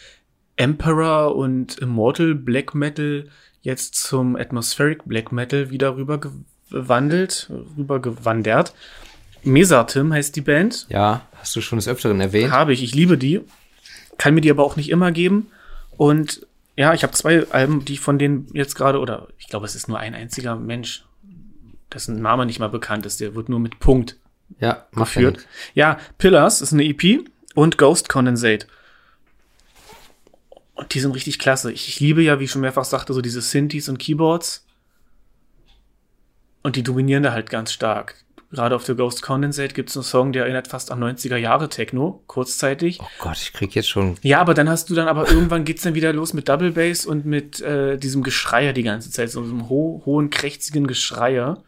Emperor 0.57 1.37
und 1.37 1.79
Immortal 1.79 2.35
Black 2.35 2.75
Metal 2.75 3.29
jetzt 3.63 3.95
zum 3.95 4.37
Atmospheric 4.37 5.05
Black 5.05 5.33
Metal 5.33 5.71
wieder 5.71 5.97
rüber 5.97 6.21
gewandelt, 6.71 7.51
rüber 7.77 8.01
gewandert. 8.01 8.75
Mesatim 9.43 10.13
heißt 10.13 10.37
die 10.37 10.41
Band. 10.43 10.87
Ja, 10.89 11.23
hast 11.37 11.57
du 11.57 11.61
schon 11.61 11.79
des 11.79 11.89
Öfteren 11.89 12.21
erwähnt. 12.21 12.53
Habe 12.53 12.73
ich, 12.73 12.83
ich 12.83 12.95
liebe 12.95 13.17
die. 13.17 13.41
Kann 14.19 14.35
mir 14.35 14.41
die 14.43 14.51
aber 14.51 14.65
auch 14.65 14.77
nicht 14.77 14.91
immer 14.91 15.13
geben. 15.13 15.49
Und 15.97 16.47
ja, 16.77 16.95
ich 16.95 17.03
habe 17.03 17.13
zwei 17.15 17.47
Alben, 17.51 17.85
die 17.85 17.97
von 17.97 18.19
denen 18.19 18.49
jetzt 18.53 18.75
gerade, 18.75 19.01
oder 19.01 19.29
ich 19.39 19.49
glaube, 19.49 19.67
es 19.67 19.75
ist 19.75 19.89
nur 19.89 19.99
ein 19.99 20.15
einziger 20.15 20.57
Mensch, 20.57 21.05
dessen 21.93 22.21
Name 22.23 22.47
nicht 22.47 22.59
mal 22.61 22.69
bekannt 22.69 23.07
ist, 23.07 23.21
der 23.21 23.35
wird 23.35 23.49
nur 23.49 23.61
mit 23.61 23.81
Punkt 23.81 24.17
Ja, 24.61 24.69
ja 24.69 24.87
geführt. 24.93 25.37
nix. 25.37 25.47
Ja, 25.75 25.99
Pillars 26.19 26.61
ist 26.61 26.73
eine 26.73 26.85
EP 26.85 27.25
und 27.55 27.79
Ghost 27.79 28.09
Condensate. 28.09 28.67
Und 30.81 30.95
die 30.95 31.01
sind 31.01 31.13
richtig 31.13 31.39
klasse. 31.39 31.71
Ich, 31.71 31.89
ich 31.89 32.01
liebe 32.01 32.23
ja, 32.23 32.41
wie 32.41 32.45
ich 32.45 32.51
schon 32.51 32.63
mehrfach 32.63 32.87
sagte, 32.87 33.13
so 33.13 33.21
diese 33.21 33.43
Synthes 33.43 33.91
und 33.91 33.99
Keyboards. 33.99 34.65
Und 36.63 36.77
die 36.77 36.83
dominieren 36.83 37.23
da 37.23 37.33
halt 37.33 37.51
ganz 37.51 37.71
stark. 37.71 38.15
Gerade 38.51 38.75
auf 38.75 38.85
der 38.85 38.95
Ghost 38.95 39.21
Condensate 39.21 39.75
gibt 39.75 39.91
es 39.91 39.97
einen 39.99 40.05
Song, 40.05 40.33
der 40.33 40.45
erinnert 40.45 40.69
fast 40.69 40.91
an 40.91 41.05
90er 41.05 41.37
Jahre 41.37 41.69
Techno, 41.69 42.23
kurzzeitig. 42.27 42.99
Oh 42.99 43.07
Gott, 43.19 43.37
ich 43.37 43.53
krieg 43.53 43.75
jetzt 43.75 43.91
schon. 43.91 44.17
Ja, 44.23 44.41
aber 44.41 44.55
dann 44.55 44.71
hast 44.71 44.89
du 44.89 44.95
dann, 44.95 45.07
aber 45.07 45.31
irgendwann 45.31 45.67
geht's 45.67 45.83
dann 45.83 45.95
wieder 45.95 46.15
los 46.15 46.33
mit 46.33 46.49
Double 46.49 46.71
Bass 46.71 47.05
und 47.05 47.27
mit 47.27 47.61
äh, 47.61 47.99
diesem 47.99 48.23
Geschreier 48.23 48.73
die 48.73 48.83
ganze 48.83 49.11
Zeit, 49.11 49.31
so 49.31 49.43
einem 49.43 49.69
ho 49.69 50.03
hohen, 50.07 50.31
krächzigen 50.31 50.87
Geschreier. 50.87 51.63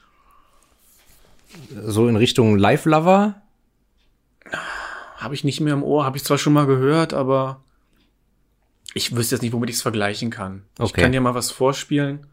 So 1.84 2.08
in 2.08 2.16
Richtung 2.16 2.56
Live 2.56 2.86
Lover. 2.86 3.42
Habe 5.18 5.34
ich 5.34 5.44
nicht 5.44 5.60
mehr 5.60 5.74
im 5.74 5.82
Ohr, 5.82 6.06
habe 6.06 6.16
ich 6.16 6.24
zwar 6.24 6.38
schon 6.38 6.54
mal 6.54 6.66
gehört, 6.66 7.12
aber 7.12 7.62
ich 8.94 9.14
wüsste 9.16 9.34
jetzt 9.36 9.42
nicht, 9.42 9.52
womit 9.52 9.70
ich 9.70 9.76
es 9.76 9.82
vergleichen 9.82 10.30
kann. 10.30 10.64
Ich 10.78 10.80
Okay. 10.90 11.02
kann 11.02 11.12
dir 11.12 11.20
mal 11.20 11.34
was 11.34 11.50
vorspielen. 11.50 12.26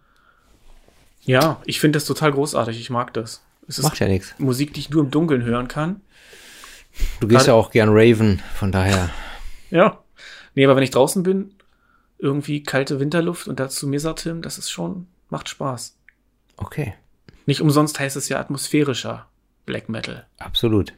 Ja, 1.22 1.62
ich 1.66 1.80
finde 1.80 1.98
das 1.98 2.06
total 2.06 2.32
großartig, 2.32 2.80
ich 2.80 2.90
mag 2.90 3.14
das. 3.14 3.44
Es 3.68 3.78
ist 3.78 3.84
Macht 3.86 4.00
ja 4.00 4.08
nichts. 4.08 4.34
Musik, 4.40 4.74
die 4.74 4.80
ich 4.80 4.90
nur 4.90 5.04
im 5.04 5.12
Dunkeln 5.12 5.44
hören 5.44 5.68
kann. 5.68 6.02
Du 7.20 7.28
gehst 7.28 7.40
Gerade- 7.46 7.48
ja 7.52 7.54
auch 7.54 7.72
gern 7.72 7.90
Raven, 7.92 8.42
von 8.56 8.72
daher. 8.72 9.10
Ja. 9.70 10.00
Nee, 10.56 10.66
aber 10.66 10.76
wenn 10.76 10.84
ich 10.84 10.90
draußen 10.92 11.22
bin, 11.24 11.54
irgendwie 12.18 12.64
kalte 12.64 13.00
Winterluft 13.00 13.48
und 13.48 13.60
dazu 13.60 13.88
Mesatim, 13.88 14.42
das 14.42 14.58
ist 14.58 14.72
schon, 14.72 15.08
macht 15.30 15.48
Spaß. 15.50 15.96
Okay, 16.58 16.94
Nicht 17.46 17.62
umsonst 17.62 18.00
heißt 18.00 18.16
es 18.18 18.28
ja 18.30 18.40
atmosphärischer 18.40 19.28
Black 19.66 19.88
Metal. 19.90 20.26
absolut. 20.40 20.94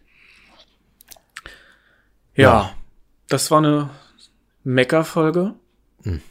Ja, 2.35 2.43
Ja. 2.43 2.75
das 3.27 3.51
war 3.51 3.59
eine 3.59 3.89
Mecker-Folge. 4.63 5.53
Hm. 6.03 6.21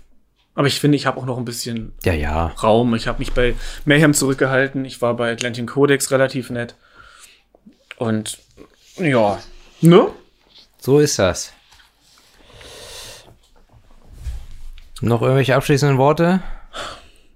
Aber 0.55 0.67
ich 0.67 0.81
finde, 0.81 0.97
ich 0.97 1.07
habe 1.07 1.19
auch 1.19 1.27
noch 1.27 1.39
ein 1.39 1.45
bisschen 1.45 1.93
Ja, 2.05 2.13
ja. 2.13 2.49
Raum. 2.63 2.95
Ich 2.95 3.07
habe 3.07 3.21
mich 3.21 3.33
bei 3.33 3.55
Mayhem 3.85 4.15
zurückgehalten. 4.15 4.85
Ich 4.85 5.01
war 5.01 5.15
bei 5.15 5.33
Atlantic 5.33 5.69
Codex 5.69 6.11
relativ 6.11 6.51
nett. 6.51 6.75
Und 7.97 8.39
ja, 8.97 9.39
ne? 9.81 10.09
So 10.79 10.99
ist 10.99 11.19
das. 11.19 11.53
Noch 15.01 15.23
irgendwelche 15.23 15.57
abschließenden 15.57 15.97
Worte? 15.99 16.43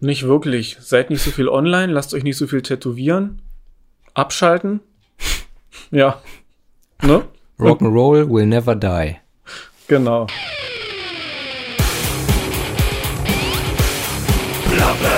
Nicht 0.00 0.24
wirklich. 0.24 0.76
Seid 0.80 1.08
nicht 1.08 1.22
so 1.22 1.30
viel 1.30 1.48
online, 1.48 1.92
lasst 1.92 2.12
euch 2.12 2.24
nicht 2.24 2.36
so 2.36 2.46
viel 2.46 2.60
tätowieren. 2.60 3.40
Abschalten. 4.12 4.80
ja. 5.90 6.20
Ne? 7.02 7.24
Rock'n'Roll 7.58 8.28
will 8.30 8.46
never 8.46 8.74
die. 8.74 9.16
Genau. 9.88 10.26
Love 14.76 15.13